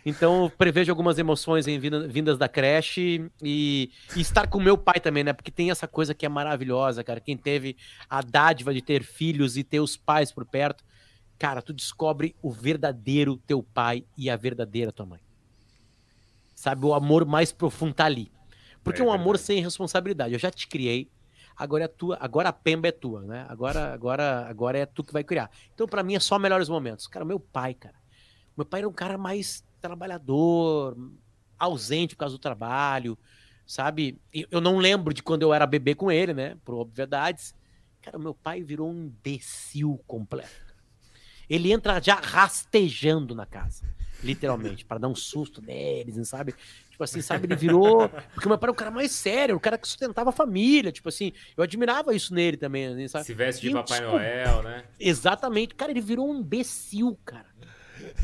[0.06, 5.00] Então, prevejo algumas emoções em vinda- vindas da creche e, e estar com meu pai
[5.00, 5.34] também, né?
[5.34, 7.20] Porque tem essa coisa que é maravilhosa, cara.
[7.20, 7.76] Quem teve
[8.10, 10.84] a dádiva de ter filhos e ter os pais por perto,
[11.38, 15.20] cara, tu descobre o verdadeiro teu pai e a verdadeira tua mãe.
[16.56, 18.32] Sabe, o amor mais profundo tá ali.
[18.84, 20.34] Porque É um amor sem responsabilidade.
[20.34, 21.10] Eu já te criei,
[21.56, 23.46] agora é tua, agora a pemba é tua, né?
[23.50, 25.52] Agora, agora, agora é tu que vai criar.
[25.74, 27.06] Então, pra mim, é só melhores momentos.
[27.06, 27.96] Cara, meu pai, cara.
[28.58, 30.98] Meu pai era um cara mais trabalhador,
[31.58, 33.18] ausente por causa do trabalho,
[33.66, 34.20] sabe?
[34.34, 36.58] Eu não lembro de quando eu era bebê com ele, né?
[36.64, 37.54] Por obviedades.
[38.02, 40.50] Cara, meu pai virou um imbecil completo.
[41.50, 43.84] Ele entra já rastejando na casa,
[44.24, 46.54] literalmente, para dar um susto neles, não sabe?
[46.92, 47.48] Tipo assim, sabe?
[47.48, 48.08] Ele virou.
[48.34, 50.92] Porque meu pai era o cara mais sério, o cara que sustentava a família.
[50.92, 53.26] Tipo assim, eu admirava isso nele também, assim, sabe?
[53.26, 54.02] Se veste de Papai.
[54.02, 54.86] Noel, né?
[55.00, 55.74] Exatamente.
[55.76, 57.49] Cara, ele virou um imbecil, cara.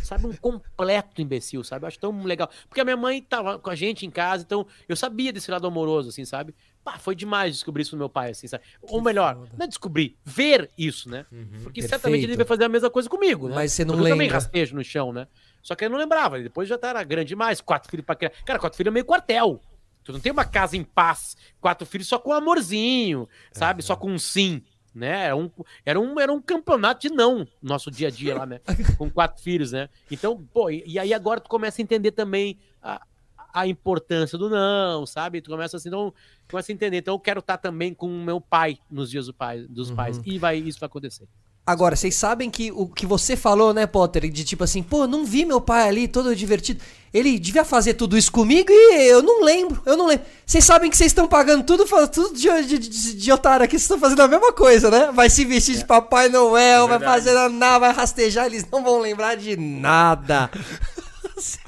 [0.03, 1.83] Sabe, um completo imbecil, sabe?
[1.83, 2.49] Eu acho tão legal.
[2.67, 5.67] Porque a minha mãe tava com a gente em casa, então eu sabia desse lado
[5.67, 6.53] amoroso, assim, sabe?
[6.83, 8.63] Pá, foi demais descobrir isso do meu pai, assim, sabe?
[8.83, 9.49] Ou melhor, foda.
[9.57, 11.25] não é descobrir, ver isso, né?
[11.63, 11.89] Porque Perfeito.
[11.89, 13.55] certamente ele vai fazer a mesma coisa comigo, né?
[13.55, 14.35] Mas você não Porque eu também lembra.
[14.41, 15.27] rastejo no chão, né?
[15.63, 18.31] Só que eu não lembrava, depois já tá, era grande demais, quatro filhos pra criar.
[18.45, 19.59] Cara, quatro filhos é meio quartel.
[20.03, 23.81] Tu não tem uma casa em paz, quatro filhos só com amorzinho, sabe?
[23.81, 24.61] Só com um sim,
[24.95, 25.25] né?
[25.25, 25.51] Era um,
[25.85, 28.61] era um, era um campeonato de não, nosso dia a dia lá, né?
[28.97, 29.89] Com quatro filhos, né?
[30.09, 33.05] Então, pô, e, e aí agora tu começa a entender também a,
[33.53, 35.41] a importância do não, sabe?
[35.41, 36.13] Tu começa assim, então,
[36.49, 36.97] começa a entender.
[36.97, 40.21] Então eu quero estar também com o meu pai nos dias do pai, dos pais.
[40.25, 41.27] E vai, isso vai acontecer.
[41.67, 44.29] Agora, vocês sabem que o que você falou, né, Potter?
[44.29, 46.79] De tipo assim, pô, não vi meu pai ali todo divertido.
[47.11, 50.25] Ele devia fazer tudo isso comigo e eu não lembro, eu não lembro.
[50.45, 53.83] Vocês sabem que vocês estão pagando tudo, tudo de, de, de, de otário aqui, vocês
[53.83, 55.11] estão fazendo a mesma coisa, né?
[55.11, 58.99] Vai se vestir de Papai Noel, É vai fazer nada, vai rastejar, eles não vão
[58.99, 60.51] lembrar de nada.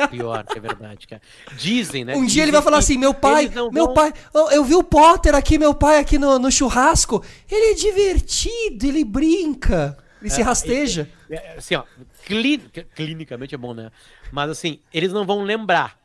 [0.10, 1.22] Pior, que é verdade, cara.
[1.58, 2.14] Dizem, né?
[2.16, 4.76] Um dia Dizem ele vai falar assim, meu pai, meu vão- pai, eu, eu vi
[4.76, 10.30] o Potter aqui, meu pai aqui no, no churrasco, ele é divertido, ele brinca, ele
[10.30, 11.10] se rasteja.
[11.30, 11.84] É, Assim, ó,
[12.26, 12.60] cli-
[12.96, 13.92] clinicamente é bom, né?
[14.32, 15.98] Mas assim, eles não vão lembrar,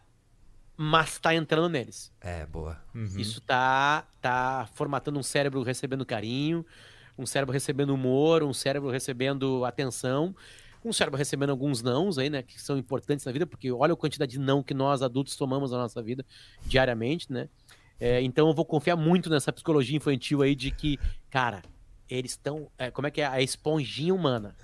[0.77, 2.11] mas tá entrando neles.
[2.21, 2.77] É, boa.
[3.17, 6.65] Isso tá, tá formatando um cérebro recebendo carinho,
[7.17, 10.35] um cérebro recebendo humor, um cérebro recebendo atenção,
[10.89, 13.97] um cérebro recebendo alguns nãos aí, né, que são importantes na vida, porque olha a
[13.97, 16.25] quantidade de não que nós adultos tomamos na nossa vida
[16.67, 17.49] diariamente, né?
[18.01, 20.99] É, então eu vou confiar muito nessa psicologia infantil aí de que,
[21.31, 21.63] cara,
[22.11, 24.57] eles estão, como é que é a esponjinha humana.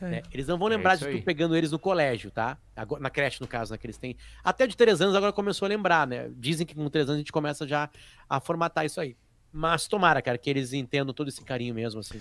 [0.00, 0.22] né?
[0.32, 2.56] Eles não vão É lembrar de tu pegando eles no colégio, tá?
[2.76, 3.78] Agora, na creche, no caso, né?
[3.78, 4.16] Que eles têm.
[4.44, 6.30] Até de três anos agora começou a lembrar, né?
[6.36, 7.90] Dizem que com três anos a gente começa já
[8.28, 9.16] a formatar isso aí.
[9.52, 12.20] Mas tomara, cara, que eles entendam todo esse carinho mesmo, assim.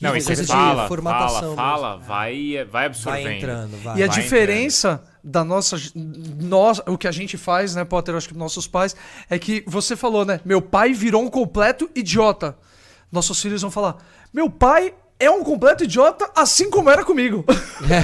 [0.00, 2.08] Não, e Coisa você de fala, formatação fala, fala, mesmo.
[2.08, 3.24] vai, vai absorvendo.
[3.24, 3.98] Vai entrando, vai.
[3.98, 8.28] E a Vai diferença da nossa, nós, o que a gente faz, né, Potter, acho
[8.28, 8.96] que nossos pais,
[9.28, 12.56] é que você falou, né, meu pai virou um completo idiota.
[13.12, 13.96] Nossos filhos vão falar,
[14.32, 17.44] meu pai é um completo idiota, assim como era comigo.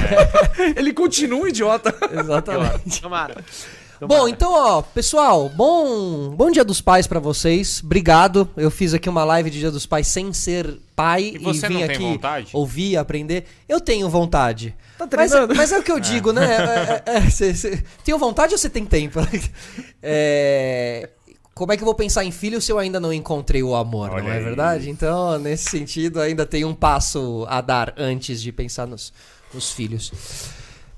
[0.76, 1.94] Ele continua um idiota.
[2.12, 3.00] Exatamente.
[3.00, 3.42] Tomara.
[4.00, 7.80] Bom, então, ó, pessoal, bom, bom Dia dos Pais pra vocês.
[7.82, 8.48] Obrigado.
[8.56, 11.74] Eu fiz aqui uma live de Dia dos Pais sem ser pai E você vim
[11.74, 12.50] não tem aqui vontade?
[12.52, 13.44] ouvir, aprender.
[13.68, 14.74] Eu tenho vontade.
[14.98, 15.54] Tá mas, treinando.
[15.54, 17.02] mas é o que eu digo, né?
[17.06, 19.18] É, é, é, cê- cê- tenho vontade ou você tem tempo?
[20.08, 21.08] É,
[21.54, 24.10] como é que eu vou pensar em filho se eu ainda não encontrei o amor,
[24.10, 24.44] Olha não é aí.
[24.44, 24.90] verdade?
[24.90, 29.12] Então, nesse sentido, ainda tem um passo a dar antes de pensar nos,
[29.52, 30.12] nos filhos.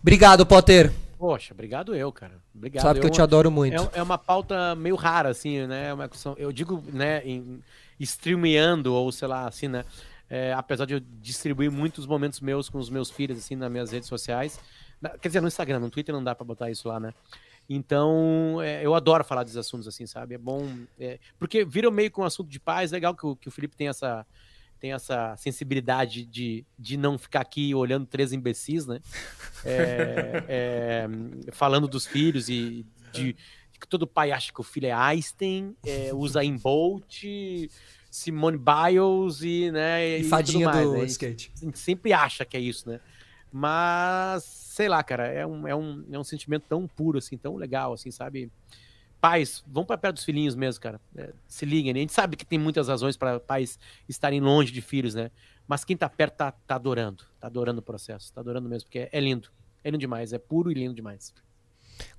[0.03, 0.93] Obrigado, Potter.
[1.19, 2.41] Poxa, obrigado eu, cara.
[2.55, 2.83] Obrigado.
[2.83, 3.75] Sabe que eu É te adoro muito.
[3.75, 5.89] É, é uma pauta meio rara, assim, né?
[5.89, 7.61] É uma eu digo, né, em,
[7.99, 9.85] streameando, ou sei lá, assim, né?
[10.31, 13.91] É, apesar de eu distribuir muitos momentos meus com os meus filhos, assim, nas minhas
[13.91, 14.61] redes sociais.
[15.21, 17.13] Quer dizer, no Instagram, no Twitter não dá pra botar isso lá, né?
[17.69, 20.35] Então, é, eu adoro falar desses assuntos, assim, sabe?
[20.35, 20.67] É bom.
[20.99, 23.77] é, porque vira meio com um assunto de paz, legal que o, que o Felipe
[23.77, 24.25] tem essa,
[24.79, 29.01] tem essa sensibilidade de, de não ficar aqui olhando três imbecis, né?
[29.65, 31.09] É, é,
[31.53, 33.37] falando dos filhos e de
[33.81, 37.25] que todo pai acha que o filho é Einstein, é, usa em Bolt,
[38.11, 41.05] Simone Biles e, né, E tudo fadinha mais, do né?
[41.05, 41.53] skate.
[41.63, 43.01] A gente sempre acha que é isso, né?
[43.53, 47.57] Mas, sei lá, cara, é um, é um, é um sentimento tão puro, assim, tão
[47.57, 48.51] legal, assim, sabe?
[49.21, 51.01] Pais, vão para perto dos filhinhos mesmo, cara.
[51.17, 51.93] É, se liguem.
[51.93, 52.01] né?
[52.01, 53.79] A gente sabe que tem muitas razões para pais
[54.09, 55.31] estarem longe de filhos, né?
[55.67, 57.25] Mas quem tá perto tá, tá adorando.
[57.41, 58.33] Tá adorando o processo.
[58.33, 59.49] Tá adorando mesmo, porque é, é lindo.
[59.83, 60.33] É lindo demais.
[60.33, 61.35] É puro e lindo demais.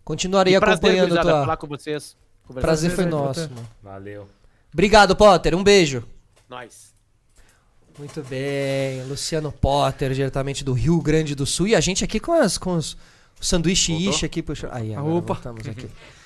[0.03, 1.41] Continuarei E prazer, acompanhando gurizada, tua.
[1.41, 2.17] falar com vocês.
[2.53, 3.55] Prazer foi nosso, Potter.
[3.55, 3.69] mano.
[3.81, 4.29] Valeu.
[4.73, 5.55] Obrigado, Potter.
[5.55, 6.03] Um beijo.
[6.49, 6.93] Nós.
[7.97, 11.67] Muito bem, Luciano Potter, diretamente do Rio Grande do Sul.
[11.67, 12.93] E a gente aqui com, as, com os
[13.39, 14.09] o sanduíche Voltou?
[14.13, 14.41] ishi aqui.
[14.43, 14.69] Puxa...
[14.71, 15.33] Aí, agora Opa.
[15.33, 15.89] voltamos aqui.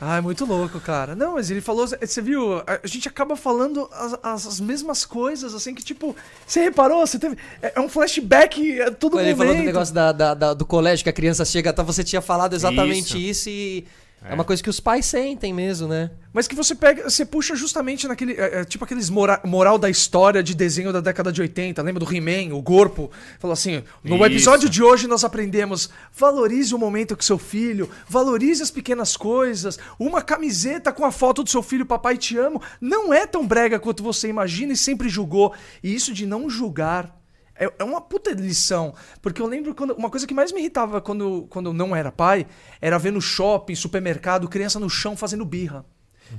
[0.00, 1.16] Ai, muito louco, cara.
[1.16, 5.52] Não, mas ele falou, você viu, a gente acaba falando as, as- as mesmas coisas,
[5.54, 6.14] assim, que tipo,
[6.46, 9.92] você reparou, você teve, é é um flashback a todo Quando ele falou do negócio
[9.92, 13.48] da, da- da- do colégio que a criança chega, tá, você tinha falado exatamente Isso.
[13.48, 13.86] isso, e
[14.24, 14.30] é.
[14.30, 14.34] É.
[14.34, 16.10] uma coisa que os pais sentem mesmo, né?
[16.32, 19.88] Mas que você pega, você puxa justamente naquele, é, é, tipo aqueles mora- moral da
[19.88, 23.10] história de desenho da década de 80, lembra do He-Man, o Corpo?
[23.38, 24.24] Falou assim, no Isso.
[24.26, 29.78] episódio de hoje nós aprendemos, valorize o momento com seu filho, valorize as pequenas coisas,
[29.98, 33.80] uma camiseta com a foto do seu filho, papai te amo, não é tão brega
[33.80, 35.54] quanto você imagina e sempre julgou.
[35.82, 37.17] E isso de não julgar
[37.58, 38.94] é, é uma puta lição.
[39.20, 39.92] Porque eu lembro quando.
[39.94, 42.46] Uma coisa que mais me irritava quando, quando eu não era pai
[42.80, 45.84] era ver no shopping, supermercado, criança no chão fazendo birra.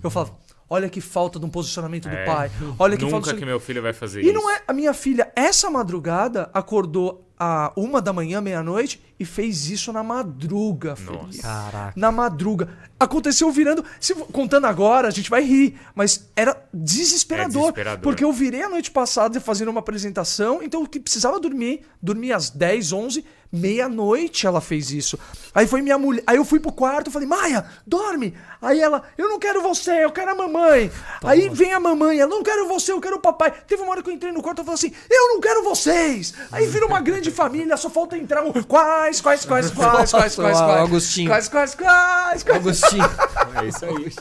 [0.03, 0.37] Eu falava,
[0.69, 2.25] olha que falta de um posicionamento do É.
[2.25, 2.51] pai.
[2.77, 3.35] Olha que Nunca falta.
[3.35, 4.33] que meu filho vai fazer E isso.
[4.33, 4.61] não é.
[4.67, 10.03] A minha filha, essa madrugada, acordou a uma da manhã, meia-noite, e fez isso na
[10.03, 11.37] madruga, Felipe.
[11.39, 11.93] Caraca.
[11.95, 12.69] Na madruga.
[12.99, 13.83] Aconteceu virando.
[13.99, 17.55] Se, contando agora, a gente vai rir, mas era desesperador.
[17.55, 18.03] É desesperador.
[18.03, 22.49] Porque eu virei a noite passada fazendo uma apresentação, então que precisava dormir, dormir às
[22.49, 25.17] 10, 11, meia-noite ela fez isso.
[25.53, 26.23] Aí foi minha mulher.
[26.27, 28.35] Aí eu fui pro quarto, falei, Maia, dorme.
[28.61, 30.91] Aí ela, eu não quero você, eu quero a mamãe.
[31.23, 33.51] Aí vem a mamãe, ela, não quero você, eu quero o papai.
[33.67, 36.33] Teve uma hora que eu entrei no quarto e falei assim, eu não quero vocês.
[36.51, 40.35] Aí vira uma grande família, só falta entrar um quais, quais, quais, quais, quais, quais,
[40.35, 40.59] quais.
[40.59, 41.29] o Agostinho.
[41.29, 42.57] Quais, quais, quais, quais.
[42.57, 43.09] Agostinho.
[43.55, 44.13] É isso aí.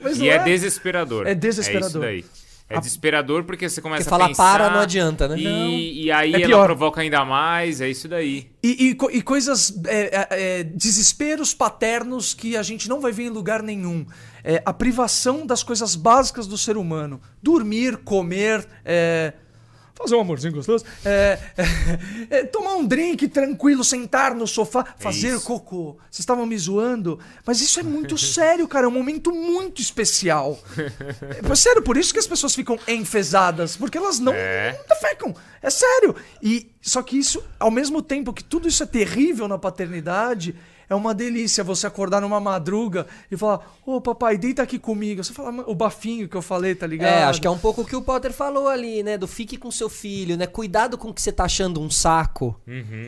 [0.00, 1.26] Mas E não é desesperador.
[1.26, 2.04] É desesperador.
[2.04, 2.49] É isso daí.
[2.70, 4.58] É desesperador porque você começa Porque a falar pensar...
[4.58, 5.36] para não adianta, né?
[5.36, 6.64] E, e aí É ela pior.
[6.66, 8.48] provoca ainda mais, é isso daí.
[8.62, 9.74] E, e e coisas.
[9.86, 10.28] é, é,
[10.60, 14.06] é, desesperos paternos que a gente não vai ver em lugar nenhum.
[14.44, 17.20] É, a privação das coisas básicas do ser humano.
[17.42, 18.66] Dormir, comer.
[20.02, 20.84] Fazer um amorzinho gostoso.
[21.04, 25.44] é, é, é, tomar um drink tranquilo, sentar no sofá, fazer Isso.
[25.46, 25.96] cocô.
[26.10, 28.86] Vocês estavam me zoando, mas isso é muito sério, cara.
[28.86, 30.58] É um momento muito especial.
[30.78, 34.76] É, sério, por isso que as pessoas ficam enfesadas, porque elas não, É.
[34.78, 35.34] não defecam.
[35.62, 36.14] É sério.
[36.42, 40.54] E só que isso, ao mesmo tempo que tudo isso é terrível na paternidade,
[40.90, 45.22] é uma delícia você acordar numa madruga e falar: "Ô, papai, deita aqui comigo".
[45.24, 47.08] Você fala o bafinho que eu falei, tá ligado?
[47.08, 49.16] É, acho que é um pouco o que o Potter falou ali, né?
[49.16, 50.46] Do fique com seu filho, né?
[50.48, 52.60] Cuidado com o que você tá achando um saco.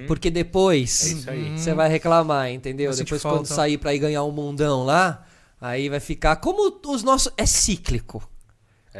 [0.06, 2.94] Porque depois É você vai reclamar, entendeu?
[2.94, 3.38] Depois falta.
[3.38, 5.26] quando sair pra ir ganhar um mundão lá,
[5.60, 8.22] aí vai ficar como os nossos é cíclico.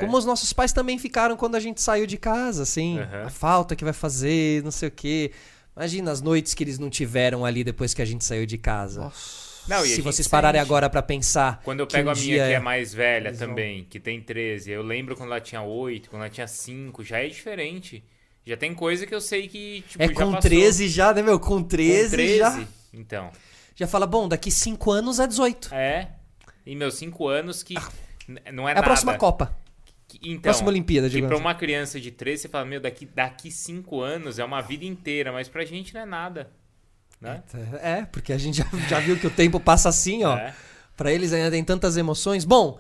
[0.01, 3.27] Como os nossos pais também ficaram quando a gente saiu de casa, assim, Aham.
[3.27, 5.33] a falta que vai fazer, não sei o quê.
[5.77, 9.11] Imagina as noites que eles não tiveram ali depois que a gente saiu de casa.
[9.69, 10.69] Não, e a Se vocês pararem sente.
[10.69, 11.61] agora pra pensar.
[11.65, 14.83] Quando eu pego um a minha que é mais velha também, que tem 13, eu
[14.83, 18.05] lembro quando ela tinha 8, quando ela tinha 5, já é diferente.
[18.45, 20.41] Já tem coisa que eu sei que, tipo, É já com passou.
[20.41, 21.39] 13 já, né, meu?
[21.39, 22.65] Com 13, Com 13 já.
[22.93, 23.31] Então,
[23.75, 25.73] Já fala, bom, daqui 5 anos é 18.
[25.75, 26.09] é.
[26.67, 27.75] E meus 5 anos que
[28.29, 28.83] n- não é, É a nada.
[28.87, 29.57] próxima Copa.
[30.19, 31.45] Que- Então, próxima Olimpíada, que digamos pra assim.
[31.47, 35.33] uma criança de 13, você fala, meu, daqui, daqui 5 anos é uma vida inteira,
[35.33, 36.51] mas pra gente não é nada.
[37.21, 37.43] Né?
[37.81, 40.37] É, porque a gente já, já viu que o tempo passa assim, ó.
[40.37, 40.55] É.
[40.97, 42.45] Pra eles ainda tem tantas emoções.
[42.45, 42.79] Bom,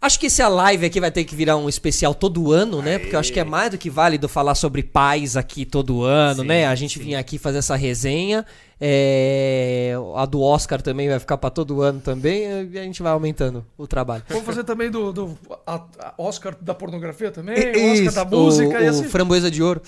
[0.00, 2.98] acho que esse a live aqui vai ter que virar um especial todo ano, né?
[2.98, 6.42] Porque eu acho que é mais do que válido falar sobre pais aqui todo ano,
[6.42, 6.66] Sim, né?
[6.66, 7.04] A gente sim.
[7.04, 8.46] vinha aqui fazer essa resenha.
[8.84, 12.42] É, A do Oscar também vai ficar pra todo ano também.
[12.72, 14.24] E a gente vai aumentando o trabalho.
[14.28, 18.24] Vamos fazer também do, do a- a Oscar da pornografia também, o Oscar isso, da
[18.24, 19.04] música o, e o assim.
[19.04, 19.80] Framboesa de Ouro.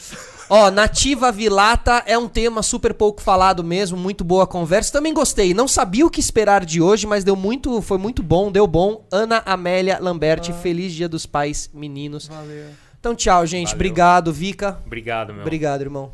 [0.49, 4.93] Ó, Nativa Vilata é um tema super pouco falado mesmo, muito boa conversa.
[4.93, 5.53] Também gostei.
[5.55, 9.05] Não sabia o que esperar de hoje, mas deu muito, foi muito bom, deu bom.
[9.11, 12.29] Ana Amélia Lamberti, feliz Dia dos Pais, meninos.
[12.29, 12.67] Valeu.
[13.01, 13.67] Então, tchau, gente.
[13.69, 13.77] Valeu.
[13.77, 14.79] Obrigado, Vica.
[14.87, 15.43] Obrigado, meu.
[15.43, 16.11] Obrigado, irmão.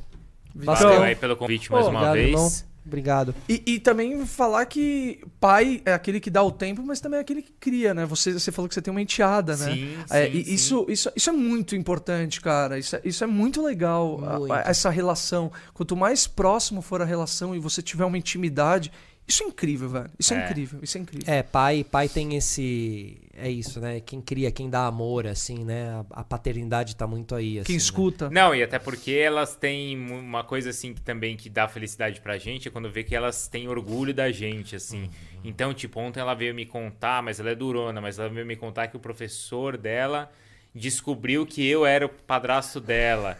[0.54, 2.28] Valeu aí pelo convite mais uma Obrigado, vez.
[2.30, 2.69] irmão.
[2.90, 3.32] Obrigado.
[3.48, 7.20] E, e também falar que pai é aquele que dá o tempo, mas também é
[7.20, 8.04] aquele que cria, né?
[8.04, 9.74] Você, você falou que você tem uma enteada, né?
[9.74, 10.52] Sim, É, sim, sim.
[10.54, 12.78] Isso, isso, isso é muito importante, cara.
[12.80, 14.52] Isso é, isso é muito legal, a- Muito.
[14.52, 15.52] a- essa relação.
[15.72, 18.90] Quanto mais próximo for a relação e você tiver uma intimidade,
[19.30, 20.10] isso é incrível, velho.
[20.18, 20.44] Isso é, É.
[20.44, 21.32] incrível, isso é incrível.
[21.34, 23.16] É, pai, pai tem esse.
[23.34, 24.00] É isso, né?
[24.00, 26.04] Quem cria, quem dá amor, assim, né?
[26.10, 27.58] A, a paternidade tá muito aí.
[27.60, 27.78] Assim, Quem né?
[27.82, 28.28] escuta.
[28.28, 32.36] Não, e até porque elas têm uma coisa assim que também que dá felicidade pra
[32.36, 35.08] gente é quando vê que elas têm orgulho da gente, assim.
[35.42, 38.56] Então, tipo, ontem ela veio me contar, mas ela é durona, mas ela veio me
[38.56, 40.30] contar que o professor dela
[40.74, 43.38] descobriu que eu era o padrasto dela.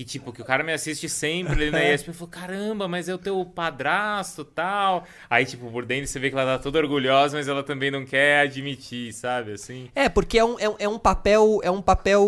[0.00, 2.14] Que, tipo, que o cara me assiste sempre ali na ESPN.
[2.14, 5.04] falou, caramba, mas é o teu padrasto tal.
[5.28, 8.06] Aí, tipo, por dentro você vê que ela tá toda orgulhosa, mas ela também não
[8.06, 9.52] quer admitir, sabe?
[9.52, 9.90] Assim.
[9.94, 11.60] É, porque é um, é, um- é um papel.
[11.62, 12.24] É um papel.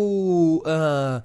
[0.67, 1.23] ah,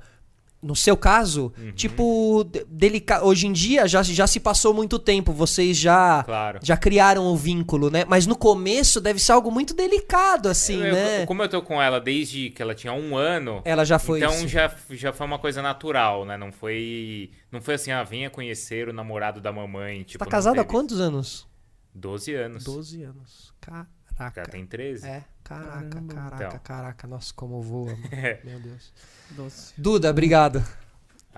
[0.60, 1.72] no seu caso, Uhum.
[1.72, 3.24] tipo, delicado.
[3.24, 6.22] Hoje em dia já, já se passou muito tempo, vocês já.
[6.24, 6.58] Claro.
[6.62, 8.04] Já criaram o vínculo, né?
[8.08, 11.26] Mas no começo deve ser algo muito delicado, assim, Eu- né?
[11.26, 14.18] Como eu tô com ela desde que ela tinha um ano, Ela já foi.
[14.18, 14.48] então isso.
[14.48, 16.36] já, já foi uma coisa natural, né?
[16.36, 20.02] Não foi, não foi assim, ah, venha conhecer o namorado da mamãe.
[20.02, 21.46] Tipo, tá casada há quantos anos?
[21.94, 22.64] 12 anos.
[22.64, 23.52] 12 anos.
[23.60, 24.42] Caraca.
[24.50, 25.06] tem 13.
[25.06, 26.14] É, caraca, Caramba.
[26.14, 26.60] caraca, Então.
[26.64, 27.06] caraca.
[27.06, 28.08] Nossa, como voa, mano.
[28.10, 28.40] É.
[28.44, 28.92] Meu Deus.
[29.30, 29.72] Doce.
[29.76, 30.64] Duda, obrigado.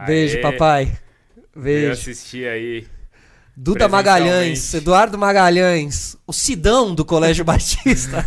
[0.06, 0.98] Beijo, Aê, papai.
[1.54, 1.92] Eu Beijo.
[1.92, 2.86] assisti aí.
[3.56, 4.72] Duda Magalhães.
[4.72, 8.24] Eduardo Magalhães, o Sidão do Colégio Batista.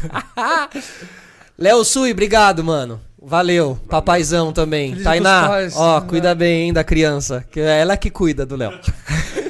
[1.58, 3.02] Léo Sui, obrigado, mano.
[3.22, 3.80] Valeu.
[3.90, 4.90] Papaizão também.
[4.92, 6.08] Feliz Tainá, ó, Né?
[6.08, 7.44] cuida bem, hein, da criança.
[7.52, 8.74] Que é ela que cuida do Léo.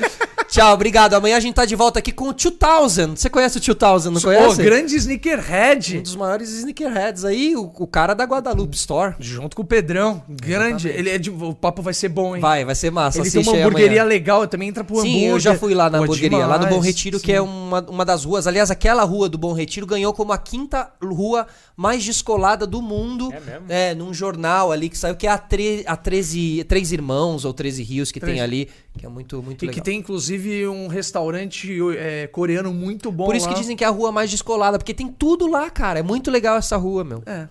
[0.54, 1.16] Tchau, obrigado.
[1.16, 3.16] Amanhã a gente tá de volta aqui com o 2000.
[3.16, 4.62] Você conhece o 2000, não conhece?
[4.62, 6.02] grande Um sneakerhead.
[6.02, 9.16] dos maiores sneakerheads aí, o, o cara da Guadalupe Store.
[9.20, 10.22] Junto com o Pedrão.
[10.30, 10.90] Grande.
[10.90, 10.90] Exatamente.
[10.90, 12.42] Ele é de, o papo vai ser bom, hein?
[12.42, 13.20] Vai, vai ser massa.
[13.20, 14.04] Ele tem uma hamburgueria amanhã.
[14.04, 15.22] legal, também entra pro hambúrguer.
[15.22, 17.26] Sim, eu já fui lá na Pô, hamburgueria, lá no Bom demais, Retiro, sim.
[17.26, 18.46] que é uma, uma das ruas.
[18.46, 23.34] Aliás, aquela rua do Bom Retiro ganhou como a quinta rua mais descolada do mundo.
[23.34, 23.66] É mesmo?
[23.70, 27.54] É, num jornal ali que saiu, que é a, tre, a 13, Três Irmãos ou
[27.56, 28.36] 13 Rios que Treze.
[28.36, 29.74] tem ali, que é muito, muito E legal.
[29.74, 33.54] que tem, inclusive, um restaurante é, coreano muito bom Por isso lá.
[33.54, 36.00] que dizem que é a rua mais descolada, porque tem tudo lá, cara.
[36.00, 37.24] É muito legal essa rua, meu.
[37.26, 37.48] É.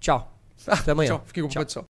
[0.00, 0.32] Tchau.
[0.66, 1.10] Até amanhã.
[1.10, 1.22] Tchau.
[1.26, 1.86] Fiquei com o céu.